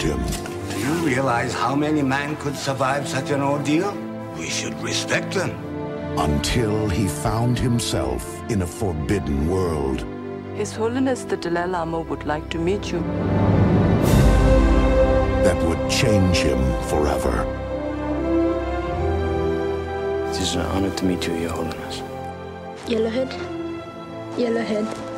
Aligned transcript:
Challenged 0.00 0.02
him. 0.02 0.70
Do 0.70 0.78
you 0.78 1.06
realize 1.06 1.52
how 1.52 1.74
many 1.74 2.02
men 2.02 2.36
could 2.36 2.56
survive 2.56 3.08
such 3.08 3.30
an 3.30 3.42
ordeal? 3.42 3.92
We 4.36 4.48
should 4.48 4.74
respect 4.82 5.34
them. 5.34 5.50
Until 6.18 6.88
he 6.88 7.06
found 7.06 7.58
himself 7.58 8.22
in 8.50 8.62
a 8.62 8.66
forbidden 8.66 9.48
world. 9.48 10.04
His 10.56 10.74
Holiness 10.74 11.24
the 11.24 11.36
Dalai 11.36 11.66
Lama 11.66 12.00
would 12.00 12.26
like 12.26 12.48
to 12.50 12.58
meet 12.58 12.92
you. 12.92 13.00
that 15.44 15.56
would 15.66 15.90
change 15.90 16.36
him 16.36 16.60
forever. 16.88 17.46
It 20.28 20.38
is 20.38 20.54
an 20.54 20.60
honor 20.60 20.94
to 20.96 21.04
meet 21.06 21.26
you, 21.26 21.34
Your 21.34 21.50
Holiness. 21.52 22.02
Yellowhead. 22.86 23.32
Yellowhead. 24.36 25.09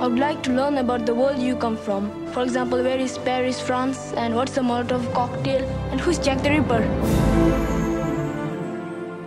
I 0.00 0.06
would 0.06 0.18
like 0.20 0.44
to 0.44 0.52
learn 0.52 0.78
about 0.78 1.06
the 1.06 1.14
world 1.14 1.40
you 1.40 1.56
come 1.56 1.76
from. 1.76 2.10
For 2.32 2.44
example, 2.44 2.80
where 2.84 3.00
is 3.00 3.18
Paris, 3.18 3.60
France, 3.60 4.12
and 4.16 4.36
what's 4.36 4.52
the 4.52 4.60
Molotov 4.60 5.12
cocktail, 5.12 5.68
and 5.90 6.00
who's 6.00 6.20
Jack 6.20 6.40
the 6.44 6.50
Ripper? 6.50 7.77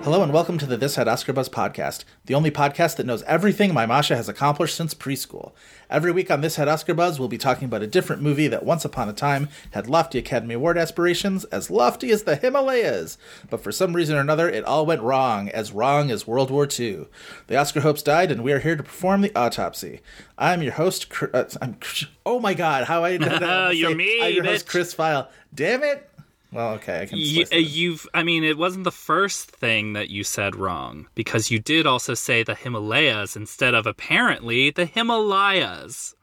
Hello 0.04 0.24
and 0.24 0.34
welcome 0.34 0.58
to 0.58 0.66
the 0.66 0.78
This 0.78 0.96
Had 0.96 1.08
Oscar 1.08 1.32
Buzz 1.32 1.48
podcast, 1.48 2.06
the 2.26 2.34
only 2.34 2.50
podcast 2.50 2.96
that 2.96 3.06
knows 3.06 3.22
everything 3.24 3.72
my 3.72 3.86
Masha 3.86 4.16
has 4.16 4.28
accomplished 4.28 4.76
since 4.76 4.96
preschool. 4.96 5.52
Every 5.92 6.12
week 6.12 6.32
on 6.32 6.42
This 6.42 6.56
Had 6.56 6.68
Oscar 6.68 6.96
Buzz, 6.96 7.20
we'll 7.20 7.28
be 7.30 7.38
talking 7.38 7.66
about 7.66 7.84
a 7.84 7.88
different 7.88 8.24
movie 8.24 8.48
that 8.48 8.66
once 8.66 8.84
upon 8.84 9.10
a 9.10 9.14
time 9.14 9.48
had 9.72 9.88
lofty 9.88 10.18
Academy 10.18 10.56
Award 10.56 10.80
aspirations, 10.80 11.44
as 11.46 11.70
lofty 11.70 12.10
as 12.10 12.24
the 12.24 12.36
Himalayas. 12.36 13.20
But 13.48 13.62
for 13.62 13.72
some 13.72 13.96
reason 13.96 14.16
or 14.18 14.22
another, 14.22 14.50
it 14.50 14.66
all 14.66 14.88
went 14.88 15.04
wrong, 15.04 15.50
as 15.50 15.72
wrong 15.72 16.10
as 16.10 16.26
World 16.26 16.50
War 16.50 16.68
II. 16.68 17.06
The 17.46 17.58
Oscar 17.58 17.82
hopes 17.82 18.02
died, 18.02 18.32
and 18.32 18.44
we 18.44 18.54
are 18.54 18.60
here 18.60 18.76
to 18.76 18.84
perform 18.84 19.22
the 19.22 19.36
autopsy. 19.36 20.02
I'm 20.36 20.64
your 20.64 20.74
host. 20.74 21.10
Cr- 21.12 21.28
Uh, 21.32 21.46
I'm, 21.62 21.78
oh 22.26 22.40
my 22.40 22.56
God! 22.56 22.86
How 22.86 23.04
I 23.04 23.10
You're 23.72 23.96
me, 23.96 24.20
I'm 24.24 24.34
your 24.34 24.46
host. 24.46 24.68
Chris 24.68 24.96
Feil. 24.96 25.28
Damn 25.54 25.84
it! 25.84 26.10
Well, 26.54 26.74
okay, 26.74 27.02
I 27.02 27.06
can. 27.06 27.18
You, 27.18 27.46
uh, 27.52 27.56
you've, 27.56 28.08
I 28.14 28.24
mean, 28.24 28.44
it 28.44 28.58
wasn't 28.58 28.84
the 28.84 28.92
first 28.92 29.50
thing 29.50 29.94
that 29.94 30.10
you 30.10 30.24
said 30.24 30.56
wrong 30.56 31.08
because 31.16 31.50
you 31.50 31.60
did 31.60 31.86
also 31.86 32.14
say 32.14 32.44
the 32.44 32.56
Himalayas 32.56 33.38
instead 33.38 33.74
of 33.74 33.88
apparently 33.88 34.70
the 34.70 34.86
Himalayas. 34.86 36.14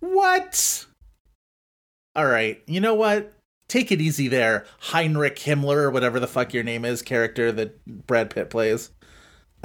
What? 0.00 0.86
All 2.14 2.26
right. 2.26 2.62
You 2.66 2.80
know 2.80 2.94
what? 2.94 3.32
Take 3.68 3.90
it 3.90 4.00
easy 4.00 4.28
there, 4.28 4.64
Heinrich 4.78 5.36
Himmler, 5.36 5.78
or 5.78 5.90
whatever 5.90 6.20
the 6.20 6.28
fuck 6.28 6.54
your 6.54 6.62
name 6.62 6.84
is, 6.84 7.02
character 7.02 7.50
that 7.50 7.84
Brad 8.06 8.30
Pitt 8.30 8.48
plays. 8.48 8.90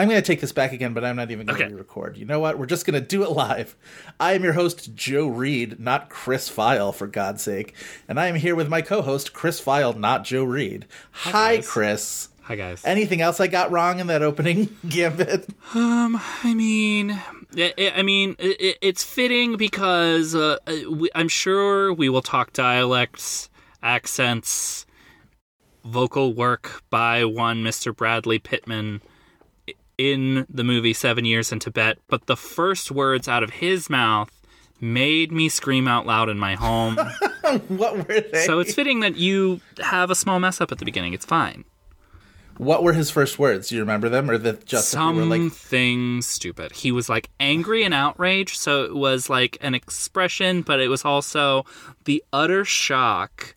I'm 0.02 0.09
going 0.09 0.19
to 0.19 0.25
take 0.25 0.41
this 0.41 0.52
back 0.52 0.73
again, 0.73 0.94
but 0.95 1.05
I'm 1.05 1.16
not 1.16 1.30
even 1.30 1.45
going 1.45 1.59
to 1.59 1.63
Okay. 1.66 1.73
re-record. 1.73 2.17
You 2.17 2.25
know 2.25 2.39
what? 2.39 2.57
We're 2.57 2.66
just 2.66 2.88
going 2.88 2.99
to 2.99 3.07
do 3.07 3.21
it 3.23 3.30
live. 3.30 3.75
I 4.19 4.33
am 4.33 4.44
your 4.44 4.53
host, 4.53 4.95
Joe 4.95 5.27
Reed, 5.27 5.80
not 5.80 6.09
Chris 6.09 6.49
Feil, 6.49 6.91
for 6.91 7.05
God's 7.05 7.44
sake. 7.44 7.75
And 8.07 8.19
I 8.19 8.25
am 8.25 8.33
here 8.33 8.55
with 8.55 8.67
my 8.67 8.81
co-host, 8.81 9.31
Chris 9.33 9.61
Feil, 9.61 9.95
not 9.95 10.23
Joe 10.23 10.44
Reed. 10.44 10.88
Hi, 11.11 11.57
guys. 11.57 11.69
Chris. 11.69 12.28
Hi 12.45 12.56
guys. 12.56 12.81
Anything 12.84 13.22
else 13.22 13.40
I 13.40 13.45
got 13.45 13.69
wrong 13.72 14.00
in 14.00 14.07
that 14.07 14.23
opening 14.23 14.75
gambit? 14.90 15.47
Um, 15.75 16.19
I 16.44 16.56
mean, 16.56 17.22
I, 17.56 18.01
mean, 18.01 18.35
it's 18.40 19.03
fitting 19.03 19.56
because 19.56 20.34
uh, 20.34 20.57
uh, 20.66 20.73
I'm 21.13 21.28
sure 21.29 21.94
we 21.94 22.09
will 22.09 22.23
talk 22.23 22.51
dialects, 22.51 23.50
accents, 23.84 24.88
vocal 25.85 26.34
work 26.34 26.81
by 26.90 27.23
one 27.23 27.63
Mr. 27.63 27.95
Bradley 27.95 28.40
Pittman 28.40 29.01
in 30.01 30.47
the 30.50 30.63
movie 30.63 30.94
Seven 30.94 31.25
Years 31.25 31.51
in 31.51 31.59
Tibet. 31.59 32.00
But 32.07 32.25
the 32.25 32.35
first 32.35 32.89
words 32.91 33.28
out 33.28 33.44
of 33.44 33.51
his 33.51 33.89
mouth 33.89 34.31
made 34.79 35.31
me 35.31 35.47
scream 35.47 35.88
out 35.88 36.07
loud 36.07 36.28
in 36.28 36.39
my 36.39 36.56
home. 36.56 36.97
what 37.67 37.97
were 37.97 38.22
they? 38.22 38.45
so 38.45 38.59
it's 38.59 38.73
fitting 38.73 39.01
that 39.01 39.17
you 39.17 39.61
have 39.79 40.09
a 40.09 40.16
small 40.16 40.40
mess 40.40 40.59
up 40.59 40.72
at 40.72 40.79
the 40.79 40.85
beginning. 40.85 41.13
It's 41.13 41.25
fine. 41.25 41.66
what 42.57 42.84
were 42.84 42.94
his 42.94 43.11
first 43.11 43.38
words? 43.38 43.69
Do 43.69 43.75
you 43.75 43.81
remember 43.81 44.09
them, 44.09 44.28
or 44.29 44.40
that 44.40 44.66
just 44.66 44.95
were 44.95 45.00
like 45.25 45.51
Something 45.51 46.22
stupid. 46.23 46.72
He 46.72 46.91
was 46.91 47.07
like 47.07 47.29
angry 47.40 47.84
and 47.84 47.94
outraged, 47.94 48.57
so 48.57 48.84
it 48.84 48.95
was 48.95 49.29
like 49.29 49.57
an 49.61 49.75
expression, 49.75 50.63
but 50.63 50.79
it 50.79 50.88
was 50.88 51.06
also 51.06 51.63
the 52.06 52.23
utter 52.34 52.66
shock 52.66 53.56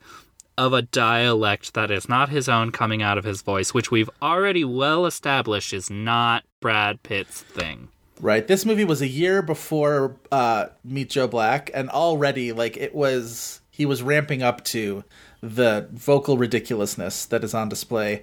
of 0.56 0.72
a 0.72 0.82
dialect 0.82 1.75
that 1.75 1.91
is 1.91 2.09
not 2.09 2.28
his 2.28 2.48
own 2.48 2.70
coming 2.70 3.03
out 3.03 3.19
of 3.19 3.25
his 3.25 3.42
voice, 3.42 3.75
which 3.75 3.91
we've 3.91 4.10
already 4.22 4.65
well 4.65 5.06
established 5.06 5.72
is 5.72 5.91
not 5.91 6.44
Brad 6.60 7.03
Pitt's 7.03 7.41
thing. 7.41 7.88
Right. 8.20 8.47
This 8.47 8.65
movie 8.65 8.84
was 8.84 9.03
a 9.03 9.09
year 9.09 9.42
before 9.42 10.16
uh, 10.31 10.66
Meet 10.84 11.10
Joe 11.10 11.26
Black, 11.26 11.70
and 11.75 11.91
already, 11.91 12.53
like, 12.53 12.76
it 12.76 12.94
was, 12.94 13.60
he 13.70 13.84
was 13.84 14.03
ramping 14.03 14.42
up 14.42 14.65
to 14.66 15.04
the 15.41 15.88
vocal 15.92 16.38
ridiculousness 16.38 17.26
that 17.26 17.42
is 17.42 17.54
on 17.54 17.69
display 17.69 18.22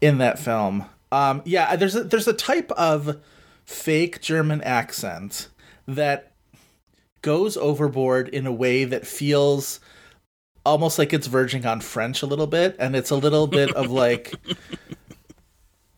in 0.00 0.18
that 0.18 0.38
film. 0.38 0.86
Um, 1.12 1.42
yeah, 1.44 1.76
there's 1.76 1.94
a, 1.94 2.04
there's 2.04 2.28
a 2.28 2.32
type 2.32 2.70
of 2.72 3.20
fake 3.64 4.20
German 4.20 4.60
accent 4.62 5.48
that 5.86 6.32
goes 7.22 7.56
overboard 7.56 8.28
in 8.28 8.46
a 8.46 8.52
way 8.52 8.84
that 8.84 9.06
feels 9.06 9.80
almost 10.68 10.98
like 10.98 11.12
it's 11.12 11.26
verging 11.26 11.66
on 11.66 11.80
French 11.80 12.22
a 12.22 12.26
little 12.26 12.46
bit, 12.46 12.76
and 12.78 12.94
it's 12.94 13.10
a 13.10 13.16
little 13.16 13.46
bit 13.46 13.72
of 13.74 13.90
like. 13.90 14.34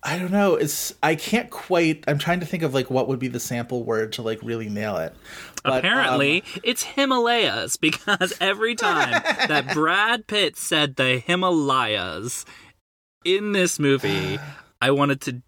I 0.03 0.19
don't 0.19 0.31
know. 0.33 0.55
It's 0.55 0.95
I 1.03 1.15
can't 1.15 1.51
quite. 1.51 2.05
I'm 2.09 2.17
trying 2.19 2.41
to 2.41 2.47
think 2.47 2.63
of 2.63 2.73
like 2.73 2.91
what 2.91 3.07
would 3.09 3.19
be 3.19 3.29
the 3.29 3.41
sample 3.41 3.85
word 3.85 4.13
to 4.13 4.23
like 4.23 4.39
really 4.43 4.71
nail 4.71 4.97
it. 4.97 5.15
But, 5.63 5.81
Apparently, 5.81 6.41
um, 6.41 6.61
it's 6.65 6.83
Himalayas 6.83 7.77
because 7.77 8.33
every 8.41 8.75
time 8.75 9.11
that 9.47 9.71
Brad 9.75 10.27
Pitt 10.27 10.57
said 10.57 10.97
the 10.97 11.19
Himalayas 11.19 12.47
in 13.27 13.53
this 13.53 13.79
movie, 13.79 14.39
I 14.81 14.91
wanted 14.91 15.21
to 15.23 15.43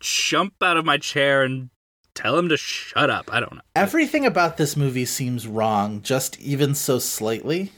jump 0.00 0.62
out 0.62 0.76
of 0.76 0.84
my 0.84 0.98
chair 0.98 1.42
and 1.42 1.70
tell 2.14 2.36
him 2.36 2.50
to 2.50 2.58
shut 2.58 3.08
up. 3.08 3.32
I 3.32 3.40
don't 3.40 3.54
know. 3.54 3.62
everything 3.74 4.26
about 4.26 4.58
this 4.58 4.76
movie 4.76 5.06
seems 5.06 5.46
wrong, 5.48 6.02
just 6.02 6.38
even 6.40 6.74
so 6.74 6.98
slightly. 6.98 7.72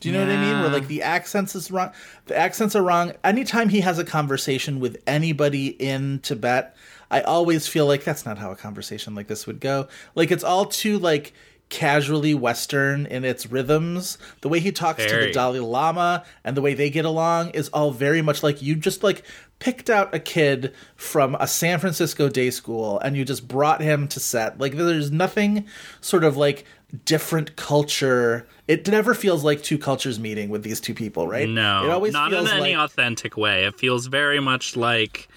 Do 0.00 0.08
you 0.08 0.14
know 0.14 0.20
what 0.20 0.34
I 0.34 0.40
mean? 0.40 0.60
Where 0.60 0.70
like 0.70 0.88
the 0.88 1.02
accents 1.02 1.54
is 1.54 1.70
wrong. 1.70 1.92
The 2.26 2.36
accents 2.36 2.74
are 2.74 2.82
wrong. 2.82 3.12
Anytime 3.22 3.68
he 3.68 3.80
has 3.80 3.98
a 3.98 4.04
conversation 4.04 4.80
with 4.80 5.02
anybody 5.06 5.68
in 5.68 6.20
Tibet, 6.20 6.74
I 7.10 7.20
always 7.20 7.66
feel 7.66 7.86
like 7.86 8.04
that's 8.04 8.24
not 8.24 8.38
how 8.38 8.50
a 8.50 8.56
conversation 8.56 9.14
like 9.14 9.26
this 9.26 9.46
would 9.46 9.60
go. 9.60 9.88
Like 10.14 10.30
it's 10.30 10.44
all 10.44 10.64
too 10.64 10.98
like 10.98 11.34
casually 11.68 12.34
western 12.34 13.06
in 13.06 13.24
its 13.24 13.46
rhythms. 13.46 14.18
The 14.40 14.48
way 14.48 14.60
he 14.60 14.72
talks 14.72 15.04
to 15.04 15.16
the 15.16 15.32
Dalai 15.32 15.60
Lama 15.60 16.24
and 16.44 16.56
the 16.56 16.62
way 16.62 16.74
they 16.74 16.90
get 16.90 17.04
along 17.04 17.50
is 17.50 17.68
all 17.68 17.92
very 17.92 18.22
much 18.22 18.42
like 18.42 18.60
you 18.60 18.74
just 18.74 19.02
like 19.02 19.22
picked 19.60 19.88
out 19.88 20.14
a 20.14 20.18
kid 20.18 20.74
from 20.96 21.36
a 21.36 21.46
San 21.46 21.78
Francisco 21.78 22.28
day 22.28 22.50
school 22.50 22.98
and 23.00 23.16
you 23.16 23.24
just 23.24 23.46
brought 23.46 23.80
him 23.80 24.08
to 24.08 24.20
set. 24.20 24.58
Like 24.58 24.72
there's 24.72 25.12
nothing 25.12 25.66
sort 26.00 26.24
of 26.24 26.36
like 26.36 26.64
different 27.04 27.56
culture. 27.56 28.46
It 28.68 28.86
never 28.88 29.14
feels 29.14 29.42
like 29.44 29.62
two 29.62 29.78
cultures 29.78 30.18
meeting 30.18 30.48
with 30.48 30.62
these 30.62 30.80
two 30.80 30.94
people, 30.94 31.26
right? 31.26 31.48
No, 31.48 31.84
it 31.84 31.90
always 31.90 32.12
not 32.12 32.32
in 32.32 32.46
any 32.46 32.76
like 32.76 32.90
authentic 32.90 33.36
way. 33.36 33.64
It 33.64 33.78
feels 33.78 34.06
very 34.06 34.40
much 34.40 34.76
like 34.76 35.28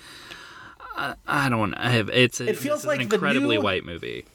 I, 0.96 1.16
I 1.28 1.50
don't. 1.50 1.74
I 1.74 1.90
have, 1.90 2.10
it's 2.10 2.40
It 2.40 2.58
feels 2.58 2.86
like 2.86 3.02
an 3.02 3.12
incredibly 3.12 3.58
new- 3.58 3.64
white 3.64 3.86
movie. 3.86 4.26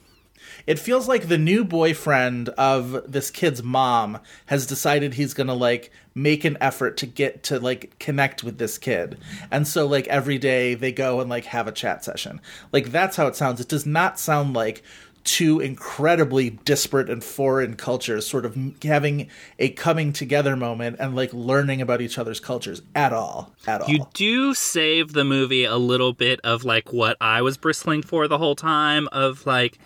it 0.67 0.79
feels 0.79 1.07
like 1.07 1.29
the 1.29 1.39
new 1.39 1.65
boyfriend 1.65 2.49
of 2.51 3.11
this 3.11 3.31
kid's 3.31 3.63
mom 3.63 4.19
has 4.47 4.67
decided 4.67 5.15
he's 5.15 5.35
gonna 5.35 5.55
like 5.55 5.93
make 6.15 6.45
an 6.45 6.59
effort 6.61 6.97
to 6.97 7.07
get 7.07 7.43
to 7.45 7.61
like 7.61 7.97
connect 8.01 8.43
with 8.43 8.59
this 8.59 8.77
kid 8.77 9.17
and 9.53 9.69
so 9.69 9.87
like 9.87 10.07
every 10.09 10.37
day 10.37 10.75
they 10.75 10.91
go 10.91 11.21
and 11.21 11.31
like 11.31 11.45
have 11.45 11.69
a 11.69 11.73
chat 11.73 12.05
session 12.05 12.41
like 12.73 12.91
that's 12.91 13.17
how 13.17 13.29
it 13.29 13.37
sounds 13.37 13.61
it 13.61 13.69
does 13.69 13.87
not 13.87 14.19
sound 14.19 14.53
like 14.53 14.83
two 15.29 15.61
incredibly 15.61 16.49
disparate 16.49 17.11
and 17.11 17.23
foreign 17.23 17.77
cultures 17.77 18.27
sort 18.27 18.47
of 18.47 18.57
having 18.83 19.29
a 19.59 19.69
coming 19.69 20.11
together 20.11 20.57
moment 20.57 20.97
and 20.99 21.15
like 21.15 21.31
learning 21.35 21.83
about 21.83 22.01
each 22.01 22.17
other's 22.17 22.41
cultures 22.41 22.81
at 22.95 23.13
all 23.13 23.53
at 23.67 23.83
all 23.83 23.89
You 23.91 24.07
do 24.15 24.55
save 24.55 25.13
the 25.13 25.25
movie 25.25 25.65
a 25.65 25.77
little 25.77 26.15
bit 26.15 26.41
of 26.45 26.65
like 26.65 26.95
what 26.95 27.19
I 27.21 27.43
was 27.43 27.59
bristling 27.59 28.03
for 28.03 28.27
the 28.27 28.39
whole 28.39 28.57
time 28.57 29.07
of 29.13 29.45
like 29.45 29.79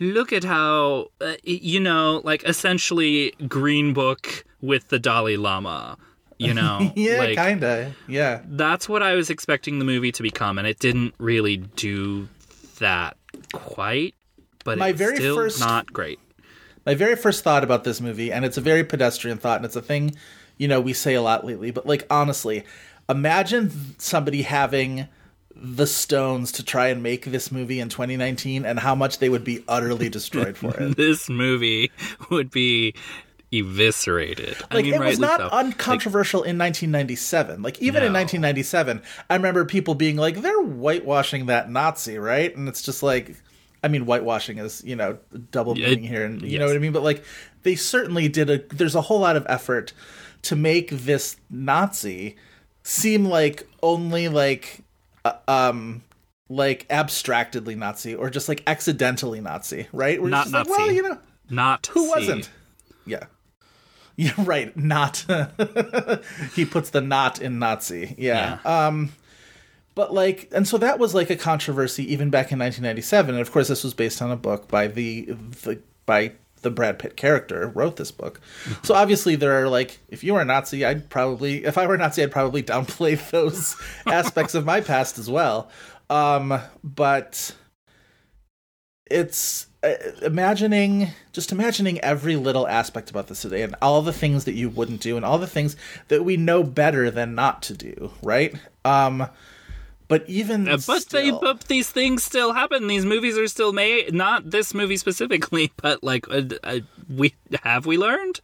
look 0.00 0.32
at 0.32 0.42
how 0.42 1.08
uh, 1.20 1.34
you 1.44 1.78
know, 1.78 2.22
like 2.24 2.42
essentially 2.44 3.34
Green 3.46 3.92
Book 3.92 4.44
with 4.62 4.88
the 4.88 4.98
Dalai 4.98 5.36
Lama. 5.36 5.98
You 6.38 6.54
know, 6.54 6.90
yeah, 6.96 7.18
like, 7.18 7.36
kinda. 7.36 7.94
Yeah. 8.08 8.40
that's 8.46 8.88
what 8.88 9.00
I 9.02 9.14
was 9.14 9.30
expecting 9.30 9.78
the 9.78 9.84
movie 9.84 10.10
to 10.12 10.22
become, 10.22 10.58
and 10.58 10.66
it 10.66 10.78
didn't 10.80 11.14
really 11.18 11.58
do 11.58 12.26
that 12.78 13.16
quite. 13.52 14.14
But 14.64 14.78
My 14.78 14.88
it's 14.88 14.98
very 14.98 15.16
still 15.16 15.36
first- 15.36 15.60
not 15.60 15.92
great. 15.92 16.18
my 16.86 16.94
very 16.94 17.16
first 17.16 17.42
thought 17.44 17.64
about 17.64 17.84
this 17.84 18.00
movie, 18.00 18.32
and 18.32 18.44
it's 18.44 18.56
a 18.56 18.60
very 18.60 18.84
pedestrian 18.84 19.38
thought, 19.38 19.56
and 19.56 19.64
it's 19.64 19.76
a 19.76 19.82
thing, 19.82 20.14
you 20.58 20.68
know, 20.68 20.80
we 20.80 20.92
say 20.92 21.14
a 21.14 21.22
lot 21.22 21.44
lately, 21.44 21.70
but 21.70 21.86
like 21.86 22.06
honestly, 22.10 22.64
imagine 23.08 23.70
somebody 23.98 24.42
having 24.42 25.08
the 25.54 25.86
stones 25.86 26.50
to 26.52 26.64
try 26.64 26.88
and 26.88 27.02
make 27.02 27.24
this 27.26 27.52
movie 27.52 27.78
in 27.78 27.88
2019 27.88 28.64
and 28.64 28.78
how 28.80 28.94
much 28.94 29.18
they 29.18 29.28
would 29.28 29.44
be 29.44 29.62
utterly 29.68 30.08
destroyed 30.08 30.56
for 30.56 30.74
it. 30.76 30.96
This 30.96 31.28
movie 31.28 31.90
would 32.30 32.50
be 32.50 32.94
eviscerated. 33.52 34.56
I 34.70 34.76
Like 34.76 34.84
mean, 34.86 34.94
it 34.94 35.00
was 35.00 35.18
not 35.18 35.40
so. 35.40 35.48
uncontroversial 35.50 36.40
in 36.42 36.58
1997. 36.58 37.62
Like 37.62 37.80
even 37.82 38.02
in 38.02 38.12
1997, 38.12 39.02
I 39.30 39.34
remember 39.36 39.64
people 39.64 39.94
being 39.94 40.16
like, 40.16 40.40
"They're 40.40 40.62
whitewashing 40.62 41.46
that 41.46 41.70
Nazi, 41.70 42.18
right?" 42.18 42.54
And 42.56 42.66
it's 42.68 42.82
just 42.82 43.02
like, 43.02 43.36
I 43.82 43.88
mean, 43.88 44.04
whitewashing 44.04 44.58
is 44.58 44.82
you 44.84 44.96
know 44.96 45.18
double 45.50 45.74
meaning 45.74 46.04
here, 46.04 46.24
and 46.24 46.40
you 46.42 46.48
yes. 46.48 46.60
know 46.60 46.66
what 46.66 46.76
I 46.76 46.78
mean. 46.78 46.92
But 46.92 47.02
like, 47.02 47.24
they 47.62 47.74
certainly 47.74 48.28
did 48.28 48.50
a. 48.50 48.58
There's 48.74 48.94
a 48.94 49.02
whole 49.02 49.20
lot 49.20 49.36
of 49.36 49.44
effort 49.48 49.92
to 50.42 50.56
make 50.56 50.90
this 50.90 51.36
Nazi 51.50 52.36
seem 52.82 53.24
like 53.24 53.66
only 53.82 54.28
like, 54.28 54.80
uh, 55.24 55.34
um, 55.48 56.02
like 56.48 56.86
abstractly 56.90 57.74
Nazi 57.74 58.14
or 58.14 58.30
just 58.30 58.48
like 58.48 58.62
accidentally 58.66 59.40
Nazi, 59.40 59.86
right? 59.92 60.20
Where 60.20 60.28
it's 60.28 60.32
Not 60.32 60.44
just 60.44 60.54
like, 60.54 60.68
Nazi. 60.68 60.82
well, 60.82 60.92
you 60.92 61.02
know, 61.02 61.18
not 61.50 61.86
who 61.88 62.08
wasn't? 62.08 62.50
Yeah. 63.06 63.24
Yeah, 64.14 64.34
right. 64.36 64.76
Not. 64.76 65.24
he 66.54 66.66
puts 66.66 66.90
the 66.90 67.00
not 67.00 67.40
in 67.40 67.58
Nazi. 67.58 68.14
Yeah. 68.18 68.58
Um, 68.62 69.12
but 69.94 70.12
like, 70.14 70.48
and 70.52 70.66
so 70.66 70.78
that 70.78 70.98
was 70.98 71.14
like 71.14 71.30
a 71.30 71.36
controversy 71.36 72.10
even 72.12 72.30
back 72.30 72.52
in 72.52 72.58
1997. 72.58 73.34
And 73.34 73.42
of 73.42 73.52
course, 73.52 73.68
this 73.68 73.84
was 73.84 73.94
based 73.94 74.22
on 74.22 74.30
a 74.30 74.36
book 74.36 74.68
by 74.68 74.86
the, 74.86 75.32
the 75.62 75.80
by 76.06 76.32
the 76.62 76.70
Brad 76.70 76.98
Pitt 76.98 77.16
character 77.16 77.68
wrote 77.74 77.96
this 77.96 78.10
book. 78.10 78.40
So 78.82 78.94
obviously, 78.94 79.36
there 79.36 79.62
are 79.62 79.68
like, 79.68 80.00
if 80.08 80.24
you 80.24 80.34
were 80.34 80.40
a 80.40 80.44
Nazi, 80.44 80.84
I'd 80.84 81.08
probably, 81.08 81.64
if 81.64 81.78
I 81.78 81.86
were 81.86 81.94
a 81.94 81.98
Nazi, 81.98 82.22
I'd 82.22 82.32
probably 82.32 82.62
downplay 82.62 83.30
those 83.30 83.76
aspects 84.06 84.54
of 84.54 84.64
my 84.64 84.80
past 84.80 85.18
as 85.18 85.30
well. 85.30 85.70
Um, 86.10 86.60
but 86.82 87.54
it's 89.06 89.66
uh, 89.82 89.94
imagining 90.22 91.10
just 91.32 91.52
imagining 91.52 92.00
every 92.00 92.36
little 92.36 92.66
aspect 92.66 93.10
about 93.10 93.26
this 93.28 93.42
today 93.42 93.62
and 93.62 93.74
all 93.82 94.00
the 94.02 94.12
things 94.12 94.44
that 94.44 94.54
you 94.54 94.68
wouldn't 94.68 95.00
do 95.00 95.16
and 95.16 95.24
all 95.24 95.38
the 95.38 95.46
things 95.46 95.76
that 96.08 96.24
we 96.24 96.36
know 96.36 96.62
better 96.62 97.10
than 97.10 97.34
not 97.34 97.62
to 97.62 97.74
do 97.74 98.12
right 98.22 98.54
um 98.84 99.26
but 100.12 100.28
even 100.28 100.68
Uh, 100.68 100.76
but 100.86 101.06
they, 101.08 101.30
but 101.30 101.62
these 101.68 101.88
things 101.88 102.22
still 102.22 102.52
happen. 102.52 102.86
These 102.86 103.06
movies 103.06 103.38
are 103.38 103.48
still 103.48 103.72
made. 103.72 104.12
Not 104.12 104.50
this 104.50 104.74
movie 104.74 104.98
specifically, 104.98 105.72
but 105.82 106.04
like, 106.04 106.28
uh, 106.30 106.42
uh, 106.62 106.80
we 107.08 107.32
have 107.64 107.86
we 107.86 107.96
learned. 107.96 108.40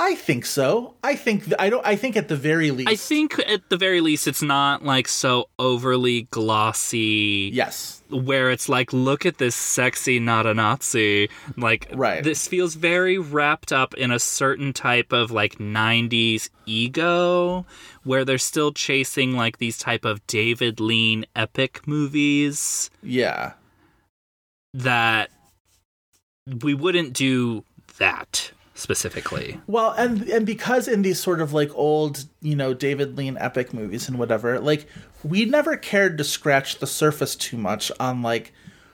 i 0.00 0.14
think 0.14 0.46
so 0.46 0.94
i 1.04 1.14
think 1.14 1.44
th- 1.44 1.56
i 1.58 1.68
don't 1.68 1.84
i 1.84 1.94
think 1.94 2.16
at 2.16 2.28
the 2.28 2.36
very 2.36 2.70
least 2.70 2.88
I 2.88 2.96
think 2.96 3.38
at 3.54 3.68
the 3.68 3.76
very 3.76 4.00
least, 4.00 4.26
it's 4.26 4.40
not 4.40 4.82
like 4.82 5.08
so 5.08 5.50
overly 5.58 6.22
glossy. 6.30 7.50
yes 7.52 7.99
where 8.10 8.50
it's 8.50 8.68
like, 8.68 8.92
look 8.92 9.24
at 9.26 9.38
this 9.38 9.54
sexy 9.56 10.18
not 10.18 10.46
a 10.46 10.54
Nazi. 10.54 11.28
Like, 11.56 11.88
Right. 11.92 12.22
this 12.22 12.46
feels 12.48 12.74
very 12.74 13.18
wrapped 13.18 13.72
up 13.72 13.94
in 13.94 14.10
a 14.10 14.18
certain 14.18 14.72
type 14.72 15.12
of 15.12 15.30
like 15.30 15.58
90s 15.58 16.50
ego 16.66 17.64
where 18.04 18.24
they're 18.24 18.38
still 18.38 18.72
chasing 18.72 19.32
like 19.32 19.58
these 19.58 19.78
type 19.78 20.04
of 20.04 20.26
David 20.26 20.80
Lean 20.80 21.26
epic 21.34 21.86
movies 21.86 22.90
yeah 23.02 23.52
that 24.74 25.30
we 26.62 26.74
wouldn't 26.74 27.12
do 27.12 27.64
that 27.98 28.52
specifically. 28.80 29.60
Well, 29.66 29.92
and 29.92 30.22
and 30.28 30.46
because 30.46 30.88
in 30.88 31.02
these 31.02 31.20
sort 31.20 31.40
of 31.40 31.52
like 31.52 31.70
old, 31.74 32.24
you 32.40 32.56
know, 32.56 32.74
David 32.74 33.16
Lean 33.16 33.36
epic 33.38 33.74
movies 33.74 34.08
and 34.08 34.18
whatever, 34.18 34.58
like 34.58 34.86
we 35.22 35.44
never 35.44 35.76
cared 35.76 36.18
to 36.18 36.24
scratch 36.24 36.78
the 36.78 36.86
surface 36.86 37.36
too 37.36 37.56
much 37.56 37.92
on 38.00 38.22
like 38.22 38.52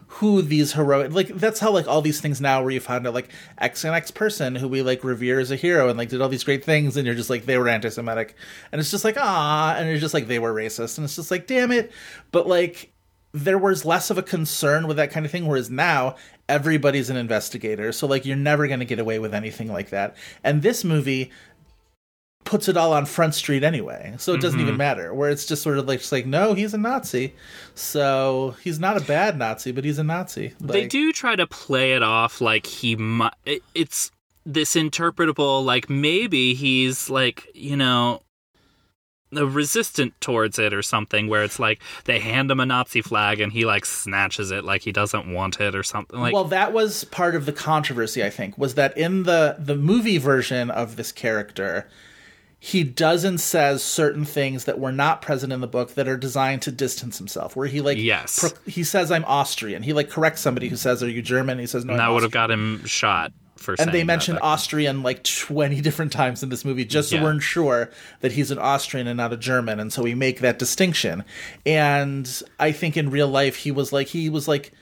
who 0.08 0.40
these 0.40 0.72
heroic 0.74 1.12
like 1.12 1.28
that's 1.28 1.58
how 1.58 1.70
like 1.72 1.88
all 1.88 2.00
these 2.00 2.20
things 2.20 2.40
now 2.40 2.62
where 2.62 2.70
you 2.70 2.78
find 2.78 3.06
out 3.06 3.14
like 3.14 3.28
X 3.58 3.84
and 3.84 3.94
X 3.94 4.10
person 4.10 4.54
who 4.54 4.68
we 4.68 4.80
like 4.80 5.02
revere 5.02 5.40
as 5.40 5.50
a 5.50 5.56
hero 5.56 5.88
and 5.88 5.98
like 5.98 6.08
did 6.08 6.20
all 6.20 6.28
these 6.28 6.44
great 6.44 6.64
things 6.64 6.96
and 6.96 7.06
you're 7.06 7.14
just 7.14 7.30
like 7.30 7.44
they 7.44 7.58
were 7.58 7.68
anti-Semitic. 7.68 8.34
And 8.72 8.80
it's 8.80 8.90
just 8.90 9.04
like 9.04 9.16
ah 9.18 9.74
and 9.76 9.88
you're 9.88 9.98
just 9.98 10.14
like 10.14 10.26
they 10.26 10.38
were 10.38 10.54
racist. 10.54 10.98
And 10.98 11.04
it's 11.04 11.16
just 11.16 11.30
like 11.30 11.46
damn 11.46 11.72
it. 11.72 11.92
But 12.32 12.46
like 12.46 12.92
there 13.32 13.58
was 13.58 13.84
less 13.84 14.10
of 14.10 14.18
a 14.18 14.22
concern 14.22 14.86
with 14.86 14.96
that 14.96 15.10
kind 15.10 15.26
of 15.26 15.32
thing 15.32 15.46
whereas 15.46 15.70
now 15.70 16.16
everybody's 16.48 17.10
an 17.10 17.16
investigator 17.16 17.93
so 17.93 18.06
like 18.06 18.25
you're 18.25 18.37
never 18.37 18.66
going 18.66 18.78
to 18.78 18.87
get 18.87 18.98
away 18.98 19.19
with 19.19 19.34
anything 19.34 19.72
like 19.72 19.90
that. 19.90 20.16
And 20.44 20.62
this 20.62 20.84
movie 20.84 21.31
puts 22.44 22.69
it 22.69 22.76
all 22.76 22.93
on 22.93 23.04
front 23.04 23.34
street 23.34 23.64
anyway 23.64 24.14
so 24.19 24.32
it 24.32 24.40
doesn't 24.40 24.60
even 24.60 24.75
mm-hmm. 24.75 24.78
matter 24.78 25.12
where 25.12 25.31
it's 25.31 25.46
just 25.46 25.64
sort 25.64 25.78
of 25.78 25.88
like 25.88 25.98
just 25.98 26.12
like 26.12 26.26
no 26.26 26.54
he's 26.54 26.75
a 26.75 26.78
nazi. 26.78 27.34
So 27.75 28.54
he's 28.62 28.78
not 28.78 28.96
a 28.96 29.00
bad 29.00 29.37
nazi 29.37 29.72
but 29.72 29.84
he's 29.84 29.98
a 29.98 30.04
nazi. 30.04 30.54
They 30.60 30.87
do 30.87 31.12
try 31.12 31.37
to 31.37 31.46
play 31.46 31.94
it 31.94 32.02
off 32.02 32.40
like 32.40 32.66
he 32.66 32.96
mu- 32.96 33.28
it's 33.75 34.10
this 34.44 34.76
interpretable 34.76 35.64
like 35.64 35.90
maybe 35.90 36.54
he's 36.54 37.10
like 37.10 37.49
you 37.52 37.76
know 37.76 38.22
resistant 39.32 40.19
towards 40.20 40.58
it 40.58 40.73
or 40.73 40.82
something 40.82 41.26
where 41.28 41.43
it's 41.43 41.58
like 41.58 41.81
they 42.05 42.19
hand 42.20 42.50
him 42.50 42.61
a 42.61 42.67
nazi 42.67 43.02
flag 43.02 43.40
and 43.40 43.52
he 43.52 43.64
like 43.64 43.84
snatches 43.84 44.50
it 44.52 44.64
like 44.64 44.82
he 44.82 44.93
doesn't 44.93 45.32
want 45.32 45.61
it 45.61 45.75
or 45.75 45.82
something 45.82 46.20
like 46.20 46.32
well 46.32 46.44
that 46.44 46.73
was 46.73 47.05
part 47.05 47.34
of 47.34 47.44
the 47.44 47.52
controversy 47.52 48.23
i 48.25 48.31
think 48.31 48.56
was 48.56 48.75
that 48.75 48.96
in 48.96 49.25
the 49.25 49.56
the 49.58 49.75
movie 49.76 50.19
version 50.19 50.70
of 50.70 50.96
this 50.96 51.11
character 51.11 51.88
he 52.58 52.82
does 52.84 53.23
and 53.25 53.40
says 53.40 53.82
certain 53.82 54.25
things 54.25 54.64
that 54.64 54.78
were 54.78 54.93
not 54.93 55.20
present 55.20 55.52
in 55.52 55.61
the 55.61 55.67
book 55.67 55.94
that 55.94 56.08
are 56.08 56.17
designed 56.17 56.62
to 56.62 56.70
distance 56.73 57.19
himself 57.19 57.55
where 57.56 57.67
he 57.67 57.81
like 57.81 57.99
Yes. 57.99 58.38
pro- 58.38 58.70
he 58.70 58.84
says 58.84 59.11
i'm 59.11 59.25
austrian 59.26 59.82
he 59.82 59.93
like 59.93 60.08
corrects 60.08 60.40
somebody 60.40 60.69
who 60.69 60.76
says 60.76 61.02
are 61.02 61.08
you 61.11 61.20
german 61.20 61.58
he 61.58 61.67
says 61.67 61.84
no 61.84 61.93
and 61.93 62.00
that 62.00 62.08
would 62.08 62.23
have 62.23 62.34
Austrian." 62.34 62.49
got 62.49 62.50
him 62.50 62.84
shot 62.87 63.32
for 63.56 63.74
and 63.78 63.92
they 63.92 64.04
mentioned 64.04 64.38
Austrian 64.42 65.02
like 65.02 65.22
20 65.25 65.80
different 65.80 66.12
times 66.12 66.42
in 66.42 66.48
this 66.50 66.64
movie 66.64 66.84
just 66.84 67.10
so 67.10 67.16
Yeah. 67.16 67.22
we're 67.25 67.40
sure 67.40 67.90
that 68.20 68.32
he's 68.32 68.50
an 68.50 68.58
Austrian 68.58 69.06
and 69.06 69.16
not 69.16 69.32
a 69.32 69.36
German 69.36 69.80
and 69.80 69.92
so 69.92 70.02
we 70.02 70.14
make 70.14 70.40
that 70.40 70.58
distinction. 70.58 71.25
And 71.64 72.42
I 72.60 72.72
think 72.72 72.96
in 72.96 73.10
real 73.10 73.28
life 73.28 73.56
he 73.56 73.70
was 73.70 73.92
like 73.92 74.08
he 74.08 74.28
was 74.30 74.46
like 74.46 74.72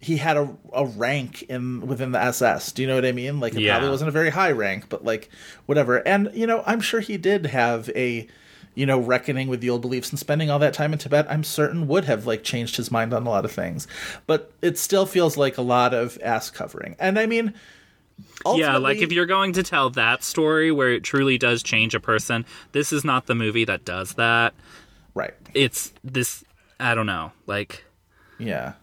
he 0.00 0.16
had 0.18 0.36
a, 0.36 0.54
a 0.72 0.84
rank 0.84 1.44
in 1.44 1.86
within 1.86 2.12
the 2.12 2.20
SS 2.20 2.72
do 2.72 2.82
you 2.82 2.88
know 2.88 2.94
what 2.96 3.06
I 3.06 3.12
mean? 3.12 3.40
Like 3.40 3.54
it 3.54 3.60
Yeah. 3.62 3.74
probably 3.74 3.90
wasn't 3.90 4.08
a 4.08 4.12
very 4.12 4.30
high 4.30 4.50
rank 4.52 4.88
but 4.88 5.04
like 5.04 5.30
whatever. 5.66 5.98
And 6.06 6.30
you 6.34 6.46
know 6.46 6.62
I'm 6.66 6.80
sure 6.80 7.00
he 7.00 7.16
did 7.16 7.46
have 7.46 7.88
a 7.90 8.26
you 8.74 8.86
know 8.86 8.98
reckoning 8.98 9.46
with 9.46 9.60
the 9.60 9.70
old 9.70 9.80
beliefs 9.82 10.10
and 10.10 10.18
spending 10.18 10.50
all 10.50 10.58
that 10.58 10.74
time 10.74 10.92
in 10.92 10.98
Tibet. 10.98 11.26
I'm 11.30 11.44
certain 11.44 11.86
would 11.86 12.04
have 12.06 12.26
like 12.26 12.42
changed 12.42 12.76
his 12.76 12.90
mind 12.90 13.14
on 13.14 13.24
a 13.26 13.30
lot 13.30 13.44
of 13.44 13.52
things. 13.52 13.86
But 14.26 14.52
it 14.60 14.76
still 14.78 15.06
feels 15.06 15.36
like 15.36 15.56
a 15.56 15.62
lot 15.62 15.94
of 15.94 16.18
ass 16.22 16.50
covering. 16.50 16.96
And 16.98 17.16
I 17.18 17.26
mean 17.26 17.54
yeah 18.54 18.76
like 18.76 18.98
if 18.98 19.10
you're 19.12 19.26
going 19.26 19.52
to 19.52 19.62
tell 19.62 19.90
that 19.90 20.22
story 20.22 20.70
where 20.70 20.92
it 20.92 21.02
truly 21.02 21.38
does 21.38 21.62
change 21.62 21.94
a 21.94 22.00
person 22.00 22.44
this 22.72 22.92
is 22.92 23.04
not 23.04 23.26
the 23.26 23.34
movie 23.34 23.64
that 23.64 23.84
does 23.84 24.14
that 24.14 24.54
right 25.14 25.34
it's 25.54 25.92
this 26.04 26.44
i 26.78 26.94
don't 26.94 27.06
know 27.06 27.32
like 27.46 27.84
Yeah. 28.38 28.74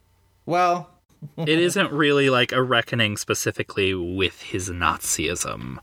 Well, 0.46 0.90
it 1.38 1.60
isn't 1.60 1.92
really 1.92 2.30
like 2.30 2.52
a 2.52 2.64
reckoning 2.64 3.16
specifically 3.18 3.94
with 3.94 4.42
his 4.42 4.70
nazism 4.70 5.78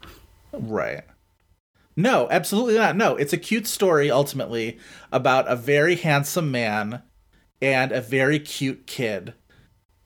right. 0.53 1.05
No, 1.97 2.29
absolutely 2.31 2.75
not. 2.77 2.97
No, 2.97 3.17
it's 3.17 3.33
a 3.33 3.37
cute 3.39 3.67
story 3.67 4.11
ultimately 4.11 4.79
about 5.11 5.51
a 5.51 5.57
very 5.57 5.97
handsome 5.97 6.51
man 6.51 7.03
and 7.61 7.91
a 7.93 8.01
very 8.01 8.39
cute 8.39 8.87
kid 8.87 9.35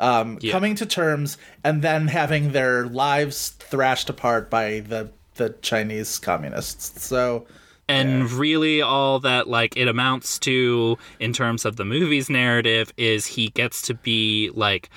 um, 0.01 0.39
Yeah. 0.41 0.53
coming 0.53 0.75
to 0.77 0.87
terms 0.87 1.37
and 1.65 1.83
then 1.83 2.09
having 2.09 2.53
their 2.53 2.87
lives 2.87 3.51
thrashed 3.59 4.09
apart 4.11 4.51
by 4.51 4.81
the 4.81 5.11
the 5.37 5.51
Chinese 5.63 6.19
communists. 6.19 7.03
So 7.05 7.47
and 7.89 8.31
really 8.33 8.81
all 8.83 9.19
that 9.21 9.49
like 9.49 9.77
it 9.77 9.89
amounts 9.89 10.39
to 10.41 10.97
in 11.21 11.33
terms 11.33 11.65
of 11.65 11.77
the 11.77 11.85
movie's 11.85 12.29
narrative 12.31 12.93
is 12.97 13.27
he 13.27 13.49
gets 13.49 13.83
to 13.83 13.95
be 13.95 14.51
like 14.55 14.89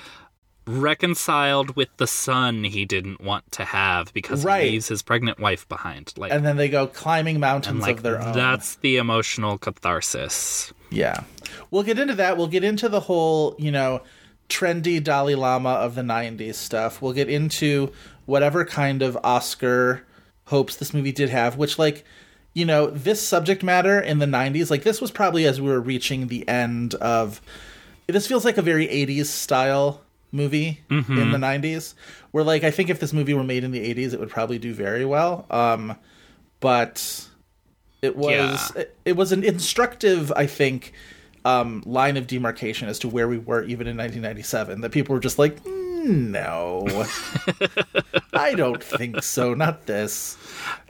reconciled 0.66 1.76
with 1.76 1.88
the 1.96 2.06
son 2.06 2.64
he 2.64 2.84
didn't 2.84 3.20
want 3.20 3.50
to 3.52 3.64
have 3.64 4.12
because 4.12 4.44
Right. 4.44 4.64
he 4.64 4.70
leaves 4.72 4.88
his 4.88 5.00
pregnant 5.02 5.38
wife 5.38 5.66
behind 5.68 6.12
like 6.16 6.32
and 6.32 6.44
then 6.44 6.56
they 6.56 6.68
go 6.68 6.88
climbing 6.88 7.38
mountains 7.38 7.74
and, 7.74 7.80
like 7.82 7.98
of 7.98 8.02
their 8.02 8.20
own. 8.20 8.32
that's 8.34 8.74
the 8.76 8.96
emotional 8.96 9.58
catharsis 9.58 10.72
Yeah. 10.90 11.22
We'll 11.70 11.82
get 11.84 11.98
into 11.98 12.14
that. 12.14 12.36
We'll 12.36 12.46
get 12.48 12.62
into 12.64 12.88
the 12.88 13.00
whole, 13.00 13.54
you 13.58 13.70
know, 13.72 14.02
trendy 14.48 15.02
Dalai 15.02 15.34
Lama 15.34 15.70
of 15.70 15.94
the 15.94 16.02
90s 16.02 16.54
stuff. 16.54 17.00
We'll 17.02 17.12
get 17.12 17.28
into 17.28 17.92
whatever 18.26 18.64
kind 18.64 19.02
of 19.02 19.16
Oscar 19.24 20.02
hopes 20.46 20.76
this 20.76 20.94
movie 20.94 21.12
did 21.12 21.28
have, 21.30 21.56
which, 21.56 21.78
like, 21.78 22.04
you 22.54 22.64
know, 22.64 22.88
this 22.88 23.20
subject 23.26 23.62
matter 23.62 24.00
in 24.00 24.18
the 24.18 24.26
90s, 24.26 24.70
like, 24.70 24.82
this 24.82 25.00
was 25.00 25.10
probably 25.10 25.44
as 25.46 25.60
we 25.60 25.68
were 25.68 25.80
reaching 25.80 26.28
the 26.28 26.46
end 26.48 26.94
of. 26.96 27.40
This 28.06 28.26
feels 28.26 28.44
like 28.44 28.56
a 28.56 28.62
very 28.62 28.86
80s 28.86 29.26
style 29.26 30.00
movie 30.32 30.80
in 30.90 31.32
the 31.32 31.38
90s, 31.38 31.94
where, 32.30 32.44
like, 32.44 32.62
I 32.64 32.70
think 32.70 32.88
if 32.90 33.00
this 33.00 33.12
movie 33.12 33.34
were 33.34 33.42
made 33.44 33.64
in 33.64 33.72
the 33.72 33.80
80s, 33.94 34.12
it 34.14 34.20
would 34.20 34.30
probably 34.30 34.58
do 34.58 34.72
very 34.74 35.04
well. 35.04 35.44
Um, 35.50 35.96
but 36.60 37.26
it 38.02 38.16
was 38.16 38.32
Yeah. 38.74 38.82
it, 38.82 38.96
it 39.04 39.16
was 39.16 39.32
an 39.32 39.42
instructive 39.42 40.30
i 40.36 40.46
think 40.46 40.92
um, 41.46 41.82
line 41.86 42.16
of 42.16 42.26
demarcation 42.26 42.88
as 42.88 42.98
to 43.00 43.08
where 43.08 43.28
we 43.28 43.38
were 43.38 43.62
even 43.62 43.86
in 43.86 43.96
1997 43.96 44.80
that 44.80 44.90
people 44.90 45.14
were 45.14 45.20
just 45.20 45.38
like 45.38 45.62
"Mm, 45.62 46.30
no 46.30 46.86
i 48.32 48.54
don't 48.54 48.82
think 48.82 49.22
so 49.22 49.54
not 49.54 49.86
this 49.86 50.36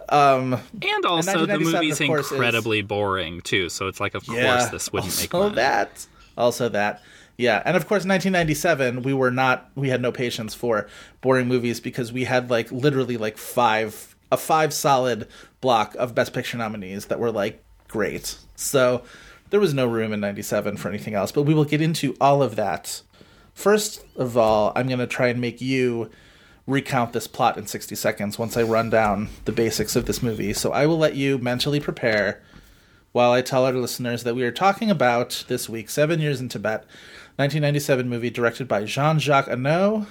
um 0.09 0.55
And 0.83 1.05
also, 1.05 1.45
the 1.47 1.59
1997, 1.59 1.59
movie's 1.75 2.01
of 2.01 2.07
course, 2.07 2.27
is- 2.27 2.33
incredibly 2.33 2.83
boring 2.83 3.41
too. 3.41 3.69
So 3.69 3.89
it's 3.89 3.99
like, 4.01 4.15
of 4.15 4.23
yeah 4.29 4.57
course, 4.59 4.71
this 4.71 4.93
wouldn't 4.93 5.19
make 5.19 5.35
also 5.35 5.49
money. 5.49 5.57
that 5.57 6.07
also 6.39 6.69
that 6.69 7.03
yeah 7.39 7.61
and 7.65 7.77
of 7.77 7.89
course 7.89 8.05
1997 8.07 9.03
we 9.03 9.13
were 9.13 9.31
not 9.33 9.69
we 9.75 9.89
had 9.89 10.01
no 10.01 10.13
patience 10.13 10.55
for 10.55 10.87
boring 11.23 11.49
movies 11.49 11.81
because 11.81 12.13
we 12.13 12.23
had 12.25 12.51
like 12.51 12.71
literally 12.71 13.17
like 13.17 13.37
five 13.37 14.15
a 14.31 14.37
five 14.37 14.73
solid 14.73 15.27
block 15.61 15.95
of 15.97 16.15
best 16.15 16.33
picture 16.33 16.57
nominees 16.59 17.07
that 17.07 17.19
were 17.19 17.33
like 17.33 17.63
great 17.89 18.37
so 18.55 19.03
there 19.51 19.61
was 19.61 19.75
no 19.75 19.87
room 19.87 20.13
in 20.13 20.21
97 20.21 20.77
for 20.77 20.89
anything 20.89 21.15
else 21.15 21.33
but 21.33 21.43
we 21.43 21.55
will 21.55 21.65
get 21.65 21.81
into 21.81 22.17
all 22.21 22.43
of 22.43 22.57
that. 22.57 23.03
First 23.55 24.05
of 24.17 24.37
all 24.37 24.73
i'm 24.77 24.87
going 24.87 24.99
to 24.99 25.07
try 25.07 25.29
and 25.29 25.41
make 25.41 25.61
you 25.61 26.11
recount 26.67 27.13
this 27.13 27.29
plot 27.29 27.57
in 27.57 27.67
60 27.67 27.95
seconds 27.95 28.39
once 28.39 28.57
i 28.57 28.63
run 28.63 28.91
down 28.91 29.29
the 29.45 29.53
basics 29.53 29.97
of 29.97 30.07
this 30.07 30.23
movie. 30.23 30.53
So 30.53 30.73
i 30.73 30.87
will 30.87 30.99
let 30.99 31.15
you 31.15 31.39
mentally 31.39 31.81
prepare 31.81 32.43
while 33.17 33.33
I 33.33 33.41
tell 33.41 33.65
our 33.65 33.73
listeners 33.73 34.25
that 34.25 34.35
we 34.35 34.45
are 34.45 34.53
talking 34.53 34.91
about 34.91 35.47
this 35.49 35.71
week 35.71 35.89
Seven 35.89 36.21
Years 36.21 36.39
in 36.39 36.51
Tibet, 36.51 36.81
1997 37.37 38.11
movie 38.11 38.29
directed 38.29 38.69
by 38.69 38.85
Jean 38.85 39.19
Jacques 39.19 39.49
Annaud, 39.49 40.07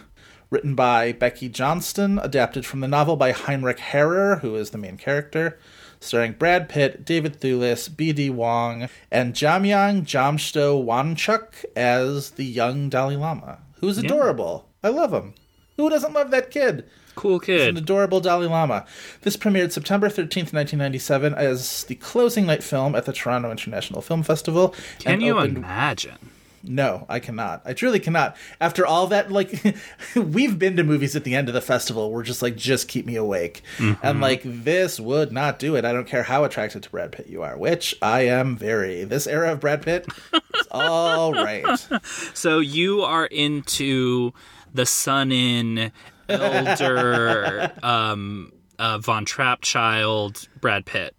written 0.49 0.73
by 0.73 1.11
Becky 1.11 1.47
Johnston, 1.47 2.17
adapted 2.17 2.65
from 2.65 2.79
the 2.79 2.87
novel 2.87 3.15
by 3.15 3.31
Heinrich 3.31 3.77
Harrer, 3.77 4.39
who 4.39 4.55
is 4.55 4.71
the 4.71 4.79
main 4.79 4.97
character, 4.97 5.59
starring 5.99 6.33
Brad 6.33 6.69
Pitt, 6.69 7.05
David 7.05 7.39
Thewlis, 7.39 7.95
B.D. 7.95 8.29
Wong, 8.29 8.89
and 9.11 9.33
Jamyang 9.33 10.03
Jamtsho 10.03 10.83
Wangchuk 10.83 11.65
as 11.75 12.31
the 12.31 12.45
young 12.45 12.89
Dalai 12.89 13.15
Lama, 13.15 13.59
who's 13.79 13.97
adorable. 13.97 14.67
I 14.83 14.89
love 14.89 15.13
him. 15.13 15.33
Who 15.77 15.89
doesn't 15.89 16.13
love 16.13 16.31
that 16.31 16.51
kid? 16.51 16.85
Cool 17.15 17.39
kid. 17.39 17.69
an 17.69 17.77
adorable 17.77 18.19
Dalai 18.19 18.47
Lama. 18.47 18.85
This 19.21 19.37
premiered 19.37 19.71
September 19.71 20.09
13th, 20.09 20.51
1997, 20.53 21.33
as 21.33 21.85
the 21.85 21.95
closing 21.95 22.45
night 22.45 22.61
film 22.63 22.93
at 22.93 23.05
the 23.05 23.13
Toronto 23.13 23.51
International 23.51 24.01
Film 24.01 24.21
Festival. 24.21 24.75
Can 24.99 25.13
and 25.13 25.21
you 25.21 25.37
opened- 25.37 25.57
imagine? 25.57 26.17
No, 26.67 27.05
I 27.07 27.19
cannot. 27.19 27.61
I 27.65 27.73
truly 27.73 27.99
cannot. 27.99 28.35
After 28.59 28.85
all 28.85 29.07
that, 29.07 29.31
like, 29.31 29.75
we've 30.15 30.57
been 30.57 30.75
to 30.77 30.83
movies 30.83 31.15
at 31.15 31.23
the 31.23 31.35
end 31.35 31.47
of 31.47 31.53
the 31.53 31.61
festival. 31.61 32.11
We're 32.11 32.23
just 32.23 32.41
like, 32.41 32.55
just 32.55 32.87
keep 32.87 33.05
me 33.05 33.15
awake. 33.15 33.61
And 34.01 34.21
like, 34.21 34.41
this 34.43 34.99
would 34.99 35.31
not 35.31 35.59
do 35.59 35.75
it. 35.75 35.85
I 35.85 35.93
don't 35.93 36.07
care 36.07 36.23
how 36.23 36.43
attracted 36.43 36.83
to 36.83 36.89
Brad 36.89 37.11
Pitt 37.11 37.27
you 37.27 37.43
are, 37.43 37.57
which 37.57 37.95
I 38.01 38.21
am 38.21 38.57
very. 38.57 39.03
This 39.03 39.27
era 39.27 39.51
of 39.51 39.59
Brad 39.59 39.81
Pitt 39.81 40.07
is 40.33 40.67
all 40.71 41.33
right. 41.33 41.65
So 42.33 42.59
you 42.59 43.01
are 43.01 43.25
into 43.25 44.33
the 44.73 44.85
Sun 44.85 45.31
in 45.31 45.91
elder 46.29 47.71
um, 47.83 48.51
uh, 48.77 48.97
Von 48.99 49.25
Trapp 49.25 49.61
child 49.61 50.47
Brad 50.61 50.85
Pitt. 50.85 51.15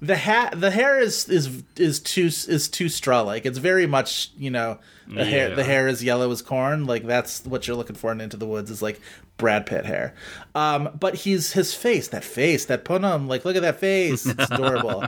The 0.00 0.16
hat 0.16 0.60
the 0.60 0.70
hair 0.70 0.98
is 0.98 1.28
is 1.28 1.62
is 1.76 1.98
too 2.00 2.26
is 2.26 2.68
too 2.68 2.88
straw 2.88 3.22
like 3.22 3.44
it's 3.44 3.58
very 3.58 3.86
much 3.86 4.30
you 4.36 4.50
know 4.50 4.78
the 5.08 5.24
hair 5.24 5.54
the 5.54 5.64
hair 5.64 5.88
is 5.88 6.04
yellow 6.04 6.30
as 6.30 6.42
corn. 6.42 6.86
Like 6.86 7.06
that's 7.06 7.44
what 7.44 7.66
you're 7.66 7.76
looking 7.76 7.96
for 7.96 8.12
in 8.12 8.20
into 8.20 8.36
the 8.36 8.46
woods 8.46 8.70
is 8.70 8.82
like 8.82 9.00
brad 9.38 9.66
pitt 9.66 9.86
hair. 9.86 10.14
Um 10.54 10.90
but 10.98 11.14
he's 11.16 11.52
his 11.52 11.74
face 11.74 12.08
that 12.08 12.24
face 12.24 12.66
that 12.66 12.84
punum 12.84 13.26
like 13.26 13.44
look 13.44 13.56
at 13.56 13.62
that 13.62 13.80
face. 13.80 14.26
It's 14.26 14.50
adorable. 14.50 15.04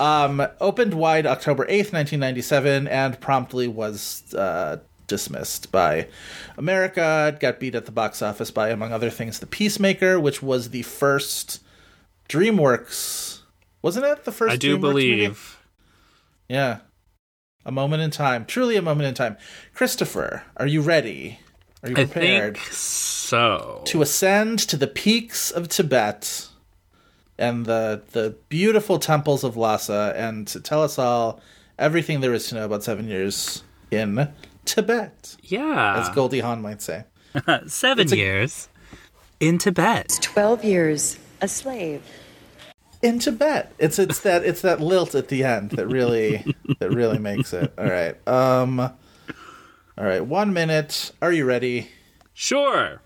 Um 0.00 0.46
opened 0.60 0.94
wide 0.94 1.26
october 1.26 1.64
8th 1.64 1.92
1997 1.92 2.88
and 2.88 3.20
promptly 3.20 3.68
was 3.68 4.34
uh 4.34 4.78
dismissed 5.06 5.70
by 5.70 6.08
america. 6.58 7.32
It 7.34 7.40
got 7.40 7.60
beat 7.60 7.74
at 7.74 7.86
the 7.86 7.92
box 7.92 8.20
office 8.20 8.50
by 8.50 8.70
among 8.70 8.92
other 8.92 9.10
things 9.10 9.38
the 9.38 9.46
peacemaker 9.46 10.18
which 10.18 10.42
was 10.42 10.70
the 10.70 10.82
first 10.82 11.62
dreamworks 12.28 13.33
wasn't 13.84 14.06
it 14.06 14.24
the 14.24 14.32
first 14.32 14.52
I 14.52 14.56
do 14.56 14.76
DreamWorks 14.78 14.80
movie? 14.82 15.16
believe. 15.16 15.58
Yeah. 16.48 16.78
A 17.66 17.70
moment 17.72 18.02
in 18.02 18.10
time. 18.10 18.44
Truly 18.46 18.76
a 18.76 18.82
moment 18.82 19.08
in 19.08 19.14
time. 19.14 19.36
Christopher, 19.74 20.42
are 20.56 20.66
you 20.66 20.80
ready? 20.80 21.38
Are 21.82 21.90
you 21.90 21.96
I 21.96 22.04
prepared 22.04 22.56
think 22.56 22.72
so. 22.72 23.82
to 23.86 24.02
ascend 24.02 24.58
to 24.70 24.76
the 24.76 24.86
peaks 24.86 25.50
of 25.50 25.68
Tibet 25.68 26.48
and 27.38 27.66
the 27.66 28.02
the 28.12 28.36
beautiful 28.48 28.98
temples 28.98 29.44
of 29.44 29.56
Lhasa 29.56 30.14
and 30.16 30.46
to 30.48 30.60
tell 30.60 30.82
us 30.82 30.98
all 30.98 31.40
everything 31.78 32.20
there 32.20 32.32
is 32.34 32.48
to 32.48 32.54
know 32.54 32.64
about 32.64 32.84
seven 32.84 33.08
years 33.08 33.62
in 33.90 34.28
Tibet, 34.64 35.36
Yeah. 35.42 35.98
as 36.00 36.08
Goldie 36.14 36.40
Hawn 36.40 36.62
might 36.62 36.80
say. 36.82 37.04
Seven 37.66 38.08
years 38.08 38.68
in 39.40 39.58
Tibet. 39.58 40.18
12 40.22 40.64
years 40.64 41.18
a 41.42 41.48
slave. 41.48 42.00
In 43.04 43.18
Tibet. 43.18 43.70
It's 43.78 43.98
it's 43.98 44.20
that 44.20 44.44
it's 44.44 44.62
that 44.62 44.80
lilt 44.80 45.14
at 45.14 45.28
the 45.28 45.44
end 45.44 45.72
that 45.72 45.86
really 45.86 46.42
that 46.78 46.90
really 46.90 47.18
makes 47.18 47.52
it. 47.52 47.72
All 47.76 47.84
right. 47.84 48.16
Um 48.26 48.80
all 48.80 48.94
right, 50.04 50.24
one 50.24 50.54
minute. 50.54 51.12
Are 51.20 51.30
you 51.30 51.44
ready? 51.44 51.90
Sure. 52.32 53.02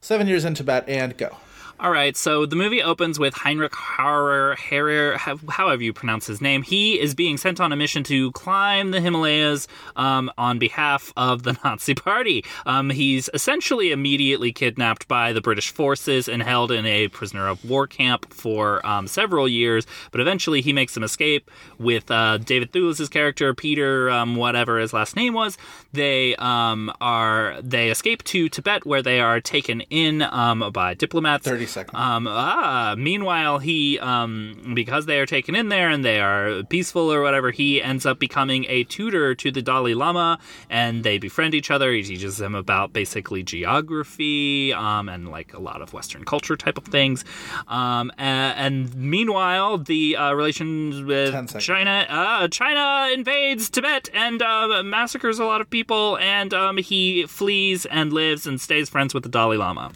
Seven 0.00 0.26
years 0.26 0.44
in 0.44 0.54
Tibet 0.54 0.88
and 0.88 1.16
go. 1.16 1.36
All 1.80 1.92
right, 1.92 2.16
so 2.16 2.44
the 2.44 2.56
movie 2.56 2.82
opens 2.82 3.20
with 3.20 3.34
Heinrich 3.34 3.70
Harrer, 3.72 4.56
Harrer, 4.56 5.16
how- 5.16 5.38
however 5.48 5.80
you 5.80 5.92
pronounce 5.92 6.26
his 6.26 6.40
name. 6.40 6.64
He 6.64 6.98
is 6.98 7.14
being 7.14 7.36
sent 7.36 7.60
on 7.60 7.70
a 7.72 7.76
mission 7.76 8.02
to 8.04 8.32
climb 8.32 8.90
the 8.90 9.00
Himalayas 9.00 9.68
um, 9.94 10.28
on 10.36 10.58
behalf 10.58 11.12
of 11.16 11.44
the 11.44 11.56
Nazi 11.64 11.94
Party. 11.94 12.44
Um, 12.66 12.90
he's 12.90 13.30
essentially 13.32 13.92
immediately 13.92 14.50
kidnapped 14.52 15.06
by 15.06 15.32
the 15.32 15.40
British 15.40 15.70
forces 15.70 16.28
and 16.28 16.42
held 16.42 16.72
in 16.72 16.84
a 16.84 17.06
prisoner 17.08 17.46
of 17.46 17.64
war 17.64 17.86
camp 17.86 18.32
for 18.34 18.84
um, 18.84 19.06
several 19.06 19.46
years, 19.46 19.86
but 20.10 20.20
eventually 20.20 20.60
he 20.60 20.72
makes 20.72 20.94
some 20.94 21.04
escape 21.04 21.48
with 21.78 22.10
uh, 22.10 22.38
David 22.38 22.72
Thewlis' 22.72 23.08
character, 23.08 23.54
Peter, 23.54 24.10
um, 24.10 24.34
whatever 24.34 24.80
his 24.80 24.92
last 24.92 25.14
name 25.14 25.32
was. 25.32 25.56
They 25.92 26.34
um, 26.40 26.92
are 27.00 27.54
they 27.62 27.88
escape 27.90 28.24
to 28.24 28.48
Tibet, 28.48 28.84
where 28.84 29.00
they 29.00 29.20
are 29.20 29.40
taken 29.40 29.82
in 29.82 30.22
um, 30.22 30.72
by 30.72 30.94
diplomats. 30.94 31.46
30 31.46 31.67
seconds. 31.68 31.98
Um, 31.98 32.26
ah, 32.28 32.94
meanwhile, 32.98 33.58
he, 33.58 33.98
um, 33.98 34.72
because 34.74 35.06
they 35.06 35.18
are 35.20 35.26
taken 35.26 35.54
in 35.54 35.68
there 35.68 35.88
and 35.88 36.04
they 36.04 36.20
are 36.20 36.62
peaceful 36.64 37.12
or 37.12 37.22
whatever, 37.22 37.50
he 37.50 37.82
ends 37.82 38.04
up 38.06 38.18
becoming 38.18 38.64
a 38.68 38.84
tutor 38.84 39.34
to 39.34 39.50
the 39.50 39.62
Dalai 39.62 39.94
Lama 39.94 40.38
and 40.68 41.04
they 41.04 41.18
befriend 41.18 41.54
each 41.54 41.70
other. 41.70 41.92
He 41.92 42.02
teaches 42.02 42.38
them 42.38 42.54
about 42.54 42.92
basically 42.92 43.42
geography, 43.42 44.72
um, 44.72 45.08
and 45.08 45.28
like 45.28 45.54
a 45.54 45.60
lot 45.60 45.82
of 45.82 45.92
Western 45.92 46.24
culture 46.24 46.56
type 46.56 46.78
of 46.78 46.84
things. 46.84 47.24
Um, 47.68 48.10
a- 48.18 48.22
and, 48.22 48.94
meanwhile, 48.96 49.78
the, 49.78 50.16
uh, 50.16 50.32
relations 50.32 51.02
with. 51.02 51.32
China, 51.60 52.06
uh, 52.08 52.48
China 52.48 53.12
invades 53.12 53.70
Tibet 53.70 54.08
and, 54.12 54.42
uh, 54.42 54.82
massacres 54.82 55.38
a 55.38 55.44
lot 55.44 55.60
of 55.60 55.70
people 55.70 56.18
and, 56.18 56.52
um, 56.54 56.76
he 56.78 57.26
flees 57.26 57.86
and 57.86 58.12
lives 58.12 58.46
and 58.46 58.60
stays 58.60 58.88
friends 58.88 59.14
with 59.14 59.22
the 59.22 59.28
Dalai 59.28 59.56
Lama. 59.56 59.92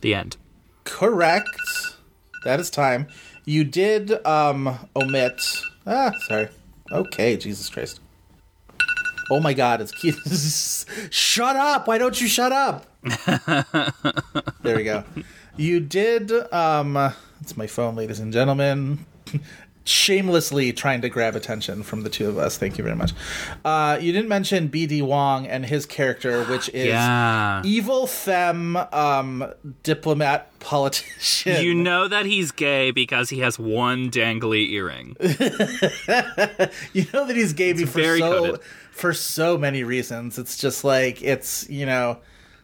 The 0.00 0.14
end. 0.14 0.36
Correct. 0.84 1.48
That 2.44 2.60
is 2.60 2.70
time. 2.70 3.08
You 3.44 3.64
did 3.64 4.24
um 4.26 4.78
omit 4.96 5.40
Ah, 5.86 6.12
sorry. 6.28 6.48
Okay, 6.90 7.36
Jesus 7.36 7.68
Christ. 7.68 8.00
Oh 9.30 9.40
my 9.40 9.54
god, 9.54 9.80
it's 9.80 10.86
shut 11.10 11.56
up. 11.56 11.86
Why 11.88 11.98
don't 11.98 12.20
you 12.20 12.28
shut 12.28 12.52
up? 12.52 12.86
there 14.62 14.76
we 14.76 14.84
go. 14.84 15.04
You 15.56 15.80
did 15.80 16.32
um 16.52 16.96
it's 17.40 17.56
my 17.56 17.66
phone, 17.66 17.96
ladies 17.96 18.20
and 18.20 18.32
gentlemen. 18.32 19.04
Shamelessly 19.86 20.72
trying 20.72 21.02
to 21.02 21.08
grab 21.10 21.36
attention 21.36 21.82
from 21.82 22.02
the 22.04 22.08
two 22.10 22.26
of 22.28 22.38
us. 22.38 22.56
Thank 22.56 22.78
you 22.78 22.84
very 22.84 22.96
much. 22.96 23.12
Uh, 23.64 23.98
you 24.00 24.12
didn't 24.12 24.28
mention 24.30 24.68
BD 24.70 25.02
Wong 25.02 25.46
and 25.46 25.66
his 25.66 25.84
character, 25.84 26.42
which 26.50 26.68
is 26.70 26.86
Yeah. 26.86 27.60
evil 27.64 28.06
femme 28.06 28.76
um, 28.92 29.52
diplomat 29.82 30.58
politician. 30.58 31.62
You 31.62 31.74
know 31.74 32.08
that 32.08 32.24
he's 32.24 32.50
gay 32.50 32.92
because 32.92 33.28
he 33.28 33.40
has 33.40 33.58
one 33.58 34.10
dangly 34.10 34.70
earring. 34.70 35.16
You 36.92 37.06
know 37.12 37.26
that 37.26 37.34
he's 37.36 37.52
gay 37.52 37.74
for 37.74 37.86
very 37.86 38.20
so 38.20 38.30
coded. 38.46 38.60
for 38.90 39.12
so 39.12 39.58
many 39.58 39.84
reasons. 39.84 40.38
It's 40.38 40.56
just 40.56 40.84
like 40.84 41.22
it's 41.22 41.68
you 41.68 41.86
know 41.86 42.18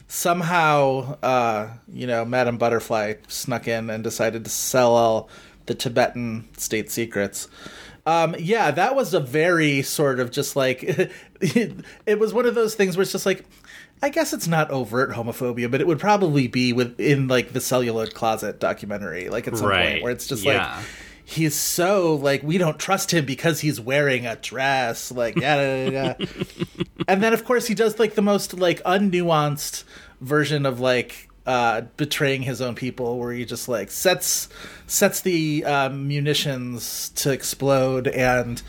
somehow 0.07 1.17
uh, 1.21 1.69
you 1.91 2.07
know 2.07 2.25
Madame 2.25 2.57
Butterfly 2.57 3.15
snuck 3.27 3.67
in 3.67 3.89
and 3.89 4.03
decided 4.03 4.43
to 4.45 4.49
sell 4.51 4.95
all 4.95 5.29
the 5.65 5.75
Tibetan 5.75 6.47
state 6.57 6.91
secrets. 6.91 7.47
Um, 8.05 8.35
yeah, 8.39 8.71
that 8.71 8.95
was 8.95 9.13
a 9.13 9.19
very 9.19 9.81
sort 9.83 10.19
of 10.19 10.31
just 10.31 10.55
like 10.55 10.83
it, 11.41 12.19
was 12.19 12.33
one 12.33 12.45
of 12.45 12.55
those 12.55 12.73
things 12.75 12.97
where 12.97 13.03
it's 13.03 13.11
just 13.11 13.25
like 13.25 13.45
I 14.01 14.09
guess 14.09 14.33
it's 14.33 14.47
not 14.47 14.71
overt 14.71 15.11
homophobia, 15.11 15.69
but 15.69 15.79
it 15.81 15.85
would 15.87 15.99
probably 15.99 16.47
be 16.47 16.73
within 16.73 17.27
like 17.27 17.53
the 17.53 17.61
celluloid 17.61 18.15
closet 18.15 18.59
documentary, 18.59 19.29
like 19.29 19.47
at 19.47 19.55
some 19.57 19.67
Right. 19.67 19.91
point 19.91 20.03
where 20.03 20.11
it's 20.11 20.25
just 20.27 20.43
Yeah. 20.43 20.75
like 20.77 20.85
he's 21.23 21.53
so 21.53 22.15
like 22.15 22.41
we 22.41 22.57
don't 22.57 22.79
trust 22.79 23.13
him 23.13 23.25
because 23.25 23.59
he's 23.61 23.79
wearing 23.79 24.25
a 24.25 24.35
dress, 24.37 25.11
like 25.11 25.35
yeah, 25.35 26.15
and 27.07 27.21
then 27.21 27.33
of 27.33 27.45
course 27.45 27.67
he 27.67 27.75
does 27.75 27.99
like 27.99 28.15
the 28.15 28.21
most 28.23 28.55
like 28.55 28.81
unnuanced 28.83 29.83
version 30.21 30.65
of 30.65 30.79
like 30.79 31.29
uh 31.45 31.81
betraying 31.97 32.43
his 32.43 32.61
own 32.61 32.75
people 32.75 33.17
where 33.17 33.31
he 33.31 33.45
just 33.45 33.67
like 33.67 33.89
sets 33.89 34.47
sets 34.85 35.21
the 35.21 35.63
uh, 35.65 35.89
munitions 35.89 37.09
to 37.09 37.31
explode 37.31 38.07
and 38.07 38.61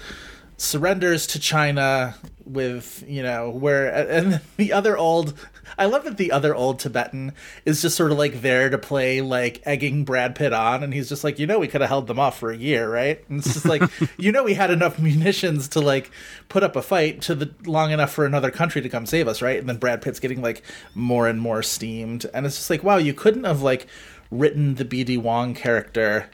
surrenders 0.56 1.26
to 1.26 1.38
China 1.38 2.14
with 2.44 3.04
you 3.06 3.22
know 3.22 3.50
where 3.50 3.88
and 3.88 4.40
the 4.56 4.72
other 4.72 4.96
old 4.96 5.34
I 5.78 5.86
love 5.86 6.04
that 6.04 6.16
the 6.16 6.32
other 6.32 6.54
old 6.54 6.78
Tibetan 6.78 7.32
is 7.64 7.82
just 7.82 7.96
sort 7.96 8.12
of 8.12 8.18
like 8.18 8.40
there 8.40 8.70
to 8.70 8.78
play 8.78 9.20
like 9.20 9.62
egging 9.64 10.04
Brad 10.04 10.34
Pitt 10.34 10.52
on 10.52 10.82
and 10.82 10.92
he's 10.92 11.08
just 11.08 11.24
like 11.24 11.38
you 11.38 11.46
know 11.46 11.58
we 11.58 11.68
could 11.68 11.80
have 11.80 11.90
held 11.90 12.06
them 12.06 12.18
off 12.18 12.38
for 12.38 12.50
a 12.50 12.56
year 12.56 12.90
right? 12.90 13.24
And 13.28 13.38
it's 13.40 13.52
just 13.52 13.66
like 13.66 13.82
you 14.18 14.32
know 14.32 14.44
we 14.44 14.54
had 14.54 14.70
enough 14.70 14.98
munitions 14.98 15.68
to 15.68 15.80
like 15.80 16.10
put 16.48 16.62
up 16.62 16.76
a 16.76 16.82
fight 16.82 17.20
to 17.22 17.34
the 17.34 17.54
long 17.64 17.90
enough 17.90 18.12
for 18.12 18.26
another 18.26 18.50
country 18.50 18.82
to 18.82 18.88
come 18.88 19.06
save 19.06 19.28
us 19.28 19.42
right? 19.42 19.58
And 19.58 19.68
then 19.68 19.78
Brad 19.78 20.02
Pitt's 20.02 20.20
getting 20.20 20.42
like 20.42 20.62
more 20.94 21.28
and 21.28 21.40
more 21.40 21.62
steamed 21.62 22.26
and 22.32 22.46
it's 22.46 22.56
just 22.56 22.70
like 22.70 22.82
wow 22.82 22.96
you 22.96 23.14
couldn't 23.14 23.44
have 23.44 23.62
like 23.62 23.86
written 24.30 24.76
the 24.76 24.84
BD 24.84 25.18
Wong 25.18 25.54
character 25.54 26.30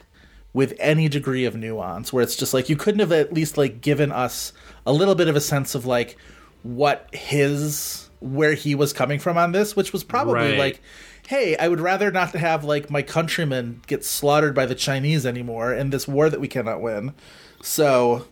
with 0.53 0.73
any 0.79 1.07
degree 1.07 1.45
of 1.45 1.55
nuance 1.55 2.11
where 2.11 2.23
it's 2.23 2.35
just 2.35 2.53
like 2.53 2.69
you 2.69 2.75
couldn't 2.75 2.99
have 2.99 3.11
at 3.11 3.33
least 3.33 3.57
like 3.57 3.81
given 3.81 4.11
us 4.11 4.51
a 4.85 4.91
little 4.91 5.15
bit 5.15 5.27
of 5.27 5.35
a 5.35 5.41
sense 5.41 5.75
of 5.75 5.85
like 5.85 6.17
what 6.63 7.07
his 7.13 8.08
where 8.19 8.53
he 8.53 8.75
was 8.75 8.91
coming 8.93 9.19
from 9.19 9.37
on 9.37 9.51
this 9.51 9.75
which 9.75 9.93
was 9.93 10.03
probably 10.03 10.33
Right. 10.51 10.57
like 10.57 10.81
hey 11.27 11.55
i 11.57 11.67
would 11.67 11.79
rather 11.79 12.11
not 12.11 12.31
have 12.31 12.63
like 12.63 12.89
my 12.89 13.01
countrymen 13.01 13.81
get 13.87 14.03
slaughtered 14.03 14.53
by 14.53 14.65
the 14.65 14.75
chinese 14.75 15.25
anymore 15.25 15.73
in 15.73 15.89
this 15.89 16.07
war 16.07 16.29
that 16.29 16.39
we 16.41 16.47
cannot 16.47 16.81
win 16.81 17.13
so 17.61 18.25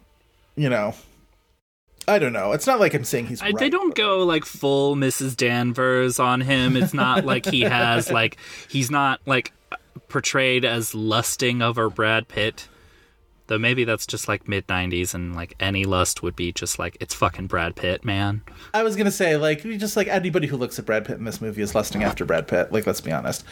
you 0.55 0.69
know 0.69 0.93
i 2.07 2.19
don't 2.19 2.33
know 2.33 2.51
it's 2.53 2.67
not 2.67 2.79
like 2.79 2.93
i'm 2.93 3.03
saying 3.03 3.27
he's 3.27 3.41
I, 3.41 3.45
right. 3.47 3.57
they 3.57 3.69
don't 3.69 3.95
go 3.95 4.23
like 4.23 4.45
full 4.45 4.95
Mrs. 4.95 5.35
Danvers 5.37 6.19
on 6.19 6.41
him. 6.41 6.75
It's 6.75 6.93
not 6.93 7.25
like 7.31 7.45
he 7.45 7.61
has 7.61 8.11
like 8.11 8.37
he's 8.69 8.89
not 8.91 9.19
like 9.25 9.51
portrayed 10.07 10.63
as 10.65 10.95
lusting 10.95 11.61
over 11.61 11.89
Brad 11.89 12.27
Pitt. 12.27 12.67
Though 13.47 13.57
maybe 13.57 13.83
that's 13.83 14.05
just 14.05 14.27
like 14.27 14.47
mid 14.47 14.67
'90s, 14.67 15.13
and 15.13 15.35
like 15.35 15.55
any 15.59 15.85
lust 15.85 16.21
would 16.21 16.35
be 16.35 16.51
just 16.51 16.77
like 16.79 16.97
it's 16.99 17.13
fucking 17.13 17.47
Brad 17.47 17.75
Pitt, 17.75 18.05
man. 18.05 18.41
I 18.73 18.83
was 18.83 18.95
gonna 18.95 19.11
say, 19.11 19.37
like, 19.37 19.63
just 19.63 19.95
like 19.97 20.07
anybody 20.07 20.47
who 20.47 20.57
looks 20.57 20.77
at 20.77 20.85
Brad 20.85 21.05
Pitt 21.05 21.17
in 21.17 21.23
this 21.23 21.41
movie 21.41 21.61
is 21.61 21.73
lusting 21.73 22.03
after 22.03 22.25
Brad 22.25 22.47
Pitt. 22.47 22.71
Like, 22.71 22.85
let's 22.85 23.01
be 23.01 23.11
honest. 23.11 23.43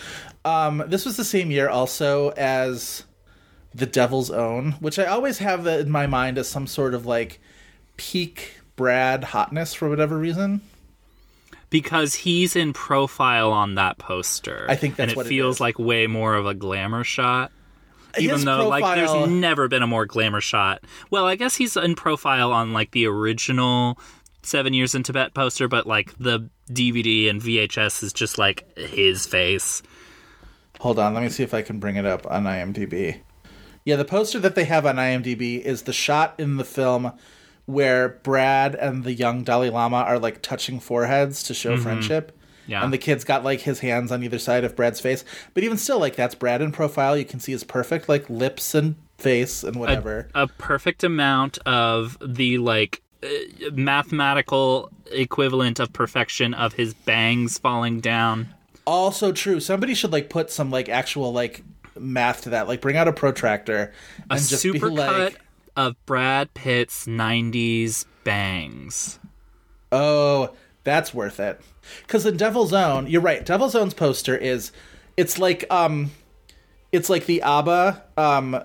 Um, 0.43 0.83
this 0.87 1.05
was 1.05 1.17
the 1.17 1.23
same 1.23 1.49
year 1.51 1.69
also 1.69 2.29
as 2.31 3.03
The 3.73 3.85
Devil's 3.85 4.29
Own, 4.31 4.73
which 4.73 4.99
I 4.99 5.05
always 5.05 5.37
have 5.39 5.65
in 5.65 5.89
my 5.89 6.07
mind 6.07 6.37
as 6.37 6.47
some 6.47 6.67
sort 6.67 6.93
of 6.93 7.05
like 7.05 7.39
peak 7.97 8.59
Brad 8.75 9.23
hotness 9.25 9.73
for 9.73 9.87
whatever 9.89 10.17
reason. 10.17 10.61
because 11.69 12.13
he's 12.15 12.55
in 12.55 12.73
profile 12.73 13.51
on 13.51 13.75
that 13.75 13.97
poster. 13.97 14.65
I 14.69 14.75
think 14.75 14.95
that's 14.95 15.03
and 15.03 15.11
it 15.11 15.17
what 15.17 15.27
feels 15.27 15.59
like 15.59 15.79
way 15.79 16.07
more 16.07 16.35
of 16.35 16.45
a 16.45 16.53
glamour 16.53 17.03
shot. 17.03 17.51
Even 18.17 18.45
though 18.45 18.67
like 18.67 18.95
there's 18.95 19.29
never 19.29 19.67
been 19.67 19.83
a 19.83 19.87
more 19.87 20.05
glamour 20.05 20.41
shot. 20.41 20.83
Well, 21.09 21.25
I 21.25 21.35
guess 21.35 21.55
he's 21.55 21.75
in 21.77 21.95
profile 21.95 22.51
on 22.51 22.73
like 22.73 22.91
the 22.91 23.07
original 23.07 23.99
Seven 24.43 24.73
Years 24.73 24.95
in 24.95 25.03
Tibet 25.03 25.33
poster, 25.33 25.67
but 25.67 25.87
like 25.87 26.17
the 26.17 26.49
DVD 26.69 27.29
and 27.29 27.41
VHS 27.41 28.03
is 28.03 28.13
just 28.13 28.37
like 28.37 28.77
his 28.77 29.25
face. 29.25 29.81
Hold 30.79 30.99
on, 30.99 31.13
let 31.13 31.23
me 31.23 31.29
see 31.29 31.43
if 31.43 31.53
I 31.53 31.61
can 31.61 31.79
bring 31.79 31.95
it 31.95 32.05
up 32.05 32.29
on 32.29 32.43
IMDb. 32.43 33.21
Yeah, 33.85 33.95
the 33.95 34.05
poster 34.05 34.39
that 34.39 34.55
they 34.55 34.65
have 34.65 34.85
on 34.85 34.95
IMDb 34.95 35.61
is 35.61 35.83
the 35.83 35.93
shot 35.93 36.35
in 36.37 36.57
the 36.57 36.63
film 36.63 37.13
where 37.65 38.09
Brad 38.09 38.75
and 38.75 39.03
the 39.03 39.13
young 39.13 39.43
Dalai 39.43 39.69
Lama 39.69 39.97
are 39.97 40.19
like 40.19 40.41
touching 40.41 40.79
foreheads 40.79 41.43
to 41.43 41.53
show 41.53 41.73
mm-hmm. 41.73 41.83
friendship. 41.83 42.37
Yeah. 42.67 42.83
And 42.83 42.91
the 42.91 42.97
kid's 42.97 43.23
got 43.23 43.43
like 43.43 43.61
his 43.61 43.79
hands 43.79 44.11
on 44.11 44.23
either 44.23 44.39
side 44.39 44.63
of 44.63 44.75
Brad's 44.75 44.99
face. 44.99 45.23
But 45.53 45.63
even 45.63 45.77
still, 45.77 45.99
like 45.99 46.15
that's 46.15 46.35
Brad 46.35 46.61
in 46.61 46.71
profile. 46.71 47.17
You 47.17 47.25
can 47.25 47.39
see 47.39 47.51
his 47.51 47.63
perfect 47.63 48.09
like 48.09 48.29
lips 48.29 48.73
and 48.75 48.95
face 49.17 49.63
and 49.63 49.75
whatever. 49.77 50.27
A 50.35 50.47
perfect 50.47 51.03
amount 51.03 51.57
of 51.65 52.17
the 52.25 52.57
like 52.57 53.01
uh, 53.23 53.27
mathematical 53.73 54.89
equivalent 55.11 55.79
of 55.79 55.93
perfection 55.93 56.53
of 56.53 56.73
his 56.73 56.93
bangs 56.93 57.57
falling 57.57 57.99
down. 57.99 58.47
also 58.85 59.31
true. 59.31 59.59
Somebody 59.59 59.93
should 59.93 60.11
like 60.11 60.29
put 60.29 60.51
some 60.51 60.71
like 60.71 60.89
actual 60.89 61.31
like 61.31 61.63
math 61.97 62.41
to 62.43 62.49
that. 62.51 62.67
Like 62.67 62.81
bring 62.81 62.97
out 62.97 63.07
a 63.07 63.13
protractor 63.13 63.93
A 64.29 64.33
and 64.33 64.41
just 64.41 64.63
be 64.63 64.79
like 64.79 65.39
of 65.75 65.95
Brad 66.05 66.53
Pitt's 66.53 67.05
90s 67.05 68.05
bangs. 68.23 69.19
Oh, 69.91 70.53
that's 70.83 71.13
worth 71.13 71.39
it. 71.39 71.59
Because 72.05 72.25
in 72.25 72.37
Devil's 72.37 72.73
Own, 72.73 73.07
you're 73.07 73.21
right. 73.21 73.45
Devil's 73.45 73.75
Own's 73.75 73.93
poster 73.93 74.35
is, 74.35 74.71
it's 75.17 75.39
like 75.39 75.65
um, 75.71 76.11
it's 76.91 77.09
like 77.09 77.25
the 77.25 77.41
ABBA 77.41 78.03
um, 78.17 78.63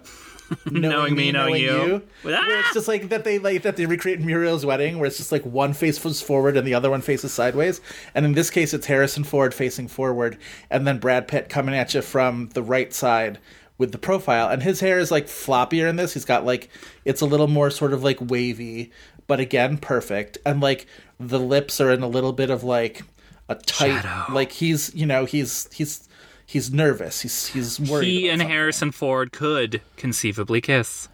Knowing 0.71 1.15
me, 1.15 1.31
knowing 1.31 1.63
you. 1.63 2.03
Where 2.23 2.61
it's 2.61 2.75
just 2.75 2.89
like 2.89 3.09
that 3.11 3.25
they 3.25 3.39
like 3.39 3.63
that 3.63 3.77
they 3.77 3.87
recreate 3.87 4.21
Muriel's 4.21 4.67
wedding, 4.67 4.99
where 4.99 5.07
it's 5.07 5.17
just 5.17 5.33
like 5.33 5.45
one 5.45 5.73
face 5.73 5.99
faces 5.99 6.23
forward 6.23 6.57
and 6.57 6.67
the 6.67 6.75
other 6.75 6.91
one 6.91 7.03
faces 7.03 7.33
sideways. 7.33 7.81
And 8.15 8.25
in 8.25 8.33
this 8.33 8.51
case, 8.51 8.75
it's 8.75 8.87
Harrison 8.87 9.25
Ford 9.25 9.55
facing 9.55 9.89
forward, 9.89 10.39
and 10.69 10.87
then 10.87 10.99
Brad 10.99 11.29
Pitt 11.29 11.49
coming 11.49 11.75
at 11.75 11.95
you 11.95 12.03
from 12.03 12.49
the 12.55 12.63
right 12.63 12.93
side 12.93 13.39
with 13.79 13.93
the 13.93 13.99
profile. 13.99 14.49
And 14.49 14.63
his 14.63 14.81
hair 14.81 14.99
is 14.99 15.11
like 15.11 15.27
floppier 15.27 15.89
in 15.89 15.97
this. 15.97 16.15
He's 16.15 16.25
got 16.25 16.45
like 16.45 16.69
it's 17.05 17.21
a 17.21 17.27
little 17.27 17.49
more 17.49 17.71
sort 17.71 17.93
of 17.93 18.03
like 18.03 18.19
wavy, 18.21 18.91
but 19.31 19.39
again 19.39 19.79
perfect. 19.79 20.39
And 20.45 20.61
like 20.61 20.87
the 21.21 21.39
lips 21.39 21.81
are 21.81 21.89
in 21.93 22.03
a 22.03 22.09
little 22.09 22.33
bit 22.33 22.51
of 22.51 22.65
like 22.65 23.03
a 23.49 23.55
tight, 23.55 24.03
Shadow. 24.03 24.33
like 24.35 24.51
he's 24.51 24.93
you 24.93 25.07
know 25.07 25.25
he's 25.25 25.73
he's 25.73 26.09
he's 26.45 26.73
nervous. 26.73 27.21
He's 27.21 27.47
he's 27.47 27.79
worried. 27.79 28.07
He 28.09 28.29
and 28.29 28.41
something. 28.41 28.49
Harrison 28.53 28.91
Ford 28.91 29.31
could 29.31 29.83
conceivably 29.97 30.61
kiss, 30.61 31.09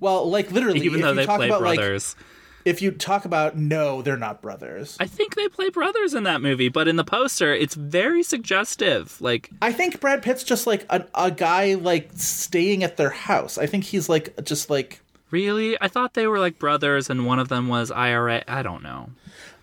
Well, 0.00 0.28
like 0.28 0.50
literally, 0.50 0.80
even 0.80 0.98
if 0.98 1.02
though 1.02 1.10
you 1.10 1.14
they 1.14 1.26
talk 1.26 1.36
play 1.38 1.46
about 1.46 1.62
like 1.62 1.78
brothers. 1.78 2.16
if 2.64 2.82
you 2.82 2.90
talk 2.90 3.24
about 3.24 3.56
no, 3.56 4.02
they're 4.02 4.16
not 4.16 4.42
brothers. 4.42 4.96
I 4.98 5.06
think 5.06 5.36
they 5.36 5.46
play 5.46 5.70
brothers 5.70 6.14
in 6.14 6.24
that 6.24 6.40
movie, 6.40 6.68
but 6.68 6.88
in 6.88 6.96
the 6.96 7.04
poster, 7.04 7.52
it's 7.54 7.76
very 7.76 8.24
suggestive. 8.24 9.20
Like, 9.20 9.50
I 9.62 9.70
think 9.72 10.00
Brad 10.00 10.20
Pitt's 10.20 10.42
just 10.42 10.66
like 10.66 10.84
a, 10.90 11.06
a 11.14 11.30
guy 11.30 11.74
like 11.74 12.10
staying 12.14 12.82
at 12.82 12.96
their 12.96 13.10
house. 13.10 13.56
I 13.56 13.66
think 13.66 13.84
he's 13.84 14.08
like 14.08 14.42
just 14.44 14.68
like 14.68 15.00
really? 15.32 15.76
I 15.80 15.88
thought 15.88 16.14
they 16.14 16.26
were 16.28 16.38
like 16.38 16.58
brothers, 16.60 17.10
and 17.10 17.26
one 17.26 17.40
of 17.40 17.48
them 17.48 17.66
was 17.68 17.90
IRA. 17.90 18.44
I 18.46 18.62
don't 18.62 18.82
know. 18.82 19.10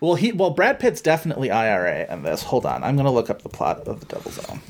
well 0.00 0.16
he 0.16 0.32
well 0.32 0.50
Brad 0.50 0.78
Pitt's 0.78 1.00
definitely 1.00 1.50
IRA 1.50 2.12
in 2.12 2.22
this. 2.24 2.42
Hold 2.42 2.66
on, 2.66 2.84
I'm 2.84 2.96
gonna 2.96 3.10
look 3.12 3.30
up 3.30 3.42
the 3.42 3.48
plot 3.48 3.86
of 3.88 4.00
the 4.00 4.06
Devil's 4.06 4.38
Own. 4.50 4.60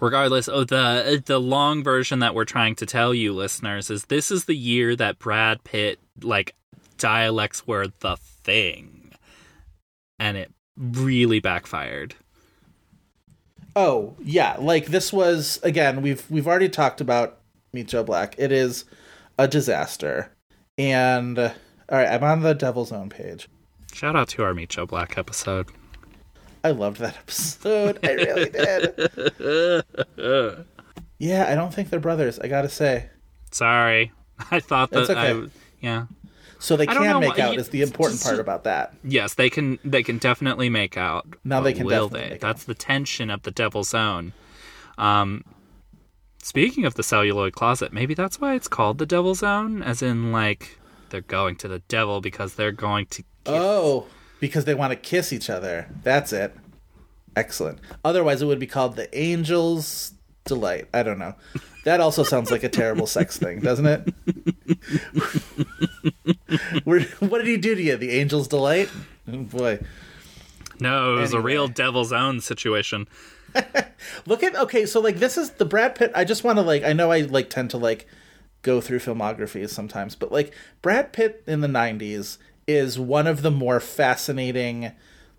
regardless 0.00 0.46
of 0.48 0.68
the 0.68 1.22
the 1.26 1.40
long 1.40 1.82
version 1.82 2.20
that 2.20 2.34
we're 2.34 2.44
trying 2.44 2.74
to 2.76 2.86
tell 2.86 3.12
you 3.12 3.32
listeners 3.32 3.90
is 3.90 4.04
this 4.04 4.30
is 4.30 4.44
the 4.44 4.54
year 4.56 4.94
that 4.94 5.18
Brad 5.18 5.64
Pitt 5.64 5.98
like 6.22 6.54
dialects 6.98 7.66
were 7.66 7.88
the 8.00 8.16
thing 8.16 9.10
and 10.20 10.36
it 10.36 10.52
really 10.76 11.40
backfired 11.40 12.14
Oh 13.74 14.14
yeah, 14.22 14.56
like 14.58 14.86
this 14.86 15.12
was 15.12 15.58
again. 15.62 16.02
We've 16.02 16.30
we've 16.30 16.46
already 16.46 16.68
talked 16.68 17.00
about 17.00 17.38
Meet 17.72 17.88
Joe 17.88 18.04
Black. 18.04 18.34
It 18.36 18.52
is 18.52 18.84
a 19.38 19.48
disaster. 19.48 20.32
And 20.78 21.38
all 21.38 21.50
right, 21.90 22.08
I'm 22.08 22.24
on 22.24 22.40
the 22.40 22.54
Devil's 22.54 22.92
Own 22.92 23.08
page. 23.10 23.48
shout 23.92 24.16
out 24.16 24.28
to 24.30 24.42
our 24.44 24.54
Meet 24.54 24.70
Joe 24.70 24.86
Black 24.86 25.16
episode 25.18 25.68
I 26.64 26.70
loved 26.70 26.98
that 27.00 27.16
episode. 27.16 27.98
I 28.04 28.12
really 28.12 28.48
did. 28.50 29.84
yeah, 31.18 31.46
I 31.50 31.54
don't 31.56 31.74
think 31.74 31.90
they're 31.90 31.98
brothers. 32.00 32.38
I 32.38 32.46
gotta 32.48 32.68
say. 32.68 33.10
sorry 33.50 34.12
I 34.50 34.60
thought 34.60 34.90
that 34.92 35.00
It's 35.02 35.10
okay. 35.10 35.32
I 35.32 35.46
yeah 35.80 36.06
So 36.58 36.76
they 36.76 36.86
can 36.86 37.20
make 37.20 37.38
out 37.38 37.54
you- 37.54 37.60
is 37.60 37.68
the 37.70 37.82
important 37.82 38.22
part 38.22 38.38
about 38.38 38.64
that. 38.64 38.94
yes 39.04 39.34
they 39.34 39.50
can 39.50 39.78
they 39.84 40.02
can 40.02 40.18
definitely 40.18 40.68
make 40.70 40.96
out 40.96 41.26
Now 41.44 41.60
they 41.60 41.72
can 41.72 41.84
will 41.86 42.08
definitely 42.08 42.34
they 42.34 42.38
that's 42.38 42.64
the 42.64 42.74
tension 42.74 43.28
of 43.30 43.42
the 43.42 43.50
Devil's 43.50 43.92
Own 43.92 44.32
um 44.98 45.44
speaking 46.42 46.84
of 46.84 46.94
the 46.94 47.02
celluloid 47.02 47.52
closet 47.54 47.92
maybe 47.92 48.14
that's 48.14 48.40
why 48.40 48.54
it's 48.54 48.68
called 48.68 48.98
the 48.98 49.06
Devil's 49.06 49.42
Own 49.42 49.82
as 49.82 50.02
in 50.02 50.32
like 50.32 50.78
they're 51.10 51.20
going 51.20 51.56
to 51.56 51.68
the 51.68 51.78
devil 51.88 52.20
because 52.20 52.54
they're 52.54 52.72
going 52.72 53.06
to 53.06 53.22
Oh, 53.46 54.06
because 54.40 54.64
they 54.64 54.74
want 54.74 54.92
to 54.92 54.96
kiss 54.96 55.32
each 55.32 55.50
other. 55.50 55.88
That's 56.02 56.32
it. 56.32 56.54
Excellent. 57.34 57.78
Otherwise, 58.04 58.42
it 58.42 58.46
would 58.46 58.58
be 58.58 58.66
called 58.66 58.96
the 58.96 59.12
Angel's 59.14 60.12
Delight. 60.44 60.88
I 60.92 61.02
don't 61.02 61.18
know. 61.18 61.34
That 61.84 62.00
also 62.00 62.22
sounds 62.22 62.50
like 62.50 62.62
a 62.62 62.68
terrible 62.68 63.06
sex 63.06 63.38
thing, 63.38 63.60
doesn't 63.60 63.86
it? 63.86 64.14
What 66.84 67.38
did 67.38 67.46
he 67.46 67.56
do 67.56 67.74
to 67.74 67.82
you? 67.82 67.96
The 67.96 68.20
Angel's 68.20 68.48
Delight? 68.48 68.90
Oh 69.32 69.38
boy. 69.38 69.78
No, 70.80 71.16
it 71.16 71.20
was 71.20 71.32
a 71.32 71.40
real 71.40 71.68
devil's 71.68 72.12
own 72.12 72.40
situation. 72.40 73.08
Look 74.26 74.42
at 74.42 74.56
okay, 74.56 74.86
so 74.86 75.00
like 75.00 75.16
this 75.16 75.36
is 75.36 75.50
the 75.52 75.64
Brad 75.64 75.94
Pitt. 75.94 76.12
I 76.14 76.24
just 76.24 76.44
want 76.44 76.58
to 76.58 76.62
like 76.62 76.84
I 76.84 76.92
know 76.92 77.10
I 77.10 77.22
like 77.22 77.50
tend 77.50 77.70
to 77.70 77.78
like 77.78 78.06
go 78.62 78.80
through 78.80 79.00
filmographies 79.00 79.70
sometimes, 79.70 80.14
but 80.14 80.32
like 80.32 80.54
Brad 80.80 81.12
Pitt 81.12 81.42
in 81.46 81.60
the 81.60 81.68
'90s 81.68 82.38
is 82.66 82.98
one 82.98 83.26
of 83.26 83.42
the 83.42 83.50
more 83.50 83.80
fascinating 83.80 84.92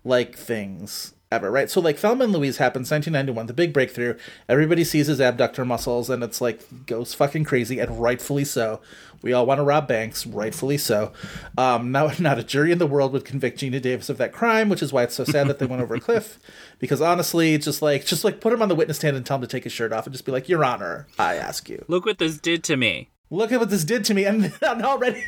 like 0.04 0.36
things 0.36 1.14
ever, 1.32 1.50
right? 1.50 1.70
So 1.70 1.80
like 1.80 1.98
Thelma 1.98 2.24
and 2.24 2.32
Louise 2.32 2.58
happens 2.58 2.90
1991, 2.90 3.46
the 3.46 3.52
big 3.52 3.72
breakthrough. 3.72 4.16
Everybody 4.48 4.84
sees 4.84 5.08
his 5.08 5.20
abductor 5.20 5.64
muscles, 5.64 6.08
and 6.08 6.22
it's 6.22 6.40
like 6.40 6.86
goes 6.86 7.14
fucking 7.14 7.44
crazy, 7.44 7.78
and 7.78 8.00
rightfully 8.00 8.44
so. 8.44 8.80
We 9.24 9.32
all 9.32 9.46
want 9.46 9.58
to 9.58 9.62
rob 9.62 9.88
banks, 9.88 10.26
rightfully 10.26 10.76
so. 10.76 11.10
Um, 11.56 11.90
now, 11.90 12.12
not 12.20 12.38
a 12.38 12.44
jury 12.44 12.72
in 12.72 12.78
the 12.78 12.86
world 12.86 13.14
would 13.14 13.24
convict 13.24 13.58
Geena 13.58 13.80
Davis 13.80 14.10
of 14.10 14.18
that 14.18 14.34
crime, 14.34 14.68
which 14.68 14.82
is 14.82 14.92
why 14.92 15.02
it's 15.02 15.14
so 15.14 15.24
sad 15.24 15.48
that 15.48 15.58
they 15.58 15.64
went 15.64 15.80
over 15.80 15.94
a 15.94 16.00
cliff. 16.00 16.38
Because 16.80 17.00
honestly, 17.00 17.56
just 17.56 17.80
like 17.80 18.04
just 18.04 18.24
like 18.24 18.40
put 18.40 18.52
him 18.52 18.60
on 18.60 18.68
the 18.68 18.74
witness 18.74 18.98
stand 18.98 19.16
and 19.16 19.24
tell 19.24 19.36
him 19.36 19.40
to 19.40 19.46
take 19.46 19.64
his 19.64 19.72
shirt 19.72 19.90
off, 19.90 20.04
and 20.04 20.12
just 20.12 20.26
be 20.26 20.32
like, 20.32 20.50
"Your 20.50 20.62
Honor, 20.62 21.06
I 21.18 21.36
ask 21.36 21.70
you." 21.70 21.82
Look 21.88 22.04
what 22.04 22.18
this 22.18 22.36
did 22.36 22.62
to 22.64 22.76
me. 22.76 23.08
Look 23.30 23.52
at 23.52 23.58
what 23.58 23.70
this 23.70 23.84
did 23.84 24.04
to 24.04 24.14
me, 24.14 24.24
and, 24.26 24.52
and 24.62 24.82
already, 24.84 25.24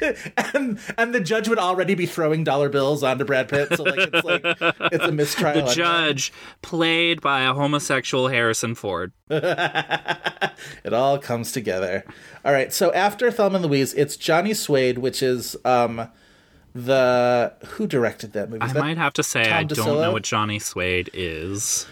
and 0.55 0.79
and 0.99 1.15
the 1.15 1.21
judge 1.21 1.49
would 1.49 1.59
already 1.59 1.95
be 1.95 2.07
throwing 2.07 2.45
dollar 2.45 2.69
bills 2.69 3.03
onto 3.03 3.25
Brad 3.25 3.49
Pitt. 3.49 3.75
So 3.77 3.83
like, 3.85 4.11
it's 4.13 4.25
like 4.25 4.43
it's 4.93 5.05
a 5.05 5.13
mistrial. 5.13 5.67
The 5.67 5.75
judge, 5.75 6.33
played 6.63 7.21
by 7.21 7.43
a 7.43 7.55
homosexual 7.55 8.29
Harrison 8.29 8.75
Ford. 8.75 9.13
It 10.85 10.93
all 10.93 11.19
comes 11.19 11.53
together. 11.53 12.05
All 12.45 12.53
right. 12.53 12.73
So 12.73 12.93
after 12.93 13.31
Thelma 13.31 13.57
and 13.57 13.67
Louise, 13.67 13.93
it's 13.95 14.17
Johnny 14.17 14.55
Suede, 14.55 14.99
which 14.99 15.23
is 15.23 15.57
um 15.65 16.09
the 16.75 17.55
who 17.67 17.87
directed 17.87 18.33
that 18.35 18.51
movie? 18.51 18.63
I 18.63 18.73
that 18.73 18.81
might 18.81 18.99
have 18.99 19.13
to 19.15 19.23
say 19.23 19.45
Tom 19.45 19.53
I 19.53 19.65
don't 19.65 20.01
know 20.01 20.13
what 20.13 20.23
Johnny 20.23 20.59
Suede 20.59 21.11
is. 21.13 21.87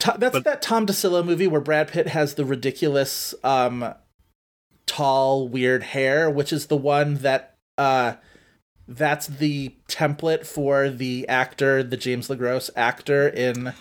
To- 0.00 0.14
that's 0.16 0.40
that 0.42 0.62
Tom 0.62 0.86
DiCillo 0.86 1.24
movie 1.24 1.48
where 1.48 1.60
Brad 1.60 1.88
Pitt 1.88 2.08
has 2.08 2.34
the 2.34 2.44
ridiculous, 2.44 3.34
um, 3.42 3.94
tall, 4.98 5.48
weird 5.48 5.84
hair, 5.84 6.28
which 6.28 6.52
is 6.52 6.66
the 6.66 6.76
one 6.76 7.14
that, 7.16 7.56
uh, 7.76 8.14
that's 8.88 9.28
the 9.28 9.72
template 9.88 10.44
for 10.44 10.90
the 10.90 11.28
actor, 11.28 11.84
the 11.84 11.96
James 11.96 12.28
LeGros 12.28 12.68
actor 12.74 13.28
in 13.28 13.72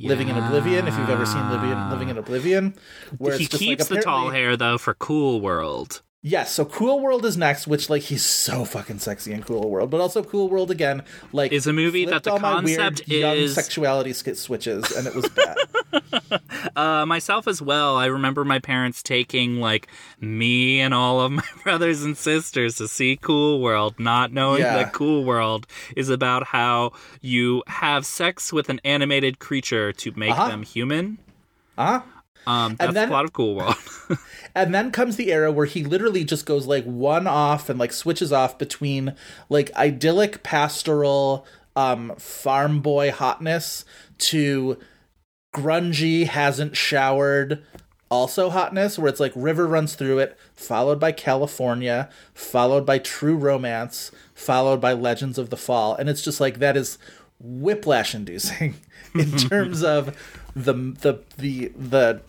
Living 0.00 0.28
in 0.28 0.36
Oblivion. 0.36 0.86
If 0.86 0.96
you've 0.96 1.10
ever 1.10 1.26
seen 1.26 1.50
Living, 1.50 1.90
Living 1.90 2.08
in 2.08 2.16
Oblivion, 2.16 2.74
where 3.18 3.36
He 3.36 3.44
it's 3.44 3.50
just 3.50 3.60
keeps 3.60 3.90
like, 3.90 3.98
the 3.98 4.04
tall 4.04 4.30
hair 4.30 4.56
though 4.56 4.78
for 4.78 4.94
Cool 4.94 5.40
World. 5.40 6.02
Yes, 6.22 6.52
so 6.52 6.66
Cool 6.66 7.00
World 7.00 7.24
is 7.24 7.38
next, 7.38 7.66
which 7.66 7.88
like 7.88 8.02
he's 8.02 8.22
so 8.22 8.66
fucking 8.66 8.98
sexy 8.98 9.32
in 9.32 9.42
Cool 9.42 9.70
World, 9.70 9.88
but 9.88 10.02
also 10.02 10.22
Cool 10.22 10.50
World 10.50 10.70
again, 10.70 11.02
like 11.32 11.50
Is 11.50 11.66
a 11.66 11.72
movie 11.72 12.04
that 12.04 12.24
the 12.24 12.32
all 12.32 12.38
my 12.38 12.60
weird 12.60 12.78
concept 12.78 13.08
young 13.08 13.36
is- 13.38 13.54
sexuality 13.54 14.12
switches, 14.12 14.90
and 14.92 15.06
it 15.06 15.14
was 15.14 15.28
bad. 15.30 15.56
Uh, 16.76 17.04
myself 17.06 17.48
as 17.48 17.60
well. 17.62 17.96
I 17.96 18.06
remember 18.06 18.44
my 18.44 18.58
parents 18.58 19.02
taking 19.02 19.60
like 19.60 19.88
me 20.20 20.78
and 20.80 20.92
all 20.92 21.20
of 21.20 21.32
my 21.32 21.42
brothers 21.64 22.02
and 22.04 22.16
sisters 22.16 22.76
to 22.76 22.86
see 22.86 23.16
Cool 23.16 23.60
World, 23.60 23.98
not 23.98 24.30
knowing 24.32 24.60
Yeah. 24.60 24.76
that 24.76 24.92
Cool 24.92 25.24
World 25.24 25.66
is 25.96 26.10
about 26.10 26.44
how 26.44 26.92
you 27.22 27.62
have 27.66 28.04
sex 28.06 28.52
with 28.52 28.68
an 28.68 28.80
animated 28.84 29.38
creature 29.38 29.92
to 29.94 30.12
make 30.16 30.32
Uh-huh. 30.32 30.48
them 30.48 30.62
human. 30.62 31.18
Uh-huh. 31.78 32.02
Um, 32.50 32.76
that's 32.76 32.94
then- 32.94 33.08
a 33.08 33.12
lot 33.12 33.24
of 33.24 33.32
Cool. 33.32 33.74
And 34.54 34.74
then 34.74 34.90
comes 34.90 35.14
the 35.14 35.30
era 35.30 35.52
where 35.52 35.66
he 35.66 35.84
literally 35.84 36.24
just 36.24 36.44
goes 36.44 36.66
like 36.66 36.84
one 36.84 37.28
off 37.28 37.68
and 37.68 37.78
like 37.78 37.92
switches 37.92 38.32
off 38.32 38.58
between 38.58 39.14
like 39.48 39.72
idyllic 39.76 40.42
pastoral 40.42 41.46
um 41.76 42.12
farm 42.16 42.80
boy 42.80 43.12
hotness 43.12 43.84
to 44.18 44.76
grungy 45.54 46.26
hasn't 46.26 46.76
showered 46.76 47.62
also 48.10 48.50
hotness 48.50 48.98
where 48.98 49.08
it's 49.08 49.20
like 49.20 49.32
river 49.36 49.68
runs 49.68 49.94
through 49.94 50.18
it 50.18 50.36
followed 50.52 50.98
by 50.98 51.12
california 51.12 52.08
followed 52.34 52.84
by 52.84 52.98
true 52.98 53.36
romance 53.36 54.10
followed 54.34 54.80
by 54.80 54.92
legends 54.92 55.38
of 55.38 55.50
the 55.50 55.56
fall 55.56 55.94
and 55.94 56.08
it's 56.08 56.22
just 56.22 56.40
like 56.40 56.58
that 56.58 56.76
is 56.76 56.98
whiplash 57.38 58.16
inducing 58.16 58.74
in 59.14 59.30
terms 59.36 59.84
of 59.84 60.16
the 60.56 60.72
the 60.74 61.20
the 61.38 61.72
the 61.76 62.20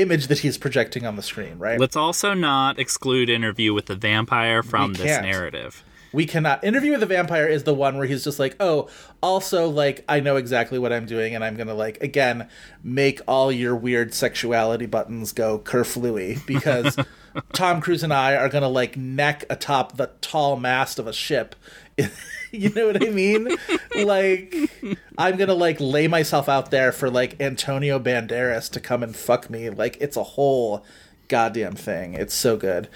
image 0.00 0.26
that 0.28 0.40
he's 0.40 0.58
projecting 0.58 1.06
on 1.06 1.16
the 1.16 1.22
screen 1.22 1.58
right 1.58 1.78
Let's 1.80 1.96
also 1.96 2.34
not 2.34 2.78
exclude 2.78 3.28
Interview 3.30 3.72
with 3.74 3.86
the 3.86 3.96
Vampire 3.96 4.62
from 4.62 4.90
We 4.92 4.96
this 4.98 5.06
can't. 5.06 5.24
narrative. 5.26 5.82
we 6.12 6.26
cannot 6.26 6.62
interview 6.62 6.92
with 6.92 7.00
the 7.00 7.06
vampire 7.06 7.46
is 7.48 7.64
the 7.64 7.74
one 7.74 7.98
where 7.98 8.06
he's 8.06 8.22
just 8.22 8.38
like 8.38 8.54
oh 8.60 8.88
also 9.20 9.68
like 9.68 10.04
i 10.08 10.20
know 10.20 10.36
exactly 10.36 10.78
what 10.78 10.92
i'm 10.92 11.06
doing 11.06 11.34
and 11.34 11.42
i'm 11.42 11.56
gonna 11.56 11.74
like 11.74 12.00
again 12.02 12.48
make 12.84 13.20
all 13.26 13.50
your 13.50 13.74
weird 13.74 14.14
sexuality 14.14 14.86
buttons 14.86 15.32
go 15.32 15.58
kerflooey 15.58 16.44
because 16.46 16.96
tom 17.52 17.80
cruise 17.80 18.04
and 18.04 18.12
i 18.14 18.36
are 18.36 18.48
gonna 18.48 18.68
like 18.68 18.96
neck 18.96 19.44
atop 19.50 19.96
the 19.96 20.08
tall 20.20 20.56
mast 20.56 21.00
of 21.00 21.08
a 21.08 21.12
ship 21.12 21.56
you 22.58 22.70
know 22.70 22.86
what 22.86 23.02
i 23.02 23.10
mean? 23.10 23.56
Like 23.96 24.54
i'm 25.18 25.36
gonna 25.36 25.54
like 25.54 25.80
lay 25.80 26.08
myself 26.08 26.48
out 26.48 26.70
there 26.70 26.92
for 26.92 27.10
like 27.10 27.40
antonio 27.40 27.98
banderas 27.98 28.70
to 28.72 28.80
come 28.80 29.02
and 29.02 29.14
fuck 29.14 29.50
me. 29.50 29.70
Like 29.70 29.96
it's 30.00 30.16
a 30.16 30.22
whole 30.22 30.84
goddamn 31.28 31.74
thing. 31.74 32.14
It's 32.14 32.34
so 32.34 32.56
good. 32.56 32.88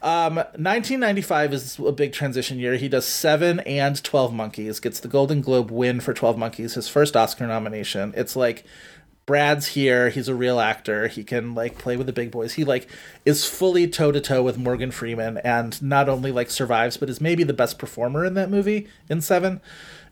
Um, 0.00 0.36
1995 0.36 1.52
is 1.52 1.78
a 1.80 1.90
big 1.90 2.12
transition 2.12 2.58
year. 2.58 2.76
He 2.76 2.88
does 2.88 3.04
Seven 3.04 3.58
and 3.60 4.02
Twelve 4.04 4.32
Monkeys, 4.32 4.78
gets 4.78 5.00
the 5.00 5.08
Golden 5.08 5.40
Globe 5.40 5.72
win 5.72 6.00
for 6.00 6.14
Twelve 6.14 6.38
Monkeys, 6.38 6.74
his 6.74 6.88
first 6.88 7.16
Oscar 7.16 7.48
nomination. 7.48 8.14
It's 8.16 8.36
like 8.36 8.64
Brad's 9.28 9.66
here. 9.66 10.08
He's 10.08 10.26
a 10.26 10.34
real 10.34 10.58
actor. 10.58 11.06
He 11.06 11.22
can 11.22 11.54
like 11.54 11.76
play 11.76 11.98
with 11.98 12.06
the 12.06 12.14
big 12.14 12.30
boys. 12.30 12.54
He 12.54 12.64
like 12.64 12.88
is 13.26 13.44
fully 13.44 13.86
toe 13.86 14.10
to 14.10 14.22
toe 14.22 14.42
with 14.42 14.56
Morgan 14.56 14.90
Freeman, 14.90 15.36
and 15.44 15.80
not 15.82 16.08
only 16.08 16.32
like 16.32 16.48
survives, 16.50 16.96
but 16.96 17.10
is 17.10 17.20
maybe 17.20 17.44
the 17.44 17.52
best 17.52 17.78
performer 17.78 18.24
in 18.24 18.32
that 18.34 18.48
movie 18.48 18.88
in 19.10 19.20
Seven. 19.20 19.60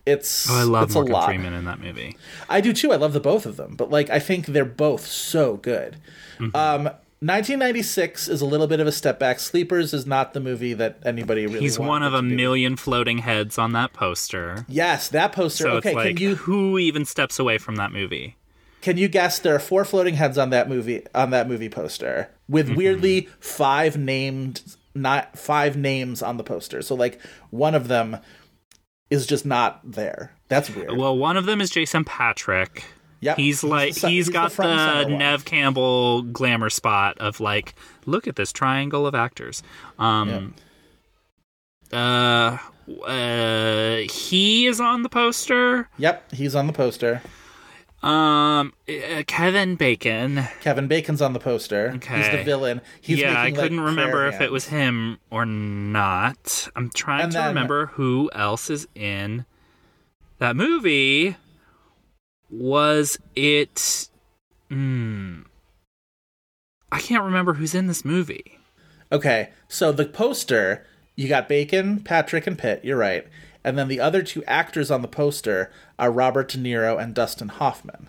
It's 0.04 0.50
Oh, 0.50 0.56
I 0.56 0.64
love 0.64 0.84
it's 0.84 0.94
Morgan 0.94 1.12
a 1.12 1.16
lot. 1.16 1.26
Freeman 1.28 1.54
in 1.54 1.64
that 1.64 1.80
movie. 1.80 2.18
I 2.50 2.60
do 2.60 2.74
too. 2.74 2.92
I 2.92 2.96
love 2.96 3.14
the 3.14 3.20
both 3.20 3.46
of 3.46 3.56
them, 3.56 3.74
but 3.74 3.88
like 3.88 4.10
I 4.10 4.18
think 4.18 4.44
they're 4.44 4.66
both 4.66 5.06
so 5.06 5.56
good. 5.56 5.96
Mm-hmm. 6.38 6.54
Um, 6.54 6.82
1996 7.20 8.28
is 8.28 8.42
a 8.42 8.44
little 8.44 8.66
bit 8.66 8.80
of 8.80 8.86
a 8.86 8.92
step 8.92 9.18
back. 9.18 9.40
Sleepers 9.40 9.94
is 9.94 10.04
not 10.04 10.34
the 10.34 10.40
movie 10.40 10.74
that 10.74 10.98
anybody 11.06 11.46
really. 11.46 11.60
He's 11.60 11.78
one 11.78 12.02
of 12.02 12.12
a 12.12 12.20
million 12.20 12.76
floating 12.76 13.16
heads 13.18 13.56
on 13.56 13.72
that 13.72 13.94
poster. 13.94 14.66
Yes, 14.68 15.08
that 15.08 15.32
poster. 15.32 15.64
So 15.64 15.70
okay, 15.78 15.94
like, 15.94 16.08
can 16.08 16.16
you 16.18 16.34
who 16.34 16.78
even 16.78 17.06
steps 17.06 17.38
away 17.38 17.56
from 17.56 17.76
that 17.76 17.92
movie? 17.92 18.36
Can 18.86 18.98
you 18.98 19.08
guess? 19.08 19.40
There 19.40 19.52
are 19.52 19.58
four 19.58 19.84
floating 19.84 20.14
heads 20.14 20.38
on 20.38 20.50
that 20.50 20.68
movie 20.68 21.02
on 21.12 21.30
that 21.30 21.48
movie 21.48 21.68
poster 21.68 22.30
with 22.48 22.68
Mm-hmm. 22.68 22.76
weirdly 22.76 23.28
five 23.40 23.96
named 23.98 24.62
not 24.94 25.36
five 25.36 25.76
names 25.76 26.22
on 26.22 26.36
the 26.36 26.44
poster. 26.44 26.82
So 26.82 26.94
like 26.94 27.18
one 27.50 27.74
of 27.74 27.88
them 27.88 28.18
is 29.10 29.26
just 29.26 29.44
not 29.44 29.80
there. 29.82 30.30
That's 30.46 30.70
weird. 30.72 30.96
Well, 30.96 31.18
one 31.18 31.36
of 31.36 31.46
them 31.46 31.60
is 31.60 31.70
Jason 31.70 32.04
Patric. 32.04 32.84
Yep. 33.22 33.38
He's 33.38 33.64
like 33.64 33.96
the, 33.96 34.08
he's 34.08 34.26
the 34.26 34.32
got 34.34 34.52
front 34.52 34.70
and 34.70 34.78
the 34.78 35.02
center. 35.02 35.32
Neve 35.32 35.44
Campbell 35.44 36.22
glamour 36.22 36.70
spot 36.70 37.18
of 37.18 37.40
like, 37.40 37.74
look 38.04 38.28
at 38.28 38.36
this 38.36 38.52
triangle 38.52 39.04
of 39.04 39.16
actors. 39.16 39.64
Um, 39.98 40.54
uh, 41.92 42.56
uh, 43.04 43.96
he 44.08 44.66
is 44.68 44.80
on 44.80 45.02
the 45.02 45.08
poster. 45.08 45.88
Yep, 45.98 46.32
he's 46.34 46.54
on 46.54 46.68
the 46.68 46.72
poster. 46.72 47.20
Um, 48.06 48.72
uh, 48.88 49.22
Kevin 49.26 49.74
Bacon. 49.74 50.44
Kevin 50.60 50.86
Bacon's 50.86 51.20
on 51.20 51.32
the 51.32 51.40
poster. 51.40 51.92
Okay. 51.96 52.18
He's 52.18 52.30
the 52.30 52.44
villain. 52.44 52.80
He's 53.00 53.18
yeah, 53.18 53.32
I 53.40 53.44
making, 53.44 53.54
like, 53.56 53.62
couldn't 53.64 53.80
remember 53.80 54.12
prayer 54.12 54.28
if 54.28 54.40
it 54.40 54.52
was 54.52 54.66
him 54.68 55.18
or 55.30 55.44
not. 55.44 56.68
I'm 56.76 56.90
trying 56.90 57.22
And 57.24 57.32
to 57.32 57.38
then- 57.38 57.48
remember 57.48 57.86
who 57.86 58.30
else 58.34 58.70
is 58.70 58.86
in 58.94 59.44
that 60.38 60.54
movie. 60.56 61.36
Was 62.48 63.18
it? 63.34 64.08
Hmm. 64.70 65.40
I 66.92 67.00
can't 67.00 67.24
remember 67.24 67.54
who's 67.54 67.74
in 67.74 67.88
this 67.88 68.04
movie. 68.04 68.58
Okay, 69.10 69.50
so 69.68 69.90
the 69.92 70.04
poster, 70.06 70.86
you 71.16 71.28
got 71.28 71.48
Bacon, 71.48 72.00
Patric, 72.00 72.46
and 72.46 72.56
Pitt. 72.58 72.84
You're 72.84 72.96
right. 72.96 73.26
And 73.64 73.76
then 73.76 73.88
the 73.88 73.98
other 73.98 74.22
two 74.22 74.44
actors 74.44 74.92
on 74.92 75.02
the 75.02 75.08
poster 75.08 75.72
are 75.98 76.10
Robert 76.10 76.48
De 76.48 76.58
Niro 76.58 77.00
and 77.02 77.14
Dustin 77.14 77.48
Hoffman. 77.48 78.08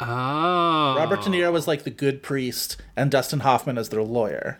Oh, 0.00 0.94
Robert 0.96 1.22
De 1.22 1.28
Niro 1.30 1.52
was 1.52 1.66
like 1.66 1.82
the 1.82 1.90
good 1.90 2.22
priest, 2.22 2.76
and 2.96 3.10
Dustin 3.10 3.40
Hoffman 3.40 3.76
is 3.78 3.88
their 3.88 4.02
lawyer. 4.02 4.58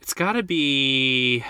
It's 0.00 0.14
got 0.14 0.32
to 0.32 0.42
be 0.42 1.44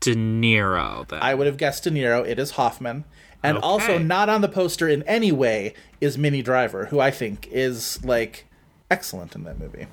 De 0.00 0.14
Niro. 0.14 1.06
Then 1.08 1.20
I 1.22 1.34
would 1.34 1.46
have 1.46 1.56
guessed 1.56 1.84
De 1.84 1.90
Niro. 1.90 2.26
It 2.26 2.38
is 2.38 2.52
Hoffman. 2.52 3.04
And 3.42 3.58
Okay. 3.58 3.66
also, 3.66 3.98
not 3.98 4.28
on 4.28 4.40
the 4.40 4.48
poster 4.48 4.88
in 4.88 5.02
any 5.04 5.30
way 5.30 5.74
is 6.00 6.18
Minnie 6.18 6.42
Driver, 6.42 6.86
who 6.86 6.98
I 6.98 7.10
think 7.12 7.48
is 7.52 8.02
like 8.04 8.46
excellent 8.90 9.34
in 9.36 9.44
that 9.44 9.58
movie. 9.60 9.86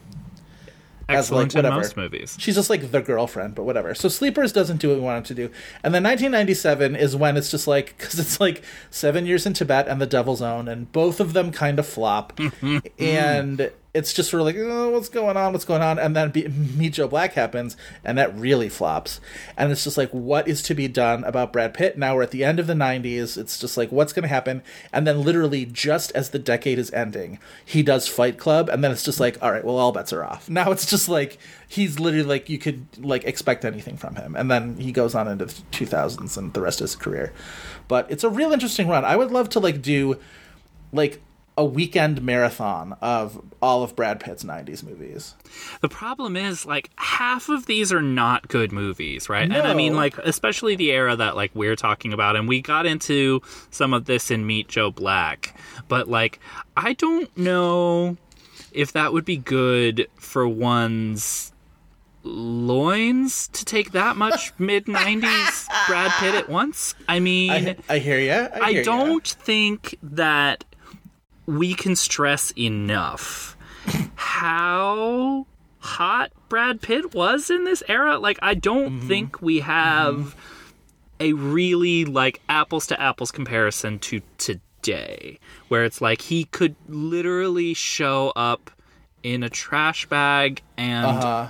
As, 1.10 1.32
like, 1.32 1.46
excellent 1.46 1.56
in 1.56 1.58
whatever. 1.60 1.76
most 1.78 1.98
movies. 1.98 2.36
She's 2.40 2.56
just 2.56 2.70
like 2.70 2.92
the 2.92 3.02
girlfriend, 3.02 3.56
but 3.56 3.64
whatever. 3.64 3.94
So 3.96 4.10
Sleepers 4.10 4.52
doesn't 4.52 4.78
do 4.78 4.90
what 4.90 4.98
we 4.98 5.04
want 5.04 5.26
it 5.26 5.28
to 5.30 5.36
do. 5.36 5.54
And 5.84 5.94
then 5.94 6.04
1997 6.04 6.96
is 6.96 7.16
when 7.16 7.38
it's 7.38 7.52
just 7.52 7.68
like, 7.68 7.98
because 7.98 8.20
it's 8.20 8.40
like 8.40 8.64
Seven 8.90 9.26
Years 9.26 9.46
in 9.46 9.54
Tibet 9.54 9.88
and 9.88 10.02
The 10.02 10.06
Devil's 10.06 10.42
Own, 10.42 10.68
and 10.68 10.92
both 10.92 11.20
of 11.20 11.34
them 11.34 11.52
kind 11.52 11.80
of 11.80 11.86
flop. 11.88 12.40
and 13.00 13.72
it's 13.94 14.12
just 14.12 14.32
sort 14.32 14.42
of 14.42 14.48
like, 14.48 14.56
oh, 14.58 14.90
what's 14.90 15.10
going 15.10 15.38
on? 15.38 15.54
What's 15.54 15.66
going 15.66 15.84
on? 15.84 16.00
And 16.00 16.16
then 16.16 16.32
Be- 16.32 16.48
Meet 16.48 16.94
Joe 16.94 17.08
Black 17.08 17.34
happens, 17.34 17.78
and 18.04 18.18
that 18.18 18.36
really 18.36 18.68
flops. 18.68 19.22
And 19.56 19.72
it's 19.72 19.84
just 19.84 19.98
like, 19.98 20.10
what 20.10 20.48
is 20.48 20.64
to 20.64 20.74
be 20.74 20.88
done 20.88 21.24
about 21.26 21.54
Brad 21.54 21.76
Pitt? 21.76 21.96
Now 21.98 22.16
we're 22.16 22.24
at 22.24 22.32
the 22.32 22.44
end 22.44 22.60
of 22.60 22.66
the 22.66 22.74
90s. 22.74 23.38
It's 23.38 23.60
just 23.60 23.78
like, 23.78 23.92
what's 23.92 24.12
going 24.12 24.24
to 24.24 24.30
happen? 24.30 24.64
And 24.92 25.06
then 25.06 25.22
literally, 25.22 25.66
just 25.66 26.12
as 26.14 26.32
the 26.32 26.40
decade 26.40 26.80
is 26.80 26.92
ending, 26.92 27.38
he 27.64 27.84
does 27.84 28.08
Fight 28.08 28.40
Club, 28.40 28.68
and 28.68 28.84
then 28.84 28.92
it's 28.92 29.04
just 29.04 29.20
like, 29.20 29.38
all 29.44 29.52
right, 29.52 29.64
well, 29.64 29.78
all 29.78 29.92
bets 29.92 30.12
are 30.12 30.24
off. 30.24 30.50
Now 30.50 30.72
it's 30.72 30.88
just 30.88 31.08
like, 31.08 31.38
he's 31.68 32.00
literally 32.00 32.26
like, 32.26 32.50
you 32.50 32.58
could 32.58 32.86
like 32.98 33.24
expect 33.26 33.64
anything 33.64 33.98
from 33.98 34.16
him. 34.16 34.36
And 34.36 34.50
then 34.50 34.78
he 34.78 34.92
goes 34.92 35.14
on 35.14 35.28
into 35.28 35.46
the 35.46 35.54
2000s 35.72 36.36
and 36.38 36.54
the 36.54 36.62
rest 36.62 36.82
of 36.82 36.86
his 36.86 36.96
career. 36.96 37.32
But 37.88 38.10
it's 38.10 38.24
a 38.24 38.30
real 38.30 38.54
interesting 38.54 38.88
run. 38.88 39.06
I 39.06 39.16
would 39.16 39.32
love 39.32 39.50
to 39.50 39.60
like 39.60 39.82
do 39.82 40.18
like 40.92 41.22
a 41.58 41.64
weekend 41.64 42.22
marathon 42.22 42.96
of 43.02 43.40
all 43.62 43.84
of 43.84 43.96
Brad 43.96 44.20
Pitt's 44.20 44.44
90s 44.44 44.84
movies. 44.84 45.36
The 45.82 45.90
problem 45.90 46.36
is, 46.36 46.66
like, 46.66 46.90
half 46.96 47.48
of 47.50 47.68
these 47.68 47.94
are 47.94 48.02
not 48.02 48.48
good 48.48 48.72
movies, 48.72 49.30
right? 49.30 49.44
And 49.44 49.54
I 49.68 49.74
mean, 49.74 49.96
like, 49.96 50.18
especially 50.18 50.76
the 50.76 50.92
era 50.92 51.16
that, 51.16 51.36
like, 51.36 51.52
we're 51.54 51.76
talking 51.76 52.12
about, 52.12 52.36
and 52.36 52.48
we 52.48 52.62
got 52.62 52.86
into 52.86 53.42
some 53.70 53.94
of 53.94 54.06
this 54.06 54.32
in 54.32 54.48
Meet 54.48 54.68
Joe 54.68 54.90
Black, 54.90 55.56
but, 55.88 56.08
like, 56.08 56.40
I 56.76 56.94
don't 56.94 57.36
know 57.38 58.18
if 58.72 58.94
that 58.94 59.14
would 59.14 59.26
be 59.26 59.38
good 59.38 60.08
for 60.16 60.48
one's 60.48 61.52
loins 62.24 63.50
to 63.50 63.66
take 63.66 63.92
that 63.92 64.16
much 64.16 64.54
mid 64.60 64.86
90s 64.86 65.68
Brad 65.88 66.12
Pitt 66.14 66.34
at 66.36 66.50
once. 66.50 66.96
I 67.08 67.20
mean, 67.20 67.52
I, 67.52 67.76
I 67.90 68.00
hear 68.00 68.20
you. 68.20 68.32
I, 68.32 68.60
I 68.80 68.84
don't 68.84 69.28
think 69.28 69.98
that 70.02 70.64
we 71.46 71.74
can 71.74 71.96
stress 71.96 72.52
enough 72.58 73.56
how 74.16 75.46
hot 75.80 76.32
Brad 76.50 76.82
Pitt 76.82 77.14
was 77.14 77.50
in 77.50 77.64
this 77.66 77.84
era. 77.88 78.18
Like, 78.18 78.40
I 78.42 78.54
don't 78.54 79.00
Mm-hmm. 79.00 79.08
think 79.08 79.42
we 79.42 79.60
have 79.60 80.36
a 81.20 81.34
really 81.34 82.06
like 82.06 82.42
apples 82.50 82.88
to 82.88 83.00
apples 83.02 83.32
comparison 83.32 84.00
to 84.00 84.22
today, 84.38 85.40
where 85.68 85.84
it's 85.86 86.02
like 86.02 86.22
he 86.22 86.46
could 86.46 86.76
literally 86.88 87.74
show 87.74 88.32
up 88.36 88.72
in 89.24 89.44
a 89.44 89.50
trash 89.50 90.06
bag 90.08 90.62
and 90.78 91.06
Uh-huh. 91.06 91.48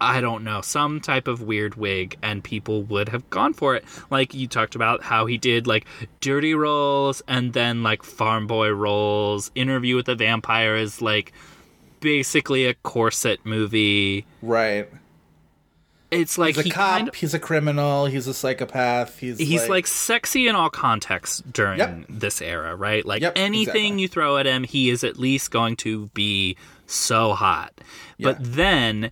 I 0.00 0.20
don't 0.20 0.44
know, 0.44 0.60
some 0.60 1.00
type 1.00 1.26
of 1.26 1.40
weird 1.42 1.74
wig, 1.76 2.16
and 2.22 2.44
people 2.44 2.82
would 2.84 3.08
have 3.08 3.28
gone 3.30 3.54
for 3.54 3.74
it. 3.74 3.84
Like 4.10 4.34
you 4.34 4.46
talked 4.46 4.74
about 4.74 5.02
how 5.02 5.26
he 5.26 5.38
did 5.38 5.66
like 5.66 5.86
dirty 6.20 6.54
roles 6.54 7.22
and 7.26 7.52
then 7.54 7.82
like 7.82 8.02
farm 8.02 8.46
boy 8.46 8.70
roles. 8.70 9.50
Interview 9.54 9.96
with 9.96 10.06
the 10.06 10.14
Vampire 10.14 10.76
is 10.76 11.00
like 11.00 11.32
basically 12.00 12.66
a 12.66 12.74
corset 12.74 13.40
movie. 13.44 14.26
Right. 14.42 14.88
It's 16.10 16.38
like 16.38 16.54
He's 16.54 16.58
a 16.58 16.62
he 16.62 16.70
cop. 16.70 16.90
kind 16.98 17.08
of- 17.08 17.14
he's 17.16 17.34
a 17.34 17.38
criminal. 17.38 18.06
He's 18.06 18.26
a 18.28 18.34
psychopath. 18.34 19.18
He's 19.18 19.38
he's 19.38 19.68
like, 19.68 19.86
sexy 19.88 20.46
in 20.46 20.54
all 20.54 20.70
contexts 20.70 21.42
during 21.52 21.78
Yep. 21.78 22.04
this 22.08 22.40
era, 22.40 22.76
right? 22.76 23.04
Like 23.04 23.22
Yep, 23.22 23.32
anything 23.36 23.94
exactly. 23.94 24.02
you 24.02 24.08
throw 24.08 24.36
at 24.38 24.46
him, 24.46 24.62
he 24.62 24.88
is 24.88 25.02
at 25.02 25.16
least 25.18 25.50
going 25.50 25.74
to 25.76 26.06
be 26.14 26.56
so 26.86 27.32
hot. 27.32 27.72
But 28.20 28.36
then 28.40 29.10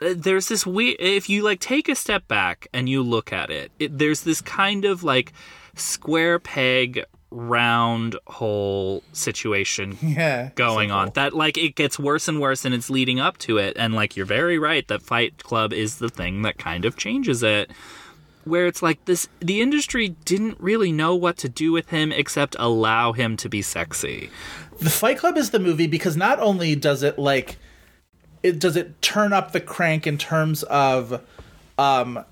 Uh, 0.00 0.14
there's 0.16 0.48
this 0.48 0.66
weird. 0.66 0.96
If 0.98 1.28
you 1.28 1.42
like 1.42 1.60
take 1.60 1.88
a 1.88 1.94
step 1.94 2.26
back 2.28 2.68
and 2.72 2.88
you 2.88 3.02
look 3.02 3.32
at 3.32 3.50
it, 3.50 3.70
it 3.78 3.98
there's 3.98 4.22
this 4.22 4.40
kind 4.40 4.84
of 4.84 5.02
like 5.02 5.32
square 5.74 6.38
peg 6.38 7.04
round 7.30 8.16
hole 8.28 9.02
situation 9.12 9.98
yeah 10.02 10.50
going 10.54 10.92
on 10.92 11.10
that 11.14 11.34
like 11.34 11.58
it 11.58 11.74
gets 11.74 11.98
worse 11.98 12.28
and 12.28 12.40
worse 12.40 12.64
and 12.64 12.72
it's 12.72 12.88
leading 12.88 13.18
up 13.18 13.36
to 13.36 13.58
it 13.58 13.76
and 13.76 13.94
like 13.94 14.16
you're 14.16 14.24
very 14.24 14.58
right 14.60 14.86
that 14.86 15.02
fight 15.02 15.42
club 15.42 15.72
is 15.72 15.98
the 15.98 16.08
thing 16.08 16.42
that 16.42 16.56
kind 16.56 16.84
of 16.84 16.96
changes 16.96 17.42
it 17.42 17.70
where 18.44 18.66
it's 18.66 18.80
like 18.80 19.04
this 19.06 19.28
the 19.40 19.60
industry 19.60 20.10
didn't 20.24 20.58
really 20.60 20.92
know 20.92 21.16
what 21.16 21.36
to 21.36 21.48
do 21.48 21.72
with 21.72 21.90
him 21.90 22.12
except 22.12 22.54
allow 22.60 23.12
him 23.12 23.36
to 23.36 23.48
be 23.48 23.60
sexy 23.60 24.30
The 24.78 24.90
Fight 24.90 25.18
Club 25.18 25.36
is 25.36 25.50
the 25.50 25.58
movie 25.58 25.86
because 25.88 26.16
not 26.16 26.38
only 26.38 26.76
does 26.76 27.02
it 27.02 27.18
like 27.18 27.56
it 28.46 28.58
does 28.58 28.76
it 28.76 29.00
turn 29.02 29.32
up 29.32 29.52
the 29.52 29.60
crank 29.60 30.06
in 30.06 30.18
terms 30.18 30.62
of 30.64 31.22
um 31.78 32.24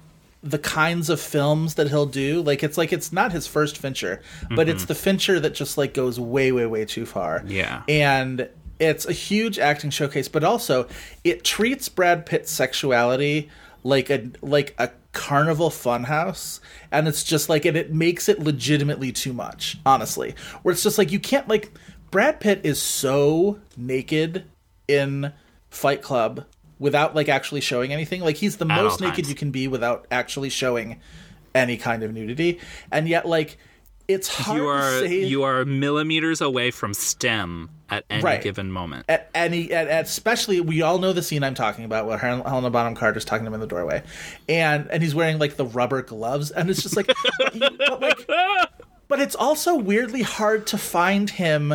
the 0.42 0.58
kinds 0.58 1.08
of 1.08 1.20
films 1.20 1.74
that 1.74 1.88
he'll 1.88 2.06
do? 2.06 2.42
Like 2.42 2.62
it's 2.62 2.76
like 2.76 2.92
it's 2.92 3.12
not 3.12 3.32
his 3.32 3.46
first 3.46 3.78
Fincher 3.78 4.20
but 4.54 4.68
it's 4.68 4.84
the 4.84 4.94
Fincher 4.94 5.40
that 5.40 5.54
just 5.54 5.78
like 5.78 5.94
goes 5.94 6.20
way 6.20 6.52
way 6.52 6.66
way 6.66 6.84
too 6.84 7.06
far. 7.06 7.42
Yeah. 7.46 7.82
and 7.88 8.48
it's 8.78 9.06
a 9.06 9.12
huge 9.12 9.58
acting 9.58 9.90
showcase 9.90 10.28
but 10.28 10.42
also 10.44 10.86
it 11.22 11.44
treats 11.44 11.88
Brad 11.88 12.26
Pitt's 12.26 12.50
sexuality 12.50 13.48
like 13.84 14.10
a 14.10 14.30
like 14.42 14.74
a 14.78 14.90
carnival 15.12 15.70
funhouse 15.70 16.58
and 16.90 17.06
it's 17.06 17.22
just 17.22 17.48
like 17.48 17.64
and 17.64 17.76
it 17.76 17.94
makes 17.94 18.28
it 18.28 18.40
legitimately 18.40 19.12
too 19.12 19.32
much 19.32 19.78
honestly. 19.86 20.34
Where 20.62 20.72
it's 20.72 20.82
just 20.82 20.98
like 20.98 21.12
you 21.12 21.20
can't 21.20 21.48
like 21.48 21.70
Brad 22.10 22.38
Pitt 22.40 22.60
is 22.64 22.80
so 22.82 23.60
naked 23.76 24.44
in 24.88 25.32
Fight 25.74 26.02
Club 26.02 26.44
without 26.78 27.14
like 27.14 27.28
actually 27.28 27.60
showing 27.60 27.92
anything. 27.92 28.20
Like 28.20 28.36
he's 28.36 28.56
the 28.56 28.66
At 28.66 28.82
most 28.82 29.00
naked 29.00 29.16
times. 29.16 29.28
you 29.28 29.34
can 29.34 29.50
be 29.50 29.68
without 29.68 30.06
actually 30.10 30.50
showing 30.50 31.00
any 31.54 31.76
kind 31.76 32.02
of 32.02 32.12
nudity. 32.12 32.60
And 32.90 33.08
yet 33.08 33.26
like 33.26 33.58
it's 34.06 34.28
hard 34.28 34.58
you 34.58 34.64
to 34.64 34.68
are 34.68 35.00
say 35.00 35.24
you 35.24 35.44
are 35.44 35.64
millimeters 35.64 36.40
away 36.42 36.70
from 36.70 36.92
stem 36.92 37.70
at 37.88 38.04
any 38.10 38.22
Right. 38.22 38.42
given 38.42 38.70
moment. 38.70 39.06
At 39.08 39.30
any 39.34 39.72
at, 39.72 39.88
at 39.88 40.04
especially 40.04 40.60
we 40.60 40.82
all 40.82 40.98
know 40.98 41.12
the 41.14 41.22
scene 41.22 41.42
I'm 41.42 41.54
talking 41.54 41.84
about 41.86 42.06
where 42.06 42.18
Hel- 42.18 42.42
Helena 42.44 42.68
Bonham 42.70 42.94
Carter's 42.94 43.24
talking 43.24 43.44
to 43.44 43.48
him 43.48 43.54
in 43.54 43.60
the 43.60 43.66
doorway, 43.66 44.02
and 44.48 44.90
and 44.90 45.02
he's 45.02 45.14
wearing 45.14 45.38
like 45.38 45.56
the 45.56 45.64
rubber 45.64 46.02
gloves, 46.02 46.50
and 46.50 46.68
it's 46.68 46.82
just 46.82 46.96
like, 46.98 47.06
but, 47.58 48.00
like, 48.02 48.28
but 49.08 49.20
it's 49.20 49.34
also 49.36 49.74
weirdly 49.74 50.20
hard 50.22 50.66
to 50.66 50.76
find 50.76 51.30
him 51.30 51.72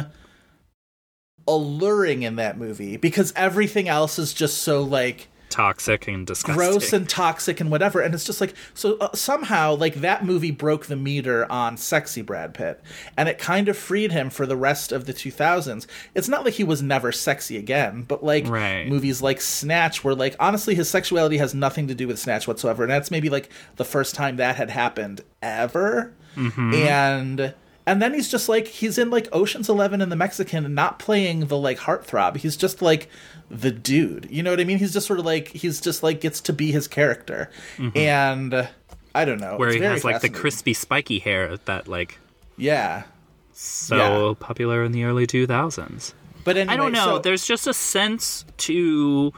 alluring 1.55 2.23
in 2.23 2.35
that 2.37 2.57
movie 2.57 2.97
because 2.97 3.33
everything 3.35 3.87
else 3.87 4.19
is 4.19 4.33
just 4.33 4.59
so 4.59 4.81
like 4.83 5.27
toxic 5.49 6.07
and 6.07 6.27
disgusting. 6.27 6.55
gross 6.55 6.93
and 6.93 7.09
toxic 7.09 7.59
and 7.59 7.71
whatever. 7.71 8.01
And 8.01 8.13
it's 8.13 8.23
just 8.23 8.39
like 8.39 8.53
so 8.75 8.97
uh, 8.99 9.09
somehow 9.15 9.73
like 9.75 9.95
that 9.95 10.23
movie 10.23 10.51
broke 10.51 10.85
the 10.85 10.95
meter 10.95 11.51
on 11.51 11.75
sexy 11.75 12.21
brad 12.21 12.53
pitt. 12.53 12.79
And 13.17 13.27
it 13.27 13.39
kind 13.39 13.67
of 13.67 13.75
freed 13.75 14.11
him 14.11 14.29
for 14.29 14.45
the 14.45 14.55
rest 14.55 14.91
of 14.91 15.05
the 15.07 15.13
2000s 15.13 15.87
it's 16.13 16.27
not 16.27 16.45
like 16.45 16.53
he 16.53 16.63
was 16.63 16.83
never 16.83 17.11
sexy 17.11 17.57
again 17.57 18.03
but 18.07 18.23
like 18.23 18.47
Right. 18.47 18.87
movies 18.87 19.23
like 19.23 19.41
snatch 19.41 20.03
where 20.03 20.13
like 20.13 20.35
honestly 20.39 20.75
his 20.75 20.87
sexuality 20.87 21.37
has 21.39 21.55
nothing 21.55 21.87
to 21.87 21.95
do 21.95 22.07
with 22.07 22.19
snatch 22.19 22.47
whatsoever. 22.47 22.83
And 22.83 22.91
that's 22.91 23.09
maybe 23.09 23.29
like 23.29 23.49
the 23.77 23.85
first 23.85 24.13
time 24.13 24.35
that 24.37 24.55
had 24.55 24.69
happened 24.69 25.21
ever. 25.41 26.13
And 26.35 27.53
and 27.85 28.01
then 28.01 28.13
he's 28.13 28.29
just 28.29 28.47
like 28.49 28.67
he's 28.67 28.97
in 28.97 29.09
like 29.09 29.27
Ocean's 29.31 29.69
Eleven 29.69 30.01
and 30.01 30.11
the 30.11 30.15
Mexican, 30.15 30.65
and 30.65 30.75
not 30.75 30.99
playing 30.99 31.47
the 31.47 31.57
like 31.57 31.77
heartthrob. 31.79 32.37
He's 32.37 32.55
just 32.57 32.81
like 32.81 33.09
the 33.49 33.71
dude. 33.71 34.27
You 34.29 34.43
know 34.43 34.51
what 34.51 34.59
I 34.59 34.63
mean? 34.63 34.77
He's 34.77 34.93
just 34.93 35.07
sort 35.07 35.19
of 35.19 35.25
like 35.25 35.47
he's 35.49 35.81
just 35.81 36.03
like 36.03 36.21
gets 36.21 36.41
to 36.41 36.53
be 36.53 36.71
his 36.71 36.87
character, 36.87 37.49
and 37.95 38.53
uh, 38.53 38.67
I 39.15 39.25
don't 39.25 39.39
know 39.41 39.57
where 39.57 39.71
he 39.71 39.79
has 39.79 40.03
like 40.03 40.21
the 40.21 40.29
crispy 40.29 40.73
spiky 40.73 41.19
hair 41.19 41.57
that 41.65 41.87
like 41.87 42.19
Yeah, 42.57 43.03
so 43.53 43.95
Yeah. 44.29 44.33
popular 44.39 44.83
in 44.83 44.91
the 44.91 45.03
early 45.05 45.25
2000s 45.27 46.13
but 46.45 46.55
anyway, 46.57 46.73
I 46.73 46.77
don't 46.77 46.91
know. 46.93 47.05
so- 47.15 47.19
There's 47.19 47.45
just 47.45 47.67
a 47.67 47.73
sense 47.73 48.45
to 48.57 49.33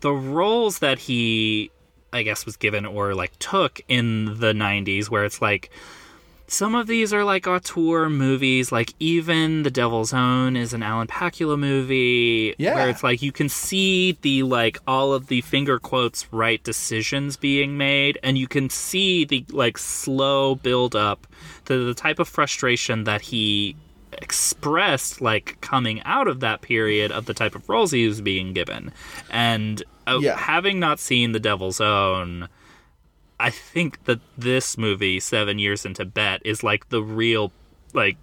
the 0.00 0.10
roles 0.12 0.78
that 0.78 0.98
he, 0.98 1.70
I 2.12 2.22
guess, 2.22 2.46
was 2.46 2.56
given 2.56 2.86
or 2.86 3.14
like 3.14 3.38
took 3.38 3.80
in 3.88 4.38
the 4.40 4.52
90s, 4.54 5.10
where 5.10 5.24
it's 5.26 5.42
like 5.42 5.70
some 6.52 6.74
of 6.74 6.86
these 6.88 7.12
are 7.14 7.24
like 7.24 7.46
auteur 7.46 8.10
movies. 8.10 8.72
Like 8.72 8.92
even 8.98 9.62
The 9.62 9.70
Devil's 9.70 10.12
Own 10.12 10.56
is 10.56 10.72
an 10.74 10.82
Alan 10.82 11.06
Pakula 11.06 11.58
movie, 11.58 12.54
Yeah. 12.58 12.74
where 12.74 12.88
it's 12.90 13.02
like 13.04 13.22
you 13.22 13.32
can 13.32 13.48
see 13.48 14.18
the 14.22 14.42
like 14.42 14.78
all 14.86 15.12
of 15.12 15.28
the 15.28 15.40
finger 15.42 15.78
quotes 15.78 16.30
right 16.32 16.62
decisions 16.62 17.36
being 17.36 17.78
made, 17.78 18.18
and 18.22 18.36
you 18.36 18.48
can 18.48 18.68
see 18.68 19.24
the 19.24 19.44
like 19.50 19.78
slow 19.78 20.56
build 20.56 20.96
up 20.96 21.26
to 21.66 21.84
the 21.86 21.94
type 21.94 22.18
of 22.18 22.28
frustration 22.28 23.04
that 23.04 23.20
he 23.20 23.76
expressed 24.34 25.20
like 25.20 25.56
coming 25.60 26.02
out 26.04 26.26
of 26.26 26.40
that 26.40 26.60
period 26.62 27.12
of 27.12 27.26
the 27.26 27.34
type 27.34 27.54
of 27.54 27.68
roles 27.68 27.92
he 27.92 28.06
was 28.08 28.20
being 28.20 28.52
given 28.52 28.92
and 29.30 29.84
uh, 30.08 30.18
Yeah. 30.20 30.36
having 30.36 30.80
not 30.80 30.98
seen 30.98 31.30
the 31.30 31.38
devil's 31.38 31.80
own 31.80 32.48
I 33.40 33.50
think 33.50 34.04
that 34.04 34.20
this 34.38 34.76
movie, 34.78 35.18
Seven 35.20 35.58
Years 35.58 35.84
in 35.84 35.94
Tibet, 35.94 36.42
is 36.44 36.62
like 36.62 36.88
the 36.90 37.02
real 37.02 37.52
like 37.94 38.16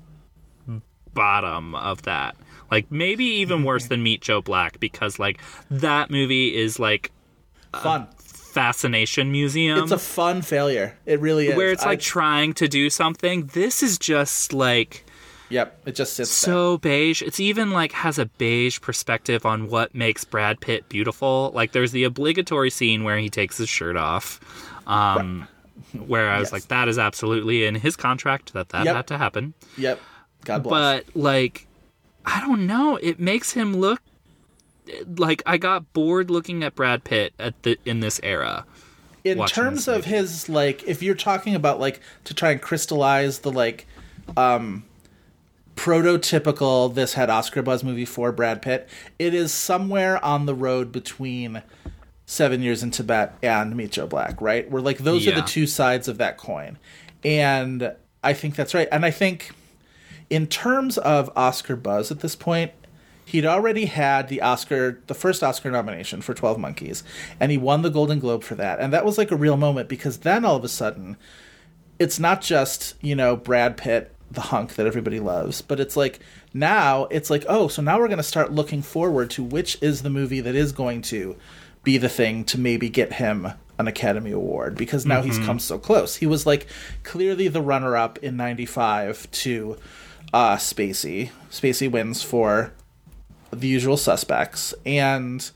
bottom 1.14 1.76
of 1.76 2.04
that. 2.04 2.36
Like 2.72 2.92
maybe 2.92 3.24
even 3.26 3.64
worse 3.64 3.88
than 3.88 4.04
Meet 4.04 4.22
Joe 4.22 4.42
Black 4.42 4.80
because 4.80 5.20
like 5.20 5.40
that 5.72 6.10
movie 6.12 6.56
is 6.56 6.80
like 6.80 7.12
Fun. 7.74 8.08
fascination 8.18 9.32
museum 9.32 9.80
it's 9.84 9.92
a 9.92 9.98
fun 10.00 10.42
failure. 10.42 10.98
It 11.06 11.20
really 11.20 11.48
is. 11.50 11.56
where 11.56 11.72
it's 11.72 11.84
I- 11.84 11.88
like 11.90 12.00
trying 12.02 12.54
to 12.54 12.68
do 12.68 12.90
something. 12.90 13.48
This 13.48 13.82
is 13.84 13.98
just 13.98 14.52
like 14.54 15.06
yep, 15.50 15.80
it 15.86 15.96
just 15.96 16.14
sits 16.14 16.42
there. 16.44 16.54
so 16.54 16.78
beige. 16.78 17.22
It's 17.22 17.40
even 17.40 17.72
like 17.72 17.94
has 17.94 18.20
a 18.20 18.26
beige 18.26 18.82
perspective 18.82 19.46
on 19.46 19.70
what 19.70 19.96
makes 19.96 20.26
Brad 20.26 20.60
Pitt 20.60 20.90
beautiful. 20.90 21.52
Like 21.56 21.72
there's 21.72 21.92
the 21.94 22.04
obligatory 22.04 22.70
scene 22.70 23.04
where 23.04 23.18
he 23.18 23.30
takes 23.30 23.58
his 23.58 23.70
shirt 23.70 23.96
off. 23.96 24.40
Um 24.88 25.48
where 26.08 26.30
I 26.30 26.40
was 26.40 26.48
Yes. 26.48 26.54
like 26.54 26.68
that 26.70 26.88
is 26.88 26.98
absolutely 26.98 27.66
in 27.66 27.76
his 27.76 27.96
contract 27.96 28.54
that 28.54 28.70
that 28.70 28.86
Yep. 28.86 28.96
had 28.96 29.08
to 29.08 29.18
happen. 29.20 29.54
Yep. 29.78 30.00
God 30.46 30.64
bless. 30.64 31.04
But 31.04 31.16
like 31.16 31.68
I 32.26 32.42
don't 32.42 32.66
know, 32.66 32.96
it 32.98 33.20
makes 33.20 33.52
him 33.52 33.76
look 33.78 34.02
like 35.18 35.44
I 35.46 35.58
got 35.58 35.92
bored 35.94 36.30
looking 36.32 36.64
at 36.64 36.74
Brad 36.76 37.04
Pitt 37.04 37.34
at 37.38 37.62
the 37.64 37.78
in 37.86 38.00
this 38.00 38.20
era. 38.24 38.66
in 39.26 39.44
terms 39.46 39.88
of 39.90 40.06
his 40.06 40.48
like 40.50 40.84
if 40.84 41.04
you're 41.04 41.16
talking 41.16 41.54
about 41.56 41.80
like 41.80 42.00
to 42.24 42.34
try 42.34 42.52
and 42.52 42.62
crystallize 42.62 43.40
the 43.40 43.52
like 43.52 43.86
um 44.38 44.84
prototypical 45.76 46.94
this 46.94 47.14
had 47.14 47.30
oscar 47.30 47.62
buzz 47.62 47.84
movie 47.84 48.06
for 48.06 48.32
brad 48.32 48.62
pitt 48.62 48.90
it 49.20 49.34
is 49.34 49.54
somewhere 49.54 50.24
on 50.26 50.46
the 50.46 50.56
road 50.56 50.92
between 50.92 51.62
seven 52.28 52.62
years 52.62 52.84
in 52.84 52.92
tibet 52.92 53.34
and 53.42 53.76
meet 53.76 53.92
joe 53.92 54.06
black 54.06 54.40
right? 54.42 54.70
Where 54.70 54.82
like 54.82 55.00
those 55.00 55.28
are 55.28 55.32
the 55.32 55.42
two 55.42 55.66
sides 55.66 56.08
of 56.08 56.20
that 56.20 56.38
coin. 56.38 56.78
And 57.24 57.96
i 58.24 58.34
think 58.34 58.56
that's 58.56 58.74
right. 58.74 58.88
And 58.92 59.06
i 59.06 59.12
think 59.12 59.52
in 60.30 60.46
terms 60.46 60.98
of 61.00 61.32
oscar 61.36 61.76
buzz 61.76 62.12
at 62.12 62.20
this 62.20 62.36
point 62.36 62.72
he'd 63.28 63.46
already 63.46 63.86
had 63.86 64.30
the 64.30 64.42
Oscar, 64.42 65.02
the 65.08 65.14
first 65.14 65.44
Oscar 65.44 65.70
nomination 65.70 66.22
for 66.22 66.34
12 66.34 66.58
Monkeys, 66.58 67.04
and 67.40 67.52
he 67.52 67.58
won 67.58 67.82
the 67.82 67.90
Golden 67.90 68.20
Globe 68.20 68.42
for 68.42 68.56
that. 68.56 68.80
And 68.80 68.94
that 68.94 69.04
was 69.04 69.18
like 69.18 69.32
a 69.32 69.36
real 69.36 69.58
moment 69.58 69.90
because 69.90 70.20
then 70.20 70.46
all 70.46 70.56
of 70.56 70.64
a 70.64 70.70
sudden, 70.70 71.18
it's 72.00 72.20
not 72.20 72.42
just, 72.42 72.96
you 73.02 73.16
know, 73.16 73.36
Brad 73.36 73.76
Pitt, 73.76 74.16
the 74.32 74.42
hunk 74.42 74.76
that 74.76 74.88
everybody 74.88 75.20
loves, 75.20 75.62
but 75.62 75.80
it's 75.80 75.98
like 75.98 76.20
now 76.54 77.06
it's 77.06 77.30
like, 77.30 77.46
oh, 77.50 77.68
so 77.68 77.82
now 77.82 78.00
we're 78.00 78.08
going 78.08 78.18
to 78.18 78.24
start 78.24 78.54
looking 78.54 78.82
forward 78.82 79.30
to 79.32 79.44
which 79.44 79.78
is 79.82 80.04
the 80.04 80.10
movie 80.10 80.42
that 80.42 80.56
is 80.56 80.72
going 80.72 81.02
to 81.04 81.36
be 81.88 81.98
the 81.98 82.10
thing 82.10 82.44
to 82.44 82.60
maybe 82.60 82.90
get 82.90 83.14
him 83.14 83.48
an 83.80 83.88
Academy 83.88 84.32
Award 84.32 84.76
because 84.76 85.06
now 85.06 85.22
he's 85.22 85.40
come 85.40 85.58
so 85.58 85.80
close. 85.80 86.18
He 86.18 86.26
was 86.26 86.46
like 86.46 86.68
clearly 87.04 87.48
the 87.48 87.62
runner 87.62 87.96
up 87.96 88.18
in 88.18 88.36
95 88.36 89.32
to 89.32 89.78
uh, 90.34 90.58
Spacey. 90.58 91.30
Spacey 91.50 91.90
wins 91.90 92.22
for 92.22 92.74
the 93.52 93.70
usual 93.70 93.96
suspects 93.96 94.74
and 94.86 95.50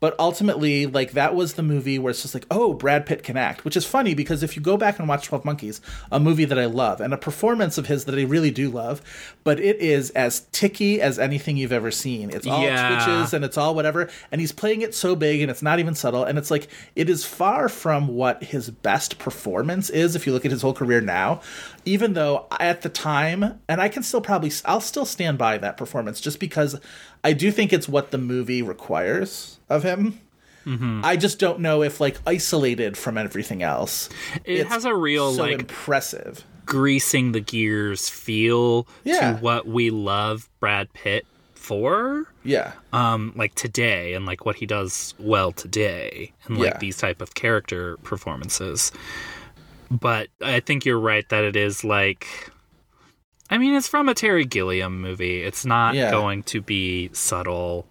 but 0.00 0.14
ultimately 0.18 0.86
like 0.86 1.12
that 1.12 1.34
was 1.34 1.54
the 1.54 1.62
movie 1.62 1.98
where 1.98 2.10
it's 2.10 2.22
just 2.22 2.32
like 2.32 2.46
oh 2.50 2.72
brad 2.72 3.04
pitt 3.04 3.22
can 3.22 3.36
act 3.36 3.64
which 3.64 3.76
is 3.76 3.84
funny 3.84 4.14
because 4.14 4.42
if 4.42 4.56
you 4.56 4.62
go 4.62 4.78
back 4.78 4.98
and 4.98 5.08
watch 5.08 5.26
12 5.26 5.44
monkeys 5.44 5.82
a 6.10 6.18
movie 6.18 6.46
that 6.46 6.58
i 6.58 6.64
love 6.64 7.02
and 7.02 7.12
a 7.12 7.18
performance 7.18 7.76
of 7.76 7.86
his 7.86 8.06
that 8.06 8.14
i 8.14 8.22
really 8.22 8.50
do 8.50 8.70
love 8.70 9.02
but 9.48 9.58
it 9.58 9.80
is 9.80 10.10
as 10.10 10.40
ticky 10.52 11.00
as 11.00 11.18
anything 11.18 11.56
you've 11.56 11.72
ever 11.72 11.90
seen. 11.90 12.28
It's 12.28 12.46
all 12.46 12.62
Yeah. 12.62 13.02
twitches 13.02 13.32
and 13.32 13.46
it's 13.46 13.56
all 13.56 13.74
whatever 13.74 14.10
and 14.30 14.42
he's 14.42 14.52
playing 14.52 14.82
it 14.82 14.94
so 14.94 15.16
big 15.16 15.40
and 15.40 15.50
it's 15.50 15.62
not 15.62 15.78
even 15.78 15.94
subtle 15.94 16.22
and 16.22 16.36
it's 16.36 16.50
like 16.50 16.68
it 16.94 17.08
is 17.08 17.24
far 17.24 17.70
from 17.70 18.08
what 18.08 18.44
his 18.44 18.68
best 18.68 19.18
performance 19.18 19.88
is 19.88 20.14
if 20.14 20.26
you 20.26 20.34
look 20.34 20.44
at 20.44 20.50
his 20.50 20.60
whole 20.60 20.74
career 20.74 21.00
now. 21.00 21.40
Even 21.86 22.12
though 22.12 22.46
at 22.60 22.82
the 22.82 22.90
time 22.90 23.58
and 23.70 23.80
i 23.80 23.88
can 23.88 24.02
still 24.02 24.20
probably 24.20 24.52
i'll 24.66 24.82
still 24.82 25.06
stand 25.06 25.38
by 25.38 25.56
that 25.56 25.78
performance 25.78 26.20
just 26.20 26.38
because 26.38 26.78
i 27.24 27.32
do 27.32 27.50
think 27.50 27.72
it's 27.72 27.88
what 27.88 28.10
the 28.10 28.18
movie 28.18 28.60
requires 28.60 29.60
of 29.70 29.82
him. 29.82 30.20
Mm-hmm. 30.66 31.00
I 31.02 31.16
just 31.16 31.38
don't 31.38 31.60
know 31.60 31.82
if 31.82 32.02
like 32.02 32.18
isolated 32.26 32.98
from 32.98 33.16
everything 33.16 33.62
else. 33.62 34.10
It 34.44 34.66
has 34.66 34.84
a 34.84 34.94
real 34.94 35.32
so 35.32 35.40
like 35.44 35.58
impressive 35.58 36.44
greasing 36.68 37.32
the 37.32 37.40
gears 37.40 38.08
feel 38.10 38.86
Yeah. 39.02 39.32
to 39.32 39.38
what 39.38 39.66
we 39.66 39.88
love 39.90 40.48
Brad 40.60 40.92
Pitt 40.92 41.24
for. 41.54 42.26
yeah 42.44 42.72
Um, 42.92 43.32
like 43.36 43.54
today 43.54 44.12
and 44.14 44.24
like 44.26 44.44
what 44.46 44.56
he 44.56 44.66
does 44.66 45.14
well 45.18 45.50
today 45.52 46.32
and 46.44 46.58
like 46.58 46.74
Yeah. 46.74 46.78
these 46.78 46.96
type 46.98 47.20
of 47.22 47.34
character 47.34 47.96
performances. 48.04 48.92
But 49.90 50.28
I 50.42 50.60
think 50.60 50.84
you're 50.84 51.00
right 51.00 51.26
that 51.30 51.44
it 51.44 51.56
is 51.56 51.82
like 51.84 52.26
I 53.50 53.56
mean 53.58 53.74
it's 53.74 53.88
from 53.88 54.08
a 54.10 54.14
Terry 54.14 54.44
Gilliam 54.44 55.00
movie. 55.00 55.42
It's 55.42 55.64
not 55.64 55.94
Yeah. 55.94 56.10
going 56.10 56.42
to 56.44 56.60
be 56.60 57.08
subtle. 57.14 57.86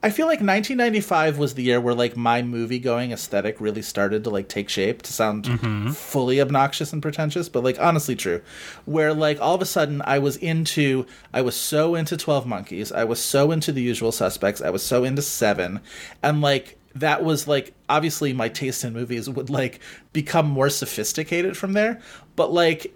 I 0.00 0.10
feel 0.10 0.26
like 0.26 0.38
1995 0.38 1.38
was 1.38 1.54
the 1.54 1.62
year 1.64 1.80
where 1.80 1.94
like 1.94 2.16
my 2.16 2.40
movie 2.40 2.78
going 2.78 3.10
aesthetic 3.10 3.60
really 3.60 3.82
started 3.82 4.22
to 4.24 4.30
like 4.30 4.48
take 4.48 4.68
shape 4.68 5.02
to 5.02 5.12
sound 5.12 5.44
mm-hmm. 5.44 5.90
fully 5.90 6.40
obnoxious 6.40 6.92
and 6.92 7.02
pretentious, 7.02 7.48
but 7.48 7.64
like 7.64 7.80
honestly 7.80 8.14
true. 8.14 8.40
Where 8.84 9.12
like 9.12 9.40
all 9.40 9.56
of 9.56 9.62
a 9.62 9.66
sudden 9.66 10.00
I 10.02 10.20
was 10.20 10.36
into 10.36 11.04
I 11.34 11.42
was 11.42 11.56
so 11.56 11.96
into 11.96 12.16
12 12.16 12.46
Monkeys, 12.46 12.92
I 12.92 13.02
was 13.02 13.20
so 13.20 13.50
into 13.50 13.72
The 13.72 13.82
Usual 13.82 14.12
Suspects, 14.12 14.60
I 14.60 14.70
was 14.70 14.84
so 14.84 15.02
into 15.02 15.22
7 15.22 15.80
and 16.22 16.40
like 16.40 16.78
that 16.94 17.24
was 17.24 17.48
like 17.48 17.74
obviously 17.88 18.32
my 18.32 18.48
taste 18.48 18.84
in 18.84 18.92
movies 18.92 19.28
would 19.28 19.50
like 19.50 19.80
become 20.12 20.48
more 20.48 20.70
sophisticated 20.70 21.56
from 21.56 21.72
there, 21.72 22.00
but 22.36 22.52
like 22.52 22.94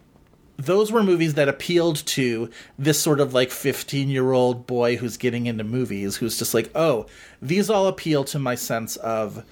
those 0.64 0.92
were 0.92 1.02
movies 1.02 1.34
that 1.34 1.48
appealed 1.48 1.96
to 2.06 2.50
this 2.78 3.00
sort 3.00 3.20
of 3.20 3.34
like 3.34 3.50
15 3.50 4.08
year 4.08 4.32
old 4.32 4.66
boy 4.66 4.96
who's 4.96 5.16
getting 5.16 5.46
into 5.46 5.64
movies 5.64 6.16
who's 6.16 6.38
just 6.38 6.54
like 6.54 6.70
oh 6.74 7.06
these 7.40 7.68
all 7.70 7.86
appeal 7.86 8.24
to 8.24 8.38
my 8.38 8.54
sense 8.54 8.96
of 8.96 9.44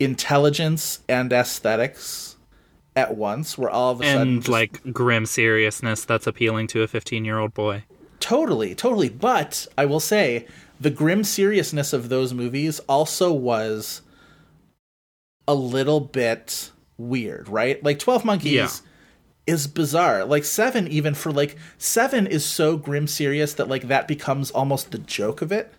intelligence 0.00 1.00
and 1.08 1.32
aesthetics 1.32 2.36
at 2.98 3.16
once 3.16 3.56
where 3.56 3.70
all 3.70 3.92
of 3.92 4.00
a 4.00 4.04
sudden 4.04 4.36
And 4.36 4.48
like 4.48 4.92
grim 4.92 5.24
seriousness 5.24 6.04
that's 6.04 6.26
appealing 6.26 6.66
to 6.68 6.82
a 6.82 6.88
15 6.88 7.24
year 7.24 7.38
old 7.38 7.54
boy. 7.54 7.84
Totally, 8.20 8.74
totally. 8.74 9.08
But 9.08 9.66
I 9.78 9.84
will 9.86 10.00
say 10.00 10.46
the 10.80 10.90
grim 10.90 11.22
seriousness 11.22 11.92
of 11.92 12.08
those 12.08 12.34
movies 12.34 12.80
also 12.88 13.32
was 13.32 14.02
a 15.46 15.54
little 15.54 16.00
bit 16.00 16.72
weird, 16.96 17.48
right? 17.48 17.82
Like 17.84 18.00
12 18.00 18.24
Monkeys 18.24 18.52
Yeah. 18.52 18.68
Is 19.48 19.66
bizarre. 19.66 20.26
Like 20.26 20.44
7 20.44 20.86
even 20.88 21.14
for 21.14 21.32
like 21.32 21.56
7 21.78 22.26
is 22.26 22.44
so 22.44 22.76
grim 22.76 23.06
serious 23.06 23.54
that 23.54 23.66
like 23.66 23.88
that 23.88 24.06
becomes 24.06 24.50
almost 24.50 24.92
the 24.92 24.98
joke 24.98 25.40
of 25.40 25.50
it 25.50 25.72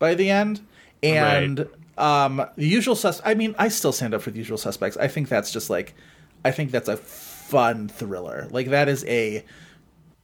by 0.00 0.14
the 0.14 0.28
end. 0.28 0.60
And 1.00 1.68
um 1.96 2.44
the 2.56 2.66
usual 2.66 2.96
sus 2.96 3.22
I 3.24 3.34
mean, 3.34 3.54
I 3.56 3.68
still 3.68 3.92
stand 3.92 4.14
up 4.14 4.22
for 4.22 4.32
the 4.32 4.38
usual 4.38 4.58
suspects. 4.58 4.96
I 4.96 5.06
think 5.06 5.28
that's 5.28 5.52
just 5.52 5.70
like 5.70 5.94
I 6.44 6.50
think 6.50 6.72
that's 6.72 6.88
a 6.88 6.96
fun 6.96 7.88
thriller. 7.88 8.48
Like 8.50 8.70
that 8.70 8.88
is 8.88 9.04
a 9.04 9.44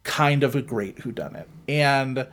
kind 0.03 0.43
of 0.43 0.57
a 0.57 0.63
great 0.63 0.97
whodunit. 0.97 1.47
And 1.69 2.27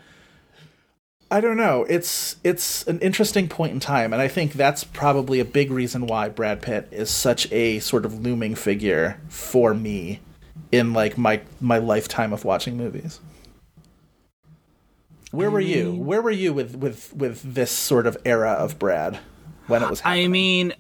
I 1.30 1.40
don't 1.40 1.56
know. 1.56 1.86
It's 1.88 2.38
it's 2.44 2.86
an 2.88 3.00
interesting 3.00 3.48
point 3.48 3.74
in 3.74 3.80
time, 3.80 4.12
and 4.12 4.22
I 4.22 4.28
think 4.28 4.54
that's 4.54 4.84
probably 4.84 5.40
a 5.40 5.46
big 5.46 5.72
reason 5.72 6.06
why 6.08 6.28
Brad 6.28 6.62
Pitt 6.62 6.90
is 6.92 7.10
such 7.10 7.50
a 7.54 7.80
sort 7.80 8.06
of 8.06 8.20
looming 8.20 8.56
figure 8.56 9.22
for 9.30 9.74
me 9.74 10.20
in 10.72 10.94
like 10.94 11.18
my 11.18 11.42
my 11.60 11.78
lifetime 11.78 12.34
of 12.34 12.46
watching 12.46 12.78
movies. 12.78 13.20
Where 15.32 15.50
were 15.50 15.62
you? 15.62 15.94
Where 15.94 16.22
were 16.22 16.32
you 16.32 16.54
with 16.54 16.76
with 16.76 17.14
with 17.14 17.42
this 17.54 17.72
sort 17.72 18.06
of 18.06 18.18
era 18.26 18.52
of 18.52 18.78
Brad 18.78 19.20
when 19.68 19.82
it 19.82 19.90
was 19.90 20.02
happening? 20.02 20.26
I 20.26 20.28
mean, 20.28 20.74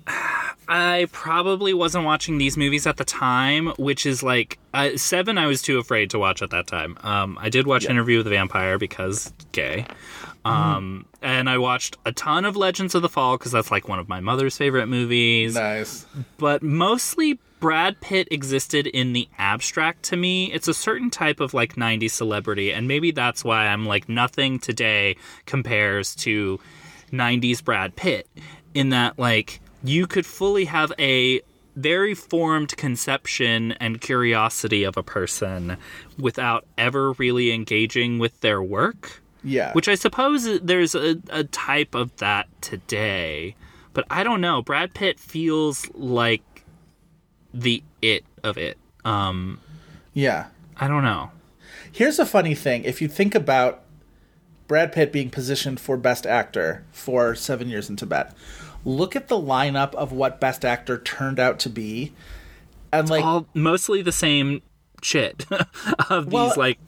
I 0.67 1.07
probably 1.11 1.73
wasn't 1.73 2.05
watching 2.05 2.37
these 2.37 2.57
movies 2.57 2.85
at 2.85 2.97
the 2.97 3.05
time, 3.05 3.67
which 3.77 4.05
is 4.05 4.23
like 4.23 4.59
uh, 4.73 4.97
Seven. 4.97 5.37
I 5.37 5.47
was 5.47 5.61
too 5.61 5.79
afraid 5.79 6.09
to 6.11 6.19
watch 6.19 6.41
at 6.41 6.49
that 6.49 6.67
time. 6.67 6.97
Um, 7.01 7.37
I 7.39 7.49
did 7.49 7.65
watch 7.65 7.85
Interview 7.85 8.17
with 8.17 8.25
the 8.25 8.31
Vampire 8.31 8.77
because 8.77 9.33
gay, 9.53 9.85
um, 10.45 11.05
and 11.21 11.49
I 11.49 11.57
watched 11.57 11.97
a 12.05 12.11
ton 12.11 12.45
of 12.45 12.55
Legends 12.55 12.95
of 12.95 13.01
the 13.01 13.09
Fall 13.09 13.37
because 13.37 13.51
that's 13.51 13.71
like 13.71 13.87
one 13.87 13.99
of 13.99 14.09
my 14.09 14.19
mother's 14.19 14.57
favorite 14.57 14.87
movies. 14.87 15.55
nice. 15.55 16.05
But 16.37 16.63
mostly. 16.63 17.39
Brad 17.59 18.01
Pitt 18.01 18.27
existed 18.31 18.87
in 18.87 19.13
the 19.13 19.29
abstract 19.37 20.01
to 20.05 20.17
me. 20.17 20.51
It's 20.51 20.67
a 20.67 20.73
certain 20.73 21.11
type 21.11 21.39
of 21.39 21.53
like 21.53 21.75
90s 21.75 22.09
celebrity, 22.09 22.73
and 22.73 22.87
maybe 22.87 23.11
that's 23.11 23.43
why 23.43 23.67
I'm 23.67 23.85
like 23.85 24.09
nothing 24.09 24.57
today 24.57 25.15
compares 25.45 26.15
to 26.15 26.59
90s 27.11 27.63
Brad 27.63 27.95
Pitt 27.95 28.27
in 28.73 28.89
that 28.89 29.19
like 29.19 29.61
you 29.83 30.07
could 30.07 30.25
fully 30.25 30.65
have 30.65 30.91
a 30.97 31.41
very 31.75 32.13
formed 32.13 32.75
conception 32.77 33.73
and 33.73 34.01
curiosity 34.01 34.83
of 34.83 34.97
a 34.97 35.03
person 35.03 35.77
without 36.17 36.65
ever 36.77 37.13
really 37.13 37.51
engaging 37.51 38.19
with 38.19 38.39
their 38.41 38.61
work 38.61 39.20
Yeah. 39.43 39.73
which 39.73 39.87
I 39.87 39.95
suppose 39.95 40.59
there's 40.61 40.93
a, 40.95 41.17
a 41.29 41.43
type 41.45 41.95
of 41.95 42.15
that 42.17 42.47
today 42.61 43.55
but 43.93 44.05
I 44.09 44.23
don't 44.23 44.41
know 44.41 44.61
Brad 44.61 44.93
Pitt 44.93 45.19
feels 45.19 45.89
like 45.93 46.43
the 47.53 47.83
it 48.01 48.23
of 48.43 48.57
it. 48.57 48.77
Um, 49.03 49.59
Yeah. 50.13 50.45
I 50.77 50.87
don't 50.87 51.03
know. 51.03 51.31
Here's 51.91 52.17
a 52.19 52.25
funny 52.25 52.55
thing. 52.55 52.85
If 52.85 53.01
you 53.01 53.07
think 53.09 53.35
about 53.35 53.83
Brad 54.67 54.93
Pitt 54.93 55.11
being 55.11 55.29
positioned 55.29 55.79
for 55.81 55.97
Best 55.97 56.25
Actor 56.25 56.85
for 56.93 57.35
Seven 57.35 57.67
Years 57.67 57.89
in 57.89 57.97
Tibet, 57.97 58.33
look 58.85 59.15
at 59.17 59.27
the 59.27 59.35
lineup 59.35 59.93
of 59.95 60.13
what 60.13 60.39
Best 60.39 60.63
Actor 60.63 60.99
turned 60.99 61.39
out 61.39 61.59
to 61.59 61.69
be. 61.69 62.13
And 62.93 63.09
like, 63.09 63.23
All 63.25 63.45
mostly 63.53 64.01
the 64.01 64.13
same 64.13 64.61
shit 65.03 65.45
of 66.09 66.25
these 66.27 66.33
Well- 66.33 66.53
like. 66.55 66.79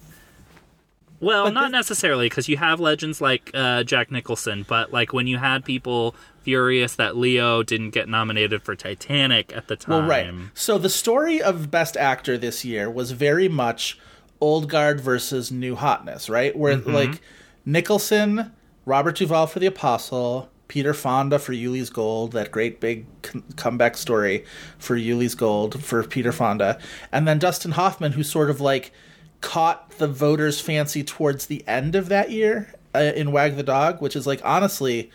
Well, 1.24 1.46
But 1.46 1.54
not 1.54 1.64
this- 1.66 1.72
necessarily 1.72 2.28
because 2.28 2.48
you 2.50 2.58
have 2.58 2.80
legends 2.80 3.22
like 3.22 3.50
uh, 3.54 3.84
Jack 3.84 4.12
Nicholson, 4.12 4.66
but 4.68 4.92
like 4.94 5.14
when 5.14 5.28
you 5.28 5.38
had 5.38 5.64
people 5.66 6.16
furious 6.42 6.96
that 6.96 7.16
Leo 7.16 7.64
didn't 7.64 7.92
get 7.92 8.10
nominated 8.10 8.62
for 8.64 8.76
Titanic 8.76 9.56
at 9.56 9.68
the 9.70 9.76
time. 9.78 10.00
well, 10.00 10.08
right. 10.10 10.34
So 10.54 10.78
the 10.78 10.90
story 10.90 11.42
of 11.42 11.72
Best 11.72 11.96
Actor 11.96 12.38
this 12.38 12.66
year 12.66 12.90
was 12.90 13.12
very 13.12 13.48
much 13.48 13.98
old 14.42 14.70
guard 14.70 15.00
versus 15.00 15.52
new 15.52 15.76
hotness, 15.76 16.30
right? 16.30 16.54
Where 16.58 16.76
like 16.78 17.22
Nicholson, 17.66 18.52
Robert 18.86 19.16
Duvall 19.16 19.48
for 19.48 19.60
The 19.60 19.68
Apostle, 19.68 20.50
Peter 20.68 20.94
Fonda 20.94 21.40
for 21.40 21.54
Ulee's 21.54 21.90
Gold, 21.90 22.34
that 22.34 22.52
great 22.52 22.80
big 22.82 23.06
c- 23.26 23.42
comeback 23.56 23.96
story 23.96 24.44
for 24.78 24.98
Ulee's 24.98 25.36
Gold 25.36 25.82
for 25.84 26.04
Peter 26.04 26.32
Fonda, 26.32 26.78
and 27.12 27.28
then 27.28 27.40
Dustin 27.40 27.72
Hoffman, 27.72 28.14
who 28.14 28.24
sort 28.24 28.50
of 28.50 28.60
like 28.60 28.92
caught 29.44 29.92
the 30.00 30.08
voters' 30.08 30.60
fancy 30.60 31.04
towards 31.04 31.46
the 31.46 31.64
end 31.68 31.94
of 31.94 32.10
that 32.10 32.32
year 32.32 32.74
uh, 32.96 33.12
in 33.16 33.32
Wag 33.32 33.56
the 33.56 33.64
Dog, 33.64 34.02
which 34.02 34.16
is 34.16 34.26
like 34.26 34.42
honestly. 34.44 35.12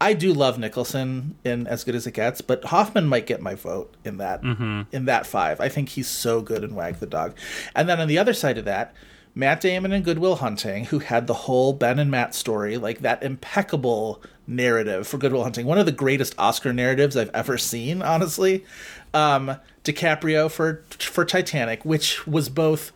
I 0.00 0.12
do 0.12 0.32
love 0.32 0.60
Nicholson 0.60 1.34
in 1.42 1.66
As 1.66 1.82
Good 1.82 1.96
as 1.96 2.06
It 2.06 2.12
Gets, 2.12 2.40
but 2.40 2.66
Hoffman 2.66 3.08
might 3.08 3.26
get 3.26 3.42
my 3.42 3.56
vote 3.56 3.92
in 4.04 4.18
that 4.18 4.44
in 4.92 5.06
that 5.06 5.26
five. 5.26 5.60
I 5.60 5.68
think 5.68 5.88
he's 5.88 6.06
so 6.06 6.40
good 6.40 6.62
in 6.62 6.76
Wag 6.76 7.00
the 7.00 7.06
Dog. 7.06 7.36
And 7.74 7.88
then 7.88 7.98
on 8.00 8.06
the 8.06 8.16
other 8.16 8.32
side 8.32 8.58
of 8.58 8.64
that, 8.64 8.94
Matt 9.34 9.60
Damon 9.60 9.92
in 9.92 10.04
Goodwill 10.04 10.36
Hunting, 10.36 10.84
who 10.84 11.00
had 11.00 11.26
the 11.26 11.34
whole 11.34 11.72
Ben 11.72 11.98
and 11.98 12.12
Matt 12.12 12.32
story, 12.34 12.76
like 12.76 13.00
that 13.00 13.24
impeccable 13.24 14.22
narrative 14.46 15.08
for 15.08 15.18
Goodwill 15.18 15.42
Hunting, 15.42 15.66
one 15.66 15.78
of 15.78 15.86
the 15.86 15.90
greatest 15.90 16.32
Oscar 16.38 16.72
narratives 16.72 17.16
I've 17.16 17.30
ever 17.34 17.58
seen, 17.58 18.00
honestly. 18.00 18.64
Um, 19.12 19.56
DiCaprio 19.82 20.48
for 20.48 20.84
for 20.98 21.24
Titanic, 21.24 21.84
which 21.84 22.24
was 22.24 22.48
both 22.48 22.92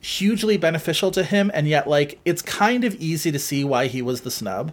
hugely 0.00 0.56
beneficial 0.56 1.10
to 1.10 1.24
him 1.24 1.50
and 1.54 1.66
yet 1.66 1.88
like 1.88 2.20
it's 2.24 2.42
kind 2.42 2.84
of 2.84 2.94
easy 2.96 3.32
to 3.32 3.38
see 3.38 3.64
why 3.64 3.86
he 3.86 4.00
was 4.00 4.20
the 4.22 4.30
snub 4.30 4.72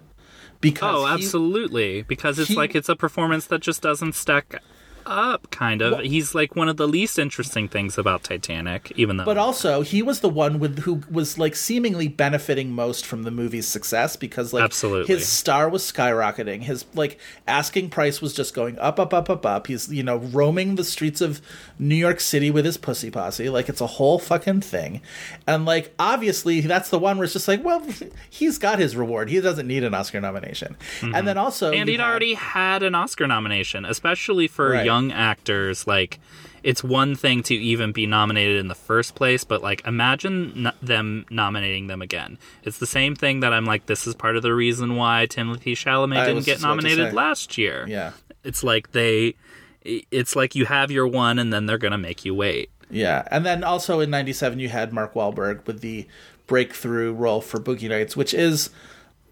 because 0.61 0.95
Oh, 0.95 1.05
he- 1.05 1.13
absolutely. 1.13 2.01
Because 2.03 2.39
it's 2.39 2.49
he- 2.49 2.55
like 2.55 2.75
it's 2.75 2.89
a 2.89 2.95
performance 2.95 3.45
that 3.47 3.61
just 3.61 3.81
doesn't 3.81 4.13
stack 4.15 4.61
up, 5.05 5.49
kind 5.51 5.81
of. 5.81 5.99
He's 6.01 6.33
like 6.35 6.55
one 6.55 6.69
of 6.69 6.77
the 6.77 6.87
least 6.87 7.19
interesting 7.19 7.67
things 7.67 7.97
about 7.97 8.23
Titanic, 8.23 8.91
even 8.95 9.17
though. 9.17 9.25
But 9.25 9.37
also, 9.37 9.81
he 9.81 10.01
was 10.01 10.19
the 10.19 10.29
one 10.29 10.59
with 10.59 10.79
who 10.79 11.01
was 11.09 11.37
like 11.37 11.55
seemingly 11.55 12.07
benefiting 12.07 12.71
most 12.71 13.05
from 13.05 13.23
the 13.23 13.31
movie's 13.31 13.67
success 13.67 14.15
because 14.15 14.53
like 14.53 14.63
Absolutely. 14.63 15.13
his 15.13 15.27
star 15.27 15.69
was 15.69 15.83
skyrocketing. 15.89 16.63
His 16.63 16.85
like 16.93 17.19
asking 17.47 17.89
price 17.89 18.21
was 18.21 18.33
just 18.33 18.53
going 18.53 18.77
up, 18.79 18.99
up, 18.99 19.13
up, 19.13 19.29
up, 19.29 19.45
up. 19.45 19.67
He's 19.67 19.91
you 19.91 20.03
know 20.03 20.17
roaming 20.17 20.75
the 20.75 20.83
streets 20.83 21.21
of 21.21 21.41
New 21.79 21.95
York 21.95 22.19
City 22.19 22.51
with 22.51 22.65
his 22.65 22.77
pussy 22.77 23.11
posse. 23.11 23.49
Like 23.49 23.69
it's 23.69 23.81
a 23.81 23.87
whole 23.87 24.19
fucking 24.19 24.61
thing, 24.61 25.01
and 25.45 25.65
like 25.65 25.93
obviously 25.99 26.61
that's 26.61 26.89
the 26.89 26.99
one 26.99 27.17
where 27.17 27.25
it's 27.25 27.33
just 27.33 27.47
like, 27.47 27.63
well, 27.63 27.85
he's 28.29 28.57
got 28.57 28.79
his 28.79 28.95
reward. 28.95 29.29
He 29.29 29.41
doesn't 29.41 29.67
need 29.67 29.83
an 29.83 29.93
Oscar 29.93 30.21
nomination. 30.21 30.75
And 31.01 31.13
mm-hmm. 31.13 31.25
then 31.25 31.37
also, 31.37 31.71
and 31.71 31.89
he'd 31.89 31.99
had- 31.99 32.09
already 32.09 32.33
had 32.33 32.83
an 32.83 32.95
Oscar 32.95 33.27
nomination, 33.27 33.85
especially 33.85 34.47
for 34.47 34.69
Right. 34.71 34.85
young 34.85 34.94
actors. 35.11 35.87
Like, 35.87 36.19
it's 36.63 36.83
one 36.83 37.15
thing 37.15 37.43
to 37.43 37.55
even 37.55 37.91
be 37.91 38.07
nominated 38.07 38.57
in 38.57 38.67
the 38.67 38.75
first 38.75 39.15
place, 39.15 39.43
but 39.43 39.61
like, 39.61 39.85
imagine 39.85 40.67
n- 40.67 40.73
them 40.81 41.25
nominating 41.29 41.87
them 41.87 42.01
again. 42.01 42.37
It's 42.63 42.79
the 42.79 42.87
same 42.87 43.15
thing 43.15 43.41
that 43.41 43.53
I'm 43.53 43.65
like, 43.65 43.85
this 43.85 44.07
is 44.07 44.15
part 44.15 44.35
of 44.35 44.41
the 44.41 44.53
reason 44.53 44.95
why 44.95 45.27
Timothée 45.29 45.73
Chalamet 45.73 46.17
I 46.17 46.25
didn't 46.25 46.45
get 46.45 46.53
just 46.53 46.63
about 46.63 46.81
to 46.81 46.87
nominated 46.87 47.13
last 47.13 47.57
year. 47.57 47.85
Yeah. 47.87 48.11
It's 48.43 48.63
like 48.63 48.91
they, 48.91 49.35
it's 49.83 50.35
like 50.35 50.55
you 50.55 50.65
have 50.65 50.89
your 50.91 51.07
one, 51.07 51.37
and 51.39 51.53
then 51.53 51.65
they're 51.67 51.77
gonna 51.77 51.97
make 51.97 52.25
you 52.25 52.33
wait. 52.33 52.69
Yeah, 52.89 53.27
and 53.31 53.45
then 53.45 53.63
also 53.63 53.99
in 53.99 54.09
'97 54.09 54.59
you 54.59 54.69
had 54.69 54.93
Mark 54.93 55.13
Wahlberg 55.13 55.65
with 55.65 55.81
the 55.81 56.07
breakthrough 56.47 57.13
role 57.13 57.41
for 57.41 57.59
Boogie 57.59 57.89
Nights, 57.89 58.15
which 58.15 58.33
is, 58.33 58.69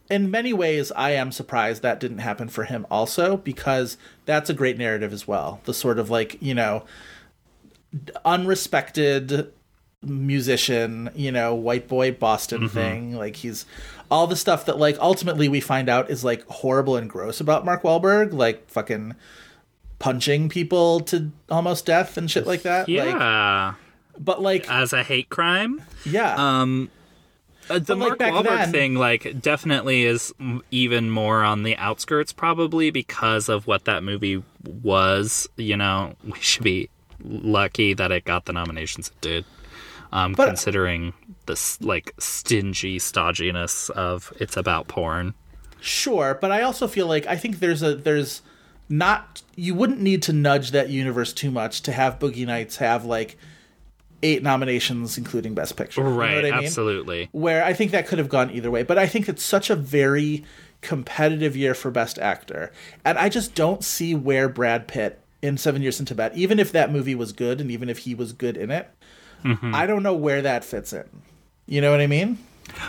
in 0.10 0.30
many 0.30 0.54
ways, 0.54 0.92
I 0.96 1.12
am 1.12 1.32
surprised 1.32 1.82
that 1.82 2.00
didn't 2.00 2.20
happen 2.20 2.50
for 2.50 2.66
him 2.66 2.86
also 2.92 3.38
because 3.38 3.98
that's 4.26 4.50
a 4.50 4.54
great 4.54 4.78
narrative 4.78 5.14
as 5.14 5.28
well. 5.28 5.62
The 5.66 5.74
sort 5.74 6.00
of 6.00 6.10
like 6.10 6.42
you 6.42 6.54
know, 6.54 6.84
unrespected 8.26 9.50
musician, 10.02 11.10
you 11.16 11.32
know, 11.32 11.56
white 11.56 11.88
boy 11.88 12.12
Boston 12.12 12.68
thing. 12.68 13.16
Like 13.16 13.38
he's 13.38 13.66
all 14.12 14.28
the 14.28 14.36
stuff 14.36 14.66
that 14.66 14.78
like 14.78 14.98
ultimately 15.00 15.48
we 15.48 15.60
find 15.60 15.90
out 15.90 16.10
is 16.10 16.24
like 16.24 16.46
horrible 16.48 16.98
and 16.98 17.10
gross 17.10 17.40
about 17.40 17.66
Mark 17.66 17.84
Wahlberg, 17.84 18.34
like 18.34 18.70
fucking 18.70 19.16
punching 20.00 20.50
people 20.50 21.00
to 21.00 21.32
almost 21.50 21.86
death 21.86 22.18
and 22.18 22.30
shit 22.30 22.46
like 22.46 22.64
that. 22.64 22.82
Like, 22.82 22.90
Yeah, 22.90 23.76
but 24.20 24.42
like, 24.42 24.70
as 24.70 24.92
a 24.92 25.04
hate 25.04 25.30
crime. 25.30 25.82
yeah, 26.06 26.36
Um, 26.36 26.90
uh, 27.70 27.80
the 27.80 27.96
But, 27.96 27.98
Mark 27.98 28.20
Wahlberg 28.20 28.44
then- 28.46 28.72
thing, 28.72 28.96
like, 28.96 29.42
definitely 29.42 30.04
is 30.04 30.34
even 30.72 31.10
more 31.10 31.44
on 31.44 31.64
the 31.64 31.76
outskirts, 31.78 32.34
probably 32.34 32.92
because 32.92 33.50
of 33.50 33.68
what 33.68 33.86
that 33.86 34.04
movie 34.04 34.44
was. 34.82 35.48
You 35.58 35.78
know, 35.78 36.14
we 36.24 36.40
should 36.40 36.64
be 36.64 36.90
lucky 37.24 37.94
that 37.94 38.12
it 38.12 38.26
got 38.26 38.46
the 38.46 38.54
nominations 38.54 39.10
it 39.10 39.22
did. 39.22 39.46
Um, 40.12 40.34
But- 40.34 40.48
considering 40.48 41.14
this 41.46 41.82
like 41.82 42.14
stingy 42.20 43.00
stodginess 43.00 43.90
of 43.90 44.32
it's 44.40 44.56
about 44.56 44.88
porn. 44.88 45.34
sure. 45.82 46.38
But 46.40 46.52
I 46.52 46.62
also 46.62 46.88
feel 46.88 47.08
like 47.08 47.26
I 47.28 47.36
think 47.36 47.60
there's 47.60 47.82
a 47.84 47.96
there's 47.96 48.42
not 48.90 49.42
you 49.56 49.74
wouldn't 49.74 50.00
need 50.02 50.22
to 50.24 50.34
nudge 50.34 50.72
that 50.72 50.90
universe 50.90 51.34
too 51.34 51.50
much 51.52 51.82
to 51.84 51.92
have 51.92 52.20
Boogie 52.20 52.46
Nights 52.46 52.78
have 52.78 53.04
like 53.06 53.38
eight 54.24 54.42
nominations, 54.42 55.18
including 55.18 55.54
Best 55.54 55.76
Picture. 55.78 56.02
You 56.02 56.08
know 56.10 56.16
Right, 56.16 56.40
I 56.46 56.52
mean? 56.52 56.54
absolutely. 56.66 57.30
Where 57.32 57.64
I 57.64 57.74
think 57.74 57.92
that 57.92 58.08
could 58.08 58.18
have 58.18 58.30
gone 58.30 58.50
either 58.52 58.72
way, 58.72 58.82
but 58.84 58.98
I 58.98 59.06
think 59.06 59.30
it's 59.30 59.44
such 59.44 59.70
a 59.70 59.76
very 59.76 60.44
competitive 60.82 61.56
year 61.56 61.74
for 61.76 61.92
Best 61.92 62.18
Actor, 62.18 62.72
and 63.06 63.18
I 63.18 63.30
just 63.30 63.54
don't 63.56 63.84
see 63.84 64.16
where 64.16 64.50
Brad 64.50 64.88
Pitt 64.88 65.20
in 65.42 65.58
Seven 65.58 65.82
Years 65.82 66.00
in 66.00 66.06
Tibet, 66.06 66.36
even 66.36 66.58
if 66.58 66.72
that 66.72 66.92
movie 66.92 67.16
was 67.16 67.34
good 67.34 67.60
and 67.62 67.70
even 67.70 67.90
if 67.90 68.00
he 68.00 68.16
was 68.16 68.34
good 68.34 68.58
in 68.58 68.72
it, 68.72 68.90
Mm-hmm. 69.44 69.76
I 69.76 69.86
don't 69.86 70.04
know 70.04 70.14
where 70.14 70.42
that 70.42 70.64
fits 70.64 70.94
in. 70.94 71.04
You 71.66 71.82
know 71.82 71.92
what 71.92 72.00
I 72.00 72.08
mean? 72.08 72.38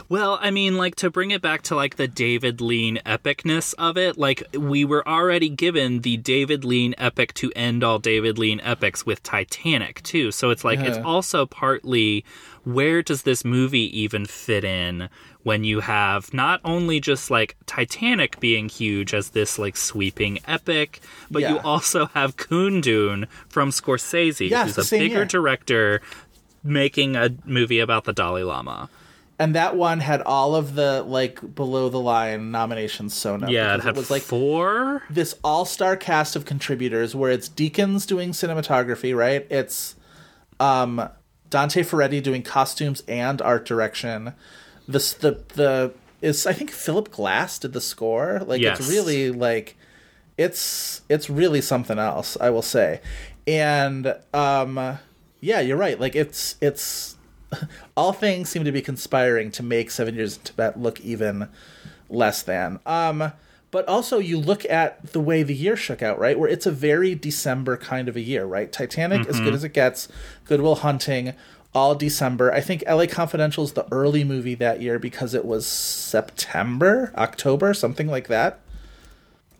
Well, 0.08 0.38
I 0.40 0.50
mean, 0.50 0.76
like 0.76 0.94
to 0.96 1.10
bring 1.10 1.30
it 1.30 1.42
back 1.42 1.62
to 1.62 1.74
like 1.74 1.96
the 1.96 2.08
David 2.08 2.60
Lean 2.60 2.98
epicness 3.06 3.74
of 3.78 3.96
it, 3.96 4.16
like 4.18 4.42
we 4.56 4.84
were 4.84 5.06
already 5.06 5.48
given 5.48 6.00
the 6.00 6.16
David 6.16 6.64
Lean 6.64 6.94
epic 6.98 7.34
to 7.34 7.52
end 7.54 7.82
all 7.84 7.98
David 7.98 8.38
Lean 8.38 8.60
epics 8.60 9.04
with 9.06 9.22
Titanic 9.22 10.02
too. 10.02 10.30
So 10.32 10.50
it's 10.50 10.64
like 10.64 10.80
it's 10.80 10.98
also 10.98 11.46
partly 11.46 12.24
where 12.64 13.02
does 13.02 13.22
this 13.22 13.44
movie 13.44 13.98
even 14.00 14.24
fit 14.26 14.64
in 14.64 15.08
when 15.42 15.64
you 15.64 15.80
have 15.80 16.32
not 16.32 16.60
only 16.64 16.98
just 17.00 17.30
like 17.30 17.54
Titanic 17.66 18.40
being 18.40 18.68
huge 18.70 19.12
as 19.12 19.30
this 19.30 19.58
like 19.58 19.76
sweeping 19.76 20.38
epic, 20.48 21.00
but 21.30 21.42
you 21.42 21.58
also 21.58 22.06
have 22.06 22.36
Kundun 22.36 23.26
from 23.48 23.68
Scorsese, 23.70 24.48
Yes, 24.48 24.76
who's 24.76 24.90
a 24.92 24.96
bigger 24.98 25.14
year. 25.16 25.24
director 25.26 26.00
making 26.62 27.14
a 27.16 27.28
movie 27.44 27.80
about 27.80 28.04
the 28.04 28.12
Dalai 28.14 28.42
Lama. 28.42 28.88
And 29.38 29.54
that 29.56 29.76
one 29.76 29.98
had 30.00 30.22
all 30.22 30.54
of 30.54 30.74
the 30.74 31.02
like 31.02 31.54
below 31.56 31.88
the 31.88 31.98
line 32.00 32.50
nominations 32.52 33.14
sewn 33.14 33.42
up. 33.42 33.50
Yeah, 33.50 33.74
it 33.74 33.82
had 33.82 33.96
was 33.96 34.10
like 34.10 34.22
four. 34.22 35.02
this 35.10 35.34
all 35.42 35.64
star 35.64 35.96
cast 35.96 36.36
of 36.36 36.44
contributors 36.44 37.16
where 37.16 37.30
it's 37.32 37.48
Deakins 37.48 38.06
doing 38.06 38.30
cinematography, 38.30 39.16
right? 39.16 39.46
It's 39.50 39.96
um 40.60 41.08
Dante 41.50 41.82
Ferretti 41.82 42.20
doing 42.20 42.42
costumes 42.42 43.02
and 43.08 43.42
art 43.42 43.64
direction. 43.66 44.34
This 44.86 45.12
the 45.12 45.42
the 45.54 45.92
is 46.22 46.46
I 46.46 46.52
think 46.52 46.70
Philip 46.70 47.10
Glass 47.10 47.58
did 47.58 47.72
the 47.72 47.80
score. 47.80 48.40
Like 48.46 48.60
Yes. 48.60 48.78
it's 48.78 48.88
really 48.88 49.30
like 49.32 49.76
it's 50.38 51.02
it's 51.08 51.28
really 51.28 51.60
something 51.60 51.98
else, 51.98 52.36
I 52.40 52.50
will 52.50 52.62
say. 52.62 53.00
And 53.48 54.14
um 54.32 54.98
yeah, 55.40 55.60
you're 55.60 55.76
right. 55.76 55.98
Like 55.98 56.14
it's 56.14 56.54
it's 56.60 57.13
all 57.96 58.12
things 58.12 58.48
seem 58.48 58.64
to 58.64 58.72
be 58.72 58.82
conspiring 58.82 59.50
to 59.52 59.62
make 59.62 59.90
Seven 59.90 60.14
Years 60.14 60.36
in 60.36 60.42
Tibet 60.42 60.78
look 60.80 61.00
even 61.00 61.48
less 62.08 62.42
than. 62.42 62.80
Um, 62.86 63.32
but 63.70 63.88
also 63.88 64.18
you 64.18 64.38
look 64.38 64.64
at 64.66 65.12
the 65.12 65.20
way 65.20 65.42
the 65.42 65.54
year 65.54 65.76
shook 65.76 66.00
out, 66.00 66.18
right? 66.18 66.38
Where 66.38 66.48
it's 66.48 66.66
a 66.66 66.70
very 66.70 67.16
December 67.16 67.76
kind 67.76 68.08
of 68.08 68.14
a 68.14 68.20
year, 68.20 68.44
right? 68.44 68.70
Titanic, 68.70 69.26
as 69.26 69.40
good 69.40 69.52
as 69.52 69.64
it 69.64 69.70
gets, 69.70 70.06
Goodwill 70.44 70.76
Hunting, 70.76 71.34
all 71.74 71.96
December. 71.96 72.52
I 72.52 72.60
think 72.60 72.84
LA 72.88 73.06
Confidential 73.06 73.64
is 73.64 73.72
the 73.72 73.86
early 73.92 74.22
movie 74.22 74.54
that 74.54 74.80
year 74.80 75.00
because 75.00 75.34
it 75.34 75.44
was 75.44 75.66
September, 75.66 77.12
October, 77.16 77.74
something 77.74 78.06
like 78.06 78.28
that. 78.28 78.60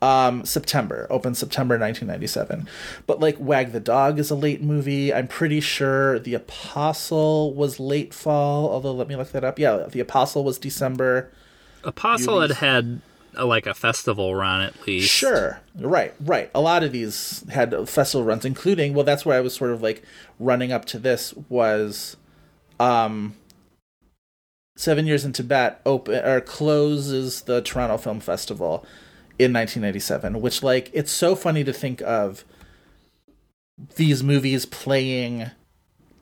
Um, 0.02 0.44
September, 0.44 1.06
opened 1.08 1.38
September 1.38 1.78
1997. 1.78 2.68
But 3.06 3.20
like 3.20 3.36
Wag 3.40 3.72
the 3.72 3.80
Dog 3.80 4.18
is 4.18 4.30
a 4.30 4.34
late 4.34 4.60
movie. 4.60 5.14
I'm 5.14 5.28
pretty 5.28 5.60
sure 5.60 6.18
The 6.18 6.34
Apostle 6.34 7.54
was 7.54 7.80
late 7.80 8.12
fall, 8.12 8.68
although 8.68 8.92
let 8.92 9.08
me 9.08 9.16
look 9.16 9.32
that 9.32 9.44
up. 9.44 9.58
Yeah, 9.58 9.86
The 9.88 10.00
Apostle 10.00 10.44
was 10.44 10.58
December. 10.58 11.30
Apostle 11.84 12.40
had 12.42 12.50
had 12.52 13.00
uh, 13.36 13.46
like 13.46 13.66
a 13.66 13.74
festival 13.74 14.34
run 14.34 14.60
at 14.60 14.86
least. 14.86 15.10
Sure. 15.10 15.60
Right, 15.74 16.14
right. 16.20 16.50
A 16.54 16.60
lot 16.60 16.82
of 16.82 16.92
these 16.92 17.44
had 17.50 17.88
festival 17.88 18.24
runs, 18.24 18.44
including, 18.44 18.94
well, 18.94 19.04
that's 19.04 19.24
where 19.24 19.36
I 19.36 19.40
was 19.40 19.54
sort 19.54 19.70
of 19.70 19.82
like 19.82 20.02
running 20.38 20.72
up 20.72 20.84
to 20.86 20.98
this 20.98 21.34
was 21.48 22.16
um 22.80 23.36
Seven 24.76 25.06
Years 25.06 25.24
in 25.24 25.32
Tibet 25.32 25.80
open 25.86 26.24
or 26.24 26.40
closes 26.40 27.42
the 27.42 27.62
Toronto 27.62 27.96
Film 27.96 28.20
Festival 28.20 28.84
in 29.38 29.52
1997, 29.52 30.40
which 30.40 30.62
like 30.62 30.90
it's 30.92 31.12
so 31.12 31.34
funny 31.34 31.64
to 31.64 31.72
think 31.72 32.00
of 32.02 32.44
these 33.96 34.22
movies 34.22 34.66
playing 34.66 35.50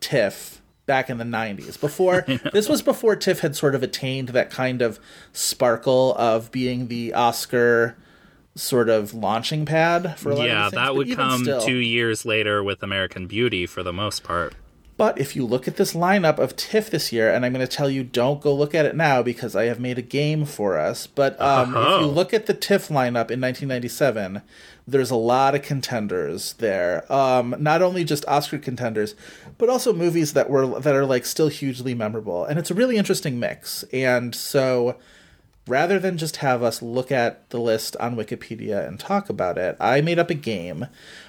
TIFF 0.00 0.60
back 0.86 1.10
in 1.10 1.18
the 1.18 1.24
90s. 1.24 1.78
Before 1.80 2.22
this 2.52 2.68
was 2.68 2.82
before 2.82 3.14
TIFF 3.16 3.40
had 3.40 3.54
sort 3.56 3.74
of 3.74 3.82
attained 3.82 4.30
that 4.30 4.50
kind 4.50 4.82
of 4.82 4.98
sparkle 5.32 6.14
of 6.16 6.50
being 6.50 6.88
the 6.88 7.12
Oscar 7.14 7.96
sort 8.54 8.88
of 8.88 9.14
launching 9.14 9.64
pad 9.64 10.18
for 10.18 10.30
a 10.30 10.34
lot 10.34 10.46
Yeah, 10.46 10.66
of 10.66 10.72
that 10.72 10.86
but 10.88 10.94
would 10.96 11.14
come 11.14 11.42
still- 11.42 11.60
two 11.60 11.76
years 11.78 12.24
later 12.26 12.62
with 12.62 12.82
American 12.82 13.26
Beauty 13.26 13.66
for 13.66 13.82
the 13.82 13.92
most 13.92 14.22
part. 14.22 14.54
But 14.96 15.18
if 15.18 15.34
you 15.34 15.46
look 15.46 15.66
at 15.66 15.76
this 15.76 15.94
lineup 15.94 16.38
of 16.38 16.54
TIFF 16.54 16.90
this 16.90 17.12
year, 17.12 17.32
and 17.32 17.44
I'm 17.44 17.52
going 17.52 17.66
to 17.66 17.76
tell 17.76 17.90
you, 17.90 18.04
don't 18.04 18.40
go 18.40 18.54
look 18.54 18.74
at 18.74 18.86
it 18.86 18.94
now 18.94 19.22
because 19.22 19.56
I 19.56 19.64
have 19.64 19.80
made 19.80 19.98
a 19.98 20.02
game 20.02 20.44
for 20.44 20.78
us. 20.78 21.06
But 21.06 21.40
um, 21.40 21.74
if 21.76 22.00
you 22.02 22.06
look 22.06 22.34
at 22.34 22.46
the 22.46 22.54
TIFF 22.54 22.88
lineup 22.88 23.30
in 23.30 23.40
1997, 23.40 24.42
there's 24.86 25.10
a 25.10 25.16
lot 25.16 25.54
of 25.54 25.62
contenders 25.62 26.54
there. 26.54 27.10
Um, 27.12 27.54
not 27.58 27.82
only 27.82 28.04
just 28.04 28.26
Oscar 28.26 28.58
contenders, 28.58 29.14
but 29.58 29.68
also 29.68 29.92
movies 29.92 30.34
that 30.34 30.50
were 30.50 30.80
that 30.80 30.94
are 30.94 31.06
like 31.06 31.24
still 31.24 31.48
hugely 31.48 31.94
memorable, 31.94 32.44
and 32.44 32.58
it's 32.58 32.70
a 32.70 32.74
really 32.74 32.96
interesting 32.96 33.38
mix. 33.38 33.84
And 33.92 34.34
so, 34.34 34.96
rather 35.68 35.98
than 35.98 36.18
just 36.18 36.36
have 36.38 36.62
us 36.62 36.82
look 36.82 37.12
at 37.12 37.48
the 37.50 37.60
list 37.60 37.96
on 37.98 38.16
Wikipedia 38.16 38.86
and 38.86 38.98
talk 38.98 39.28
about 39.30 39.56
it, 39.58 39.76
I 39.78 40.00
made 40.00 40.18
up 40.18 40.28
a 40.30 40.34
game 40.34 40.80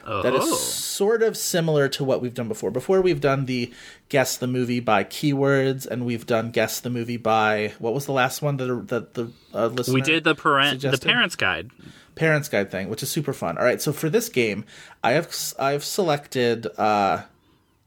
that 0.06 0.34
Oh. 0.34 0.38
is 0.54 0.60
sort 0.60 1.22
of 1.22 1.38
similar 1.38 1.88
to 1.90 2.04
what 2.04 2.22
we've 2.22 2.34
done 2.34 2.48
before. 2.48 2.72
Before 2.72 3.00
we've 3.02 3.22
done 3.22 3.46
the 3.46 3.72
guess 4.10 4.36
the 4.38 4.48
movie 4.48 4.80
by 4.80 5.04
keywords, 5.04 5.86
and 5.86 6.06
we've 6.06 6.26
done 6.26 6.50
guess 6.52 6.80
the 6.80 6.90
movie 6.90 7.18
by 7.18 7.74
what 7.80 7.94
was 7.94 8.06
the 8.06 8.12
last 8.12 8.42
one 8.42 8.58
that 8.58 8.88
that 8.88 9.14
the 9.14 9.32
uh, 9.54 9.68
listener 9.68 9.94
We 9.94 10.02
did 10.02 10.24
the 10.24 10.36
parent 10.36 10.82
the 10.82 10.98
parents 10.98 11.36
guide. 11.36 11.70
parents 12.16 12.50
guide 12.50 12.72
thing, 12.72 12.90
which 12.90 13.04
is 13.04 13.10
super 13.12 13.34
fun. 13.34 13.58
All 13.58 13.64
right, 13.64 13.82
so 13.82 13.94
for 13.94 14.10
this 14.10 14.30
game, 14.30 14.66
I 15.04 15.12
have 15.12 15.34
I've 15.60 15.84
selected 15.84 16.68
uh, 16.78 17.24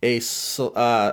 a 0.03 0.21
uh, 0.61 1.13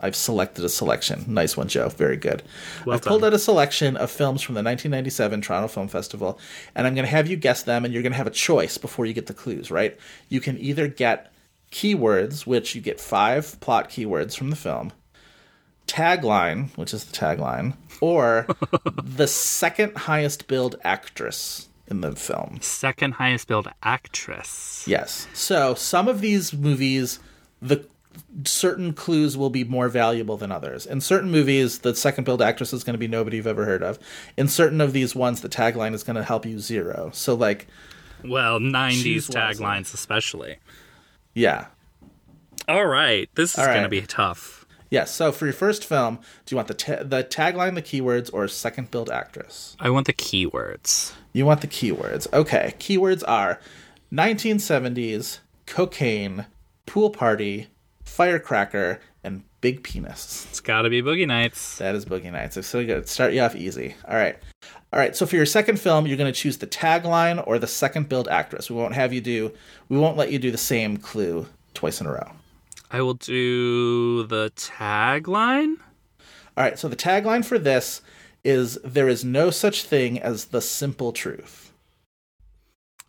I've 0.00 0.16
selected 0.16 0.64
a 0.64 0.68
selection. 0.68 1.24
Nice 1.28 1.56
one, 1.56 1.68
Joe. 1.68 1.88
Very 1.88 2.16
good. 2.16 2.42
I've 2.90 3.02
pulled 3.02 3.24
out 3.24 3.32
a 3.32 3.38
selection 3.38 3.96
of 3.96 4.10
films 4.10 4.42
from 4.42 4.54
the 4.54 4.62
1997 4.62 5.40
Toronto 5.42 5.68
Film 5.68 5.88
Festival, 5.88 6.38
and 6.74 6.86
I'm 6.86 6.94
going 6.94 7.04
to 7.04 7.10
have 7.10 7.28
you 7.28 7.36
guess 7.36 7.62
them, 7.62 7.84
and 7.84 7.94
you're 7.94 8.02
going 8.02 8.12
to 8.12 8.18
have 8.18 8.26
a 8.26 8.30
choice 8.30 8.78
before 8.78 9.06
you 9.06 9.12
get 9.12 9.26
the 9.26 9.34
clues. 9.34 9.70
Right? 9.70 9.98
You 10.28 10.40
can 10.40 10.58
either 10.58 10.88
get 10.88 11.32
keywords, 11.70 12.46
which 12.46 12.74
you 12.74 12.80
get 12.80 13.00
five 13.00 13.58
plot 13.60 13.90
keywords 13.90 14.36
from 14.36 14.50
the 14.50 14.56
film. 14.56 14.92
Tagline, 15.86 16.76
which 16.76 16.92
is 16.92 17.04
the 17.04 17.16
tagline, 17.16 17.74
or 18.00 18.46
the 19.02 19.28
second 19.28 19.96
highest 19.96 20.48
billed 20.48 20.76
actress 20.82 21.68
in 21.86 22.00
the 22.00 22.16
film. 22.16 22.58
Second 22.60 23.12
highest 23.12 23.46
billed 23.46 23.68
actress. 23.82 24.84
Yes. 24.86 25.28
So 25.32 25.74
some 25.74 26.08
of 26.08 26.20
these 26.20 26.52
movies, 26.52 27.20
the 27.62 27.86
certain 28.44 28.92
clues 28.92 29.36
will 29.36 29.50
be 29.50 29.64
more 29.64 29.88
valuable 29.88 30.36
than 30.36 30.50
others. 30.52 30.86
In 30.86 31.00
certain 31.00 31.30
movies, 31.30 31.80
the 31.80 31.94
second 31.94 32.24
billed 32.24 32.42
actress 32.42 32.72
is 32.72 32.84
going 32.84 32.94
to 32.94 32.98
be 32.98 33.08
nobody 33.08 33.36
you've 33.36 33.46
ever 33.46 33.64
heard 33.64 33.82
of. 33.82 33.98
In 34.36 34.48
certain 34.48 34.80
of 34.80 34.92
these 34.92 35.14
ones, 35.14 35.40
the 35.40 35.48
tagline 35.48 35.94
is 35.94 36.02
going 36.02 36.16
to 36.16 36.22
help 36.24 36.44
you 36.46 36.58
zero. 36.58 37.10
So 37.12 37.34
like, 37.34 37.66
Well, 38.24 38.58
90s 38.58 39.30
taglines 39.30 39.92
especially. 39.94 40.58
yeah. 41.34 41.66
All 42.68 42.86
right, 42.86 43.28
this 43.36 43.52
is 43.52 43.58
All 43.60 43.66
going 43.66 43.82
to 43.84 43.88
be 43.88 44.00
tough. 44.02 44.64
Yes. 44.90 45.12
So 45.12 45.30
for 45.32 45.46
your 45.46 45.52
first 45.52 45.84
film, 45.84 46.18
do 46.44 46.54
you 46.54 46.56
want 46.56 46.68
the 46.68 46.74
ta- 46.74 47.02
the 47.02 47.22
tagline, 47.24 47.74
the 47.74 47.82
keywords, 47.82 48.30
or 48.32 48.46
second 48.48 48.90
billed 48.90 49.10
actress? 49.10 49.76
I 49.80 49.90
want 49.90 50.06
the 50.06 50.12
keywords. 50.12 51.12
You 51.32 51.44
want 51.46 51.60
the 51.60 51.66
keywords. 51.68 52.32
Okay. 52.32 52.74
Keywords 52.78 53.22
are 53.28 53.60
1970s, 54.12 55.38
cocaine, 55.66 56.46
pool 56.86 57.10
party, 57.10 57.66
firecracker, 58.16 58.98
and 59.22 59.42
big 59.60 59.82
penis. 59.82 60.46
It's 60.48 60.60
got 60.60 60.82
to 60.82 60.90
be 60.90 61.02
Boogie 61.02 61.26
Nights. 61.26 61.76
That 61.76 61.94
is 61.94 62.06
Boogie 62.06 62.32
Nights. 62.32 62.66
So 62.66 62.86
got 62.86 63.08
start 63.08 63.34
you 63.34 63.42
off 63.42 63.54
easy. 63.54 63.94
All 64.08 64.16
right. 64.16 64.38
All 64.92 64.98
right. 64.98 65.14
So 65.14 65.26
for 65.26 65.36
your 65.36 65.44
second 65.44 65.78
film, 65.78 66.06
you're 66.06 66.16
going 66.16 66.32
to 66.32 66.40
choose 66.40 66.56
the 66.56 66.66
tagline 66.66 67.46
or 67.46 67.58
the 67.58 67.66
second 67.66 68.08
billed 68.08 68.28
actress. 68.28 68.70
We 68.70 68.76
won't 68.76 68.94
have 68.94 69.12
you 69.12 69.20
do. 69.20 69.52
We 69.90 69.98
won't 69.98 70.16
let 70.16 70.32
you 70.32 70.38
do 70.38 70.50
the 70.50 70.56
same 70.56 70.96
clue 70.96 71.46
twice 71.74 72.00
in 72.00 72.06
a 72.06 72.12
row. 72.12 72.32
I 72.90 73.02
will 73.02 73.14
do 73.14 74.26
the 74.26 74.50
tagline. 74.56 75.76
All 76.56 76.64
right. 76.64 76.78
So 76.78 76.88
the 76.88 76.96
tagline 76.96 77.44
for 77.44 77.58
this 77.58 78.00
is 78.44 78.78
"There 78.82 79.08
is 79.08 79.24
no 79.24 79.50
such 79.50 79.82
thing 79.82 80.18
as 80.18 80.46
the 80.46 80.62
simple 80.62 81.12
truth." 81.12 81.70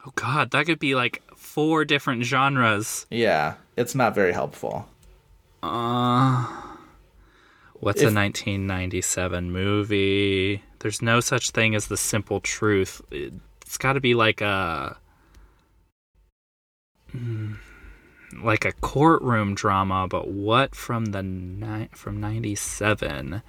Oh 0.05 0.11
God, 0.15 0.51
that 0.51 0.65
could 0.65 0.79
be 0.79 0.95
like 0.95 1.21
four 1.35 1.85
different 1.85 2.23
genres. 2.23 3.05
Yeah, 3.09 3.55
it's 3.75 3.95
not 3.95 4.15
very 4.15 4.33
helpful. 4.33 4.87
Uh, 5.63 6.45
what's 7.73 8.01
If- 8.01 8.09
a 8.09 8.13
1997 8.13 9.51
movie? 9.51 10.63
There's 10.79 11.01
no 11.01 11.19
such 11.19 11.51
thing 11.51 11.73
as 11.75 11.87
the 11.87 11.97
simple 11.97 12.39
truth. 12.39 13.01
It's 13.11 13.77
got 13.77 13.93
to 13.93 13.99
be 13.99 14.13
like 14.13 14.41
a 14.41 14.97
Mm, 17.15 17.55
like 18.43 18.65
a 18.65 18.73
courtroom 18.73 19.55
drama, 19.55 20.07
but 20.09 20.27
what 20.27 20.75
from 20.75 21.05
the 21.05 21.23
ni- 21.23 21.87
from 21.93 22.19
97? 22.19 23.41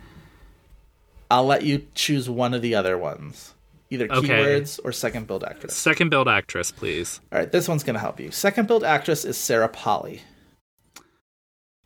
I'll 1.30 1.44
let 1.44 1.62
you 1.64 1.86
choose 1.94 2.30
one 2.30 2.54
of 2.54 2.62
the 2.62 2.74
other 2.76 2.96
ones, 2.96 3.54
either 3.90 4.06
Okay. 4.10 4.28
keywords 4.28 4.78
or 4.84 4.92
second 4.92 5.26
billed 5.26 5.42
actress. 5.44 5.76
Second 5.76 6.08
billed 6.10 6.28
actress, 6.28 6.70
please. 6.70 7.20
All 7.32 7.40
right, 7.40 7.50
this 7.50 7.66
one's 7.68 7.82
going 7.82 7.94
to 7.94 8.00
help 8.00 8.20
you. 8.20 8.30
Second 8.30 8.68
billed 8.68 8.84
actress 8.84 9.24
is 9.24 9.36
Sarah 9.36 9.68
Polley. 9.68 10.22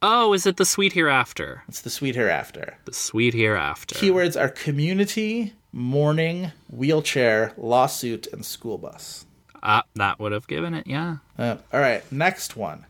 Oh, 0.04 0.32
is 0.32 0.46
it 0.46 0.56
the 0.56 0.64
Sweet 0.64 0.94
Hereafter? 0.94 1.62
It's 1.68 1.80
the 1.80 1.90
Sweet 1.90 2.16
Hereafter. 2.16 2.76
The 2.86 2.92
Sweet 2.92 3.34
Hereafter. 3.34 3.94
Keywords 3.94 4.38
are 4.38 4.48
community, 4.48 5.52
mourning, 5.70 6.50
wheelchair, 6.68 7.52
lawsuit, 7.56 8.26
and 8.32 8.44
school 8.44 8.78
bus. 8.78 9.26
Ah, 9.62 9.84
that 9.94 10.18
would 10.18 10.32
have 10.32 10.48
given 10.48 10.74
it, 10.74 10.88
yeah. 10.88 11.18
Uh, 11.38 11.56
all 11.72 11.78
right, 11.78 12.02
next 12.10 12.56
one. 12.56 12.84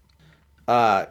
Uh, 0.66 1.04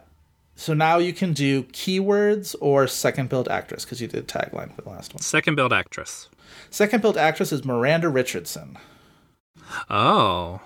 so 0.56 0.74
now 0.74 0.98
you 0.98 1.12
can 1.12 1.32
do 1.32 1.62
keywords 1.64 2.56
or 2.60 2.88
second 2.88 3.28
billed 3.28 3.48
actress 3.48 3.84
because 3.84 4.00
you 4.00 4.08
did 4.08 4.26
tagline 4.26 4.74
for 4.74 4.82
the 4.82 4.90
last 4.90 5.14
one. 5.14 5.22
Second 5.22 5.54
billed 5.54 5.72
actress. 5.72 6.28
Second 6.68 7.00
billed 7.00 7.16
actress 7.16 7.52
is 7.52 7.64
Miranda 7.64 8.08
Richardson. 8.08 8.76
Oh. 9.88 10.60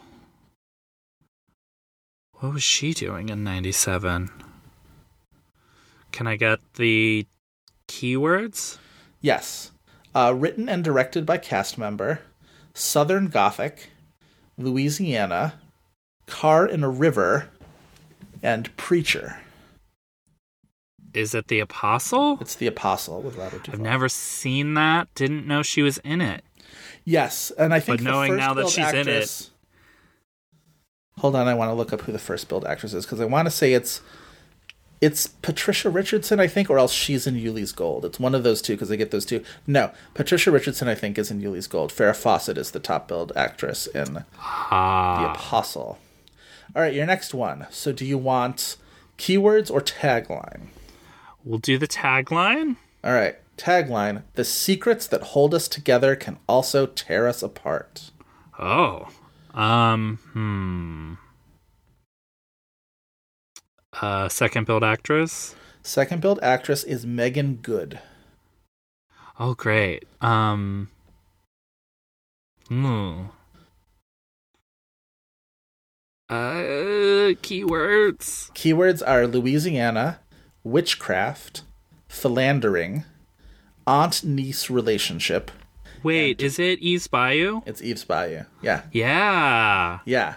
What 2.39 2.55
was 2.55 2.63
she 2.63 2.95
doing 2.95 3.29
in 3.29 3.45
97? 3.45 4.31
Can 6.17 6.27
I 6.27 6.37
get 6.37 6.61
the 6.77 7.27
keywords? 7.89 8.79
Yes. 9.21 9.73
Uh, 10.15 10.33
written 10.35 10.67
and 10.67 10.83
directed 10.83 11.27
by 11.27 11.37
cast 11.37 11.77
member, 11.77 12.21
Southern 12.73 13.27
Gothic, 13.27 13.91
Louisiana, 14.57 15.61
Car 16.27 16.67
in 16.67 16.83
a 16.83 16.89
River, 16.89 17.51
and 18.43 18.75
Preacher. 18.79 19.41
Is 21.13 21.35
it 21.35 21.49
The 21.49 21.61
Apostle? 21.61 22.39
It's 22.41 22.55
The 22.55 22.67
Apostle 22.67 23.21
with 23.21 23.37
Robert 23.37 23.65
Duvall. 23.65 23.75
I've 23.75 23.85
never 23.85 24.09
seen 24.09 24.73
that. 24.73 25.15
Didn't 25.15 25.47
know 25.47 25.63
she 25.63 25.83
was 25.83 25.99
in 25.99 26.23
it. 26.23 26.43
Yes, 27.05 27.51
and 27.59 27.75
I 27.75 27.81
think 27.81 27.99
But 27.99 28.05
knowing 28.05 28.37
now 28.37 28.55
that 28.55 28.71
she's 28.71 28.91
in 28.95 29.07
it- 29.07 29.51
Hold 31.19 31.37
on, 31.37 31.47
I 31.47 31.53
want 31.53 31.69
to 31.69 31.75
look 31.75 31.93
up 31.93 32.01
who 32.03 32.13
the 32.13 32.19
first 32.19 32.49
billed 32.49 32.65
actress 32.65 32.95
is 32.95 33.05
because 33.05 33.21
I 33.21 33.27
want 33.27 33.45
to 33.47 33.51
say 33.51 33.75
it's 33.75 34.01
it's 35.01 35.27
Patricia 35.27 35.91
Richardson, 35.91 36.41
I 36.41 36.47
think, 36.47 36.71
or 36.71 36.79
else 36.79 36.93
she's 36.93 37.27
in 37.27 37.35
Ulee's 37.37 37.73
Gold. 37.73 38.05
It's 38.05 38.19
one 38.21 38.35
of 38.35 38.43
those 38.45 38.63
two 38.63 38.75
because 38.75 38.91
I 38.91 38.97
get 38.97 39.11
those 39.11 39.27
two. 39.27 39.43
No, 39.67 39.91
Patricia 40.15 40.51
Richardson, 40.51 40.89
I 40.89 40.95
think, 40.95 41.19
is 41.19 41.31
in 41.31 41.41
Ulee's 41.41 41.67
Gold. 41.67 41.93
Farrah 41.93 42.17
Fawcett 42.17 42.57
is 42.59 42.71
the 42.71 42.81
top 42.81 43.09
billed 43.09 43.33
actress 43.37 43.87
in 43.87 44.15
The 44.15 44.25
Ah. 44.41 45.33
Apostle. 45.35 45.99
All 46.75 46.83
right, 46.83 46.95
your 46.95 47.07
next 47.07 47.35
one. 47.35 47.67
So, 47.71 47.93
do 47.93 48.05
you 48.05 48.19
want 48.19 48.77
keywords 49.19 49.71
or 49.71 49.81
tagline? 49.81 50.69
We'll 51.45 51.59
do 51.59 51.79
the 51.79 51.89
tagline. 51.89 52.77
All 53.05 53.13
right, 53.13 53.37
tagline: 53.57 54.23
The 54.35 54.45
secrets 54.45 55.07
that 55.07 55.23
hold 55.23 55.55
us 55.55 55.69
together 55.69 56.17
can 56.17 56.39
also 56.49 56.87
tear 56.87 57.29
us 57.29 57.43
apart. 57.43 58.11
Oh. 58.59 59.09
Um, 59.55 60.19
hmm. 60.33 61.15
Uh, 64.01 64.29
second 64.29 64.67
billed 64.67 64.85
actress. 64.85 65.55
Second 65.83 66.21
billed 66.21 66.41
actress 66.43 66.85
is 66.85 67.07
Meagan 67.07 67.57
Good. 67.57 68.01
Oh, 69.39 69.55
great. 69.55 70.05
Um. 70.21 70.89
Hmm. 72.69 73.27
Uh, 76.29 77.35
keywords. 77.43 78.51
Keywords 78.53 79.03
are 79.07 79.27
Louisiana, 79.27 80.19
witchcraft, 80.65 81.63
philandering, 82.09 83.05
aunt 83.87 84.25
niece 84.25 84.69
relationship. 84.69 85.53
Wait, 86.03 86.43
is 86.43 86.59
it 86.59 86.81
Eve's 86.81 87.07
Bayou? 87.07 87.63
It's 87.65 87.81
Eve's 87.81 88.05
Bayou. 88.05 88.45
Yeah. 88.61 88.83
Yeah. 88.91 90.01
Yeah. 90.05 90.35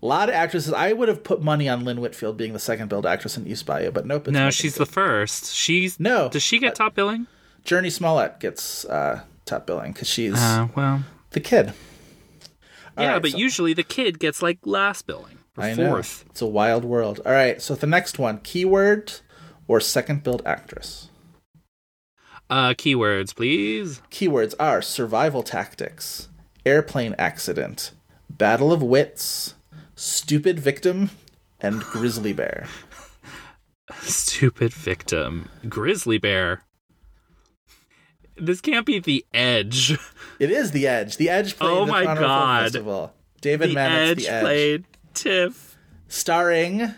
A 0.00 0.06
lot 0.06 0.28
of 0.28 0.34
actresses. 0.34 0.72
I 0.72 0.92
would 0.92 1.08
have 1.08 1.24
put 1.24 1.42
money 1.42 1.68
on 1.68 1.84
Lynn 1.84 2.00
Whitfield 2.00 2.36
being 2.36 2.52
the 2.52 2.58
second 2.60 2.88
billed 2.88 3.04
actress 3.06 3.36
in 3.36 3.46
Eve's 3.46 3.62
Bayou, 3.64 3.90
but 3.90 4.06
nope. 4.06 4.28
No, 4.28 4.50
she's 4.50 4.76
the 4.76 4.86
first. 4.86 5.52
She's 5.52 5.98
No. 5.98 6.28
Does 6.28 6.42
she 6.42 6.58
get 6.60 6.74
top 6.76 6.94
billing? 6.94 7.26
Jurnee 7.64 7.90
Smollett 7.90 8.38
gets 8.38 8.84
uh, 8.84 9.22
top 9.44 9.66
billing 9.66 9.92
because 9.92 10.08
she's 10.08 10.34
Uh, 10.34 10.68
well, 10.76 11.02
the 11.30 11.40
kid. 11.40 11.72
All 12.96 13.04
yeah, 13.04 13.12
right, 13.14 13.22
but 13.22 13.32
so- 13.32 13.38
usually 13.38 13.72
the 13.74 13.82
kid 13.82 14.18
gets 14.20 14.40
like 14.40 14.58
last 14.64 15.06
billing 15.06 15.38
or 15.56 15.64
I 15.64 15.74
know. 15.74 15.88
fourth. 15.90 16.24
It's 16.30 16.40
a 16.42 16.46
wild 16.46 16.84
world. 16.84 17.20
All 17.26 17.32
right, 17.32 17.60
so 17.60 17.74
the 17.74 17.86
next 17.86 18.18
one: 18.20 18.38
keyword 18.38 19.12
or 19.66 19.80
second 19.80 20.22
billed 20.22 20.42
actress. 20.46 21.10
Uh, 22.48 22.70
keywords, 22.70 23.34
please. 23.34 24.00
Keywords 24.10 24.54
are 24.58 24.80
survival 24.80 25.42
tactics, 25.42 26.28
airplane 26.64 27.14
accident, 27.18 27.90
battle 28.30 28.72
of 28.72 28.82
wits, 28.82 29.54
stupid 29.98 30.60
victim, 30.60 31.10
and 31.60 31.80
grizzly 31.82 32.32
bear. 32.32 32.66
Stupid 34.00 34.72
victim, 34.72 35.48
grizzly 35.68 36.18
bear. 36.18 36.62
This 38.36 38.60
can't 38.60 38.86
be 38.86 38.98
the 39.00 39.24
edge. 39.34 39.98
It 40.38 40.50
is 40.52 40.70
the 40.70 40.86
Edge. 40.86 41.16
The 41.16 41.28
Edge 41.28 41.56
played 41.56 41.70
Oh 41.70 41.84
the 41.84 41.90
my 41.90 42.04
God. 42.04 42.62
Festival. 42.64 43.12
David 43.40 43.70
the 43.70 43.74
Mamet's 43.74 44.10
edge 44.10 44.18
The 44.26 44.28
Edge, 44.32 44.42
played 44.44 44.84
Tiff. 45.14 45.76
starring 46.06 46.94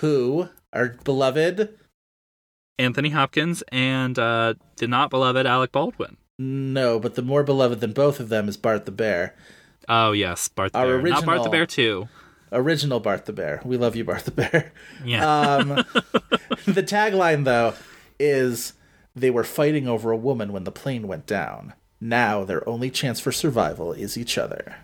who 0.00 0.48
our 0.72 0.96
beloved 1.04 1.78
Anthony 2.78 3.10
Hopkins 3.10 3.62
and 3.70 4.18
uh, 4.18 4.54
the 4.78 4.88
not 4.88 5.10
beloved 5.10 5.46
Alec 5.46 5.70
Baldwin. 5.70 6.16
no, 6.38 6.98
but 6.98 7.14
the 7.14 7.22
more 7.22 7.44
beloved 7.44 7.78
than 7.80 7.92
both 7.92 8.18
of 8.18 8.28
them 8.28 8.48
is 8.48 8.56
Bart 8.56 8.86
the 8.86 8.90
Bear. 8.90 9.36
Oh 9.88 10.10
yes, 10.12 10.48
Bart 10.48 10.72
the 10.72 10.78
Our 10.78 10.98
Bear. 10.98 11.12
Not 11.12 11.24
Bart 11.26 11.42
the 11.44 11.50
Bear 11.50 11.66
too. 11.66 12.08
Original 12.52 13.00
Bart 13.00 13.26
the 13.26 13.32
Bear. 13.32 13.60
We 13.64 13.76
love 13.76 13.96
you, 13.96 14.04
Bart 14.04 14.24
the 14.24 14.30
Bear. 14.30 14.72
Yeah. 15.04 15.28
Um, 15.28 15.68
the 16.66 16.82
tagline, 16.82 17.44
though, 17.44 17.74
is 18.18 18.74
they 19.14 19.30
were 19.30 19.44
fighting 19.44 19.88
over 19.88 20.10
a 20.10 20.16
woman 20.16 20.52
when 20.52 20.64
the 20.64 20.72
plane 20.72 21.06
went 21.08 21.26
down. 21.26 21.74
Now 22.00 22.44
their 22.44 22.66
only 22.68 22.90
chance 22.90 23.20
for 23.20 23.32
survival 23.32 23.92
is 23.92 24.16
each 24.16 24.38
other. 24.38 24.76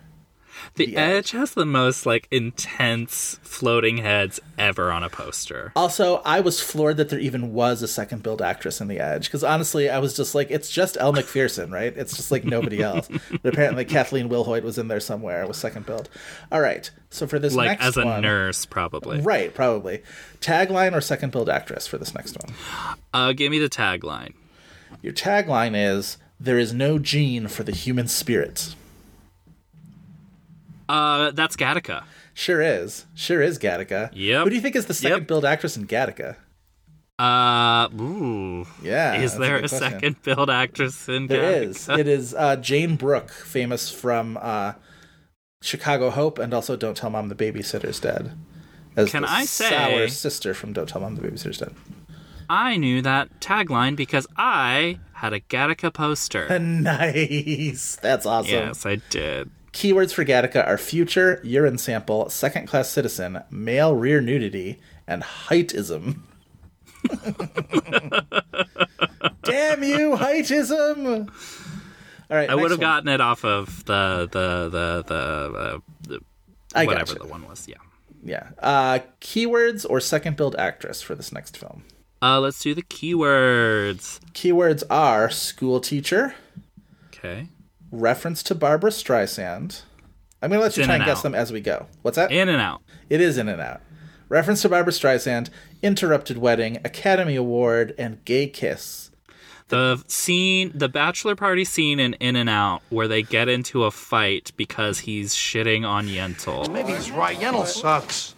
The 0.74 0.96
Edge 0.96 1.30
has 1.30 1.52
the 1.54 1.64
most 1.64 2.04
like 2.06 2.28
intense 2.30 3.38
floating 3.42 3.98
heads 3.98 4.40
ever 4.58 4.90
on 4.92 5.02
a 5.02 5.08
poster. 5.08 5.72
Also, 5.74 6.16
I 6.24 6.40
was 6.40 6.60
floored 6.60 6.98
that 6.98 7.08
there 7.08 7.18
even 7.18 7.52
was 7.54 7.82
a 7.82 7.88
second 7.88 8.22
billed 8.22 8.42
actress 8.42 8.80
in 8.80 8.88
The 8.88 9.00
Edge 9.00 9.26
because 9.26 9.42
honestly, 9.44 9.88
I 9.88 9.98
was 9.98 10.14
just 10.16 10.34
like, 10.34 10.50
it's 10.50 10.70
just 10.70 10.96
Elle 10.98 11.12
Macpherson, 11.12 11.70
right? 11.70 11.96
It's 11.96 12.16
just 12.16 12.30
like 12.30 12.44
nobody 12.44 12.82
else. 12.82 13.08
but 13.42 13.54
apparently, 13.54 13.84
Kathleen 13.84 14.28
Wilhoit 14.28 14.62
was 14.62 14.76
in 14.78 14.88
there 14.88 15.00
somewhere 15.00 15.46
with 15.46 15.56
second 15.56 15.86
billed. 15.86 16.08
All 16.52 16.60
right, 16.60 16.90
so 17.10 17.26
for 17.26 17.38
this 17.38 17.54
Like 17.54 17.80
as 17.80 17.96
a 17.96 18.04
one, 18.04 18.22
nurse, 18.22 18.66
probably. 18.66 19.20
right? 19.20 19.54
Probably 19.54 20.02
tagline 20.40 20.94
or 20.94 21.00
second 21.00 21.32
billed 21.32 21.48
actress 21.48 21.86
for 21.86 21.98
this 21.98 22.14
next 22.14 22.36
one. 22.44 22.54
Uh, 23.14 23.32
give 23.32 23.50
me 23.50 23.58
the 23.58 23.68
tagline. 23.70 24.34
Your 25.02 25.12
tagline 25.12 25.72
is 25.74 26.18
There 26.38 26.58
is 26.58 26.72
no 26.74 26.98
gene 26.98 27.48
for 27.48 27.62
the 27.62 27.72
human 27.72 28.08
spirit. 28.08 28.74
Uh, 30.88 31.30
that's 31.32 31.56
Gattaca. 31.56 32.04
Sure 32.34 32.60
is. 32.62 33.06
Sure 33.14 33.40
is 33.42 33.58
Gattaca. 33.58 34.10
Yep. 34.12 34.44
Who 34.44 34.50
do 34.50 34.56
you 34.56 34.62
think 34.62 34.76
is 34.76 34.86
the 34.86 34.94
second 34.94 35.18
Yep. 35.20 35.26
billed 35.28 35.44
actress 35.44 35.76
in 35.76 35.86
Gattaca? 35.86 36.36
Uh, 37.18 37.88
ooh. 37.98 38.66
Yeah. 38.82 39.14
Is 39.22 39.36
there 39.38 39.56
good 39.56 39.64
a 39.64 39.68
second 39.68 40.22
billed 40.22 40.50
actress 40.50 41.08
in 41.08 41.28
There 41.28 41.40
Gattaca? 41.62 41.62
is. 41.68 41.88
It 41.88 42.08
is 42.08 42.34
uh, 42.34 42.56
Jayne 42.56 42.96
Brook, 42.96 43.30
famous 43.30 43.90
from 43.90 44.38
uh, 44.40 44.74
Chicago 45.62 46.10
Hope 46.10 46.38
and 46.38 46.52
also 46.52 46.76
Don't 46.76 46.96
Tell 46.96 47.10
Mom 47.10 47.28
the 47.28 47.34
Babysitter's 47.34 48.00
Dead. 48.00 48.32
As 48.96 49.10
Can 49.10 49.24
I 49.24 49.44
say- 49.46 49.70
sour 49.70 50.08
sister 50.08 50.54
from 50.54 50.72
Don't 50.74 50.88
Tell 50.88 51.00
Mom 51.00 51.16
the 51.16 51.22
Babysitter's 51.22 51.58
Dead? 51.58 51.74
I 52.48 52.76
knew 52.76 53.02
that 53.02 53.40
tagline 53.40 53.96
because 53.96 54.26
I 54.36 55.00
had 55.14 55.32
a 55.32 55.40
Gattaca 55.40 55.92
poster. 55.92 56.58
nice. 56.60 57.96
That's 57.96 58.24
awesome. 58.26 58.52
Yes, 58.52 58.86
I 58.86 58.96
did. 59.10 59.50
Keywords 59.76 60.14
for 60.14 60.24
Gattaca 60.24 60.66
are 60.66 60.78
future, 60.78 61.38
urine 61.44 61.76
sample, 61.76 62.30
second 62.30 62.66
class 62.66 62.88
citizen, 62.88 63.42
male 63.50 63.94
rear 63.94 64.22
nudity, 64.22 64.80
and 65.06 65.22
heightism. 65.22 66.20
Damn 69.42 69.82
you, 69.82 70.16
heightism! 70.16 71.28
All 71.28 72.36
right, 72.36 72.48
I 72.48 72.54
would 72.54 72.70
have 72.70 72.80
gotten 72.80 73.10
it 73.10 73.20
off 73.20 73.44
of 73.44 73.84
the 73.84 74.26
the 74.32 74.70
the 74.70 75.04
the, 75.06 75.14
uh, 75.14 75.78
the 76.08 76.20
I 76.74 76.86
whatever 76.86 77.16
the 77.16 77.26
one 77.26 77.46
was. 77.46 77.68
Yeah. 77.68 77.76
Yeah. 78.24 78.48
Uh, 78.58 79.00
keywords 79.20 79.84
or 79.88 80.00
second 80.00 80.38
billed 80.38 80.56
actress 80.56 81.02
for 81.02 81.14
this 81.14 81.32
next 81.32 81.54
film. 81.58 81.84
Uh, 82.22 82.40
let's 82.40 82.60
do 82.62 82.74
the 82.74 82.82
keywords. 82.82 84.20
Keywords 84.32 84.84
are 84.88 85.28
school 85.28 85.80
teacher, 85.80 86.34
Okay. 87.08 87.48
Reference 87.90 88.42
to 88.44 88.54
Barbra 88.54 88.90
Streisand. 88.90 89.82
I'm 90.42 90.50
going 90.50 90.58
to 90.58 90.62
let 90.62 90.68
It's 90.68 90.78
you 90.78 90.84
try 90.84 90.94
and 90.94 91.02
and 91.02 91.08
guess 91.08 91.22
them 91.22 91.34
as 91.34 91.52
we 91.52 91.60
go. 91.60 91.86
What's 92.02 92.16
that? 92.16 92.30
In 92.30 92.48
and 92.48 92.60
out. 92.60 92.82
it 93.08 93.20
is 93.20 93.38
in 93.38 93.48
and 93.48 93.60
out. 93.60 93.80
Reference 94.28 94.62
to 94.62 94.68
Barbra 94.68 94.92
Streisand, 94.92 95.50
interrupted 95.82 96.38
wedding, 96.38 96.78
Academy 96.84 97.36
Award, 97.36 97.94
and 97.96 98.24
gay 98.24 98.48
kiss. 98.48 99.10
The 99.68 100.02
scene, 100.08 100.72
the 100.74 100.88
bachelor 100.88 101.34
party 101.34 101.64
scene 101.64 101.98
in 101.98 102.14
In 102.14 102.36
and 102.36 102.48
Out, 102.48 102.82
where 102.90 103.08
they 103.08 103.22
get 103.22 103.48
into 103.48 103.84
a 103.84 103.90
fight 103.90 104.52
because 104.56 105.00
he's 105.00 105.34
shitting 105.34 105.84
on 105.86 106.06
Yentl. 106.06 106.70
Maybe 106.72 106.92
he's 106.92 107.10
right. 107.10 107.36
Yentl 107.36 107.66
sucks. 107.66 108.34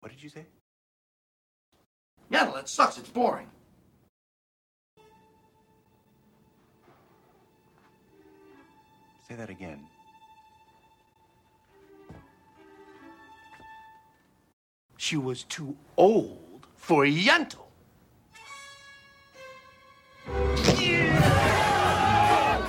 What 0.00 0.10
did 0.12 0.22
you 0.22 0.28
say? 0.28 0.46
Yentl, 2.30 2.58
it 2.58 2.68
sucks. 2.68 2.98
It's 2.98 3.08
boring. 3.08 3.46
Say 9.30 9.36
that 9.36 9.48
again. 9.48 9.78
She 14.96 15.16
was 15.16 15.44
too 15.44 15.76
old 15.96 16.66
for 16.74 17.04
Yentl. 17.04 17.68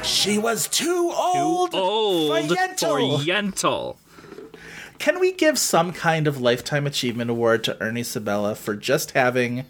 She 0.04 0.38
was 0.38 0.68
too 0.68 1.12
old, 1.16 1.74
Old 1.74 2.48
for 2.48 2.56
Yentl. 2.56 2.80
for 2.80 3.24
Yentl. 3.26 3.96
Can 5.00 5.20
we 5.20 5.32
give 5.32 5.58
some 5.58 5.92
kind 5.92 6.28
of 6.28 6.40
lifetime 6.40 6.86
achievement 6.86 7.32
award 7.32 7.64
to 7.64 7.82
Ernie 7.82 8.04
Sabella 8.04 8.54
for 8.54 8.76
just 8.76 9.12
having 9.12 9.66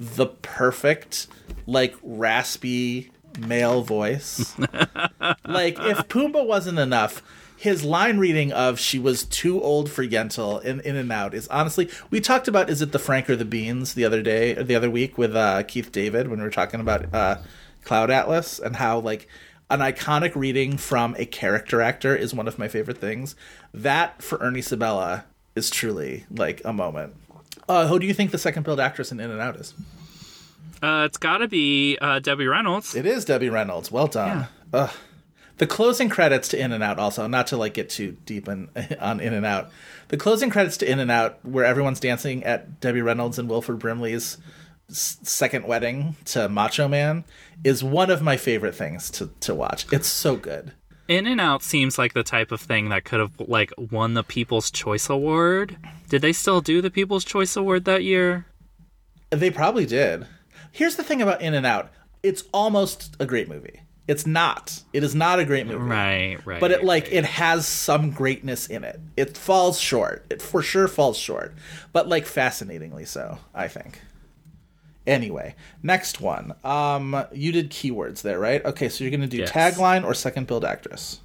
the 0.00 0.26
perfect, 0.26 1.28
like 1.68 1.94
raspy 2.02 3.12
male 3.38 3.82
voice? 3.82 4.56
like 5.46 5.78
if 5.78 6.08
Pumbaa 6.08 6.46
wasn't 6.46 6.78
enough, 6.78 7.22
his 7.56 7.84
line 7.84 8.18
reading 8.18 8.52
of 8.52 8.78
"she 8.80 8.98
was 8.98 9.24
too 9.24 9.62
old 9.62 9.90
for 9.90 10.04
Yentl" 10.04 10.62
in 10.64 10.80
In 10.80 10.96
and 10.96 11.12
Out 11.12 11.34
is 11.34 11.46
honestly. 11.48 11.88
We 12.10 12.20
talked 12.20 12.48
about 12.48 12.68
is 12.68 12.82
it 12.82 12.92
the 12.92 12.98
Frank 12.98 13.30
or 13.30 13.36
the 13.36 13.44
Beans 13.44 13.94
the 13.94 14.04
other 14.04 14.22
day 14.22 14.56
or 14.56 14.64
the 14.64 14.74
other 14.74 14.90
week 14.90 15.16
with 15.16 15.36
uh, 15.36 15.62
Keith 15.62 15.92
David 15.92 16.28
when 16.28 16.40
we 16.40 16.44
were 16.44 16.50
talking 16.50 16.80
about 16.80 17.12
uh, 17.14 17.36
Cloud 17.84 18.10
Atlas 18.10 18.58
and 18.58 18.76
how 18.76 18.98
like 18.98 19.28
an 19.70 19.80
iconic 19.80 20.34
reading 20.34 20.76
from 20.76 21.14
a 21.18 21.24
character 21.24 21.80
actor 21.80 22.14
is 22.14 22.34
one 22.34 22.48
of 22.48 22.58
my 22.58 22.68
favorite 22.68 22.98
things. 22.98 23.34
That 23.72 24.22
for 24.22 24.38
Ernie 24.38 24.60
Sabella 24.60 25.24
is 25.54 25.70
truly 25.70 26.26
like 26.30 26.60
a 26.64 26.72
moment. 26.72 27.14
Uh, 27.68 27.86
who 27.86 27.98
do 27.98 28.06
you 28.06 28.14
think 28.14 28.32
the 28.32 28.38
second 28.38 28.64
billed 28.64 28.80
actress 28.80 29.12
in 29.12 29.20
In 29.20 29.30
and 29.30 29.40
Out 29.40 29.56
is? 29.56 29.72
Uh, 30.82 31.04
it's 31.06 31.18
got 31.18 31.38
to 31.38 31.48
be 31.48 31.96
uh, 32.00 32.18
Debbie 32.18 32.46
Reynolds. 32.46 32.94
It 32.94 33.06
is 33.06 33.24
Debbie 33.24 33.50
Reynolds. 33.50 33.92
Well 33.92 34.08
done. 34.08 34.48
Ugh. 34.72 34.90
The 35.58 35.66
closing 35.66 36.08
credits 36.08 36.48
to 36.48 36.58
In 36.58 36.72
and 36.72 36.82
Out 36.82 36.98
also, 36.98 37.26
not 37.28 37.46
to 37.48 37.56
like 37.56 37.74
get 37.74 37.88
too 37.88 38.16
deep 38.26 38.48
in, 38.48 38.68
on 39.00 39.20
In 39.20 39.32
and 39.32 39.46
Out. 39.46 39.70
The 40.08 40.16
closing 40.16 40.50
credits 40.50 40.76
to 40.78 40.90
In 40.90 40.98
and 40.98 41.10
Out, 41.10 41.38
where 41.44 41.64
everyone's 41.64 42.00
dancing 42.00 42.42
at 42.42 42.80
Debbie 42.80 43.02
Reynolds 43.02 43.38
and 43.38 43.48
Wilford 43.48 43.78
Brimley's 43.78 44.38
second 44.88 45.64
wedding 45.66 46.16
to 46.26 46.48
Macho 46.48 46.88
Man 46.88 47.24
is 47.64 47.82
one 47.82 48.10
of 48.10 48.20
my 48.20 48.36
favorite 48.36 48.74
things 48.74 49.10
to 49.12 49.30
to 49.40 49.54
watch. 49.54 49.86
It's 49.92 50.08
so 50.08 50.36
good. 50.36 50.72
In 51.08 51.26
and 51.26 51.40
Out 51.40 51.62
seems 51.62 51.98
like 51.98 52.14
the 52.14 52.22
type 52.22 52.52
of 52.52 52.60
thing 52.60 52.88
that 52.88 53.04
could 53.04 53.20
have 53.20 53.32
like 53.38 53.72
won 53.76 54.14
the 54.14 54.24
People's 54.24 54.70
Choice 54.70 55.08
Award. 55.08 55.76
Did 56.08 56.22
they 56.22 56.32
still 56.32 56.60
do 56.60 56.80
the 56.80 56.90
People's 56.90 57.24
Choice 57.24 57.56
Award 57.56 57.84
that 57.84 58.02
year? 58.02 58.46
They 59.30 59.50
probably 59.50 59.86
did. 59.86 60.26
Here's 60.72 60.96
the 60.96 61.04
thing 61.04 61.22
about 61.22 61.40
In 61.42 61.54
and 61.54 61.66
Out. 61.66 61.90
It's 62.22 62.44
almost 62.52 63.14
a 63.20 63.26
great 63.26 63.48
movie. 63.48 63.80
It's 64.08 64.26
not. 64.26 64.82
It 64.92 65.04
is 65.04 65.14
not 65.14 65.38
a 65.38 65.44
great 65.44 65.66
movie. 65.66 65.78
Right, 65.78 66.38
right. 66.44 66.60
But 66.60 66.72
it 66.72 66.82
like 66.82 67.04
right. 67.04 67.12
it 67.12 67.24
has 67.24 67.66
some 67.68 68.10
greatness 68.10 68.66
in 68.66 68.82
it. 68.82 69.00
It 69.16 69.36
falls 69.36 69.78
short. 69.78 70.26
It 70.28 70.42
for 70.42 70.60
sure 70.60 70.88
falls 70.88 71.16
short. 71.16 71.54
But 71.92 72.08
like 72.08 72.26
fascinatingly 72.26 73.04
so, 73.04 73.38
I 73.54 73.68
think. 73.68 74.00
Anyway, 75.06 75.54
next 75.82 76.20
one. 76.20 76.54
Um 76.64 77.24
you 77.32 77.52
did 77.52 77.70
keywords 77.70 78.22
there, 78.22 78.40
right? 78.40 78.64
Okay, 78.64 78.88
so 78.88 79.04
you're 79.04 79.10
going 79.10 79.20
to 79.20 79.26
do 79.28 79.38
Yes. 79.38 79.50
tagline 79.50 80.04
or 80.04 80.14
second 80.14 80.46
billed 80.48 80.64
actress. 80.64 81.20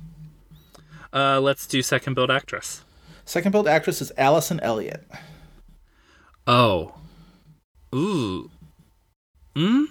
Uh, 1.14 1.40
let's 1.40 1.66
do 1.66 1.82
second 1.82 2.14
billed 2.14 2.30
actress. 2.30 2.84
Second 3.26 3.52
billed 3.52 3.68
actress 3.68 4.02
is 4.02 4.12
Alison 4.18 4.60
Elliott. 4.60 5.08
Oh. 6.46 6.94
Ooh. 7.96 8.52
Hmm? 9.58 9.86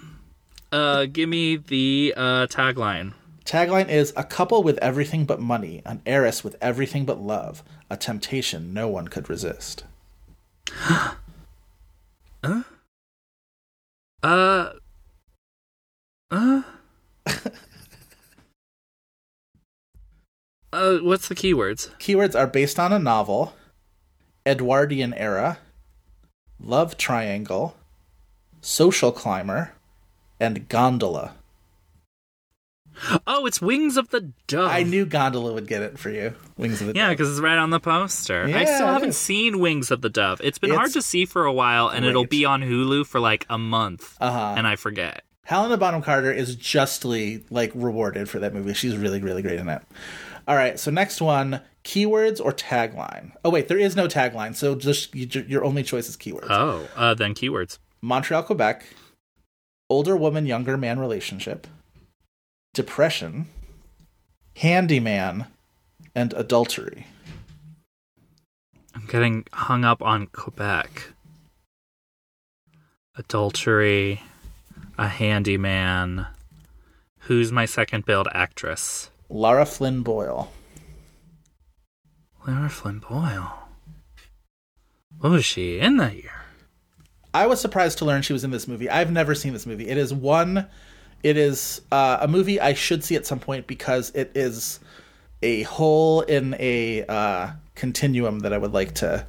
Uh, 0.71 1.07
give 1.07 1.27
me 1.27 1.57
the 1.57 2.13
uh, 2.15 2.47
tagline. 2.47 3.11
Tagline 3.43 3.89
is 3.89 4.13
a 4.15 4.23
couple 4.23 4.63
with 4.63 4.77
everything 4.77 5.25
but 5.25 5.41
money, 5.41 5.81
an 5.85 6.01
heiress 6.05 6.41
with 6.41 6.55
everything 6.61 7.03
but 7.03 7.19
love, 7.19 7.63
a 7.89 7.97
temptation 7.97 8.73
no 8.73 8.87
one 8.87 9.09
could 9.09 9.29
resist. 9.29 9.83
huh? 10.69 11.15
Uh. 14.23 14.71
Uh. 16.31 16.61
uh, 20.71 20.97
what's 20.99 21.27
the 21.27 21.35
keywords? 21.35 21.89
Keywords 21.99 22.39
are 22.39 22.47
based 22.47 22.79
on 22.79 22.93
a 22.93 22.99
novel, 22.99 23.53
Edwardian 24.45 25.13
era, 25.13 25.59
love 26.59 26.97
triangle, 26.97 27.75
social 28.67 29.13
climber, 29.13 29.71
and 30.41 30.67
gondola. 30.67 31.33
Oh, 33.27 33.45
it's 33.45 33.61
Wings 33.61 33.95
of 33.95 34.09
the 34.09 34.31
Dove. 34.47 34.71
I 34.71 34.81
knew 34.83 35.05
gondola 35.05 35.53
would 35.53 35.67
get 35.67 35.83
it 35.83 35.99
for 35.99 36.09
you. 36.09 36.33
Wings 36.57 36.81
of 36.81 36.87
the 36.87 36.93
Yeah, 36.95 37.07
Dove. 37.07 37.17
because 37.17 37.31
it's 37.31 37.39
right 37.39 37.57
on 37.57 37.69
the 37.69 37.79
poster. 37.79 38.43
I 38.45 38.65
still 38.65 38.87
haven't 38.87 39.09
is. 39.09 39.17
seen 39.17 39.59
Wings 39.59 39.91
of 39.91 40.01
the 40.01 40.09
Dove. 40.09 40.41
It's 40.43 40.57
been 40.57 40.71
hard 40.71 40.91
to 40.93 41.01
see 41.01 41.25
for 41.25 41.45
a 41.45 41.53
while, 41.53 41.87
and 41.89 42.03
it'll 42.05 42.25
be 42.25 42.43
on 42.43 42.61
Hulu 42.61 43.05
for 43.05 43.19
like 43.19 43.45
a 43.49 43.57
month, 43.57 44.17
Uh-huh. 44.19 44.55
and 44.57 44.67
I 44.67 44.75
forget. 44.75 45.23
Helena 45.43 45.77
Bonham 45.77 46.01
Carter 46.01 46.31
is 46.31 46.55
justly 46.55 47.45
like 47.49 47.71
rewarded 47.73 48.27
for 48.29 48.39
that 48.39 48.53
movie. 48.53 48.73
She's 48.73 48.97
really, 48.97 49.21
really 49.21 49.41
great 49.43 49.59
in 49.59 49.69
it. 49.69 49.81
All 50.47 50.55
right, 50.55 50.77
so 50.79 50.91
next 50.91 51.21
one: 51.21 51.61
keywords 51.85 52.43
or 52.43 52.51
tagline. 52.51 53.31
Oh 53.45 53.49
wait, 53.49 53.67
there 53.69 53.77
is 53.77 53.95
no 53.95 54.07
tagline, 54.07 54.55
so 54.55 54.75
just 54.75 55.13
you, 55.15 55.27
your 55.47 55.63
only 55.63 55.83
choice 55.83 56.09
is 56.09 56.17
keywords. 56.17 56.47
Oh, 56.49 56.87
uh, 56.97 57.13
then 57.13 57.33
keywords. 57.33 57.77
Montreal, 58.01 58.43
Quebec, 58.43 58.85
older 59.89 60.15
woman, 60.15 60.45
younger 60.45 60.77
man 60.77 60.99
relationship, 60.99 61.67
depression, 62.73 63.47
handyman, 64.57 65.47
and 66.13 66.33
adultery. 66.33 67.07
I'm 68.93 69.05
getting 69.07 69.45
hung 69.51 69.85
up 69.85 70.01
on 70.01 70.27
Quebec. 70.27 71.11
Adultery, 73.15 74.21
a 74.97 75.07
handyman. 75.07 76.27
Who's 77.21 77.51
my 77.51 77.65
second 77.65 78.05
billed 78.05 78.27
actress? 78.31 79.09
Lara 79.29 79.65
Flynn 79.65 80.01
Boyle. 80.01 80.51
Lara 82.47 82.69
Flynn 82.69 82.99
Boyle. 82.99 83.67
What 85.19 85.31
was 85.31 85.45
she 85.45 85.79
in 85.79 85.97
that 85.97 86.15
year? 86.15 86.36
I 87.33 87.47
was 87.47 87.61
surprised 87.61 87.97
to 87.99 88.05
learn 88.05 88.21
she 88.21 88.33
was 88.33 88.43
in 88.43 88.51
this 88.51 88.67
movie. 88.67 88.89
I've 88.89 89.11
never 89.11 89.35
seen 89.35 89.53
this 89.53 89.65
movie. 89.65 89.87
It 89.87 89.97
is 89.97 90.13
one. 90.13 90.67
It 91.23 91.37
is 91.37 91.81
uh, 91.91 92.17
a 92.21 92.27
movie 92.27 92.59
I 92.59 92.73
should 92.73 93.03
see 93.03 93.15
at 93.15 93.25
some 93.25 93.39
point 93.39 93.67
because 93.67 94.11
it 94.11 94.31
is 94.35 94.79
a 95.41 95.63
hole 95.63 96.21
in 96.21 96.55
a 96.59 97.05
uh, 97.05 97.51
continuum 97.75 98.39
that 98.39 98.53
I 98.53 98.57
would 98.57 98.73
like 98.73 98.93
to 98.95 99.25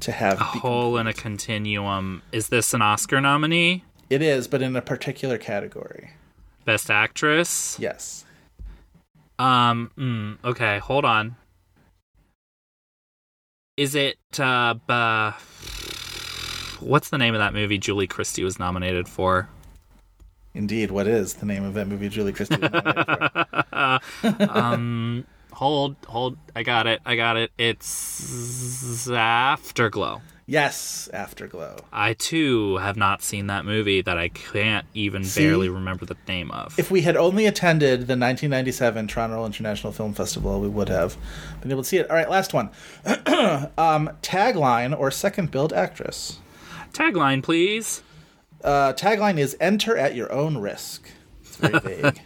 to 0.00 0.12
have. 0.12 0.40
A 0.40 0.48
be- 0.52 0.58
hole 0.58 0.96
in 0.98 1.06
a 1.06 1.12
continuum. 1.12 2.22
Is 2.32 2.48
this 2.48 2.74
an 2.74 2.82
Oscar 2.82 3.20
nominee? 3.20 3.84
It 4.10 4.20
is, 4.20 4.48
but 4.48 4.60
in 4.62 4.76
a 4.76 4.82
particular 4.82 5.38
category. 5.38 6.10
Best 6.64 6.90
actress? 6.90 7.76
Yes. 7.78 8.24
Um, 9.38 9.90
mm, 9.96 10.36
okay, 10.44 10.78
hold 10.78 11.04
on. 11.04 11.36
Is 13.76 13.94
it, 13.94 14.18
uh, 14.38 14.74
bah, 14.86 15.34
what's 16.82 17.10
the 17.10 17.18
name 17.18 17.34
of 17.34 17.40
that 17.40 17.54
movie 17.54 17.78
Julie 17.78 18.06
Christie 18.06 18.44
was 18.44 18.58
nominated 18.58 19.08
for? 19.08 19.48
Indeed, 20.54 20.90
what 20.90 21.06
is 21.06 21.34
the 21.34 21.46
name 21.46 21.64
of 21.64 21.74
that 21.74 21.88
movie 21.88 22.08
Julie 22.08 22.32
Christie 22.32 22.56
was 22.58 22.70
nominated 22.70 23.06
for? 23.06 24.36
um, 24.50 25.24
hold, 25.52 25.96
hold, 26.06 26.36
I 26.54 26.62
got 26.62 26.86
it, 26.86 27.00
I 27.06 27.16
got 27.16 27.36
it. 27.36 27.50
It's 27.56 29.08
Afterglow. 29.08 30.20
Yes, 30.44 31.08
Afterglow. 31.12 31.76
I 31.92 32.14
too 32.14 32.76
have 32.78 32.96
not 32.96 33.22
seen 33.22 33.46
that 33.46 33.64
movie 33.64 34.02
that 34.02 34.18
I 34.18 34.28
can't 34.28 34.84
even 34.92 35.24
See? 35.24 35.46
barely 35.46 35.68
remember 35.68 36.04
the 36.04 36.16
name 36.26 36.50
of. 36.50 36.78
If 36.78 36.90
we 36.90 37.02
had 37.02 37.16
only 37.16 37.46
attended 37.46 38.00
the 38.00 38.18
1997 38.18 39.06
Toronto 39.06 39.46
International 39.46 39.92
Film 39.92 40.12
Festival, 40.12 40.60
we 40.60 40.68
would 40.68 40.88
have 40.88 41.16
been 41.60 41.70
able 41.70 41.82
to 41.82 41.88
see 41.88 41.98
it. 41.98 42.10
All 42.10 42.16
right, 42.16 42.28
last 42.28 42.52
one. 42.52 42.70
um, 43.06 44.10
tagline 44.20 44.98
or 44.98 45.10
second 45.10 45.50
billed 45.52 45.72
actress. 45.72 46.38
Tagline, 46.92 47.42
please. 47.42 48.02
Uh, 48.62 48.92
tagline 48.92 49.38
is 49.38 49.56
"Enter 49.60 49.96
at 49.96 50.14
your 50.14 50.30
own 50.32 50.58
risk." 50.58 51.08
It's 51.42 51.56
very 51.56 51.78
vague. 51.80 52.20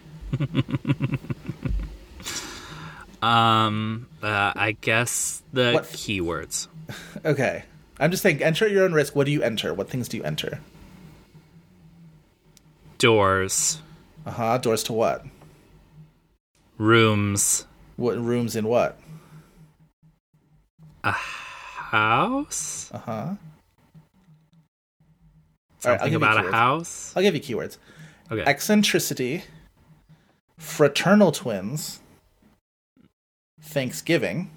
Um, 3.22 4.06
uh, 4.22 4.52
I 4.54 4.76
guess 4.80 5.42
the 5.52 5.72
What- 5.72 5.84
keywords. 5.84 6.68
okay, 7.24 7.64
I'm 7.98 8.10
just 8.10 8.22
saying, 8.22 8.42
enter 8.42 8.66
at 8.66 8.70
your 8.70 8.84
own 8.84 8.92
risk. 8.92 9.16
What 9.16 9.24
do 9.26 9.32
you 9.32 9.42
enter? 9.42 9.72
What 9.74 9.88
things 9.88 10.08
do 10.08 10.16
you 10.16 10.22
enter? 10.22 10.60
Doors, 12.98 13.80
Uh 14.24 14.30
huh. 14.30 14.58
Doors 14.58 14.82
to 14.84 14.92
what? 14.92 15.24
rooms, 16.78 17.64
What 17.96 18.18
rooms 18.18 18.54
in 18.54 18.66
what? 18.68 18.98
A 21.04 21.12
house. 21.12 22.90
Uh 22.92 22.98
huh. 22.98 23.34
Right, 25.86 26.00
Something 26.00 26.12
give 26.12 26.20
you 26.20 26.26
about 26.26 26.44
a 26.44 26.48
keywords. 26.48 26.52
house. 26.52 27.12
I'll 27.16 27.22
give 27.22 27.34
you 27.34 27.40
keywords: 27.40 27.78
Okay. 28.30 28.42
eccentricity, 28.42 29.44
fraternal 30.58 31.32
twins, 31.32 32.00
Thanksgiving, 33.60 34.50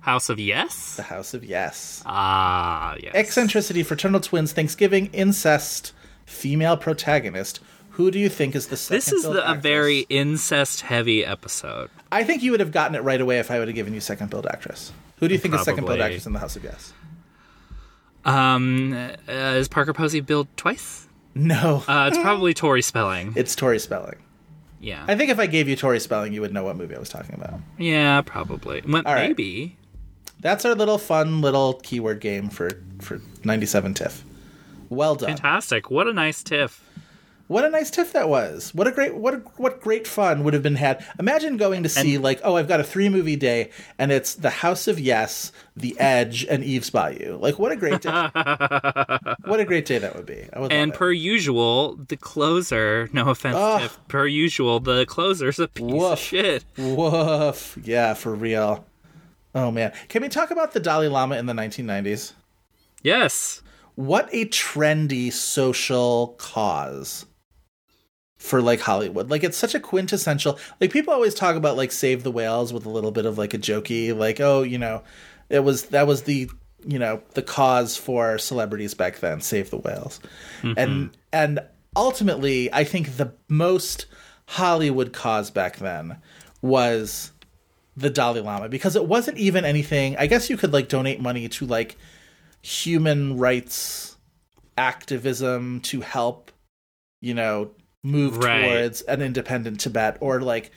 House 0.00 0.28
of 0.28 0.38
Yes. 0.38 0.96
the 0.96 1.02
House 1.04 1.34
of 1.34 1.44
Yes. 1.44 2.02
Ah, 2.06 2.94
yes. 3.02 3.12
Eccentricity, 3.14 3.82
fraternal 3.82 4.20
twins, 4.20 4.52
Thanksgiving, 4.52 5.06
incest, 5.12 5.92
female 6.24 6.76
protagonist. 6.76 7.60
Who 7.92 8.10
do 8.12 8.18
you 8.20 8.28
think 8.28 8.54
is 8.54 8.68
the 8.68 8.76
second? 8.76 8.96
This 8.96 9.12
is 9.12 9.22
the, 9.24 9.50
a 9.50 9.54
very 9.56 10.06
incest-heavy 10.08 11.24
episode. 11.24 11.90
I 12.12 12.22
think 12.22 12.42
you 12.44 12.52
would 12.52 12.60
have 12.60 12.70
gotten 12.70 12.94
it 12.94 13.02
right 13.02 13.20
away 13.20 13.40
if 13.40 13.50
I 13.50 13.58
would 13.58 13.66
have 13.66 13.74
given 13.74 13.92
you 13.92 13.98
second 14.00 14.30
billed 14.30 14.46
actress. 14.46 14.92
Who 15.18 15.26
do 15.26 15.34
you 15.34 15.40
think 15.40 15.54
is 15.54 15.64
second 15.64 15.84
billed 15.84 16.00
actress 16.00 16.24
in 16.24 16.32
the 16.32 16.38
House 16.38 16.54
of 16.54 16.62
Yes? 16.62 16.92
Um, 18.28 18.92
uh, 19.28 19.32
is 19.32 19.68
Parker 19.68 19.92
Posey 19.92 20.20
billed 20.20 20.48
twice? 20.56 21.06
No, 21.34 21.82
Uh, 21.88 22.08
it's 22.10 22.18
probably 22.18 22.52
Tori 22.54 22.82
Spelling. 22.82 23.32
it's 23.36 23.54
Tori 23.54 23.78
Spelling. 23.78 24.16
Yeah. 24.80 25.04
I 25.08 25.14
think 25.16 25.30
if 25.30 25.38
I 25.38 25.46
gave 25.46 25.68
you 25.68 25.76
Tori 25.76 25.98
Spelling, 26.00 26.32
you 26.32 26.40
would 26.40 26.52
know 26.52 26.64
what 26.64 26.76
movie 26.76 26.94
I 26.94 26.98
was 26.98 27.08
talking 27.08 27.34
about. 27.34 27.60
yeah, 27.78 28.20
probably. 28.22 28.82
Well, 28.86 29.02
All 29.06 29.14
right. 29.14 29.28
maybe. 29.28 29.76
That's 30.40 30.64
our 30.64 30.74
little 30.74 30.98
fun 30.98 31.40
little 31.40 31.74
keyword 31.82 32.20
game 32.20 32.48
for 32.48 32.70
for 33.00 33.20
97 33.44 33.94
TIFF. 33.94 34.24
Well 34.88 35.14
done. 35.16 35.30
Fantastic. 35.30 35.90
What 35.90 36.06
a 36.06 36.12
nice 36.12 36.42
tiff. 36.42 36.82
What 37.48 37.64
a 37.64 37.70
nice 37.70 37.90
tiff 37.90 38.12
that 38.12 38.28
was. 38.28 38.74
What 38.74 38.86
a 38.86 38.92
great 38.92 39.14
what 39.14 39.34
a, 39.34 39.38
what 39.56 39.80
great 39.80 40.06
fun 40.06 40.44
would 40.44 40.52
have 40.52 40.62
been 40.62 40.74
had. 40.74 41.02
Imagine 41.18 41.56
going 41.56 41.82
to 41.82 41.88
see 41.88 42.18
like, 42.18 42.40
oh, 42.44 42.56
I've 42.56 42.68
got 42.68 42.78
a 42.78 42.84
three 42.84 43.08
movie 43.08 43.36
day 43.36 43.70
and 43.98 44.12
it's 44.12 44.34
The 44.34 44.50
House 44.50 44.86
of 44.86 45.00
Yes, 45.00 45.50
The 45.74 45.98
Edge, 45.98 46.44
and 46.44 46.62
Eve's 46.62 46.90
Bayou. 46.90 47.38
Like 47.38 47.58
what 47.58 47.72
a 47.72 47.76
great 47.76 48.02
day. 48.02 48.10
what 49.46 49.60
a 49.60 49.64
great 49.66 49.86
day 49.86 49.96
that 49.96 50.14
would 50.14 50.26
be. 50.26 50.46
Would 50.54 50.70
And 50.70 50.92
per 50.92 51.10
usual, 51.10 51.96
the 51.96 52.18
closer, 52.18 53.08
no 53.14 53.30
offense, 53.30 53.56
Ugh. 53.56 53.80
Tiff, 53.80 53.98
per 54.08 54.26
usual, 54.26 54.78
the 54.78 55.06
closer's 55.06 55.58
a 55.58 55.68
piece 55.68 56.02
of 56.02 56.18
shit. 56.18 56.64
it. 56.76 56.96
Woof. 56.96 57.78
Yeah, 57.82 58.12
for 58.12 58.34
real. 58.34 58.84
Oh 59.54 59.70
man. 59.70 59.94
Can 60.10 60.20
we 60.20 60.28
talk 60.28 60.50
about 60.50 60.74
the 60.74 60.80
Dalai 60.80 61.08
Lama 61.08 61.38
in 61.38 61.46
the 61.46 61.54
1990s? 61.54 62.34
Yes. 63.02 63.62
what 63.94 64.28
a 64.32 64.44
trendy 64.46 65.32
social 65.32 66.34
cause 66.38 67.24
for 68.38 68.62
like 68.62 68.80
Hollywood. 68.80 69.30
Like 69.30 69.44
it's 69.44 69.56
such 69.56 69.74
a 69.74 69.80
quintessential 69.80 70.58
like 70.80 70.92
people 70.92 71.12
always 71.12 71.34
talk 71.34 71.56
about 71.56 71.76
like 71.76 71.92
save 71.92 72.22
the 72.22 72.30
whales 72.30 72.72
with 72.72 72.86
a 72.86 72.90
little 72.90 73.10
bit 73.10 73.26
of 73.26 73.36
like 73.36 73.54
a 73.54 73.58
jokey 73.58 74.16
like 74.16 74.40
oh, 74.40 74.62
you 74.62 74.78
know, 74.78 75.02
it 75.48 75.60
was 75.60 75.86
that 75.86 76.06
was 76.06 76.22
the 76.22 76.48
you 76.86 76.98
know, 76.98 77.20
the 77.34 77.42
cause 77.42 77.96
for 77.96 78.38
celebrities 78.38 78.94
back 78.94 79.18
then, 79.18 79.40
save 79.40 79.70
the 79.70 79.78
whales. 79.78 80.20
Mm-hmm. 80.62 80.78
And 80.78 81.16
and 81.32 81.60
ultimately, 81.96 82.72
I 82.72 82.84
think 82.84 83.16
the 83.16 83.34
most 83.48 84.06
Hollywood 84.46 85.12
cause 85.12 85.50
back 85.50 85.76
then 85.76 86.18
was 86.62 87.32
the 87.96 88.10
Dalai 88.10 88.40
Lama 88.40 88.68
because 88.68 88.96
it 88.96 89.06
wasn't 89.06 89.38
even 89.38 89.64
anything. 89.64 90.16
I 90.16 90.26
guess 90.26 90.48
you 90.48 90.56
could 90.56 90.72
like 90.72 90.88
donate 90.88 91.20
money 91.20 91.48
to 91.48 91.66
like 91.66 91.96
human 92.62 93.36
rights 93.38 94.16
activism 94.76 95.80
to 95.80 96.00
help, 96.00 96.52
you 97.20 97.34
know, 97.34 97.72
move 98.04 98.38
Right. 98.38 98.62
towards 98.62 99.02
an 99.02 99.22
independent 99.22 99.80
Tibet 99.80 100.16
or 100.20 100.40
like 100.40 100.70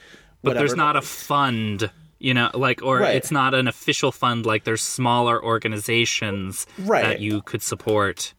but 0.44 0.56
there's 0.56 0.76
not 0.76 0.96
a 0.96 1.02
fund 1.02 1.92
you 2.20 2.34
know 2.34 2.50
like 2.54 2.82
or 2.82 3.00
Right. 3.00 3.16
it's 3.16 3.32
not 3.32 3.54
an 3.54 3.68
official 3.68 4.12
fund 4.12 4.46
like 4.46 4.64
there's 4.64 4.82
smaller 4.82 5.44
organizations 5.44 6.66
Right. 6.80 7.04
that 7.04 7.20
you 7.20 7.42
could 7.44 7.62
support 7.62 8.34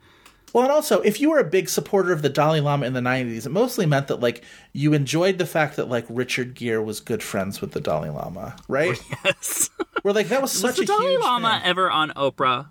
Well, 0.52 0.64
and 0.64 0.72
also, 0.72 1.00
if 1.00 1.18
you 1.18 1.30
were 1.30 1.38
a 1.38 1.44
big 1.48 1.68
supporter 1.70 2.12
of 2.12 2.20
the 2.20 2.28
Dalai 2.28 2.60
Lama 2.60 2.84
in 2.84 2.92
the 2.92 3.00
90s, 3.00 3.46
it 3.46 3.48
mostly 3.52 3.86
meant 3.86 4.08
that, 4.08 4.20
like, 4.20 4.44
you 4.74 4.92
enjoyed 4.92 5.38
the 5.38 5.46
fact 5.46 5.76
that, 5.76 5.88
like, 5.88 6.04
Richard 6.10 6.54
Gere 6.54 6.76
was 6.84 7.00
good 7.00 7.22
friends 7.22 7.62
with 7.62 7.72
the 7.72 7.80
Dalai 7.80 8.10
Lama, 8.10 8.54
right? 8.68 9.00
yes 9.24 9.70
Where, 10.02 10.12
like, 10.12 10.28
that 10.28 10.42
was 10.42 10.50
was 10.52 10.60
such 10.60 10.76
the 10.76 10.82
a 10.82 10.86
dalai 10.86 11.16
lama 11.16 11.52
thing. 11.58 11.70
ever 11.70 11.90
on 11.90 12.10
oprah 12.10 12.66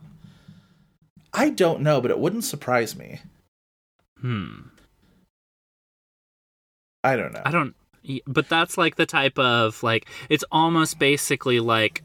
I 1.34 1.50
don't 1.50 1.82
know, 1.82 2.00
but 2.02 2.12
it 2.12 2.20
wouldn't 2.20 2.44
surprise 2.44 2.96
me. 2.96 3.22
hmm 4.20 4.68
I 7.04 7.16
don't 7.16 7.34
know. 7.34 7.42
i 7.46 7.52
don't 7.52 7.76
but 8.26 8.50
that's 8.50 8.78
like 8.78 8.96
the 8.96 9.06
type 9.06 9.38
of 9.38 9.82
like 9.84 10.08
it's 10.30 10.44
almost 10.52 10.98
basically 11.00 11.60
like 11.60 12.02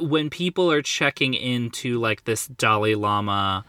when 0.00 0.30
people 0.30 0.70
are 0.72 0.82
checking 0.82 1.34
into 1.34 1.98
like 1.98 2.24
this 2.24 2.46
dalai 2.46 2.94
lama 2.94 3.64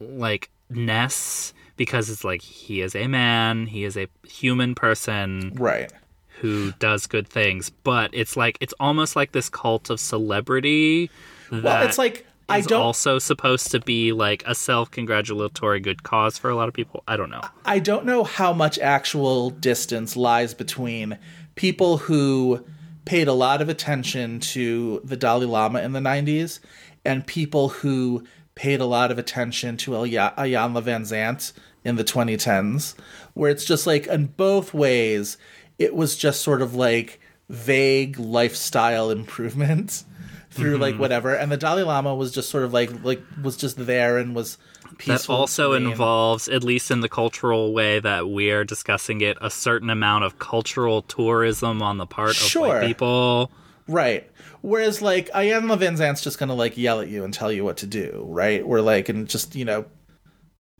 like 0.00 0.50
ness 0.68 1.54
because 1.76 2.10
it's 2.10 2.24
like 2.24 2.42
he 2.42 2.80
is 2.80 2.94
a 2.94 3.06
man 3.06 3.66
he 3.66 3.84
is 3.84 3.96
a 3.96 4.08
human 4.26 4.74
person 4.74 5.52
Right. 5.54 5.92
who 6.40 6.72
does 6.80 7.06
good 7.06 7.28
things, 7.28 7.70
but 7.70 8.10
it's 8.12 8.36
like 8.36 8.58
it's 8.60 8.74
almost 8.80 9.14
like 9.16 9.32
this 9.32 9.48
cult 9.48 9.90
of 9.90 10.00
celebrity 10.00 11.08
that 11.50 11.62
Well, 11.62 11.86
it's 11.86 11.98
like, 11.98 12.26
I 12.52 12.58
is 12.58 12.66
don't. 12.66 12.80
also 12.80 13.18
supposed 13.18 13.70
to 13.72 13.80
be 13.80 14.12
like 14.12 14.42
a 14.46 14.54
self-congratulatory 14.54 15.80
good 15.80 16.02
cause 16.02 16.38
for 16.38 16.50
a 16.50 16.54
lot 16.54 16.68
of 16.68 16.74
people. 16.74 17.02
I 17.08 17.16
don't 17.16 17.30
know. 17.30 17.42
I 17.64 17.78
don't 17.78 18.04
know 18.04 18.24
how 18.24 18.52
much 18.52 18.78
actual 18.78 19.50
distance 19.50 20.16
lies 20.16 20.54
between 20.54 21.18
people 21.54 21.98
who 21.98 22.64
paid 23.04 23.28
a 23.28 23.32
lot 23.32 23.60
of 23.60 23.68
attention 23.68 24.40
to 24.40 25.00
the 25.04 25.16
Dalai 25.16 25.46
Lama 25.46 25.80
in 25.80 25.92
the 25.92 26.00
90s 26.00 26.60
and 27.04 27.26
people 27.26 27.68
who 27.68 28.24
paid 28.54 28.80
a 28.80 28.86
lot 28.86 29.10
of 29.10 29.18
attention 29.18 29.76
to 29.78 29.92
Iyanla 29.92 30.82
Vanzant 30.82 31.52
in 31.84 31.96
the 31.96 32.04
2010s, 32.04 32.94
where 33.34 33.50
it's 33.50 33.64
just 33.64 33.86
like, 33.86 34.06
in 34.06 34.26
both 34.26 34.72
ways, 34.72 35.36
it 35.78 35.94
was 35.94 36.16
just 36.16 36.42
sort 36.42 36.62
of 36.62 36.74
like 36.74 37.18
vague 37.48 38.18
lifestyle 38.18 39.10
improvement 39.10 40.04
through 40.52 40.76
like 40.76 40.92
mm-hmm. 40.92 41.00
whatever 41.00 41.34
and 41.34 41.50
the 41.50 41.56
dalai 41.56 41.82
lama 41.82 42.14
was 42.14 42.30
just 42.30 42.50
sort 42.50 42.62
of 42.62 42.72
like 42.72 42.90
like 43.02 43.20
was 43.42 43.56
just 43.56 43.76
there 43.86 44.18
and 44.18 44.34
was 44.34 44.58
That 45.06 45.28
also 45.28 45.72
involves, 45.72 46.48
at 46.48 46.62
least 46.62 46.90
in 46.90 47.00
the 47.00 47.08
cultural 47.08 47.72
way 47.72 47.98
that 48.00 48.28
we 48.28 48.50
are 48.50 48.64
discussing 48.64 49.20
it, 49.20 49.36
a 49.40 49.50
certain 49.50 49.90
amount 49.90 50.24
of 50.24 50.38
cultural 50.38 51.02
tourism 51.02 51.82
on 51.82 51.98
the 51.98 52.06
part 52.06 52.30
of 52.30 52.36
Sure. 52.36 52.68
white 52.68 52.86
people. 52.86 53.50
Right. 53.88 54.30
Whereas 54.60 55.02
like 55.02 55.28
Iyanla 55.30 55.78
Vanzant's 55.78 56.22
just 56.22 56.38
gonna 56.38 56.54
like 56.54 56.76
yell 56.76 57.00
at 57.00 57.08
you 57.08 57.24
and 57.24 57.34
tell 57.34 57.50
you 57.50 57.64
what 57.64 57.78
to 57.78 57.86
do, 57.86 58.24
right? 58.28 58.62
Or 58.62 58.80
like 58.80 59.08
and 59.08 59.28
just, 59.28 59.56
you 59.56 59.64
know, 59.64 59.86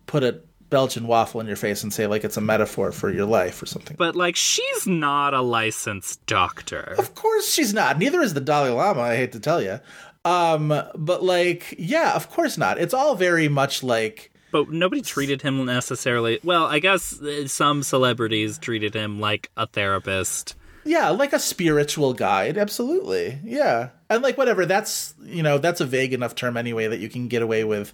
put 0.06 0.22
a 0.22 0.40
Belgian 0.72 1.06
waffle 1.06 1.40
in 1.40 1.46
your 1.46 1.54
face 1.54 1.84
and 1.84 1.92
say 1.92 2.08
like 2.08 2.24
it's 2.24 2.36
a 2.36 2.40
metaphor 2.40 2.90
for 2.90 3.10
your 3.10 3.26
life 3.26 3.62
or 3.62 3.66
something. 3.66 3.94
But 3.96 4.16
like, 4.16 4.34
she's 4.34 4.86
not 4.88 5.34
a 5.34 5.40
licensed 5.40 6.26
doctor. 6.26 6.96
Of 6.98 7.14
course 7.14 7.52
she's 7.52 7.72
not. 7.72 7.98
Neither 7.98 8.20
is 8.20 8.34
the 8.34 8.40
Dalai 8.40 8.70
Lama, 8.70 9.02
I 9.02 9.14
hate 9.14 9.32
to 9.32 9.40
tell 9.40 9.62
you. 9.62 9.78
Um 10.24 10.68
but 10.96 11.22
like 11.22 11.74
yeah, 11.78 12.16
of 12.16 12.28
course 12.30 12.58
not. 12.58 12.78
It's 12.78 12.94
all 12.94 13.14
very 13.14 13.48
much 13.48 13.82
like 13.84 14.32
But 14.50 14.70
nobody 14.70 15.02
treated 15.02 15.42
him 15.42 15.64
necessarily. 15.64 16.40
Well, 16.42 16.64
I 16.66 16.78
guess 16.78 17.20
uh, 17.20 17.46
some 17.46 17.82
celebrities 17.82 18.58
treated 18.58 18.94
him 18.94 19.20
like 19.20 19.50
a 19.56 19.66
therapist. 19.66 20.56
Yeah, 20.84 21.10
like 21.10 21.32
a 21.32 21.38
spiritual 21.38 22.12
guide, 22.12 22.58
absolutely. 22.58 23.38
Yeah. 23.44 23.90
And 24.10 24.22
like 24.22 24.36
whatever, 24.36 24.66
that's 24.66 25.14
you 25.22 25.42
know, 25.42 25.58
that's 25.58 25.80
a 25.80 25.86
vague 25.86 26.12
enough 26.12 26.34
term 26.34 26.56
anyway 26.56 26.88
that 26.88 26.98
you 26.98 27.08
can 27.08 27.28
get 27.28 27.40
away 27.42 27.62
with, 27.64 27.92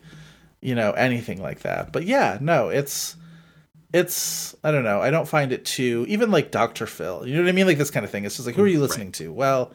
you 0.60 0.74
know, 0.74 0.92
anything 0.92 1.40
like 1.40 1.60
that. 1.60 1.92
But 1.92 2.04
yeah, 2.04 2.38
no, 2.40 2.68
it's 2.68 3.16
it's 3.92 4.54
I 4.62 4.70
don't 4.70 4.84
know, 4.84 5.00
I 5.00 5.10
don't 5.10 5.28
find 5.28 5.52
it 5.52 5.64
too 5.64 6.04
even 6.08 6.30
like 6.30 6.50
Dr. 6.50 6.86
Phil. 6.86 7.26
You 7.26 7.36
know 7.36 7.42
what 7.42 7.48
I 7.48 7.52
mean? 7.52 7.66
Like 7.66 7.78
this 7.78 7.90
kind 7.90 8.04
of 8.04 8.10
thing. 8.10 8.24
It's 8.24 8.36
just 8.36 8.46
like 8.46 8.56
who 8.56 8.64
are 8.64 8.68
you 8.68 8.80
listening 8.80 9.12
to? 9.12 9.32
Well, 9.32 9.72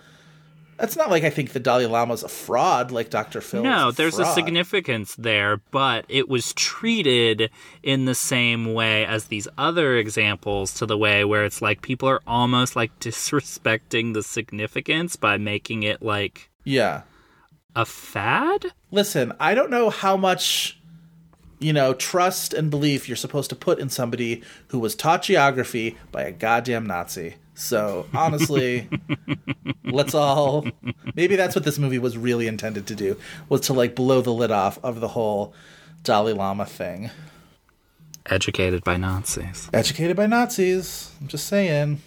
that's 0.78 0.96
not 0.96 1.10
like 1.10 1.24
I 1.24 1.30
think 1.30 1.52
the 1.54 1.60
Dalai 1.60 1.86
Lama's 1.86 2.24
a 2.24 2.28
fraud 2.28 2.92
like 2.92 3.10
Dr. 3.10 3.42
Phil. 3.42 3.64
no, 3.64 3.90
is 3.90 3.96
there's 3.96 4.20
a 4.20 4.26
significance 4.26 5.16
there, 5.16 5.58
but 5.72 6.06
it 6.10 6.28
was 6.28 6.52
treated 6.54 7.50
in 7.84 8.06
the 8.06 8.16
same 8.16 8.74
way 8.74 9.06
as 9.06 9.26
these 9.26 9.48
other 9.58 9.98
examples 9.98 10.74
to 10.76 10.86
the 10.86 10.98
way 10.98 11.24
where 11.26 11.46
it's 11.46 11.62
like 11.62 11.82
people 11.82 12.10
are 12.10 12.22
almost 12.28 12.76
like 12.76 12.92
disrespecting 13.00 14.14
the 14.14 14.24
significance 14.24 15.16
by 15.16 15.38
making 15.38 15.84
it 15.84 16.02
like 16.02 16.50
Yeah. 16.64 17.04
A 17.76 17.86
fad. 17.86 18.68
Listen, 18.92 19.34
I 19.40 19.54
don't 19.54 19.70
know 19.70 19.90
how 19.90 20.18
much 20.18 20.80
you 21.60 21.74
know 21.74 21.94
trust 21.94 22.54
and 22.54 22.70
belief 22.70 23.08
you're 23.08 23.16
supposed 23.16 23.50
to 23.50 23.56
put 23.56 23.80
in 23.80 23.90
somebody 23.90 24.44
who 24.68 24.80
was 24.80 24.96
taught 24.96 25.24
geography 25.24 25.98
by 26.12 26.24
a 26.24 26.32
goddamn 26.32 26.86
Nazi. 26.86 27.36
So 27.56 28.08
honestly, 28.14 28.90
let's 29.86 30.14
all 30.14 30.66
maybe 31.16 31.36
that's 31.36 31.56
what 31.56 31.64
this 31.64 31.80
movie 31.80 32.00
was 32.00 32.18
really 32.18 32.48
intended 32.48 32.88
to 32.88 32.96
do 32.96 33.18
was 33.50 33.62
to 33.62 33.74
like 33.74 33.96
blow 33.96 34.22
the 34.22 34.34
lid 34.34 34.52
off 34.52 34.80
of 34.84 35.00
the 35.00 35.10
whole 35.10 35.54
Dalai 36.04 36.34
Lama 36.34 36.66
thing. 36.66 37.10
Educated 38.26 38.84
by 38.84 38.96
Nazis. 38.98 39.70
Educated 39.74 40.16
by 40.16 40.28
Nazis. 40.28 41.12
I'm 41.20 41.28
just 41.28 41.48
saying. 41.48 42.02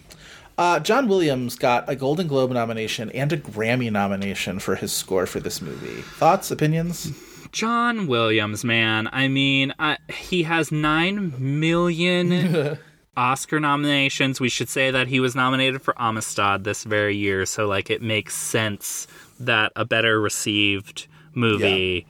Uh, 0.58 0.80
John 0.80 1.06
Williams 1.06 1.54
got 1.56 1.88
a 1.88 1.94
Golden 1.94 2.26
Globe 2.26 2.50
nomination 2.50 3.10
and 3.10 3.32
a 3.32 3.36
Grammy 3.36 3.92
nomination 3.92 4.58
for 4.58 4.74
his 4.74 4.92
score 4.92 5.26
for 5.26 5.38
this 5.38 5.60
movie. 5.60 6.02
Thoughts, 6.02 6.50
opinions? 6.50 7.12
John 7.52 8.06
Williams, 8.06 8.64
man. 8.64 9.08
I 9.12 9.28
mean, 9.28 9.74
I, 9.78 9.98
he 10.08 10.44
has 10.44 10.72
9 10.72 11.60
million 11.60 12.78
Oscar 13.16 13.60
nominations. 13.60 14.40
We 14.40 14.48
should 14.48 14.68
say 14.68 14.90
that 14.90 15.08
he 15.08 15.20
was 15.20 15.34
nominated 15.34 15.82
for 15.82 15.94
Amistad 16.00 16.64
this 16.64 16.84
very 16.84 17.16
year, 17.16 17.46
so 17.46 17.66
like 17.66 17.90
it 17.90 18.02
makes 18.02 18.34
sense 18.34 19.06
that 19.40 19.72
a 19.76 19.84
better 19.84 20.20
received 20.20 21.06
movie 21.34 22.06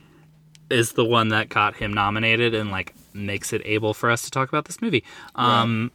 is 0.70 0.92
the 0.92 1.04
one 1.04 1.28
that 1.28 1.48
got 1.48 1.76
him 1.76 1.92
nominated 1.92 2.54
and 2.54 2.70
like 2.70 2.94
makes 3.12 3.52
it 3.52 3.62
able 3.64 3.94
for 3.94 4.10
us 4.10 4.22
to 4.22 4.30
talk 4.30 4.48
about 4.48 4.66
this 4.66 4.80
movie. 4.82 5.04
Um 5.34 5.90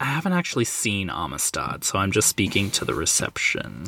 I 0.00 0.04
haven't 0.04 0.32
actually 0.32 0.64
seen 0.64 1.10
Amistad, 1.10 1.82
so 1.82 1.98
I'm 1.98 2.12
just 2.12 2.28
speaking 2.28 2.70
to 2.72 2.84
the 2.84 2.94
reception. 2.94 3.86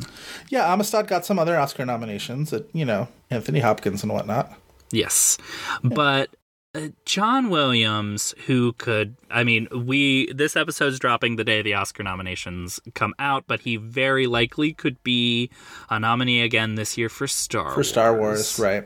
Yeah, 0.49 0.71
Amistad 0.71 1.07
got 1.07 1.25
some 1.25 1.39
other 1.39 1.57
Oscar 1.57 1.85
nominations 1.85 2.51
at, 2.51 2.65
you 2.73 2.83
know, 2.83 3.07
Anthony 3.29 3.59
Hopkins 3.59 4.03
and 4.03 4.11
whatnot. 4.11 4.53
Yes. 4.91 5.37
But 5.83 6.35
uh, 6.75 6.89
John 7.05 7.49
Williams, 7.49 8.33
who 8.45 8.73
could, 8.73 9.15
I 9.29 9.45
mean, 9.45 9.69
we, 9.73 10.31
this 10.33 10.57
episode's 10.57 10.99
dropping 10.99 11.37
the 11.37 11.45
day 11.45 11.61
the 11.61 11.75
Oscar 11.75 12.03
nominations 12.03 12.79
come 12.93 13.13
out, 13.17 13.45
but 13.47 13.61
he 13.61 13.77
very 13.77 14.27
likely 14.27 14.73
could 14.73 15.01
be 15.03 15.49
a 15.89 15.97
nominee 15.97 16.41
again 16.41 16.75
this 16.75 16.97
year 16.97 17.07
for 17.07 17.27
Star 17.27 17.71
For 17.73 17.83
Star 17.83 18.17
Wars, 18.17 18.59
right. 18.59 18.85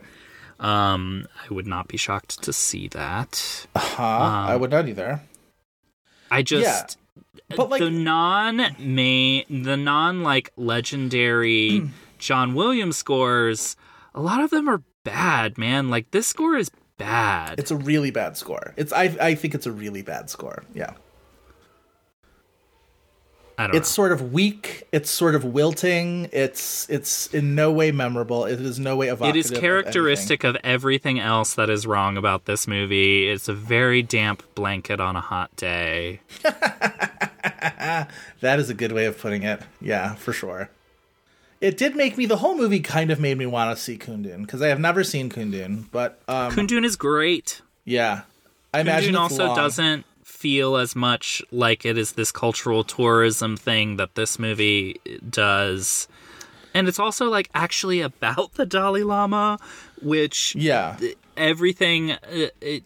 Um, 0.60 1.28
I 1.44 1.54
would 1.54 1.68
not 1.68 1.88
be 1.88 1.98
shocked 1.98 2.44
to 2.44 2.54
see 2.54 2.88
that. 2.90 3.66
Huh? 3.76 4.04
I 4.04 4.56
would 4.56 4.72
not 4.72 4.88
either. 4.88 5.22
I 6.32 6.44
just, 6.44 6.98
But 7.56 7.70
like 7.70 7.80
the 7.80 7.90
non 7.92 8.76
main, 8.80 9.64
the 9.64 9.78
non 9.78 10.24
like 10.24 10.52
legendary 10.56 11.80
hmm. 11.80 11.88
John 12.18 12.56
Williams 12.56 12.98
scores, 12.98 13.76
a 14.14 14.22
lot 14.22 14.42
of 14.42 14.50
them 14.50 14.68
are 14.68 14.82
bad, 15.04 15.58
man. 15.58 15.90
Like 15.90 16.12
this 16.12 16.28
score 16.28 16.56
is 16.56 16.72
bad. 16.98 17.60
it's 17.60 17.72
a 17.72 17.76
really 17.78 18.12
bad 18.12 18.38
score. 18.38 18.74
It's 18.78 18.92
I 18.92 19.16
I 19.22 19.36
think 19.36 19.56
it's 19.56 19.66
a 19.66 19.72
really 19.72 20.02
bad 20.02 20.30
score. 20.30 20.64
Yeah. 20.74 20.94
I 23.58 23.68
don't 23.68 23.76
It's 23.78 23.90
know. 23.90 23.94
sort 24.04 24.12
of 24.12 24.34
weak. 24.34 24.84
It's 24.92 25.10
sort 25.10 25.34
of 25.36 25.44
wilting. 25.46 26.28
It's 26.34 26.90
it's 26.90 27.28
in 27.34 27.56
no 27.56 27.72
way 27.72 27.92
memorable. 27.92 28.46
It 28.46 28.60
is 28.60 28.80
no 28.80 28.96
way 28.98 29.08
It 29.08 29.14
evocative. 29.14 29.46
is 29.46 29.52
of 29.52 29.60
characteristic 29.60 30.44
of 30.44 30.58
everything 30.64 31.20
else 31.20 31.54
that 31.56 31.70
is 31.70 31.88
wrong 31.88 32.18
about 32.18 32.46
this 32.46 32.68
movie. 32.68 33.30
It's 33.30 33.48
a 33.48 33.54
very 33.54 34.02
damp 34.02 34.44
blanket 34.56 35.00
on 35.00 35.16
a 35.16 35.22
hot 35.22 35.56
day. 35.56 36.20
That 38.42 38.60
is 38.60 38.70
a 38.70 38.74
good 38.74 38.92
way 38.92 39.06
of 39.06 39.18
putting 39.18 39.44
it. 39.44 39.62
Yeah, 39.82 40.16
for 40.16 40.34
sure. 40.34 40.70
It 41.62 41.78
did 41.78 41.96
make 41.96 42.18
me. 42.18 42.26
The 42.26 42.38
whole 42.38 42.56
movie 42.56 42.80
kind 42.80 43.10
of 43.12 43.20
made 43.20 43.38
me 43.38 43.46
want 43.46 43.76
to 43.76 43.82
see 43.82 43.98
Kundun 43.98 44.42
because 44.42 44.62
I 44.62 44.68
have 44.68 44.80
never 44.80 45.04
seen 45.04 45.30
Kundun. 45.30 45.86
But 45.92 46.20
um, 46.28 46.52
Kundun 46.52 46.84
is 46.86 46.96
great. 46.96 47.62
yeah, 47.86 48.22
I 48.74 48.82
imagine 48.82 49.16
Kundun 49.16 49.26
it's 49.26 49.34
also 49.40 49.46
long. 49.48 49.56
doesn't 49.56 50.06
feel 50.46 50.78
as 50.78 50.96
much 50.96 51.42
like 51.52 51.86
it 51.86 51.98
is 51.98 52.12
this 52.12 52.32
cultural 52.32 52.84
tourism 52.84 53.58
thing 53.58 53.96
that 53.96 54.14
this 54.14 54.38
movie 54.38 55.02
does. 55.28 56.08
And 56.72 56.88
it's 56.88 57.00
also 57.00 57.32
like 57.32 57.50
actually 57.56 58.00
about 58.02 58.54
the 58.54 58.64
Dalai 58.64 59.02
Lama, 59.02 59.58
which 60.04 60.54
Yeah, 60.54 61.00
everything 61.36 62.12
uh, 62.12 62.50
it, 62.62 62.84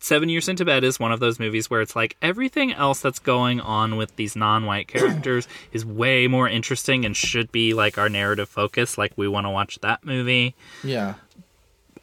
Seven 0.00 0.28
Years 0.28 0.50
in 0.50 0.56
Tibet 0.56 0.84
is 0.84 1.00
one 1.00 1.10
of 1.10 1.18
those 1.18 1.40
movies 1.40 1.70
where 1.70 1.80
it's 1.80 1.96
like 1.96 2.14
everything 2.20 2.74
else 2.74 3.00
that's 3.00 3.18
going 3.18 3.58
on 3.62 3.96
with 3.96 4.14
these 4.16 4.36
non-white 4.36 4.86
characters 4.94 5.48
is 5.72 5.86
way 5.86 6.26
more 6.26 6.46
interesting 6.46 7.06
and 7.06 7.16
should 7.16 7.50
be 7.50 7.72
like 7.72 7.96
our 7.96 8.10
narrative 8.10 8.50
focus. 8.50 8.98
Like 8.98 9.14
we 9.16 9.28
want 9.28 9.46
to 9.46 9.50
watch 9.50 9.78
that 9.80 10.04
movie. 10.04 10.54
yeah. 10.84 11.14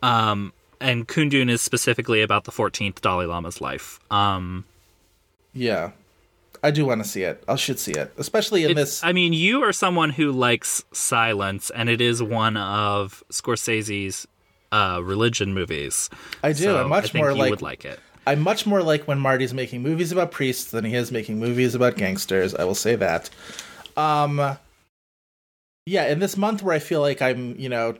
Um, 0.02 0.52
and 0.82 1.08
Kundun 1.08 1.52
is 1.52 1.62
specifically 1.62 2.24
about 2.24 2.46
the 2.46 2.52
14th 2.52 3.02
Dalai 3.02 3.28
Lama's 3.28 3.62
life. 3.62 4.00
Um, 4.10 4.66
Yeah, 5.56 5.92
I 6.62 6.72
do 6.72 6.86
want 6.86 7.02
to 7.04 7.10
see 7.10 7.24
it. 7.24 7.44
I 7.48 7.56
should 7.56 7.80
see 7.80 7.94
it, 7.94 8.14
especially 8.18 8.66
in 8.66 8.76
this. 8.76 9.04
I 9.04 9.14
mean, 9.14 9.34
you 9.34 9.64
are 9.64 9.74
someone 9.74 10.10
who 10.12 10.32
likes 10.32 10.84
silence, 10.92 11.72
and 11.72 11.90
it 11.90 12.02
is 12.02 12.22
one 12.22 12.58
of 12.58 13.24
Scorsese's 13.32 14.28
uh, 14.72 15.00
religion 15.04 15.54
movies. 15.54 16.10
I 16.44 16.52
do. 16.52 16.64
So 16.64 16.82
I'm 16.82 16.90
much 16.90 17.06
I 17.06 17.08
think 17.08 17.24
more 17.24 17.32
you 17.32 17.38
like, 17.38 17.50
would 17.50 17.62
like 17.62 17.86
it. 17.86 18.00
I'm 18.28 18.42
much 18.42 18.66
more 18.66 18.84
like 18.84 19.08
when 19.08 19.20
Marty's 19.20 19.54
making 19.54 19.82
movies 19.84 20.12
about 20.12 20.32
priests 20.32 20.72
than 20.72 20.84
he 20.84 20.96
is 20.96 21.12
making 21.12 21.40
movies 21.40 21.76
about 21.76 21.96
gangsters. 21.96 22.54
I 22.56 22.64
will 22.64 22.76
say 22.76 22.96
that. 22.96 23.30
Um, 23.96 24.58
yeah, 25.86 26.08
in 26.08 26.20
this 26.20 26.36
month 26.36 26.64
where 26.64 26.76
I 26.76 26.80
feel 26.80 27.02
like 27.02 27.22
I'm, 27.22 27.56
you 27.58 27.70
know, 27.70 27.96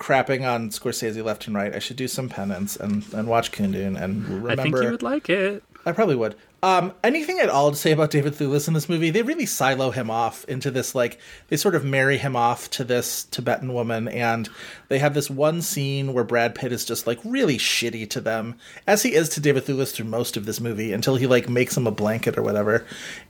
crapping 0.00 0.50
on 0.50 0.70
Scorsese 0.70 1.22
left 1.22 1.46
and 1.46 1.54
right, 1.54 1.74
I 1.74 1.78
should 1.78 1.96
do 1.96 2.08
some 2.08 2.28
penance 2.28 2.76
and 2.76 3.04
and 3.12 3.28
watch 3.28 3.52
Kundun 3.52 4.00
and 4.00 4.26
remember. 4.26 4.50
I 4.50 4.56
think 4.56 4.76
you 4.76 4.90
would 4.90 5.02
like 5.02 5.28
it. 5.28 5.62
I 5.86 5.92
probably 5.92 6.16
would. 6.16 6.34
Um, 6.62 6.94
anything 7.04 7.40
at 7.40 7.50
all 7.50 7.70
to 7.70 7.76
say 7.76 7.92
about 7.92 8.10
David 8.10 8.32
Thewlis 8.32 8.68
in 8.68 8.74
this 8.74 8.88
movie? 8.88 9.10
They 9.10 9.20
really 9.20 9.44
silo 9.44 9.90
him 9.90 10.10
off 10.10 10.44
into 10.46 10.70
this, 10.70 10.94
like, 10.94 11.20
they 11.48 11.58
sort 11.58 11.74
of 11.74 11.84
marry 11.84 12.16
him 12.16 12.36
off 12.36 12.70
to 12.70 12.84
this 12.84 13.24
Tibetan 13.24 13.74
woman, 13.74 14.08
and 14.08 14.48
they 14.88 14.98
have 14.98 15.12
this 15.12 15.28
one 15.28 15.60
scene 15.60 16.14
where 16.14 16.24
Brad 16.24 16.54
Pitt 16.54 16.72
is 16.72 16.86
just, 16.86 17.06
like, 17.06 17.18
really 17.22 17.58
shitty 17.58 18.08
to 18.10 18.20
them, 18.22 18.56
as 18.86 19.02
he 19.02 19.12
is 19.12 19.28
to 19.30 19.40
David 19.40 19.64
Thewlis 19.64 19.92
through 19.92 20.06
most 20.06 20.38
of 20.38 20.46
this 20.46 20.60
movie, 20.60 20.92
until 20.94 21.16
he, 21.16 21.26
like, 21.26 21.50
makes 21.50 21.76
him 21.76 21.86
a 21.86 21.90
blanket 21.90 22.38
or 22.38 22.42
whatever. 22.42 22.86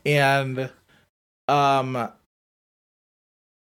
And, 0.06 0.70
um, 1.48 2.08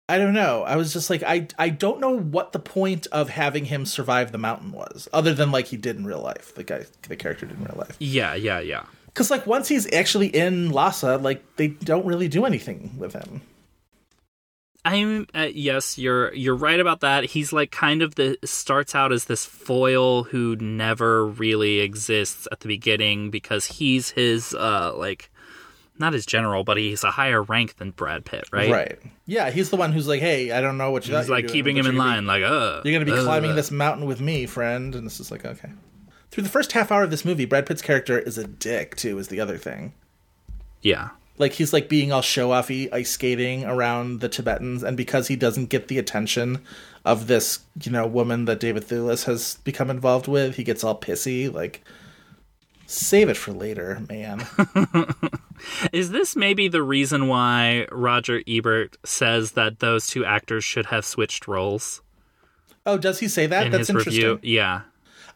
I 0.08 0.18
don't 0.18 0.34
know. 0.34 0.64
I 0.64 0.76
was 0.76 0.92
just 0.92 1.08
like, 1.08 1.22
I, 1.22 1.48
I 1.58 1.70
don't 1.70 2.00
know 2.00 2.18
what 2.18 2.52
the 2.52 2.58
point 2.58 3.06
of 3.12 3.30
having 3.30 3.64
him 3.64 3.86
survive 3.86 4.32
the 4.32 4.38
mountain 4.38 4.70
was, 4.70 5.08
other 5.12 5.32
than, 5.32 5.50
like, 5.50 5.66
he 5.68 5.78
did 5.78 5.96
in 5.96 6.04
real 6.04 6.20
life. 6.20 6.54
The 6.54 6.62
guy, 6.62 6.84
the 7.08 7.16
character 7.16 7.46
did 7.46 7.58
in 7.58 7.64
real 7.64 7.78
life. 7.78 7.96
Yeah, 7.98 8.34
yeah, 8.34 8.60
yeah. 8.60 8.84
Because 9.14 9.30
like 9.30 9.46
once 9.46 9.68
he's 9.68 9.90
actually 9.92 10.26
in 10.26 10.70
Lhasa, 10.70 11.18
like 11.18 11.44
they 11.54 11.68
don't 11.68 12.04
really 12.04 12.26
do 12.26 12.44
anything 12.44 12.94
with 12.98 13.12
him. 13.12 13.42
I'm 14.84 15.28
uh, 15.32 15.48
yes, 15.54 15.98
you're 15.98 16.34
you're 16.34 16.56
right 16.56 16.80
about 16.80 16.98
that. 17.00 17.24
He's 17.24 17.52
like 17.52 17.70
kind 17.70 18.02
of 18.02 18.16
the 18.16 18.36
starts 18.44 18.92
out 18.92 19.12
as 19.12 19.26
this 19.26 19.46
foil 19.46 20.24
who 20.24 20.56
never 20.56 21.24
really 21.24 21.78
exists 21.78 22.48
at 22.50 22.58
the 22.58 22.68
beginning 22.68 23.30
because 23.30 23.66
he's 23.66 24.10
his 24.10 24.52
uh 24.52 24.92
like 24.96 25.30
not 25.98 26.12
his 26.12 26.26
general, 26.26 26.64
but 26.64 26.76
he's 26.76 27.04
a 27.04 27.10
higher 27.10 27.42
rank 27.42 27.76
than 27.76 27.90
Brad 27.90 28.24
Pitt, 28.24 28.44
right? 28.52 28.70
Right. 28.70 28.98
Yeah, 29.26 29.50
he's 29.50 29.70
the 29.70 29.76
one 29.76 29.92
who's 29.92 30.08
like, 30.08 30.20
"Hey, 30.20 30.50
I 30.50 30.60
don't 30.60 30.76
know 30.76 30.90
what 30.90 31.06
you." 31.06 31.14
Are." 31.14 31.20
He's 31.20 31.30
like 31.30 31.48
keeping 31.48 31.76
him 31.76 31.86
in 31.86 31.96
line, 31.96 32.26
like, 32.26 32.42
uh, 32.42 32.80
You're 32.84 32.92
gonna 32.92 33.04
be 33.04 33.12
uh, 33.12 33.22
climbing 33.22 33.54
this 33.54 33.70
mountain 33.70 34.06
with 34.06 34.20
me, 34.20 34.46
friend. 34.46 34.94
And 34.94 35.06
this 35.06 35.20
is 35.20 35.30
like, 35.30 35.44
okay. 35.44 35.70
Through 36.30 36.42
the 36.42 36.48
first 36.50 36.72
half 36.72 36.90
hour 36.90 37.04
of 37.04 37.10
this 37.10 37.24
movie, 37.24 37.44
Brad 37.44 37.64
Pitt's 37.66 37.82
character 37.82 38.18
is 38.18 38.38
a 38.38 38.46
dick 38.46 38.96
too. 38.96 39.18
Is 39.18 39.28
the 39.28 39.40
other 39.40 39.56
thing. 39.56 39.92
Yeah, 40.82 41.10
Like 41.38 41.52
he's 41.52 41.72
like 41.72 41.88
being 41.88 42.12
all 42.12 42.20
show 42.20 42.50
offy, 42.50 42.92
ice 42.92 43.10
skating 43.10 43.64
around 43.64 44.20
the 44.20 44.28
Tibetans, 44.28 44.82
and 44.82 44.96
because 44.96 45.28
he 45.28 45.36
doesn't 45.36 45.70
get 45.70 45.88
the 45.88 45.98
attention 45.98 46.60
of 47.06 47.26
this, 47.26 47.60
you 47.82 47.90
know, 47.90 48.06
woman 48.06 48.44
that 48.44 48.60
David 48.60 48.84
Thewlis 48.86 49.24
has 49.24 49.58
become 49.64 49.88
involved 49.90 50.28
with, 50.28 50.56
he 50.56 50.64
gets 50.64 50.84
all 50.84 50.98
pissy. 51.00 51.50
Like, 51.52 51.82
save 52.86 53.28
it 53.28 53.36
for 53.36 53.52
later, 53.52 54.02
man. 54.08 54.44
Is 55.92 56.10
this 56.10 56.36
maybe 56.36 56.68
the 56.68 56.82
reason 56.82 57.28
why 57.28 57.86
Roger 57.90 58.42
Ebert 58.46 58.96
says 59.04 59.52
that 59.52 59.78
those 59.80 60.06
two 60.06 60.24
actors 60.24 60.64
should 60.64 60.86
have 60.86 61.04
switched 61.04 61.46
roles 61.48 62.02
oh, 62.86 62.98
does 62.98 63.20
he 63.20 63.28
say 63.28 63.46
that? 63.46 63.66
in 63.66 63.72
That's 63.72 63.88
interesting. 63.88 64.12
review? 64.14 64.40
Yeah. 64.42 64.82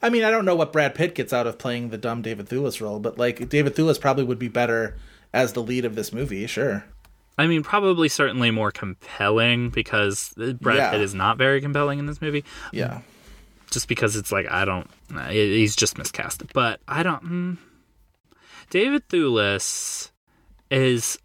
I 0.01 0.11
mean, 0.11 0.23
I 0.23 0.31
don't 0.31 0.45
know 0.45 0.55
what 0.55 0.73
Brad 0.73 0.95
Pitt 0.95 1.15
gets 1.15 1.33
out 1.33 1.47
of 1.47 1.59
playing 1.59 1.91
the 1.91 1.99
dumb 1.99 2.23
David 2.23 2.47
Thewlis 2.49 2.81
role, 2.81 3.01
but 3.01 3.19
like 3.19 3.49
David 3.49 3.75
Thewlis 3.75 4.01
probably 4.01 4.25
would 4.25 4.39
be 4.39 4.49
better 4.49 4.97
as 5.33 5.53
the 5.55 5.63
lead 5.63 5.85
of 5.85 5.95
this 5.95 6.13
movie. 6.13 6.47
Sure. 6.47 6.85
I 7.37 7.47
mean, 7.47 7.63
probably 7.63 8.09
certainly 8.09 8.51
more 8.51 8.71
compelling 8.71 9.71
because 9.71 10.35
Brad 10.61 10.77
Yeah. 10.77 10.91
Pitt 10.91 11.01
is 11.01 11.15
not 11.15 11.39
very 11.39 11.61
compelling 11.61 11.99
in 11.99 12.07
this 12.07 12.21
movie. 12.21 12.45
Yeah. 12.73 13.01
Just 13.71 13.89
because 13.89 14.17
it's 14.17 14.33
like 14.33 14.51
I 14.51 14.65
don't, 14.65 14.89
he's 15.31 15.77
just 15.77 15.99
miscast. 15.99 16.43
But 16.55 16.81
I 16.89 17.03
don't. 17.03 17.23
Mm, 17.25 17.57
David 18.71 19.09
Thewlis 19.09 20.11
is 20.71 21.19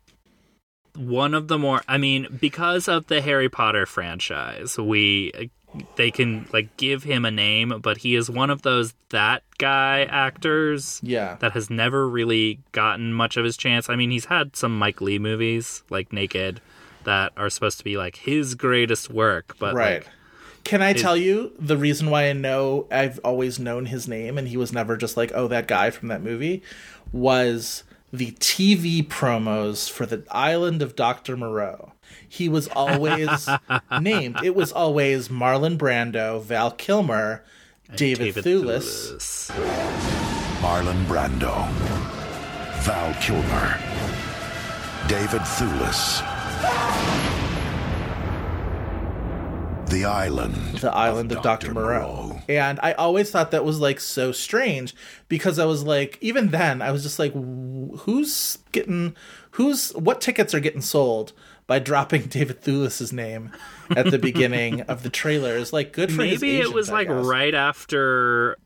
one 0.96 1.34
of 1.34 1.48
the 1.48 1.58
more. 1.58 1.82
I 1.88 1.98
mean, 1.98 2.28
because 2.40 2.88
of 2.88 3.08
the 3.08 3.22
Harry 3.22 3.50
Potter 3.50 3.86
franchise, 3.86 4.78
we 4.78 5.52
they 5.96 6.12
can 6.12 6.48
like 6.54 6.76
give 6.78 7.04
him 7.04 7.26
a 7.26 7.32
name, 7.32 7.80
but 7.82 7.98
he 7.98 8.16
is 8.16 8.30
one 8.30 8.50
of 8.50 8.62
those 8.62 8.94
that 9.10 9.42
guy 9.58 10.04
actors 10.04 11.00
Yeah. 11.02 11.38
that 11.40 11.54
has 11.54 11.70
never 11.70 12.08
really 12.08 12.60
gotten 12.74 13.12
much 13.14 13.38
of 13.38 13.46
his 13.46 13.58
chance. 13.58 13.90
I 13.90 13.96
mean, 13.96 14.12
he's 14.12 14.26
had 14.26 14.56
some 14.56 14.78
Mike 14.78 15.02
Lee 15.02 15.18
movies 15.18 15.84
like 15.90 16.14
Naked 16.14 16.62
that 17.06 17.34
are 17.38 17.50
supposed 17.50 17.80
to 17.80 17.84
be 17.84 17.98
like 17.98 18.18
his 18.18 18.54
greatest 18.56 19.10
work, 19.10 19.56
but 19.60 19.74
right. 19.74 20.04
like, 20.04 20.10
Can 20.64 20.82
I 20.82 20.94
tell 20.94 21.18
you 21.18 21.52
the 21.60 21.78
reason 21.78 22.10
why 22.10 22.30
I 22.30 22.34
know 22.34 22.88
I've 22.90 23.20
always 23.24 23.60
known 23.60 23.88
his 23.88 24.08
name 24.08 24.38
and 24.38 24.48
he 24.48 24.56
was 24.58 24.72
never 24.72 24.96
just 24.96 25.18
like, 25.18 25.32
oh, 25.36 25.48
that 25.50 25.68
guy 25.68 25.90
from 25.90 26.08
that 26.08 26.22
movie 26.22 26.64
was 27.12 27.84
the 28.14 28.32
TV 28.34 29.06
promos 29.06 29.90
for 29.90 30.06
the 30.06 30.24
island 30.32 30.82
of 30.82 30.96
Dr. 30.96 31.36
Moreau. 31.36 31.94
He 32.28 32.48
was 32.48 32.68
always 32.70 33.50
named. 34.02 34.38
It 34.44 34.56
was 34.56 34.72
always 34.72 35.30
Marlon 35.30 35.78
Brando, 35.78 36.42
Val 36.42 36.72
Kilmer, 36.72 37.44
David, 37.96 38.34
David 38.36 38.46
Thewlis. 38.46 39.52
Thewlis. 39.52 40.14
Marlon 40.62 41.06
Brando, 41.06 41.68
Val 42.84 43.14
Kilmer, 43.22 43.78
David 45.08 45.42
Thewlis. 45.42 47.33
The 49.94 50.06
Island. 50.06 50.56
the 50.80 50.92
island 50.94 51.32
of 51.32 51.42
Dr. 51.44 51.74
Moreau. 51.74 52.42
And 52.50 52.80
I 52.82 52.94
always 52.94 53.30
thought 53.32 53.52
that 53.52 53.64
was 53.64 53.80
like 53.80 54.00
so 54.00 54.32
strange 54.32 54.96
because 55.30 55.60
I 55.60 55.66
was 55.66 55.84
like, 55.84 56.18
even 56.20 56.50
then, 56.50 56.82
I 56.82 56.92
was 56.92 57.04
just 57.04 57.20
like, 57.20 57.32
who's 57.34 58.58
getting, 58.72 59.16
who's, 59.52 59.92
what 59.92 60.20
tickets 60.22 60.54
are 60.54 60.60
getting 60.60 60.82
sold 60.82 61.34
by 61.68 61.80
dropping 61.80 62.24
David 62.28 62.62
Thewlis's 62.62 63.14
name 63.14 63.52
at 63.96 64.10
the 64.10 64.18
beginning 64.20 64.82
of 64.82 65.04
the 65.04 65.10
trailer 65.10 65.56
is 65.56 65.72
Like, 65.72 65.94
good 65.94 66.12
for 66.12 66.24
his 66.24 66.42
Maybe 66.42 66.60
it 66.60 66.74
was 66.74 66.90
I 66.90 66.94
like 66.94 67.08
guess. 67.08 67.26
right 67.26 67.54
after. 67.54 68.58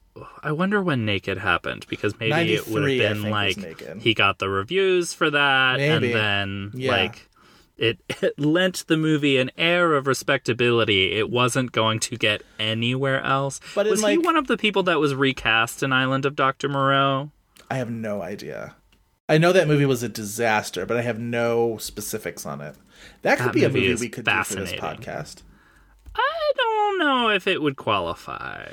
I 0.42 0.52
wonder 0.52 0.82
when 0.82 1.06
Naked 1.06 1.38
happened 1.38 1.86
because 1.90 2.20
maybe 2.20 2.54
it 2.56 2.68
would 2.68 2.90
have 2.90 3.22
been 3.22 3.30
like 3.30 4.02
he 4.02 4.16
got 4.16 4.40
the 4.40 4.50
reviews 4.50 5.14
for 5.14 5.30
that, 5.30 5.78
Maybe. 5.78 6.12
and 6.14 6.16
then 6.16 6.72
Yeah. 6.74 6.92
like 6.92 7.30
it, 7.78 8.00
it 8.22 8.40
lent 8.40 8.86
the 8.88 8.98
movie 8.98 9.38
an 9.38 9.52
air 9.58 9.96
of 9.96 10.08
respectability. 10.08 11.14
It 11.14 11.30
wasn't 11.30 11.72
going 11.72 12.00
to 12.02 12.18
get 12.18 12.42
anywhere 12.60 13.22
else. 13.22 13.60
But 13.76 13.88
was 13.88 14.06
he 14.06 14.18
one 14.18 14.36
of 14.36 14.48
the 14.48 14.58
people 14.58 14.84
that 14.84 15.00
was 15.00 15.16
recast 15.16 15.84
in 15.84 15.94
Island 15.94 16.26
of 16.26 16.36
Dr. 16.36 16.70
Moreau? 16.70 17.32
I 17.70 17.78
have 17.78 17.90
no 17.90 18.22
idea. 18.22 18.76
I 19.30 19.38
know 19.38 19.52
that 19.52 19.68
movie 19.68 19.86
was 19.86 20.04
a 20.04 20.10
disaster, 20.10 20.86
but 20.86 20.96
I 20.96 21.02
have 21.02 21.20
no 21.20 21.78
specifics 21.78 22.46
on 22.46 22.62
it. 22.62 22.76
That 23.24 23.38
could 23.38 23.48
That 23.48 23.54
be 23.54 23.64
a 23.66 23.70
movie 23.70 23.90
movie 23.90 24.06
we 24.06 24.10
could 24.10 24.26
do 24.26 24.44
for 24.44 24.56
this 24.56 24.72
podcast. 24.72 25.42
I 26.16 26.52
don't 26.56 27.00
know 27.00 27.30
if 27.30 27.46
it 27.46 27.62
would 27.62 27.76
qualify. 27.76 28.70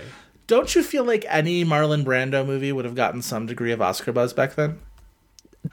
Don't 0.46 0.74
you 0.74 0.82
feel 0.82 1.04
like 1.04 1.24
any 1.28 1.64
Marlon 1.64 2.04
Brando 2.04 2.46
movie 2.46 2.70
would 2.70 2.84
have 2.84 2.94
gotten 2.94 3.20
some 3.22 3.46
degree 3.46 3.72
of 3.72 3.82
Oscar 3.82 4.12
buzz 4.12 4.32
back 4.32 4.54
then? 4.54 4.78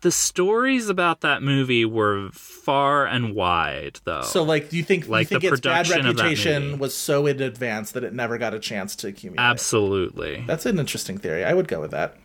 The 0.02 0.12
stories 0.12 0.90
about 0.90 1.22
that 1.22 1.44
movie 1.44 1.86
were 1.86 2.30
far 2.32 3.06
and 3.06 3.36
wide, 3.36 4.00
though. 4.06 4.22
So, 4.22 4.44
like, 4.44 4.70
do 4.70 4.78
you 4.78 4.84
think 4.84 5.08
Like, 5.08 5.30
you 5.30 5.36
the 5.38 5.42
think 5.42 5.54
its 5.54 5.62
bad 5.62 5.86
production 5.86 6.06
of 6.08 6.16
that 6.18 6.24
reputation 6.24 6.80
was 6.80 6.96
so 6.96 7.28
in 7.28 7.42
advance 7.42 7.92
that 7.92 8.04
it 8.04 8.14
never 8.14 8.38
got 8.38 8.54
a 8.54 8.60
chance 8.60 8.96
to 8.98 9.08
accumulate? 9.08 9.44
absolutely. 9.44 10.44
That's 10.48 10.66
an 10.66 10.80
interesting 10.80 11.18
theory. 11.18 11.44
I 11.44 11.54
would 11.54 11.68
go 11.68 11.82
with 11.82 11.92
that. 11.92 12.16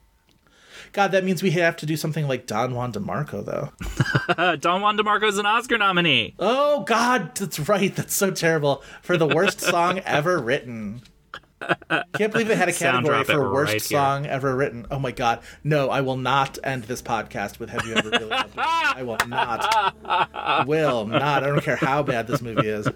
God, 0.93 1.11
that 1.13 1.25
means 1.25 1.43
we 1.43 1.51
have 1.51 1.77
to 1.79 1.87
do 1.87 1.97
something 1.97 2.27
like 2.29 2.47
Don 2.47 2.75
Juan 2.75 2.93
DeMarco, 2.93 3.45
though. 3.45 4.57
Don 4.57 4.81
Juan 4.81 4.97
DeMarco's 4.97 5.37
an 5.37 5.45
Oscar 5.45 5.77
nominee. 5.77 6.35
Oh 6.39 6.85
God, 6.85 7.35
that's 7.35 7.59
right. 7.69 7.95
That's 7.95 8.15
so 8.15 8.31
terrible 8.31 8.83
for 9.03 9.17
the 9.19 9.27
worst 9.27 9.61
song 9.61 9.99
ever 10.07 10.39
written. 10.39 11.03
Can't 12.15 12.33
believe 12.33 12.49
they 12.49 12.57
had 12.57 12.69
a 12.69 12.73
category 12.73 13.25
for 13.25 13.53
worst 13.53 13.73
right 13.73 13.83
here. 13.83 13.99
song 13.99 14.27
ever 14.27 14.55
written. 14.55 14.87
Oh 14.91 14.99
my 14.99 15.11
God, 15.11 15.41
no! 15.65 15.89
I 15.89 16.03
will 16.03 16.17
not 16.17 16.59
end 16.63 16.85
this 16.85 17.01
podcast 17.01 17.59
with 17.59 17.71
"Have 17.71 17.87
you 17.87 17.95
ever 17.95 18.11
really 18.11 18.27
loved 18.27 18.57
me?" 18.57 18.63
I 18.63 19.03
will 19.03 19.19
not. 19.27 20.67
Will 20.67 21.07
not. 21.07 21.45
I 21.45 21.47
don't 21.47 21.63
care 21.63 21.77
how 21.77 22.03
bad 22.03 22.27
this 22.27 22.43
movie 22.43 22.69
is. 22.69 22.89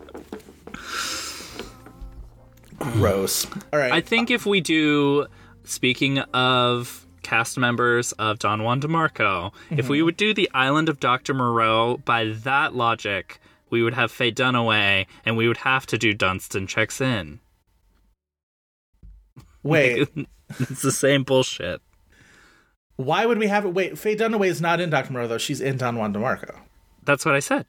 Gross. 2.78 3.46
All 3.72 3.78
right. 3.78 3.92
I 3.92 4.00
think 4.00 4.30
if 4.30 4.46
we 4.46 4.60
do, 4.60 5.26
speaking 5.64 6.18
of 6.18 7.06
cast 7.22 7.58
members 7.58 8.12
of 8.12 8.38
Don 8.38 8.62
Juan 8.62 8.80
DeMarco, 8.80 9.52
if 9.70 9.88
we 9.88 10.00
mhm. 10.00 10.06
would 10.06 10.16
do 10.16 10.32
the 10.32 10.50
Island 10.54 10.88
of 10.88 10.98
Dr. 11.00 11.34
Moreau, 11.34 11.98
by 11.98 12.26
that 12.26 12.74
logic, 12.74 13.38
we 13.68 13.82
would 13.82 13.94
have 13.94 14.10
Faye 14.10 14.32
Dunaway, 14.32 15.06
and 15.24 15.36
we 15.36 15.46
would 15.46 15.58
have 15.58 15.86
to 15.86 15.98
do 15.98 16.12
Dunston 16.14 16.66
Checks 16.66 17.00
In. 17.00 17.40
Wait, 19.62 20.08
It's 20.58 20.82
the 20.82 20.90
same 20.92 21.22
bullshit. 21.22 21.80
why 22.96 23.24
would 23.26 23.38
we 23.38 23.46
have 23.46 23.64
it? 23.64 23.74
Wait, 23.74 23.98
Faye 23.98 24.16
Dunaway 24.16 24.48
is 24.48 24.60
not 24.60 24.80
in 24.80 24.90
Dr. 24.90 25.12
Moreau 25.12 25.28
though. 25.28 25.38
She's 25.38 25.60
in 25.60 25.76
Don 25.76 25.96
Juan 25.96 26.12
DeMarco. 26.12 26.56
That's 27.04 27.24
what 27.24 27.34
I 27.34 27.40
said. 27.40 27.66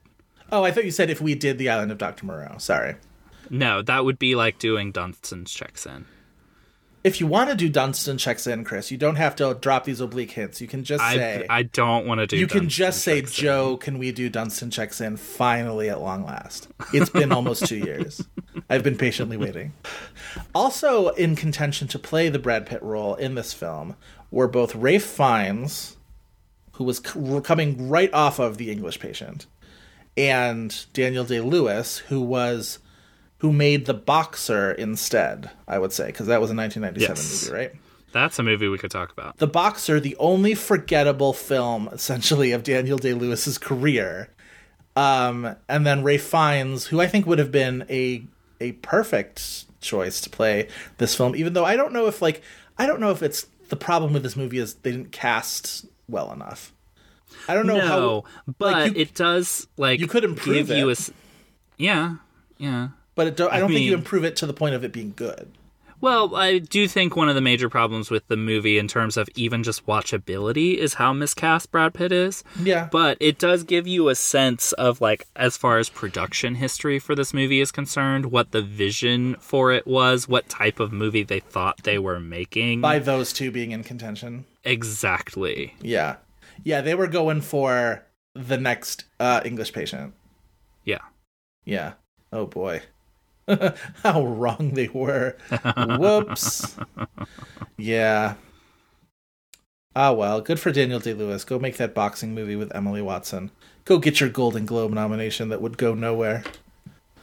Oh, 0.51 0.63
I 0.63 0.71
thought 0.71 0.83
you 0.85 0.91
said 0.91 1.09
if 1.09 1.21
we 1.21 1.35
did 1.35 1.57
the 1.57 1.69
Island 1.69 1.91
of 1.91 1.97
Dr. 1.97 2.25
Moreau. 2.25 2.55
Sorry. 2.57 2.95
No, 3.49 3.81
that 3.81 4.03
would 4.03 4.19
be 4.19 4.35
like 4.35 4.59
doing 4.59 4.91
Dunston 4.91 5.45
Checks 5.45 5.85
In. 5.85 6.05
If 7.03 7.19
you 7.19 7.25
want 7.25 7.49
to 7.49 7.55
do 7.55 7.67
Dunston 7.67 8.19
checks 8.19 8.45
in, 8.45 8.63
Chris, 8.63 8.91
you 8.91 8.97
don't 8.97 9.15
have 9.15 9.35
to 9.37 9.57
drop 9.59 9.85
these 9.85 9.99
oblique 9.99 10.31
hints. 10.31 10.61
You 10.61 10.67
can 10.67 10.83
just 10.83 11.03
I, 11.03 11.15
say 11.15 11.45
I 11.49 11.63
don't 11.63 12.05
want 12.05 12.19
to 12.19 12.27
do 12.27 12.37
you 12.37 12.45
can 12.45 12.69
just 12.69 13.01
say, 13.01 13.21
Checks 13.21 13.39
In. 13.39 13.43
Joe, 13.43 13.77
can 13.77 13.97
we 13.97 14.11
do 14.11 14.29
Dunston 14.29 14.69
checks 14.69 15.01
in 15.01 15.17
finally 15.17 15.89
at 15.89 15.99
long 15.99 16.23
last? 16.23 16.67
It's 16.93 17.09
been 17.09 17.31
almost 17.31 17.65
two 17.65 17.77
years. 17.77 18.23
I've 18.69 18.83
been 18.83 18.97
patiently 18.97 19.37
waiting. 19.37 19.73
Also 20.53 21.09
in 21.09 21.35
contention 21.35 21.87
to 21.89 21.99
play 21.99 22.29
the 22.29 22.39
Brad 22.39 22.67
Pitt 22.67 22.83
role 22.83 23.15
in 23.15 23.33
this 23.35 23.51
film 23.51 23.95
were 24.29 24.47
both 24.47 24.75
Ralph 24.75 25.03
Fiennes, 25.03 25.97
who 26.73 26.83
was 26.83 26.97
c- 26.97 27.41
coming 27.43 27.89
right 27.89 28.13
off 28.13 28.39
of 28.39 28.57
The 28.57 28.71
English 28.71 28.99
Patient, 28.99 29.47
and 30.15 30.85
Daniel 30.93 31.23
Day 31.23 31.41
Lewis, 31.41 31.97
who 31.97 32.21
was 32.21 32.79
who 33.41 33.51
made 33.53 33.85
The 33.85 33.93
Boxer 33.93 34.71
instead. 34.71 35.51
I 35.67 35.77
would 35.77 35.91
say 35.93 36.07
because 36.07 36.27
that 36.27 36.41
was 36.41 36.49
a 36.49 36.55
1997 36.55 37.15
Yes. 37.15 37.43
movie, 37.49 37.55
right? 37.55 37.71
That's 38.13 38.39
a 38.39 38.43
movie 38.43 38.67
we 38.67 38.77
could 38.77 38.91
talk 38.91 39.11
about. 39.11 39.37
The 39.37 39.47
Boxer, 39.47 39.99
the 39.99 40.15
only 40.17 40.53
forgettable 40.55 41.33
film 41.33 41.87
essentially 41.91 42.51
of 42.51 42.63
Daniel 42.63 42.97
Day 42.97 43.13
Lewis's 43.13 43.57
career. 43.57 44.29
Um, 44.95 45.55
and 45.69 45.85
then 45.87 46.03
Ray 46.03 46.17
Fiennes, 46.17 46.87
who 46.87 46.99
I 46.99 47.07
think 47.07 47.25
would 47.25 47.39
have 47.39 47.51
been 47.51 47.85
a 47.89 48.23
a 48.59 48.73
perfect 48.73 49.65
choice 49.81 50.21
to 50.21 50.29
play 50.29 50.67
this 50.97 51.15
film, 51.15 51.35
even 51.35 51.53
though 51.53 51.65
I 51.65 51.75
don't 51.75 51.93
know 51.93 52.07
if 52.07 52.21
like 52.21 52.41
I 52.77 52.85
don't 52.85 52.99
know 52.99 53.11
if 53.11 53.23
it's 53.23 53.47
the 53.69 53.75
problem 53.77 54.11
with 54.13 54.23
this 54.23 54.35
movie 54.35 54.57
is 54.59 54.73
they 54.75 54.91
didn't 54.91 55.11
cast 55.13 55.85
well 56.09 56.31
enough. 56.33 56.73
I 57.47 57.53
don't 57.55 57.65
know 57.65 57.77
no, 57.77 57.87
how 57.87 58.23
but 58.59 58.73
like, 58.73 58.93
you- 58.95 59.01
it 59.01 59.13
does 59.15 59.67
like 59.77 59.99
you 60.01 60.07
could 60.07 60.25
improve 60.25 60.67
give 60.67 60.77
you 60.77 60.89
a 60.89 60.91
it. 60.91 61.09
yeah, 61.77 62.15
yeah. 62.57 62.89
But 63.21 63.27
it 63.27 63.37
don't, 63.37 63.51
I 63.53 63.57
I 63.57 63.59
don't 63.59 63.69
think 63.69 63.81
you 63.81 63.91
mean- 63.91 63.99
improve 63.99 64.23
it 64.23 64.35
to 64.37 64.45
the 64.47 64.53
point 64.53 64.75
of 64.75 64.83
it 64.83 64.91
being 64.91 65.13
good. 65.15 65.51
Well, 65.99 66.35
I 66.35 66.57
do 66.57 66.87
think 66.87 67.15
one 67.15 67.29
of 67.29 67.35
the 67.35 67.41
major 67.41 67.69
problems 67.69 68.09
with 68.09 68.27
the 68.27 68.35
movie 68.35 68.79
in 68.79 68.87
terms 68.87 69.17
of 69.17 69.29
even 69.35 69.61
just 69.61 69.85
watchability 69.85 70.75
is 70.75 70.95
how 70.95 71.13
miscast 71.13 71.69
Brad 71.71 71.93
Pitt 71.93 72.11
is. 72.11 72.43
Yeah. 72.59 72.89
But 72.91 73.17
it 73.19 73.37
does 73.37 73.63
give 73.63 73.85
you 73.85 74.09
a 74.09 74.15
sense 74.15 74.71
of 74.71 74.99
like 74.99 75.27
as 75.35 75.57
far 75.57 75.77
as 75.77 75.89
production 75.89 76.55
history 76.55 76.97
for 76.97 77.13
this 77.13 77.35
movie 77.35 77.61
is 77.61 77.71
concerned, 77.71 78.31
what 78.31 78.49
the 78.51 78.63
vision 78.63 79.35
for 79.39 79.71
it 79.71 79.85
was, 79.85 80.27
what 80.27 80.49
type 80.49 80.79
of 80.79 80.91
movie 80.91 81.21
they 81.21 81.39
thought 81.39 81.83
they 81.83 81.99
were 81.99 82.19
making. 82.19 82.81
By 82.81 82.97
those 82.97 83.31
two 83.31 83.51
being 83.51 83.69
in 83.69 83.83
contention. 83.83 84.45
exactly. 84.63 85.75
Yeah. 85.83 86.15
Yeah, 86.63 86.81
they 86.81 86.95
were 86.95 87.05
going 87.07 87.41
for 87.41 88.03
the 88.33 88.57
next 88.57 89.05
uh, 89.19 89.41
English 89.45 89.71
patient. 89.71 90.15
Yeah. 90.83 91.01
Yeah. 91.63 91.93
Oh 92.33 92.47
boy. 92.47 92.81
How 94.03 94.25
wrong 94.25 94.71
they 94.73 94.87
were. 94.87 95.35
Whoops. 95.99 96.77
Yeah. 97.77 98.35
Ah 99.95 100.13
well, 100.13 100.39
good 100.41 100.59
for 100.59 100.71
Daniel 100.71 100.99
Day 100.99 101.13
Lewis. 101.13 101.43
Go 101.43 101.59
make 101.59 101.77
that 101.77 101.93
boxing 101.93 102.33
movie 102.33 102.55
with 102.55 102.73
Emily 102.75 103.01
Watson. 103.01 103.51
Go 103.83 103.97
get 103.99 104.19
your 104.19 104.29
Golden 104.29 104.65
Globe 104.65 104.93
nomination 104.93 105.49
that 105.49 105.61
would 105.61 105.77
go 105.77 105.93
nowhere. 105.93 106.43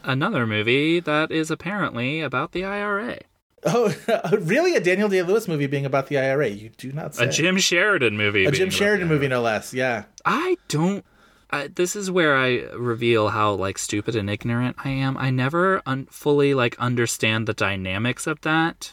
Another 0.05 0.47
movie 0.47 1.01
that 1.01 1.31
is 1.31 1.51
apparently 1.51 2.21
about 2.21 2.53
the 2.53 2.65
IRA. 2.65 3.19
Oh, 3.65 3.95
really? 4.41 4.75
A 4.77 4.81
Daniel 4.81 5.09
Day 5.09 5.23
Lewis 5.23 5.49
movie 5.49 5.67
being 5.67 5.85
about 5.85 6.07
the 6.09 6.19
IRA? 6.19 6.49
You 6.49 6.71
do 6.77 6.93
not 6.93 7.15
say. 7.15 7.25
A 7.25 7.31
Jim 7.31 7.59
Sheridan 7.59 8.17
movie. 8.17 8.45
A 8.45 8.53
Jim 8.53 8.71
Sheridan 8.71 9.09
movie, 9.09 9.29
no 9.29 9.41
less. 9.43 9.75
Yeah. 9.75 10.05
I 10.25 10.57
don't. 10.69 11.05
I, 11.51 11.69
this 11.69 11.97
is 11.97 12.11
where 12.11 12.37
I 12.37 12.65
reveal 12.77 13.29
how 13.31 13.53
like 13.55 13.79
stupid 13.79 14.15
and 14.17 14.29
ignorant 14.29 14.77
I 14.85 14.91
am. 14.91 15.17
I 15.17 15.31
never 15.31 15.81
un- 15.87 16.07
fully 16.11 16.53
like 16.55 16.79
understand 16.79 17.47
the 17.47 17.55
dynamics 17.55 18.27
of 18.27 18.41
that. 18.43 18.93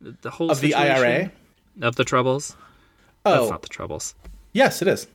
The 0.00 0.30
whole 0.30 0.50
Of 0.50 0.60
the. 0.60 0.74
IRA? 0.74 1.30
of 1.80 1.96
the 1.96 2.04
troubles. 2.04 2.56
Oh, 3.24 3.38
That's 3.40 3.50
not 3.50 3.62
the 3.62 3.68
troubles. 3.68 4.14
yes, 4.52 4.82
it 4.82 4.88
is. 4.88 5.06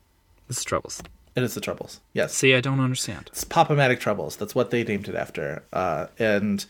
It's 0.49 0.59
the 0.63 0.65
troubles. 0.65 1.01
It 1.35 1.43
is 1.43 1.53
the 1.53 1.61
Troubles. 1.61 1.99
Yes. 2.13 2.33
See, 2.33 2.55
I 2.55 2.61
don't 2.61 2.79
understand. 2.79 3.25
It's 3.27 3.43
Pop-O-Matic 3.43 3.99
Troubles. 3.99 4.37
That's 4.37 4.55
what 4.55 4.71
they 4.71 4.83
named 4.83 5.07
it 5.07 5.13
after. 5.13 5.61
Uh, 5.71 6.07
and 6.17 6.65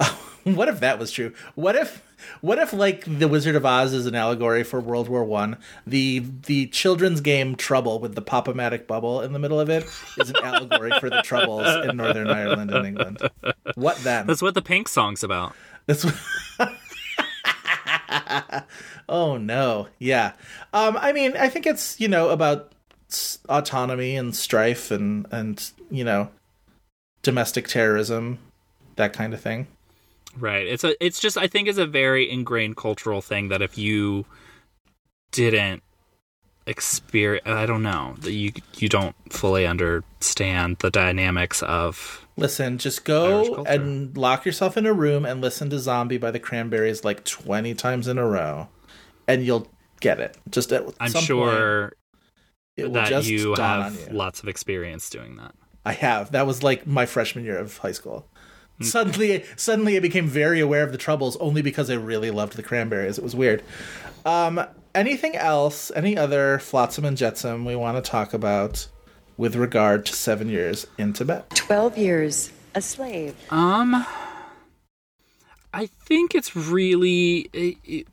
what 0.44 0.66
if 0.68 0.80
that 0.80 0.98
was 0.98 1.10
true? 1.12 1.34
What 1.56 1.76
if 1.76 2.02
what 2.40 2.58
if 2.58 2.72
like 2.72 3.04
the 3.06 3.28
Wizard 3.28 3.56
of 3.56 3.64
Oz 3.64 3.92
is 3.92 4.06
an 4.06 4.14
allegory 4.14 4.64
for 4.64 4.80
World 4.80 5.08
War 5.08 5.24
One? 5.24 5.56
The 5.86 6.24
the 6.46 6.66
children's 6.68 7.20
game 7.20 7.56
Trouble 7.56 7.98
with 7.98 8.14
the 8.14 8.22
Pop-O-Matic 8.22 8.86
bubble 8.86 9.22
in 9.22 9.32
the 9.32 9.38
middle 9.38 9.60
of 9.60 9.68
it 9.68 9.84
is 10.18 10.30
an 10.30 10.36
allegory 10.42 10.92
for 11.00 11.10
the 11.10 11.22
troubles 11.22 11.66
in 11.84 11.96
Northern 11.96 12.28
Ireland 12.28 12.70
and 12.70 12.86
England. 12.86 13.18
What 13.74 13.96
then? 13.98 14.26
That's 14.26 14.42
what 14.42 14.54
the 14.54 14.62
Pink 14.62 14.88
song's 14.88 15.22
about. 15.22 15.54
That's 15.86 16.04
what... 16.04 16.14
oh 19.08 19.36
no, 19.36 19.88
yeah. 19.98 20.32
Um, 20.72 20.96
I 21.00 21.12
mean, 21.12 21.36
I 21.36 21.48
think 21.48 21.66
it's 21.66 22.00
you 22.00 22.08
know 22.08 22.30
about 22.30 22.72
autonomy 23.48 24.16
and 24.16 24.34
strife 24.34 24.90
and 24.90 25.26
and 25.30 25.70
you 25.90 26.04
know 26.04 26.30
domestic 27.22 27.68
terrorism, 27.68 28.38
that 28.96 29.12
kind 29.12 29.34
of 29.34 29.40
thing. 29.40 29.66
Right. 30.36 30.66
It's 30.66 30.84
a. 30.84 31.04
It's 31.04 31.20
just. 31.20 31.36
I 31.36 31.46
think 31.46 31.68
it's 31.68 31.78
a 31.78 31.86
very 31.86 32.30
ingrained 32.30 32.76
cultural 32.76 33.20
thing 33.20 33.48
that 33.48 33.62
if 33.62 33.78
you 33.78 34.26
didn't 35.32 35.82
experience, 36.66 37.46
I 37.46 37.66
don't 37.66 37.82
know 37.82 38.14
that 38.20 38.32
you 38.32 38.52
you 38.76 38.88
don't 38.88 39.16
fully 39.32 39.66
understand 39.66 40.76
the 40.78 40.90
dynamics 40.90 41.62
of. 41.62 42.26
Listen, 42.36 42.78
just 42.78 43.04
go 43.04 43.64
and 43.64 44.16
lock 44.16 44.44
yourself 44.44 44.76
in 44.76 44.86
a 44.86 44.92
room 44.92 45.24
and 45.24 45.40
listen 45.40 45.70
to 45.70 45.78
"Zombie" 45.78 46.18
by 46.18 46.30
the 46.30 46.38
Cranberries 46.38 47.04
like 47.04 47.24
twenty 47.24 47.74
times 47.74 48.06
in 48.06 48.18
a 48.18 48.26
row, 48.26 48.68
and 49.26 49.44
you'll 49.44 49.68
get 50.00 50.20
it. 50.20 50.36
Just 50.50 50.72
at 50.72 50.84
I'm 51.00 51.10
sure 51.10 51.80
point, 51.80 51.94
it 52.76 52.84
will 52.84 52.92
that 52.92 53.08
just 53.08 53.28
you 53.28 53.54
have 53.54 54.08
you. 54.08 54.14
lots 54.14 54.40
of 54.40 54.48
experience 54.48 55.10
doing 55.10 55.36
that. 55.36 55.54
I 55.84 55.92
have. 55.92 56.32
That 56.32 56.46
was 56.46 56.62
like 56.62 56.86
my 56.86 57.06
freshman 57.06 57.44
year 57.44 57.58
of 57.58 57.78
high 57.78 57.92
school. 57.92 58.28
Suddenly, 58.82 59.44
suddenly, 59.56 59.96
I 59.96 60.00
became 60.00 60.26
very 60.28 60.60
aware 60.60 60.84
of 60.84 60.92
the 60.92 60.98
troubles 60.98 61.36
only 61.38 61.62
because 61.62 61.90
I 61.90 61.94
really 61.94 62.30
loved 62.30 62.54
the 62.56 62.62
Cranberries. 62.62 63.18
It 63.18 63.24
was 63.24 63.34
weird. 63.34 63.62
Um, 64.24 64.60
anything 64.94 65.34
else? 65.36 65.90
Any 65.96 66.16
other 66.16 66.58
flotsam 66.60 67.04
and 67.04 67.16
jetsam 67.16 67.64
we 67.64 67.74
want 67.74 68.02
to 68.02 68.08
talk 68.10 68.32
about 68.34 68.86
with 69.36 69.56
regard 69.56 70.06
to 70.06 70.12
seven 70.12 70.48
years 70.48 70.86
in 70.96 71.12
Tibet? 71.12 71.50
12 71.50 71.98
years 71.98 72.52
a 72.74 72.80
slave. 72.80 73.34
Um, 73.50 74.06
I 75.74 75.86
think 75.86 76.34
it's 76.34 76.54
really 76.56 77.50
it, 77.52 77.76
it- 77.84 78.06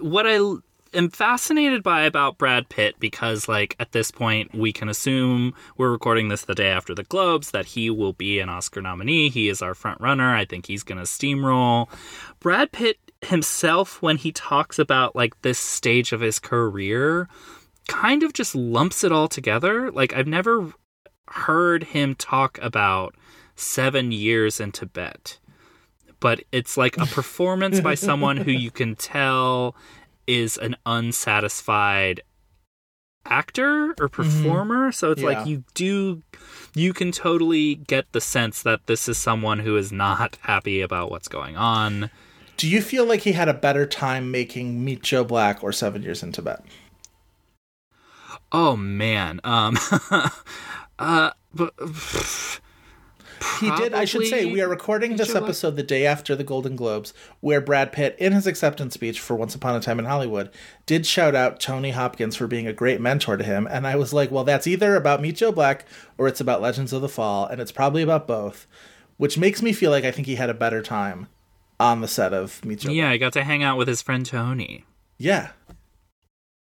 what 0.00 0.26
I 0.26 0.34
l- 0.36 0.62
am 0.94 1.10
fascinated 1.10 1.82
by 1.82 2.02
about 2.02 2.38
Brad 2.38 2.68
Pitt 2.68 2.96
because, 2.98 3.48
like, 3.48 3.76
at 3.78 3.92
this 3.92 4.10
point, 4.10 4.54
we 4.54 4.72
can 4.72 4.88
assume 4.88 5.54
we're 5.76 5.90
recording 5.90 6.28
this 6.28 6.42
the 6.42 6.54
day 6.54 6.68
after 6.68 6.94
the 6.94 7.04
Globes 7.04 7.50
that 7.50 7.66
he 7.66 7.90
will 7.90 8.12
be 8.12 8.40
an 8.40 8.48
Oscar 8.48 8.80
nominee. 8.82 9.28
He 9.28 9.48
is 9.48 9.62
our 9.62 9.74
front 9.74 10.00
runner. 10.00 10.34
I 10.34 10.44
think 10.44 10.66
he's 10.66 10.82
going 10.82 10.98
to 10.98 11.04
steamroll. 11.04 11.88
Brad 12.40 12.72
Pitt 12.72 12.98
himself, 13.22 14.00
when 14.02 14.16
he 14.16 14.32
talks 14.32 14.78
about 14.78 15.14
like 15.14 15.40
this 15.42 15.58
stage 15.58 16.12
of 16.12 16.20
his 16.20 16.38
career, 16.38 17.28
kind 17.88 18.22
of 18.22 18.32
just 18.32 18.54
lumps 18.54 19.04
it 19.04 19.12
all 19.12 19.28
together. 19.28 19.90
Like 19.90 20.14
I've 20.14 20.26
never 20.26 20.72
heard 21.28 21.84
him 21.84 22.14
talk 22.14 22.58
about 22.62 23.14
seven 23.56 24.12
years 24.12 24.60
in 24.60 24.72
Tibet, 24.72 25.38
but 26.18 26.42
it's 26.52 26.76
like 26.76 26.96
a 26.96 27.06
performance 27.06 27.80
by 27.80 27.94
someone 27.94 28.36
who 28.36 28.50
you 28.50 28.70
can 28.70 28.96
tell 28.96 29.74
is 30.30 30.56
an 30.56 30.76
unsatisfied 30.86 32.20
actor 33.26 33.94
or 33.98 34.08
performer. 34.08 34.92
So 34.92 35.10
it's 35.10 35.20
Yeah. 35.22 35.28
like 35.28 35.46
you 35.46 35.64
do, 35.74 36.22
you 36.74 36.92
can 36.92 37.10
totally 37.12 37.74
get 37.74 38.10
the 38.12 38.20
sense 38.20 38.62
that 38.62 38.86
this 38.86 39.08
is 39.08 39.18
someone 39.18 39.58
who 39.60 39.76
is 39.76 39.90
not 39.90 40.38
happy 40.42 40.80
about 40.80 41.10
what's 41.10 41.28
going 41.28 41.56
on. 41.56 42.10
Do 42.56 42.68
you 42.68 42.80
feel 42.80 43.04
like 43.04 43.22
he 43.22 43.32
had 43.32 43.48
a 43.48 43.54
better 43.54 43.86
time 43.86 44.30
making 44.30 44.84
Meet 44.84 45.02
Joe 45.02 45.24
Black 45.24 45.62
or 45.64 45.72
Seven 45.72 46.02
Years 46.02 46.22
in 46.22 46.30
Tibet? 46.32 46.62
Oh 48.52 48.76
man, 48.76 49.40
um, 49.44 49.76
uh, 50.98 51.30
but. 51.54 51.74
He 53.60 53.70
did. 53.76 53.94
I 53.94 54.04
should 54.04 54.26
say 54.26 54.44
we 54.46 54.60
are 54.60 54.68
recording 54.68 55.16
this 55.16 55.28
Joe 55.28 55.34
Black. 55.34 55.44
episode 55.44 55.76
the 55.76 55.82
day 55.82 56.04
after 56.04 56.36
the 56.36 56.44
Golden 56.44 56.76
Globes, 56.76 57.14
where 57.40 57.60
Brad 57.60 57.92
Pitt, 57.92 58.16
in 58.18 58.32
his 58.32 58.46
acceptance 58.46 58.94
speech 58.94 59.18
for 59.18 59.34
Once 59.34 59.54
Upon 59.54 59.76
a 59.76 59.80
Time 59.80 59.98
in 59.98 60.04
Hollywood, 60.04 60.50
did 60.84 61.06
shout 61.06 61.34
out 61.34 61.60
Tony 61.60 61.92
Hopkins 61.92 62.36
for 62.36 62.46
being 62.46 62.66
a 62.66 62.72
great 62.72 63.00
mentor 63.00 63.36
to 63.36 63.44
him. 63.44 63.66
And 63.70 63.86
I 63.86 63.96
was 63.96 64.12
like, 64.12 64.30
well, 64.30 64.44
that's 64.44 64.66
either 64.66 64.94
about 64.94 65.22
Meet 65.22 65.36
Joe 65.36 65.52
Black 65.52 65.86
or 66.18 66.28
it's 66.28 66.40
about 66.40 66.60
Legends 66.60 66.92
of 66.92 67.02
the 67.02 67.08
Fall, 67.08 67.46
and 67.46 67.60
it's 67.60 67.72
probably 67.72 68.02
about 68.02 68.26
both, 68.26 68.66
which 69.16 69.38
makes 69.38 69.62
me 69.62 69.72
feel 69.72 69.90
like 69.90 70.04
I 70.04 70.10
think 70.10 70.26
he 70.26 70.36
had 70.36 70.50
a 70.50 70.54
better 70.54 70.82
time 70.82 71.28
on 71.78 72.02
the 72.02 72.08
set 72.08 72.34
of 72.34 72.62
Meet 72.64 72.80
Joe. 72.80 72.90
Yeah, 72.90 73.10
I 73.10 73.16
got 73.16 73.32
to 73.32 73.44
hang 73.44 73.62
out 73.62 73.78
with 73.78 73.88
his 73.88 74.02
friend 74.02 74.26
Tony. 74.26 74.84
Yeah. 75.16 75.50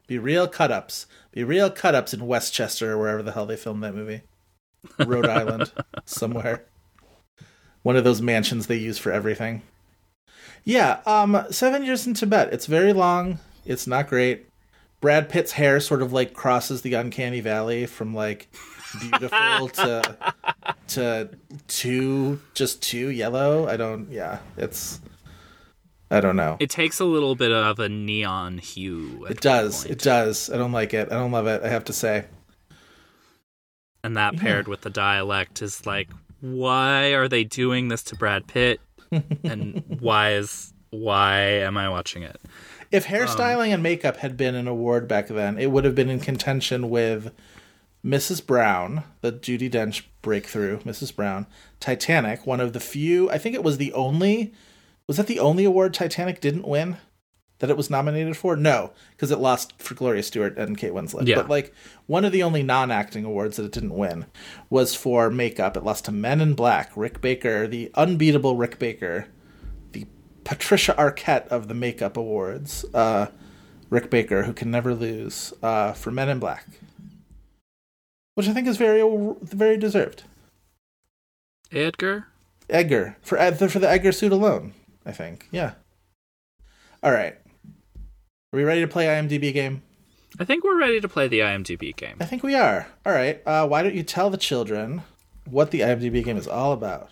Be 0.07 0.19
real 0.19 0.49
cut 0.49 0.71
ups. 0.71 1.07
Be 1.33 1.45
real 1.45 1.71
cut 1.71 1.95
ups 1.95 2.13
in 2.15 2.27
Westchester 2.27 2.93
or 2.93 2.99
wherever 2.99 3.23
the 3.23 3.33
hell 3.33 3.47
they 3.47 3.57
filmed 3.57 3.83
that 3.83 3.95
movie. 3.95 4.23
Rhode 4.99 5.29
Island, 5.29 5.73
somewhere. 6.05 6.65
One 7.83 7.97
of 7.97 8.05
those 8.05 8.23
mansions 8.23 8.67
they 8.67 8.77
use 8.77 8.99
for 8.99 9.11
everything. 9.13 9.63
Yeah, 10.65 11.01
um, 11.07 11.45
Seven 11.51 11.85
Years 11.85 12.07
in 12.07 12.15
Tibet. 12.15 12.53
It's 12.53 12.67
very 12.67 12.93
long. 12.93 13.39
It's 13.65 13.87
not 13.87 14.09
great. 14.09 14.47
Brad 15.01 15.29
Pitt's 15.29 15.53
hair 15.53 15.81
sort 15.81 16.01
of 16.01 16.13
like 16.13 16.33
crosses 16.33 16.83
the 16.83 16.95
uncanny 16.95 17.41
valley 17.41 17.87
from 17.87 18.15
like 18.15 18.49
beautiful 19.01 19.69
to 19.69 20.17
to 20.89 21.29
too 21.67 22.41
just 22.55 22.83
too 22.83 23.09
yellow. 23.09 23.67
I 23.67 23.77
don't 23.77 24.11
yeah, 24.13 24.39
it's 24.57 25.01
I 26.11 26.21
don't 26.21 26.37
know. 26.37 26.57
It 26.61 26.71
takes 26.71 27.01
a 27.01 27.05
little 27.05 27.35
bit 27.35 27.51
of 27.51 27.81
a 27.81 27.89
neon 27.89 28.59
hue. 28.59 29.27
It 29.29 29.41
does. 29.41 29.85
It 29.87 29.99
does. 29.99 30.51
I 30.51 30.57
don't 30.57 30.73
like 30.73 30.95
it. 30.95 31.11
I 31.11 31.15
don't 31.15 31.33
love 31.33 31.47
it. 31.49 31.63
I 31.65 31.69
have 31.69 31.85
to 31.87 31.93
say. 31.93 32.27
And 34.05 34.17
that 34.17 34.37
paired 34.37 34.67
with 34.67 34.81
the 34.81 34.91
dialect 34.91 35.63
is 35.63 35.87
like, 35.87 36.09
why 36.41 37.15
are 37.15 37.29
they 37.29 37.45
doing 37.45 37.89
this 37.89 38.03
to 38.05 38.17
Brad 38.17 38.47
Pitt? 38.47 38.81
and 39.45 39.83
why 40.01 40.33
is 40.33 40.73
why 40.91 41.39
am 41.39 41.77
I 41.77 41.89
watching 41.89 42.23
it? 42.23 42.41
If 42.91 43.07
hairstyling 43.07 43.69
um, 43.69 43.75
and 43.75 43.83
makeup 43.83 44.19
had 44.19 44.37
been 44.37 44.55
an 44.55 44.69
award 44.69 45.09
back 45.09 45.29
then, 45.29 45.57
it 45.59 45.71
would 45.71 45.85
have 45.85 45.95
been 45.95 46.11
in 46.11 46.21
contention 46.21 46.91
with 46.91 47.33
Mrs. 48.05 48.45
Brown, 48.45 49.05
the 49.23 49.33
Judi 49.33 49.71
Dench 49.71 50.03
breakthrough, 50.21 50.81
Mrs. 50.81 51.15
Brown, 51.15 51.47
Titanic, 51.81 52.47
one 52.47 52.61
of 52.61 52.73
the 52.73 52.81
few, 52.81 53.31
I 53.31 53.39
think 53.39 53.55
it 53.55 53.65
was 53.65 53.79
the 53.79 53.93
only, 53.95 54.53
was 55.07 55.17
that 55.17 55.29
the 55.29 55.39
only 55.39 55.65
award 55.65 55.95
Titanic 55.95 56.41
didn't 56.41 56.69
win 56.69 56.99
that 57.63 57.71
it 57.71 57.77
was 57.77 57.89
nominated 57.89 58.37
for? 58.37 58.57
No, 58.57 58.91
because 59.13 59.31
it 59.31 59.39
lost 59.39 59.81
for 59.81 59.95
Gloria 59.95 60.25
Stuart 60.25 60.59
and 60.59 60.77
Kate 60.77 60.93
Winslet. 60.93 61.29
Yeah. 61.29 61.37
But 61.37 61.49
like 61.49 61.73
one 62.07 62.25
of 62.25 62.33
the 62.33 62.43
only 62.43 62.65
non-acting 62.65 63.25
awards 63.25 63.57
that 63.57 63.67
it 63.67 63.71
didn't 63.71 63.95
win 63.95 64.27
was 64.69 64.97
for 64.97 65.31
makeup. 65.31 65.77
It 65.77 65.85
lost 65.85 66.07
to 66.07 66.13
Men 66.13 66.41
in 66.41 66.55
Black, 66.55 66.91
Rick 66.97 67.21
Baker, 67.21 67.69
the 67.69 67.93
unbeatable 67.95 68.57
Rick 68.57 68.81
Baker, 68.81 69.29
the 69.93 70.09
Patricia 70.43 70.93
Arquette 70.99 71.47
of 71.47 71.69
the 71.69 71.75
makeup 71.75 72.17
awards. 72.17 72.85
Uh, 72.93 73.29
Rick 73.91 74.11
Baker, 74.11 74.43
who 74.43 74.53
can 74.53 74.73
never 74.73 74.93
lose, 74.93 75.55
uh, 75.63 75.93
for 75.93 76.11
Men 76.11 76.29
in 76.29 76.41
Black, 76.41 76.67
which 78.35 78.49
I 78.49 78.53
think 78.53 78.67
is 78.67 78.77
very, 78.77 79.03
very 79.41 79.77
deserved. 79.77 80.25
Edgar? 81.71 82.27
Edgar 82.69 83.19
for 83.23 83.37
for 83.69 83.79
the 83.79 83.89
Edgar 83.89 84.11
suit 84.11 84.33
alone. 84.33 84.75
I 85.07 85.13
think, 85.13 85.47
yeah. 85.53 85.75
All 87.05 87.11
right, 87.11 87.37
are 88.53 88.57
we 88.57 88.65
ready 88.65 88.83
to 88.83 88.89
play 88.89 89.07
IMDb 89.07 89.53
game? 89.53 89.83
I 90.39 90.45
think 90.45 90.65
we're 90.65 90.79
ready 90.79 91.01
to 91.01 91.09
play 91.09 91.29
the 91.29 91.41
IMDb 91.41 91.95
game. 91.97 92.17
I 92.21 92.25
think 92.27 92.43
we 92.43 92.55
are. 92.55 92.87
All 93.07 93.13
right. 93.13 93.41
Uh, 93.47 93.67
why 93.67 93.83
don't 93.83 93.95
you 93.95 94.03
tell 94.03 94.31
the 94.31 94.37
children 94.37 95.03
what 95.45 95.71
the 95.71 95.81
IMDb 95.81 96.25
game 96.25 96.37
is 96.37 96.49
all 96.49 96.73
about? 96.73 97.11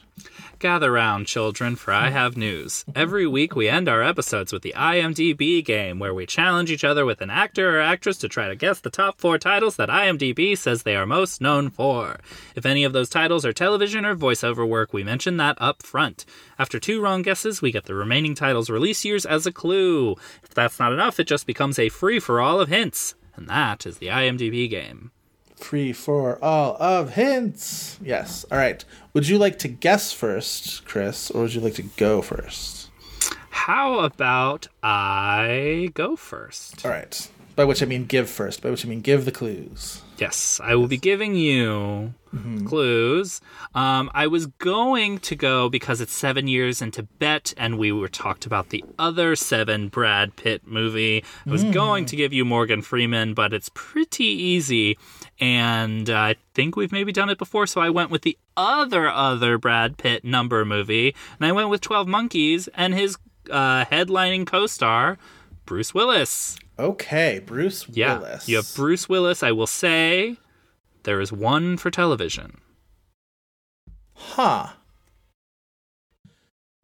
Gather 0.59 0.93
round, 0.93 1.27
children, 1.27 1.75
for 1.75 1.91
I 1.91 2.11
have 2.11 2.37
news. 2.37 2.85
Every 2.95 3.27
week 3.27 3.57
we 3.57 3.67
end 3.67 3.89
our 3.89 4.03
episodes 4.03 4.53
with 4.53 4.61
the 4.61 4.75
IMDb 4.77 5.65
game, 5.65 5.99
where 5.99 6.13
we 6.13 6.27
challenge 6.27 6.71
each 6.71 6.85
other 6.85 7.07
with 7.07 7.23
an 7.23 7.31
actor 7.31 7.79
or 7.79 7.81
actress 7.81 8.19
to 8.19 8.29
try 8.29 8.47
to 8.49 8.55
guess 8.55 8.79
the 8.79 8.91
top 8.91 9.19
four 9.19 9.39
titles 9.39 9.77
that 9.77 9.89
IMDb 9.89 10.59
says 10.59 10.83
they 10.83 10.97
are 10.97 11.07
most 11.07 11.41
known 11.41 11.71
for. 11.71 12.21
If 12.55 12.67
any 12.67 12.85
of 12.85 12.93
those 12.93 13.09
titles 13.09 13.47
are 13.47 13.55
television 13.55 14.05
or 14.05 14.15
voiceover 14.15 14.69
work, 14.69 14.93
we 14.93 15.03
mention 15.03 15.39
that 15.39 15.57
up 15.59 15.83
front. 15.83 16.27
After 16.59 16.79
two 16.79 17.01
wrong 17.01 17.23
guesses, 17.23 17.63
we 17.63 17.73
get 17.73 17.85
the 17.87 17.95
remaining 17.95 18.35
titles' 18.35 18.69
release 18.69 19.03
years 19.03 19.25
as 19.25 19.47
a 19.47 19.53
clue. 19.53 20.17
If 20.43 20.51
that's 20.53 20.79
not 20.79 20.93
enough, 20.93 21.19
it 21.19 21.27
just 21.27 21.47
becomes 21.47 21.79
a 21.79 21.89
free 21.89 22.21
for 22.21 22.39
all 22.39 22.61
of 22.61 22.69
hints. 22.69 23.15
And 23.35 23.49
that 23.49 23.87
is 23.87 23.97
the 23.97 24.09
IMDb 24.09 24.69
game. 24.69 25.11
Free 25.61 25.93
for 25.93 26.43
all 26.43 26.77
of 26.81 27.15
hints. 27.15 27.99
Yes. 28.03 28.45
All 28.51 28.59
right. 28.59 28.85
Would 29.13 29.29
you 29.29 29.39
like 29.39 29.59
to 29.61 29.69
guess 29.69 30.13
first, 30.13 30.85
Chris, 30.85 31.31
or 31.31 31.43
would 31.43 31.55
you 31.55 31.61
like 31.61 31.75
to 31.75 31.83
go 31.83 32.23
first? 32.23 32.89
How 33.51 34.01
about 34.01 34.69
I 34.83 35.91
go 35.95 36.17
first? 36.17 36.85
All 36.85 36.91
right. 36.91 37.31
By 37.57 37.65
which 37.65 37.83
I 37.83 37.87
mean 37.87 38.07
give 38.07 38.31
first. 38.31 38.63
By 38.63 38.71
which 38.71 38.87
I 38.87 38.89
mean 38.89 39.03
give 39.03 39.27
the 39.27 39.33
clues. 39.33 40.03
Yes, 40.19 40.61
I 40.63 40.75
will 40.75 40.87
be 40.87 40.97
giving 40.99 41.35
you 41.35 42.15
clues. 42.67 43.41
Um, 43.75 44.11
I 44.15 44.27
was 44.27 44.47
going 44.47 45.19
to 45.21 45.35
go 45.35 45.69
because 45.69 46.01
it's 46.01 46.13
seven 46.13 46.47
years 46.47 46.81
in 46.83 46.91
Tibet, 46.91 47.55
and 47.57 47.79
we 47.79 47.91
were 47.91 48.09
talked 48.09 48.47
about 48.47 48.69
the 48.69 48.85
other 48.99 49.35
seven 49.35 49.89
Brad 49.89 50.37
Pitt 50.37 50.67
movie. 50.67 51.25
I 51.47 51.51
was 51.51 51.65
going 51.65 52.05
to 52.07 52.17
give 52.17 52.33
you 52.33 52.45
Morgan 52.45 52.83
Freeman, 52.83 53.35
but 53.35 53.53
it's 53.53 53.71
pretty 53.75 54.25
easy, 54.27 54.99
and 55.41 56.09
I 56.11 56.37
think 56.55 56.77
we've 56.77 56.93
maybe 56.93 57.13
done 57.13 57.31
it 57.31 57.39
before. 57.39 57.67
So 57.67 57.81
I 57.81 57.91
went 57.91 58.11
with 58.11 58.23
the 58.23 58.37
other 58.57 59.09
other 59.09 59.59
Brad 59.59 59.97
Pitt 59.99 60.25
number 60.25 60.65
movie, 60.65 61.15
and 61.39 61.47
I 61.47 61.53
went 61.53 61.69
with 61.71 61.81
Twelve 61.81 62.07
Monkeys 62.07 62.69
and 62.75 62.95
his 62.95 63.17
uh, 63.51 63.85
headlining 63.87 64.47
co-star 64.47 65.19
Bruce 65.67 65.95
Willis. 65.95 66.59
Okay, 66.79 67.41
Bruce 67.45 67.87
Yeah, 67.89 68.19
Willis. 68.19 68.49
you 68.49 68.57
have 68.57 68.71
Bruce 68.75 69.09
Willis. 69.09 69.43
I 69.43 69.53
will 69.53 69.67
say 69.67 70.37
there 71.03 71.21
is 71.21 71.33
one 71.33 71.77
for 71.77 71.91
television. 71.91 72.61
Huh. 74.15 74.69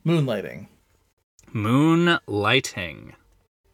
Moonlighting. 0.06 0.68
Moonlighting. 1.54 3.12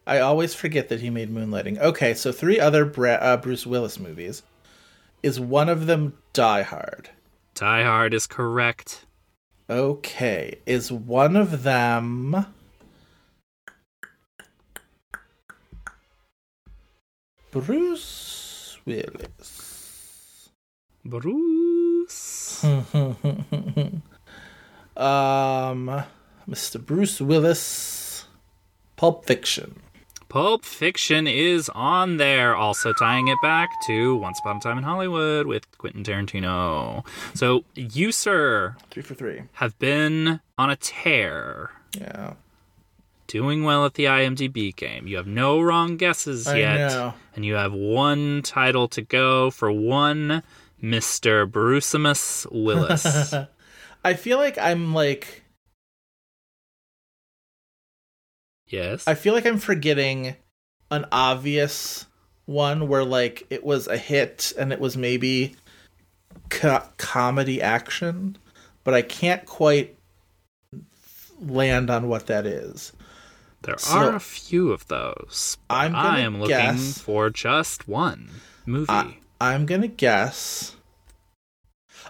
I 0.06 0.18
always 0.18 0.54
forget 0.54 0.88
that 0.88 1.00
he 1.00 1.10
made 1.10 1.30
Moonlighting. 1.32 1.78
Okay, 1.78 2.14
so 2.14 2.32
three 2.32 2.58
other 2.58 2.84
Bra- 2.84 3.12
uh, 3.20 3.36
Bruce 3.36 3.66
Willis 3.66 3.98
movies. 4.00 4.42
Is 5.22 5.38
one 5.38 5.68
of 5.68 5.86
them 5.86 6.14
Die 6.32 6.62
Hard? 6.62 7.10
Die 7.54 7.82
Hard 7.82 8.14
is 8.14 8.26
correct. 8.26 9.06
Okay. 9.70 10.58
Is 10.66 10.90
one 10.90 11.36
of 11.36 11.62
them. 11.62 12.46
Bruce 17.50 18.78
Willis. 18.84 20.50
Bruce. 21.04 22.64
Um, 24.94 26.04
Mr. 26.48 26.84
Bruce 26.84 27.20
Willis. 27.20 28.26
Pulp 28.96 29.24
Fiction. 29.24 29.81
Pulp 30.32 30.64
Fiction 30.64 31.26
is 31.26 31.68
on 31.74 32.16
there, 32.16 32.56
also 32.56 32.94
tying 32.94 33.28
it 33.28 33.36
back 33.42 33.68
to 33.82 34.16
Once 34.16 34.38
Upon 34.40 34.56
a 34.56 34.60
Time 34.60 34.78
in 34.78 34.84
Hollywood 34.84 35.46
with 35.46 35.70
Quentin 35.76 36.02
Tarantino. 36.04 37.04
So 37.34 37.64
you, 37.74 38.12
sir, 38.12 38.74
Three 38.90 39.02
for 39.02 39.12
three. 39.14 39.42
have 39.52 39.78
been 39.78 40.40
on 40.56 40.70
a 40.70 40.76
tear. 40.76 41.72
Yeah. 42.00 42.32
Doing 43.26 43.62
well 43.62 43.84
at 43.84 43.92
the 43.92 44.04
IMDb 44.06 44.74
game. 44.74 45.06
You 45.06 45.18
have 45.18 45.26
no 45.26 45.60
wrong 45.60 45.98
guesses 45.98 46.46
I 46.46 46.56
yet. 46.60 46.78
know. 46.88 47.12
And 47.36 47.44
you 47.44 47.52
have 47.54 47.74
one 47.74 48.40
title 48.40 48.88
to 48.88 49.02
go 49.02 49.50
for 49.50 49.70
one 49.70 50.42
Mr. 50.82 51.46
Brucimus 51.46 52.46
Willis. 52.50 53.34
I 54.04 54.14
feel 54.14 54.38
like 54.38 54.56
I'm 54.56 54.94
like. 54.94 55.41
Yes. 58.72 59.06
I 59.06 59.14
feel 59.14 59.34
like 59.34 59.46
I'm 59.46 59.58
forgetting 59.58 60.34
an 60.90 61.06
obvious 61.12 62.06
one 62.46 62.88
where 62.88 63.04
like 63.04 63.46
it 63.50 63.62
was 63.64 63.86
a 63.86 63.96
hit 63.96 64.52
and 64.58 64.72
it 64.72 64.80
was 64.80 64.96
maybe 64.96 65.54
co- 66.50 66.82
comedy 66.96 67.62
action, 67.62 68.36
but 68.84 68.94
I 68.94 69.02
can't 69.02 69.46
quite 69.46 69.96
land 71.40 71.90
on 71.90 72.08
what 72.08 72.26
that 72.26 72.46
is. 72.46 72.92
There 73.62 73.78
So- 73.78 73.96
are 73.96 74.16
a 74.16 74.20
few 74.20 74.72
of 74.72 74.88
those. 74.88 75.56
but 75.68 75.74
I'm 75.76 75.94
I 75.94 76.18
am 76.20 76.40
looking 76.40 76.56
guess- 76.56 76.98
for 76.98 77.30
just 77.30 77.86
one 77.86 78.28
movie. 78.66 78.86
I, 78.90 79.16
I'm 79.40 79.66
gonna 79.66 79.88
guess. 79.88 80.74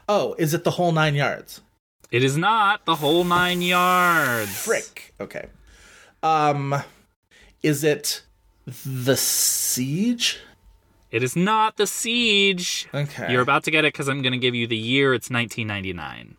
Oh, 0.09 0.35
is 0.39 0.55
it 0.55 0.65
the 0.65 0.73
whole 0.73 0.93
nine 0.93 1.15
yards? 1.15 1.61
it 2.11 2.23
is 2.23 2.37
not 2.37 2.85
the 2.85 2.97
whole 2.97 3.25
nine 3.25 3.63
yards. 3.63 4.51
Frick. 4.65 5.15
Okay. 5.19 5.47
Um, 6.23 6.75
is 7.63 7.85
it 7.85 8.23
the 8.87 9.17
siege? 9.17 10.41
It 11.11 11.23
is 11.23 11.37
not 11.37 11.77
the 11.77 11.87
siege. 11.87 12.89
Okay. 12.95 13.31
You're 13.31 13.43
about 13.43 13.65
to 13.65 13.71
get 13.71 13.85
it 13.85 13.93
because 13.93 14.09
I'm 14.09 14.23
going 14.23 14.33
to 14.33 14.39
give 14.39 14.55
you 14.55 14.67
the 14.67 14.77
year. 14.77 15.13
It's 15.15 15.31
1999. 15.31 16.37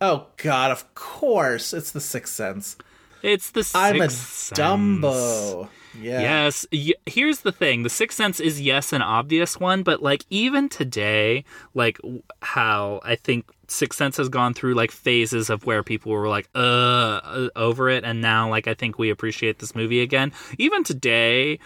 Oh 0.00 0.26
God! 0.38 0.70
Of 0.72 0.92
course, 0.94 1.72
it's 1.72 1.92
the 1.92 2.00
Sixth 2.00 2.34
Sense. 2.34 2.76
It's 3.22 3.52
the 3.52 3.62
Sixth 3.62 3.76
I'm 3.76 4.00
a 4.02 4.10
Sense. 4.10 4.58
Dumbo. 4.58 5.68
Yeah. 5.98 6.20
Yes. 6.20 6.66
Y- 6.72 6.92
here's 7.06 7.40
the 7.40 7.52
thing: 7.52 7.84
the 7.84 7.88
Sixth 7.88 8.16
Sense 8.18 8.40
is 8.40 8.60
yes 8.60 8.92
an 8.92 9.00
obvious 9.00 9.58
one, 9.60 9.84
but 9.84 10.02
like 10.02 10.24
even 10.28 10.68
today, 10.68 11.44
like 11.74 11.98
w- 11.98 12.22
how 12.42 13.00
I 13.04 13.14
think 13.14 13.46
Sixth 13.68 13.98
Sense 13.98 14.16
has 14.16 14.28
gone 14.28 14.54
through 14.54 14.74
like 14.74 14.90
phases 14.90 15.50
of 15.50 15.66
where 15.66 15.82
people 15.82 16.12
were 16.12 16.28
like, 16.28 16.48
uh, 16.54 16.58
uh, 16.58 17.48
over 17.56 17.88
it, 17.88 18.04
and 18.04 18.20
now 18.20 18.48
like 18.50 18.66
I 18.68 18.74
think 18.74 18.98
we 18.98 19.10
appreciate 19.10 19.58
this 19.58 19.74
movie 19.74 20.00
again. 20.00 20.32
Even 20.58 20.84
today, 20.84 21.58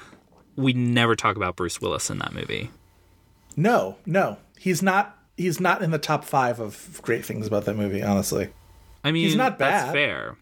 we 0.56 0.72
never 0.72 1.14
talk 1.16 1.36
about 1.36 1.56
Bruce 1.56 1.80
Willis 1.80 2.10
in 2.10 2.18
that 2.18 2.32
movie. 2.32 2.70
No, 3.56 3.96
no, 4.06 4.38
he's 4.58 4.82
not. 4.82 5.16
He's 5.36 5.60
not 5.60 5.82
in 5.82 5.90
the 5.92 5.98
top 5.98 6.24
five 6.24 6.58
of 6.60 7.00
great 7.02 7.24
things 7.24 7.46
about 7.46 7.64
that 7.66 7.76
movie. 7.76 8.02
Honestly. 8.02 8.50
I 9.04 9.12
mean, 9.12 9.24
He's 9.24 9.36
not 9.36 9.58
That's 9.58 9.84
bad. 9.86 9.92
fair. 9.92 10.36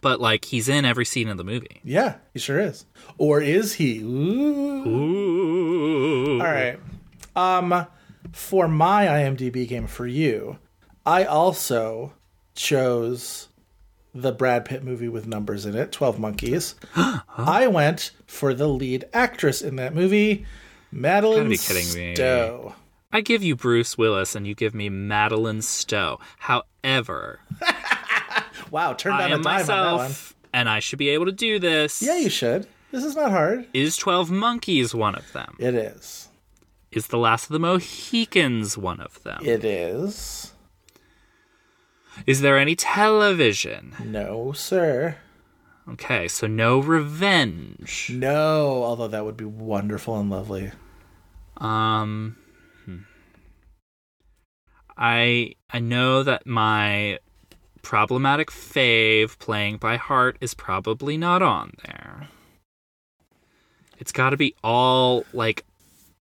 But 0.00 0.20
like 0.20 0.44
he's 0.46 0.68
in 0.68 0.84
every 0.84 1.04
scene 1.04 1.28
of 1.28 1.36
the 1.36 1.44
movie. 1.44 1.80
Yeah, 1.84 2.16
he 2.34 2.40
sure 2.40 2.58
is. 2.58 2.84
Or 3.18 3.40
is 3.40 3.74
he? 3.74 4.00
Ooh. 4.00 4.84
Ooh. 4.88 6.40
All 6.40 6.46
right. 6.46 6.78
Um, 7.36 7.86
for 8.32 8.68
my 8.68 9.06
IMDb 9.06 9.66
game 9.68 9.86
for 9.86 10.06
you, 10.06 10.58
I 11.06 11.24
also 11.24 12.12
chose 12.54 13.48
the 14.14 14.32
Brad 14.32 14.64
Pitt 14.64 14.82
movie 14.84 15.08
with 15.08 15.26
numbers 15.26 15.64
in 15.66 15.74
it, 15.74 15.90
Twelve 15.92 16.18
Monkeys. 16.18 16.74
I 16.96 17.66
went 17.66 18.10
for 18.26 18.52
the 18.54 18.68
lead 18.68 19.04
actress 19.12 19.62
in 19.62 19.76
that 19.76 19.94
movie, 19.94 20.44
Madeleine 20.90 21.48
be 21.48 21.56
kidding 21.56 21.92
me. 21.94 22.14
Stowe. 22.14 22.74
I 23.14 23.20
give 23.20 23.42
you 23.42 23.54
Bruce 23.56 23.98
Willis 23.98 24.34
and 24.34 24.46
you 24.46 24.54
give 24.54 24.74
me 24.74 24.88
Madeleine 24.88 25.60
Stowe. 25.62 26.18
However, 26.38 27.40
Wow, 28.70 28.94
turned 28.94 29.16
I 29.16 29.24
on 29.26 29.32
a 29.32 29.34
am 29.36 29.42
dime 29.42 29.60
on 29.60 29.66
that 29.66 29.74
one. 29.92 29.96
myself 29.98 30.34
and 30.54 30.68
I 30.68 30.78
should 30.80 30.98
be 30.98 31.10
able 31.10 31.26
to 31.26 31.32
do 31.32 31.58
this. 31.58 32.00
Yeah, 32.02 32.16
you 32.18 32.30
should. 32.30 32.66
This 32.90 33.04
is 33.04 33.14
not 33.16 33.30
hard. 33.30 33.66
Is 33.74 33.96
12 33.96 34.30
Monkeys 34.30 34.94
one 34.94 35.14
of 35.14 35.30
them? 35.32 35.56
It 35.58 35.74
is. 35.74 36.28
Is 36.92 37.06
The 37.06 37.18
Last 37.18 37.44
of 37.44 37.54
the 37.54 37.58
Mohicans 37.58 38.76
one 38.76 39.00
of 39.00 39.22
them? 39.22 39.40
It 39.42 39.64
is. 39.64 40.52
Is 42.26 42.42
there 42.42 42.58
any 42.58 42.76
television? 42.76 43.94
No, 44.04 44.52
sir. 44.52 45.16
Okay, 45.88 46.28
so 46.28 46.46
no 46.46 46.78
revenge. 46.78 48.10
No, 48.12 48.84
although 48.84 49.08
that 49.08 49.24
would 49.24 49.38
be 49.38 49.46
wonderful 49.46 50.20
and 50.20 50.28
lovely. 50.28 50.70
Um 51.56 52.36
hmm. 52.84 52.98
I 54.96 55.54
I 55.70 55.78
know 55.78 56.22
that 56.22 56.46
my 56.46 57.18
problematic 57.80 58.50
fave 58.50 59.38
playing 59.38 59.78
by 59.78 59.96
heart 59.96 60.36
is 60.40 60.52
probably 60.52 61.16
not 61.16 61.40
on 61.40 61.72
there. 61.86 62.28
It's 63.98 64.12
got 64.12 64.30
to 64.30 64.36
be 64.36 64.54
all 64.62 65.24
like 65.32 65.64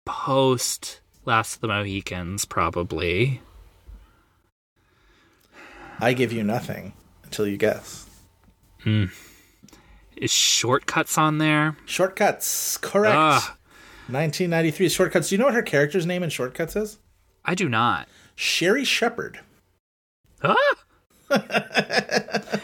post 0.10 1.02
Last 1.26 1.56
of 1.56 1.62
the 1.62 1.68
Mohicans 1.68 2.44
probably. 2.46 3.42
I 6.00 6.14
give 6.14 6.34
you 6.34 6.44
nothing 6.44 6.94
until 7.24 7.46
you 7.46 7.58
guess. 7.58 8.08
Is 10.16 10.32
Short 10.32 10.88
Cuts 10.88 11.18
on 11.18 11.38
there? 11.38 11.78
Short 11.86 12.16
Cuts, 12.16 12.78
correct. 12.78 13.16
Ah. 13.16 13.58
1993 14.08 14.90
Short 14.90 15.12
Cuts. 15.12 15.30
Do 15.30 15.36
you 15.36 15.40
know 15.40 15.46
what 15.46 15.54
her 15.54 15.62
character's 15.62 16.08
name 16.08 16.24
in 16.24 16.32
Short 16.32 16.56
Cuts 16.56 16.76
is? 16.76 16.98
I 17.46 17.54
do 17.54 17.70
not. 17.70 18.08
Sherry 18.36 18.84
Shepard. 18.84 19.42
Ah! 20.44 20.56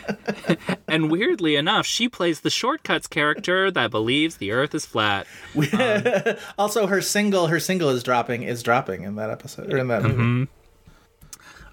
and 0.95 1.11
weirdly 1.11 1.55
enough, 1.55 1.85
she 1.85 2.07
plays 2.07 2.39
the 2.41 2.49
Short 2.49 2.83
Cuts 2.83 3.07
character 3.07 3.69
that 3.71 3.91
believes 3.91 4.37
the 4.37 4.51
earth 4.51 4.73
is 4.73 4.85
flat. 4.85 5.27
also, 6.57 6.87
her 6.87 7.01
single, 7.01 7.47
her 7.47 7.59
single 7.59 7.89
is 7.89 8.01
dropping, 8.03 8.43
is 8.43 8.63
dropping 8.63 9.03
in 9.03 9.15
that 9.15 9.29
episode 9.29 9.73
or 9.73 9.77
in 9.77 9.87
that 9.89 10.01
Mm-hmm. 10.03 10.21
movie. 10.21 10.51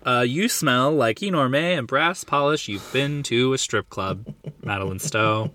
Uh, 0.04 0.20
you 0.22 0.48
smell 0.48 0.90
like 0.90 1.20
Enorme 1.22 1.78
and 1.78 1.86
brass 1.86 2.24
polish. 2.24 2.66
You've 2.66 2.92
been 2.92 3.22
to 3.24 3.52
a 3.52 3.58
strip 3.58 3.88
club, 3.88 4.34
Madeleine 4.62 4.98
Stowe. 4.98 5.52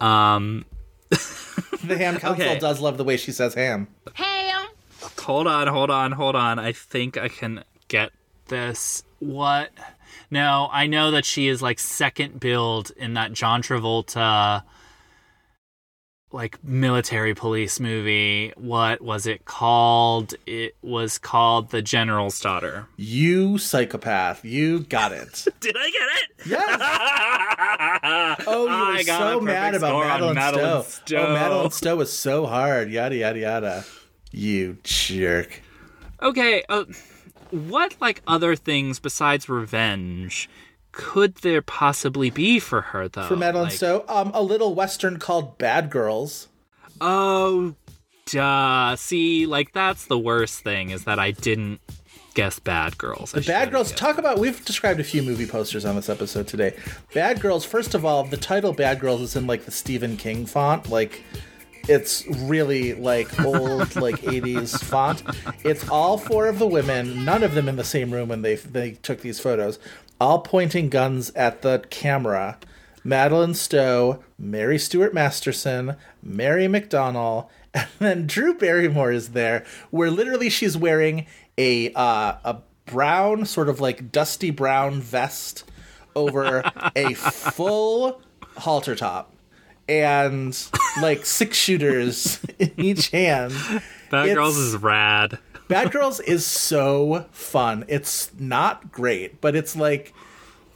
Um, 0.00 0.64
The 1.84 1.96
ham 1.98 2.18
council 2.18 2.44
Okay. 2.46 2.58
does 2.60 2.80
love 2.80 2.96
the 2.96 3.02
way 3.04 3.16
she 3.16 3.32
says 3.32 3.54
ham. 3.54 3.88
ham. 4.14 4.68
hold 5.18 5.48
on, 5.48 5.66
hold 5.66 5.90
on, 5.90 6.12
hold 6.12 6.36
on. 6.36 6.60
I 6.60 6.70
think 6.70 7.16
I 7.18 7.26
can 7.26 7.64
get 7.88 8.12
this. 8.46 9.02
What? 9.18 9.70
No, 10.32 10.70
I 10.72 10.86
know 10.86 11.10
that 11.10 11.26
she 11.26 11.46
is 11.48 11.60
like 11.60 11.78
second 11.78 12.40
billed 12.40 12.90
in 12.96 13.12
that 13.14 13.34
John 13.34 13.62
Travolta 13.62 14.62
like 16.32 16.64
military 16.64 17.34
police 17.34 17.78
movie. 17.78 18.54
What 18.56 19.02
was 19.02 19.26
it 19.26 19.44
called? 19.44 20.32
It 20.46 20.74
was 20.80 21.18
called 21.18 21.68
The 21.68 21.82
General's 21.82 22.40
Daughter. 22.40 22.86
You 22.96 23.58
psychopath. 23.58 24.42
You 24.42 24.80
got 24.80 25.12
it. 25.12 25.44
Did 25.60 25.76
I 25.76 25.90
get 25.90 26.08
it? 26.14 26.46
Yes. 26.46 28.38
Oh, 28.46 28.64
you 28.64 28.70
were 28.70 28.98
I 28.98 29.02
got 29.04 29.18
so 29.18 29.40
mad 29.40 29.74
about 29.74 30.00
Madeleine, 30.00 30.34
Madeleine 30.34 30.82
Stowe. 30.82 30.90
Stowe. 31.04 31.26
Oh, 31.26 31.32
Madeleine 31.34 31.70
Stowe 31.70 31.96
was 31.96 32.12
so 32.12 32.46
hard. 32.46 32.90
Yada 32.90 33.14
yada 33.14 33.38
yada. 33.38 33.84
You 34.32 34.78
jerk. 34.82 35.60
Okay, 36.20 36.64
uh, 36.68 36.84
what 37.52 37.94
like 38.00 38.22
other 38.26 38.56
things 38.56 38.98
besides 38.98 39.48
revenge 39.48 40.48
could 40.90 41.36
there 41.36 41.62
possibly 41.62 42.28
be 42.30 42.58
for 42.58 42.80
her 42.80 43.08
though? 43.08 43.22
For 43.26 43.36
Madeleine 43.36 43.68
Like- 43.68 43.72
Stowe, 43.74 44.04
um, 44.08 44.30
a 44.34 44.42
little 44.42 44.74
western 44.74 45.18
called 45.18 45.56
Bad 45.58 45.88
Girls. 45.90 46.48
Oh, 47.00 47.74
duh. 48.26 48.96
See, 48.96 49.46
like 49.46 49.72
that's 49.72 50.06
the 50.06 50.18
worst 50.18 50.60
thing 50.60 50.90
is 50.90 51.04
that 51.04 51.18
I 51.18 51.30
didn't 51.30 51.80
guess 52.34 52.58
Bad 52.58 52.96
Girls. 52.98 53.32
The 53.32 53.40
Bad 53.40 53.70
Girls. 53.70 53.92
Talk 53.92 54.18
about. 54.18 54.38
We've 54.38 54.62
described 54.64 55.00
a 55.00 55.04
few 55.04 55.22
movie 55.22 55.46
posters 55.46 55.84
on 55.84 55.96
this 55.96 56.08
episode 56.08 56.46
today. 56.46 56.76
Bad 57.14 57.40
Girls. 57.40 57.64
First 57.64 57.94
of 57.94 58.04
all, 58.04 58.24
the 58.24 58.36
title 58.36 58.72
Bad 58.72 59.00
Girls 59.00 59.20
is 59.20 59.36
in 59.36 59.46
like 59.46 59.64
the 59.64 59.70
Stephen 59.70 60.16
King 60.16 60.46
font. 60.46 60.88
Like, 60.90 61.24
it's 61.88 62.26
really 62.26 62.94
like 62.94 63.40
old 63.40 63.96
like 63.96 64.16
80s 64.16 64.82
font. 64.82 65.22
It's 65.64 65.88
all 65.88 66.18
four 66.18 66.46
of 66.46 66.58
the 66.58 66.66
women, 66.66 67.24
none 67.24 67.42
of 67.42 67.54
them 67.54 67.68
in 67.68 67.76
the 67.76 67.84
same 67.84 68.10
room 68.12 68.28
when 68.28 68.42
they 68.42 68.56
they 68.56 68.92
took 68.92 69.20
these 69.20 69.40
photos, 69.40 69.78
all 70.20 70.40
pointing 70.40 70.88
guns 70.88 71.30
at 71.30 71.62
the 71.62 71.84
camera. 71.90 72.58
Madeleine 73.04 73.54
Stowe, 73.54 74.22
Mary 74.38 74.78
Stuart 74.78 75.12
Masterson, 75.12 75.96
Mary 76.22 76.66
McDonnell, 76.66 77.48
and 77.74 77.88
then 77.98 78.26
Drew 78.26 78.54
Barrymore 78.54 79.10
is 79.10 79.30
there, 79.30 79.64
where 79.90 80.10
literally 80.10 80.48
she's 80.48 80.76
wearing 80.76 81.26
a 81.58 81.92
uh, 81.94 82.36
a 82.44 82.58
brown, 82.86 83.44
sort 83.46 83.68
of 83.68 83.80
like 83.80 84.12
dusty 84.12 84.50
brown 84.50 85.00
vest 85.00 85.64
over 86.14 86.62
a 86.94 87.14
full 87.14 88.20
halter 88.56 88.94
top 88.94 89.31
and 89.88 90.56
like 91.00 91.24
six 91.26 91.56
shooters 91.56 92.40
in 92.58 92.72
each 92.76 93.10
hand. 93.10 93.52
Bad 94.10 94.24
It's- 94.26 94.34
Girls 94.34 94.56
is 94.56 94.76
rad. 94.76 95.38
Bad 95.68 95.90
Girls 95.90 96.20
is 96.20 96.44
so 96.44 97.24
fun. 97.30 97.84
It's 97.88 98.30
not 98.38 98.92
great, 98.92 99.40
but 99.40 99.56
it's 99.56 99.74
like 99.74 100.12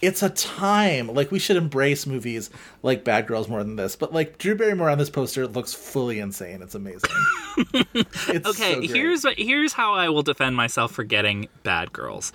it's 0.00 0.22
a 0.22 0.30
time. 0.30 1.08
Like 1.08 1.30
we 1.30 1.38
should 1.38 1.56
embrace 1.56 2.06
movies 2.06 2.48
like 2.82 3.04
Bad 3.04 3.26
Girls 3.26 3.48
more 3.48 3.62
than 3.62 3.76
this. 3.76 3.94
But 3.96 4.14
like 4.14 4.38
Drew 4.38 4.54
Barrymore 4.54 4.88
on 4.88 4.96
this 4.96 5.10
poster 5.10 5.46
looks 5.46 5.74
fully 5.74 6.18
insane. 6.18 6.62
It's 6.62 6.74
amazing. 6.74 7.10
it's 7.74 8.46
Okay, 8.48 8.74
so 8.86 8.94
here's 8.94 9.24
what 9.24 9.38
here's 9.38 9.72
how 9.74 9.92
I 9.94 10.08
will 10.08 10.22
defend 10.22 10.56
myself 10.56 10.92
for 10.92 11.04
getting 11.04 11.48
Bad 11.62 11.92
Girls. 11.92 12.32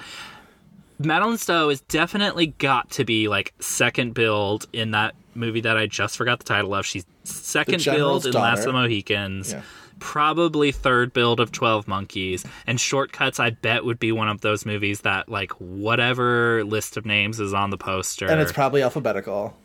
Madeleine 0.99 1.38
Stowe 1.39 1.69
has 1.69 1.81
definitely 1.81 2.48
got 2.60 2.91
to 2.91 3.06
be 3.06 3.27
like 3.27 3.53
second 3.60 4.14
billed 4.14 4.68
in 4.72 4.91
that 4.91 5.15
movie 5.33 5.61
that 5.61 5.77
I 5.77 5.87
just 5.87 6.17
forgot 6.17 6.39
the 6.39 6.45
title 6.45 6.73
of. 6.73 6.85
She's 6.85 7.05
second 7.23 7.83
billed 7.83 8.25
in 8.25 8.33
Last 8.33 8.59
of 8.59 8.65
the 8.65 8.73
Mohicans. 8.73 9.53
Yeah. 9.53 9.61
Probably 9.99 10.71
third 10.71 11.13
billed 11.13 11.39
of 11.39 11.51
Twelve 11.51 11.87
Monkeys 11.87 12.43
and 12.65 12.79
Short 12.79 13.11
Cuts. 13.11 13.39
I 13.39 13.51
bet 13.51 13.85
would 13.85 13.99
be 13.99 14.11
one 14.11 14.27
of 14.29 14.41
those 14.41 14.65
movies 14.65 15.01
that 15.01 15.29
like 15.29 15.51
whatever 15.59 16.63
list 16.63 16.97
of 16.97 17.05
names 17.05 17.39
is 17.39 17.53
on 17.53 17.69
the 17.69 17.77
poster. 17.77 18.27
And 18.27 18.41
it's 18.41 18.51
probably 18.51 18.81
alphabetical. 18.81 19.55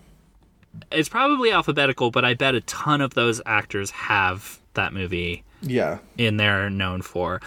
it's 0.92 1.08
probably 1.08 1.50
alphabetical, 1.52 2.10
but 2.10 2.24
I 2.24 2.34
bet 2.34 2.54
a 2.54 2.60
ton 2.62 3.00
of 3.00 3.14
those 3.14 3.40
actors 3.46 3.90
have 3.92 4.58
that 4.74 4.92
movie 4.92 5.42
Yeah. 5.62 5.98
in 6.18 6.36
there 6.36 6.68
known 6.68 7.00
for. 7.00 7.40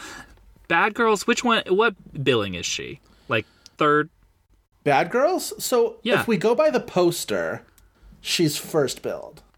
Bad 0.67 0.95
Girls, 0.95 1.27
which 1.27 1.43
one 1.43 1.61
what 1.67 1.93
billing 2.23 2.55
is 2.55 2.65
she? 2.65 2.99
Like 3.27 3.45
third? 3.77 4.09
Bad 4.83 5.11
Girls? 5.11 5.53
So 5.63 5.97
Yeah. 6.01 6.21
if 6.21 6.27
we 6.27 6.37
go 6.37 6.55
by 6.55 6.71
the 6.71 6.79
poster, 6.79 7.61
she's 8.21 8.57
first 8.57 9.01
billed. 9.01 9.41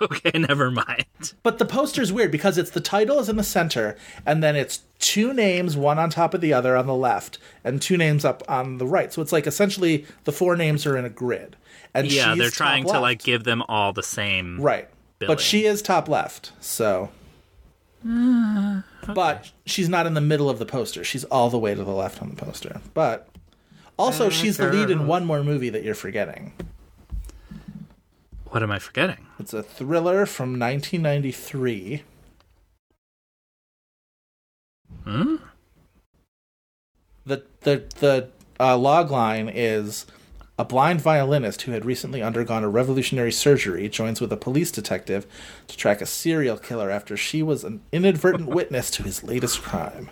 Okay, 0.00 0.36
never 0.36 0.68
mind. 0.68 1.04
But 1.44 1.58
the 1.58 1.64
poster's 1.64 2.12
weird 2.12 2.32
because 2.32 2.58
it's 2.58 2.70
the 2.70 2.80
title 2.80 3.20
is 3.20 3.28
in 3.28 3.36
the 3.36 3.44
center, 3.44 3.96
and 4.24 4.42
then 4.42 4.56
it's 4.56 4.80
two 4.98 5.32
names, 5.32 5.76
one 5.76 5.96
on 5.98 6.10
top 6.10 6.34
of 6.34 6.40
the 6.40 6.52
other 6.52 6.76
on 6.76 6.88
the 6.88 6.94
left, 6.94 7.38
and 7.62 7.80
two 7.80 7.96
names 7.96 8.24
up 8.24 8.42
on 8.48 8.78
the 8.78 8.86
right. 8.86 9.12
So 9.12 9.22
it's 9.22 9.30
like 9.30 9.46
essentially 9.46 10.04
the 10.24 10.32
four 10.32 10.56
names 10.56 10.86
are 10.86 10.96
in 10.96 11.04
a 11.04 11.08
grid. 11.08 11.54
And 11.94 12.10
yeah, 12.10 12.30
she's 12.32 12.38
they're 12.38 12.50
trying 12.50 12.82
to 12.84 12.90
left. 12.90 13.02
like 13.02 13.22
give 13.22 13.44
them 13.44 13.62
all 13.68 13.92
the 13.92 14.02
same 14.02 14.60
Right. 14.60 14.88
billing. 15.20 15.36
But 15.36 15.40
she 15.40 15.66
is 15.66 15.82
top 15.82 16.08
left, 16.08 16.50
so. 16.58 17.10
Ah, 18.08 18.84
but 19.14 19.52
she's 19.66 19.88
not 19.88 20.06
in 20.06 20.14
the 20.14 20.20
middle 20.20 20.50
of 20.50 20.58
the 20.58 20.66
poster. 20.66 21.04
She's 21.04 21.24
all 21.24 21.48
the 21.48 21.58
way 21.58 21.74
to 21.76 21.84
the 21.84 21.92
left 21.92 22.20
on 22.20 22.30
the 22.30 22.36
poster. 22.36 22.80
But 22.94 23.28
also, 23.98 24.26
ah, 24.26 24.30
she's 24.30 24.56
the 24.56 24.70
lead 24.70 24.90
in 24.90 25.06
one 25.06 25.24
more 25.24 25.42
movie 25.44 25.68
that 25.70 25.84
you're 25.84 25.94
forgetting. 25.94 26.52
What 28.56 28.62
am 28.62 28.70
I 28.72 28.78
forgetting? 28.78 29.26
It's 29.38 29.52
a 29.52 29.62
thriller 29.62 30.24
from 30.24 30.58
1993. 30.58 32.04
Hmm? 35.04 35.36
The 37.26 37.42
the 37.60 37.84
the 37.98 38.30
uh, 38.58 38.78
log 38.78 39.10
line 39.10 39.50
is 39.52 40.06
a 40.58 40.64
blind 40.64 41.02
violinist 41.02 41.60
who 41.60 41.72
had 41.72 41.84
recently 41.84 42.22
undergone 42.22 42.64
a 42.64 42.68
revolutionary 42.70 43.30
surgery 43.30 43.90
joins 43.90 44.22
with 44.22 44.32
a 44.32 44.38
police 44.38 44.70
detective 44.70 45.26
to 45.66 45.76
track 45.76 46.00
a 46.00 46.06
serial 46.06 46.56
killer 46.56 46.88
after 46.90 47.14
she 47.14 47.42
was 47.42 47.62
an 47.62 47.82
inadvertent 47.92 48.48
witness 48.54 48.90
to 48.92 49.02
his 49.02 49.22
latest 49.22 49.60
crime. 49.60 50.08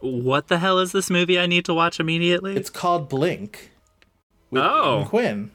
What 0.00 0.48
the 0.48 0.58
hell 0.58 0.78
is 0.80 0.92
this 0.92 1.08
movie 1.08 1.40
I 1.40 1.46
need 1.46 1.64
to 1.64 1.72
watch 1.72 1.98
immediately? 1.98 2.56
It's 2.56 2.68
called 2.68 3.08
Blink. 3.08 3.70
With 4.50 4.62
Oh. 4.62 5.06
Quinn. 5.08 5.50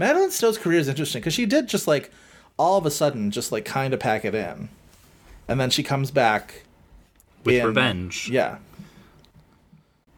Madeleine 0.00 0.30
Stowe's 0.30 0.56
career 0.56 0.78
is 0.78 0.88
interesting 0.88 1.20
because 1.20 1.34
she 1.34 1.44
did 1.44 1.66
just 1.68 1.86
like 1.86 2.10
all 2.56 2.78
of 2.78 2.86
a 2.86 2.90
sudden 2.90 3.30
just 3.30 3.52
like 3.52 3.66
kind 3.66 3.92
of 3.92 4.00
pack 4.00 4.24
it 4.24 4.34
in, 4.34 4.70
and 5.46 5.60
then 5.60 5.68
she 5.68 5.82
comes 5.82 6.10
back 6.10 6.62
With 7.44 7.56
in- 7.56 7.66
Revenge. 7.66 8.30
Yeah. 8.30 8.56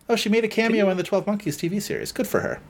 Oh, 0.08 0.14
she 0.14 0.28
made 0.28 0.44
a 0.44 0.48
cameo 0.48 0.88
in 0.88 0.98
the 0.98 1.02
Twelve 1.02 1.26
Monkeys 1.26 1.58
TV 1.58 1.82
series. 1.82 2.12
Good 2.12 2.28
for 2.28 2.38
her. 2.42 2.60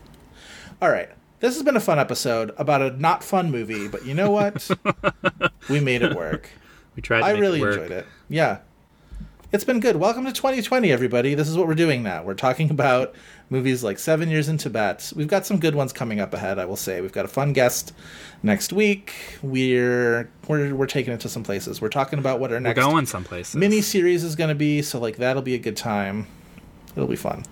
All 0.80 0.88
right, 0.88 1.10
this 1.40 1.52
has 1.54 1.62
been 1.62 1.76
a 1.76 1.80
fun 1.80 1.98
episode 1.98 2.50
about 2.56 2.80
a 2.80 2.98
not 2.98 3.22
fun 3.22 3.50
movie, 3.50 3.88
but 3.88 4.06
you 4.06 4.14
know 4.14 4.30
what? 4.30 4.70
we 5.68 5.80
made 5.80 6.00
it 6.00 6.16
work. 6.16 6.48
We 6.96 7.02
tried 7.02 7.20
to 7.20 7.26
I 7.26 7.32
make 7.34 7.42
really 7.42 7.58
it 7.58 7.62
work. 7.62 7.74
enjoyed 7.74 7.90
it. 7.92 8.06
Yeah. 8.30 8.58
It's 9.52 9.64
been 9.64 9.80
good. 9.80 9.96
Welcome 9.96 10.24
to 10.24 10.32
2020, 10.32 10.90
everybody. 10.90 11.34
This 11.34 11.46
is 11.46 11.58
what 11.58 11.68
we're 11.68 11.74
doing 11.74 12.02
now. 12.02 12.22
We're 12.22 12.32
talking 12.32 12.70
about 12.70 13.14
movies 13.50 13.82
like 13.84 13.98
Seven 13.98 14.28
Years 14.30 14.48
in 14.48 14.58
Tibet. 14.58 15.12
We've 15.14 15.28
got 15.28 15.44
some 15.46 15.58
good 15.58 15.74
ones 15.74 15.92
coming 15.92 16.20
up 16.20 16.32
ahead, 16.34 16.58
I 16.58 16.64
will 16.64 16.76
say. 16.76 17.00
We've 17.00 17.12
got 17.12 17.24
a 17.24 17.28
fun 17.28 17.52
guest 17.52 17.92
next 18.42 18.72
week. 18.72 19.14
We're 19.42 20.30
we're, 20.48 20.74
we're 20.74 20.86
taking 20.86 21.12
it 21.12 21.20
to 21.20 21.28
some 21.28 21.42
places. 21.42 21.80
We're 21.80 21.88
talking 21.88 22.18
about 22.18 22.40
what 22.40 22.50
our 22.50 22.56
We're 22.56 22.60
next 22.60 22.80
going 22.80 23.06
someplace. 23.06 23.54
mini 23.54 23.80
series 23.80 24.24
is 24.24 24.36
going 24.36 24.48
to 24.48 24.54
be, 24.54 24.82
so 24.82 24.98
like 24.98 25.16
that'll 25.16 25.42
be 25.42 25.54
a 25.54 25.58
good 25.58 25.76
time. 25.76 26.26
It'll 26.96 27.08
be 27.08 27.16
fun. 27.16 27.44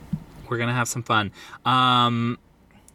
We're 0.49 0.59
gonna 0.59 0.75
have 0.75 0.89
some 0.89 1.03
fun. 1.05 1.31
Um, 1.65 2.37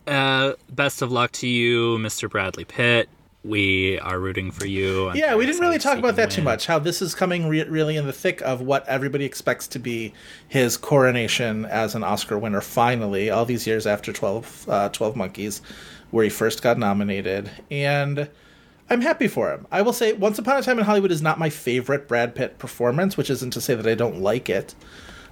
uh, 0.06 0.54
best 0.70 1.02
of 1.02 1.12
luck 1.12 1.32
to 1.32 1.48
you, 1.48 1.98
Mr. 2.00 2.30
Bradley 2.30 2.66
Pitt. 2.66 3.08
We 3.46 4.00
are 4.00 4.20
rooting 4.20 4.50
for 4.50 4.66
you. 4.66 5.12
Yeah, 5.14 5.36
we 5.36 5.46
didn't 5.46 5.62
really 5.62 5.78
talk 5.78 6.00
about 6.00 6.16
that 6.16 6.32
too 6.32 6.42
much. 6.42 6.66
How 6.66 6.80
this 6.80 7.00
is 7.00 7.14
coming 7.14 7.48
re- 7.48 7.64
really 7.66 7.96
in 7.96 8.08
the 8.08 8.14
thick 8.14 8.42
of 8.42 8.62
what 8.62 8.88
everybody 8.88 9.24
expects 9.24 9.68
to 9.68 9.80
be 9.80 10.14
his 10.48 10.78
coronation 10.78 11.64
as 11.66 11.94
an 11.94 12.04
Oscar 12.04 12.40
winner. 12.40 12.60
Finally, 12.62 13.30
all 13.30 13.46
these 13.46 13.68
years 13.68 13.86
after 13.86 14.12
12, 14.12 14.66
uh, 14.68 14.90
12 14.90 15.16
Monkeys, 15.16 15.62
where 16.10 16.24
he 16.24 16.30
first 16.30 16.64
got 16.64 16.80
nominated, 16.80 17.52
and 17.70 18.30
I'm 18.90 19.02
happy 19.02 19.28
for 19.28 19.52
him. 19.52 19.68
I 19.72 19.84
will 19.84 19.94
say, 19.94 20.14
Once 20.14 20.40
Upon 20.40 20.58
a 20.58 20.64
Time 20.64 20.80
in 20.80 20.86
Hollywood 20.86 21.12
is 21.12 21.22
not 21.22 21.38
my 21.38 21.52
favorite 21.52 22.08
Brad 22.08 22.34
Pitt 22.34 22.58
performance, 22.58 23.16
which 23.16 23.30
isn't 23.30 23.52
to 23.52 23.62
say 23.62 23.76
that 23.76 23.86
I 23.86 23.94
don't 23.94 24.22
like 24.22 24.50
it. 24.50 24.74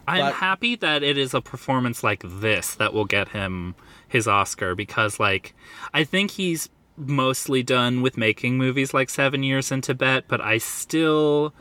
I'm 0.07 0.19
But- 0.21 0.33
happy 0.35 0.75
that 0.75 1.01
it 1.01 1.17
is 1.17 1.33
a 1.33 1.41
performance 1.41 2.03
like 2.03 2.21
this 2.23 2.75
that 2.75 2.93
will 2.93 3.05
get 3.05 3.29
him 3.29 3.73
his 4.07 4.27
Oscar 4.27 4.75
because, 4.75 5.19
like, 5.19 5.55
I 5.95 6.03
think 6.03 6.31
he's 6.31 6.69
mostly 6.97 7.63
done 7.63 8.01
with 8.01 8.17
making 8.17 8.57
movies 8.57 8.93
like 8.93 9.09
Seven 9.09 9.43
Years 9.43 9.71
in 9.71 9.81
Tibet, 9.81 10.25
but 10.27 10.41
I 10.41 10.57
still 10.57 11.53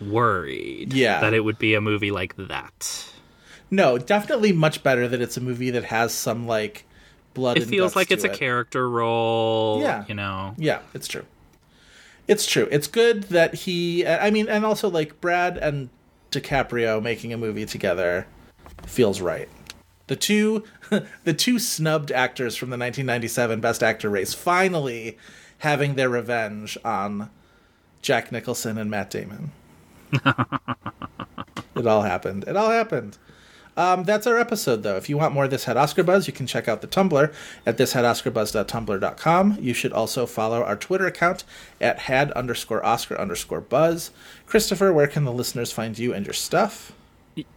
worried 0.00 0.92
Yeah. 0.92 1.20
that 1.20 1.34
it 1.34 1.40
would 1.40 1.58
be 1.58 1.74
a 1.74 1.80
movie 1.80 2.10
like 2.10 2.34
that. 2.36 3.04
No, 3.70 3.98
definitely 3.98 4.52
much 4.52 4.82
better 4.82 5.06
that 5.06 5.20
it's 5.20 5.36
a 5.36 5.40
movie 5.40 5.70
that 5.70 5.84
has 5.84 6.12
some 6.12 6.46
like 6.46 6.84
blood. 7.34 7.56
It 7.56 7.66
feels 7.66 7.94
like 7.94 8.10
it's 8.10 8.24
a 8.24 8.28
character 8.28 8.88
role. 8.88 9.80
Yeah. 9.82 10.04
You 10.08 10.14
know. 10.14 10.54
Yeah, 10.58 10.80
it's 10.94 11.06
true. 11.06 11.24
It's 12.26 12.46
true. 12.46 12.68
It's 12.70 12.86
good 12.86 13.24
that 13.24 13.54
he. 13.54 14.06
I 14.06 14.30
mean, 14.30 14.48
and 14.48 14.64
also 14.64 14.88
like 14.88 15.20
Brad 15.20 15.56
and 15.58 15.88
DiCaprio 16.32 17.02
making 17.02 17.32
a 17.32 17.36
movie 17.36 17.66
together 17.66 18.26
feels 18.86 19.20
right. 19.20 19.48
The 20.10 20.16
two, 20.16 20.64
the 21.22 21.32
two 21.32 21.60
snubbed 21.60 22.10
actors 22.10 22.56
from 22.56 22.70
the 22.70 22.76
1997 22.76 23.60
Best 23.60 23.80
Actor 23.80 24.10
race 24.10 24.34
finally 24.34 25.16
having 25.58 25.94
their 25.94 26.08
revenge 26.08 26.76
on 26.84 27.30
Jack 28.02 28.32
Nicholson 28.32 28.76
and 28.76 28.90
Matt 28.90 29.08
Damon. 29.08 29.52
it 31.76 31.86
all 31.86 32.02
happened. 32.02 32.42
It 32.48 32.56
all 32.56 32.70
happened. 32.70 33.18
Um, 33.76 34.02
that's 34.02 34.26
our 34.26 34.36
episode, 34.36 34.82
though. 34.82 34.96
If 34.96 35.08
you 35.08 35.16
want 35.16 35.32
more 35.32 35.44
of 35.44 35.50
This 35.52 35.66
Had 35.66 35.76
Oscar 35.76 36.02
Buzz, 36.02 36.26
you 36.26 36.32
can 36.32 36.48
check 36.48 36.66
out 36.66 36.80
the 36.80 36.88
Tumblr 36.88 37.32
at 37.64 37.78
thishadoscarbuzz.tumblr.com. 37.78 39.58
You 39.60 39.72
should 39.72 39.92
also 39.92 40.26
follow 40.26 40.64
our 40.64 40.74
Twitter 40.74 41.06
account 41.06 41.44
at 41.80 42.00
had 42.00 42.32
underscore 42.32 42.84
Oscar 42.84 43.16
underscore 43.16 43.60
Buzz. 43.60 44.10
Christopher, 44.44 44.92
where 44.92 45.06
can 45.06 45.24
the 45.24 45.32
listeners 45.32 45.70
find 45.70 45.96
you 45.96 46.12
and 46.12 46.26
your 46.26 46.34
stuff? 46.34 46.94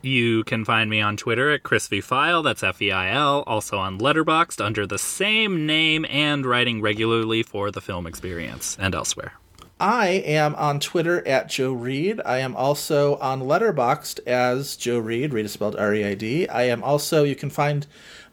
You 0.02 0.44
can 0.44 0.66
find 0.66 0.90
me 0.90 1.02
on 1.02 1.18
Twitter 1.18 1.50
at 1.52 1.64
ChrisVFeil, 1.64 2.44
that's 2.44 2.64
F 2.64 2.82
E 2.82 2.92
I 2.92 3.12
L, 3.12 3.44
also 3.48 3.78
on 3.78 4.00
Letterboxd 4.00 4.64
under 4.64 4.86
the 4.86 5.00
same 5.00 5.66
name 5.66 6.06
and 6.10 6.46
writing 6.46 6.82
regularly 6.82 7.44
for 7.44 7.72
the 7.72 7.82
film 7.82 8.06
experience 8.06 8.78
and 8.80 8.94
elsewhere. 8.94 9.34
I 9.80 10.08
am 10.08 10.56
on 10.56 10.80
Twitter 10.80 11.28
at 11.28 11.50
Joe 11.50 11.74
Reid. 11.74 12.22
I 12.24 12.38
am 12.38 12.56
also 12.56 13.18
on 13.18 13.42
Letterboxd 13.42 14.26
as 14.26 14.78
Joe 14.78 15.00
Reid. 15.00 15.34
Reed 15.34 15.46
is 15.46 15.52
spelled 15.52 15.76
R 15.76 15.94
E 15.94 16.06
I 16.06 16.14
D. 16.14 16.48
I 16.48 16.64
am 16.64 16.84
also, 16.84 17.24
you 17.24 17.36
can 17.36 17.50
find 17.50 17.86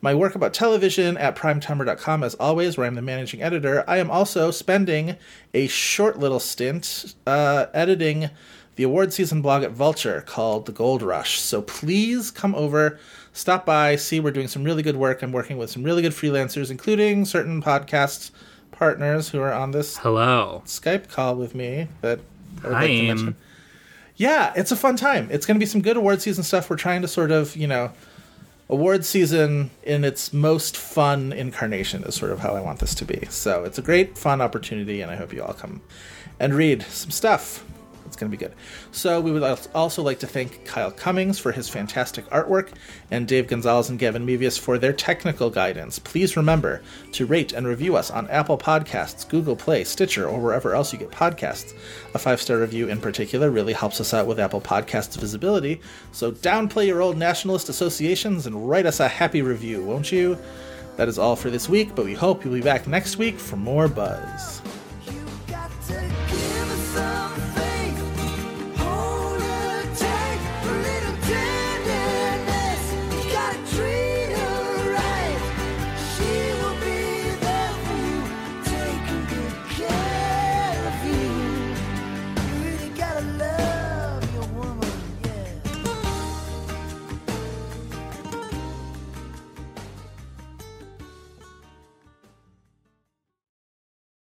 my 0.02 0.14
work 0.14 0.34
about 0.34 0.54
television 0.54 1.16
at 1.16 1.36
primetimer.com 1.36 2.22
as 2.22 2.34
always, 2.36 2.76
where 2.76 2.86
I'm 2.86 2.94
the 2.94 3.02
managing 3.02 3.42
editor. 3.42 3.82
I 3.88 3.96
am 3.96 4.10
also 4.10 4.50
spending 4.50 5.16
a 5.52 5.66
short 5.66 6.18
little 6.18 6.40
stint 6.40 7.14
uh, 7.26 7.66
editing 7.74 8.30
the 8.76 8.82
award 8.84 9.12
season 9.12 9.42
blog 9.42 9.62
at 9.62 9.72
Vulture 9.72 10.22
called 10.26 10.66
The 10.66 10.72
Gold 10.72 11.02
Rush. 11.02 11.40
So 11.40 11.62
please 11.62 12.30
come 12.30 12.54
over, 12.54 12.98
stop 13.32 13.66
by, 13.66 13.96
see 13.96 14.20
we're 14.20 14.30
doing 14.30 14.48
some 14.48 14.64
really 14.64 14.82
good 14.82 14.96
work. 14.96 15.22
I'm 15.22 15.32
working 15.32 15.58
with 15.58 15.70
some 15.70 15.82
really 15.82 16.02
good 16.02 16.12
freelancers, 16.12 16.70
including 16.70 17.24
certain 17.24 17.62
podcast 17.62 18.30
partners 18.70 19.28
who 19.28 19.40
are 19.40 19.52
on 19.52 19.72
this 19.72 19.98
Hello. 19.98 20.62
Skype 20.64 21.08
call 21.08 21.34
with 21.36 21.54
me 21.54 21.88
that 22.00 22.20
I 22.62 22.66
would 22.66 22.74
Hi, 22.74 22.80
like 22.80 22.90
to 22.90 23.02
mention. 23.02 23.36
Yeah, 24.16 24.52
it's 24.56 24.72
a 24.72 24.76
fun 24.76 24.96
time. 24.96 25.28
It's 25.30 25.46
going 25.46 25.56
to 25.56 25.60
be 25.60 25.66
some 25.66 25.82
good 25.82 25.96
award 25.96 26.22
season 26.22 26.44
stuff. 26.44 26.70
We're 26.70 26.76
trying 26.76 27.02
to 27.02 27.08
sort 27.08 27.30
of, 27.30 27.56
you 27.56 27.66
know, 27.66 27.92
award 28.68 29.04
season 29.04 29.70
in 29.82 30.04
its 30.04 30.32
most 30.32 30.76
fun 30.76 31.32
incarnation 31.32 32.04
is 32.04 32.14
sort 32.14 32.30
of 32.30 32.38
how 32.38 32.54
I 32.54 32.60
want 32.60 32.78
this 32.78 32.94
to 32.96 33.04
be. 33.04 33.26
So 33.28 33.64
it's 33.64 33.78
a 33.78 33.82
great, 33.82 34.16
fun 34.16 34.40
opportunity, 34.40 35.00
and 35.00 35.10
I 35.10 35.16
hope 35.16 35.32
you 35.32 35.42
all 35.42 35.54
come 35.54 35.82
and 36.38 36.54
read 36.54 36.82
some 36.82 37.10
stuff. 37.10 37.64
It's 38.10 38.16
going 38.16 38.28
to 38.28 38.36
be 38.36 38.44
good. 38.44 38.56
So 38.90 39.20
we 39.20 39.30
would 39.30 39.44
also 39.72 40.02
like 40.02 40.18
to 40.18 40.26
thank 40.26 40.64
Kyle 40.64 40.90
Cummings 40.90 41.38
for 41.38 41.52
his 41.52 41.68
fantastic 41.68 42.28
artwork 42.30 42.70
and 43.12 43.28
Dave 43.28 43.46
Gonzalez 43.46 43.88
and 43.88 44.00
Gavin 44.00 44.26
Mevius 44.26 44.58
for 44.58 44.78
their 44.78 44.92
technical 44.92 45.48
guidance. 45.48 46.00
Please 46.00 46.36
remember 46.36 46.82
to 47.12 47.24
rate 47.24 47.52
and 47.52 47.68
review 47.68 47.94
us 47.94 48.10
on 48.10 48.28
Apple 48.28 48.58
Podcasts, 48.58 49.28
Google 49.28 49.54
Play, 49.54 49.84
Stitcher, 49.84 50.28
or 50.28 50.40
wherever 50.40 50.74
else 50.74 50.92
you 50.92 50.98
get 50.98 51.12
podcasts. 51.12 51.72
A 52.12 52.18
five 52.18 52.42
star 52.42 52.58
review 52.58 52.88
in 52.88 53.00
particular 53.00 53.48
really 53.48 53.74
helps 53.74 54.00
us 54.00 54.12
out 54.12 54.26
with 54.26 54.40
Apple 54.40 54.60
Podcasts 54.60 55.16
visibility. 55.16 55.80
So 56.10 56.32
downplay 56.32 56.88
your 56.88 57.02
old 57.02 57.16
nationalist 57.16 57.68
associations 57.68 58.48
and 58.48 58.68
write 58.68 58.86
us 58.86 58.98
a 58.98 59.06
happy 59.06 59.40
review, 59.40 59.84
won't 59.84 60.10
you? 60.10 60.36
That 60.96 61.06
is 61.06 61.16
all 61.16 61.36
for 61.36 61.48
this 61.48 61.68
week, 61.68 61.94
but 61.94 62.04
we 62.04 62.14
hope 62.14 62.44
you'll 62.44 62.54
be 62.54 62.60
back 62.60 62.88
next 62.88 63.18
week 63.18 63.38
for 63.38 63.54
more 63.54 63.86
buzz. 63.86 64.60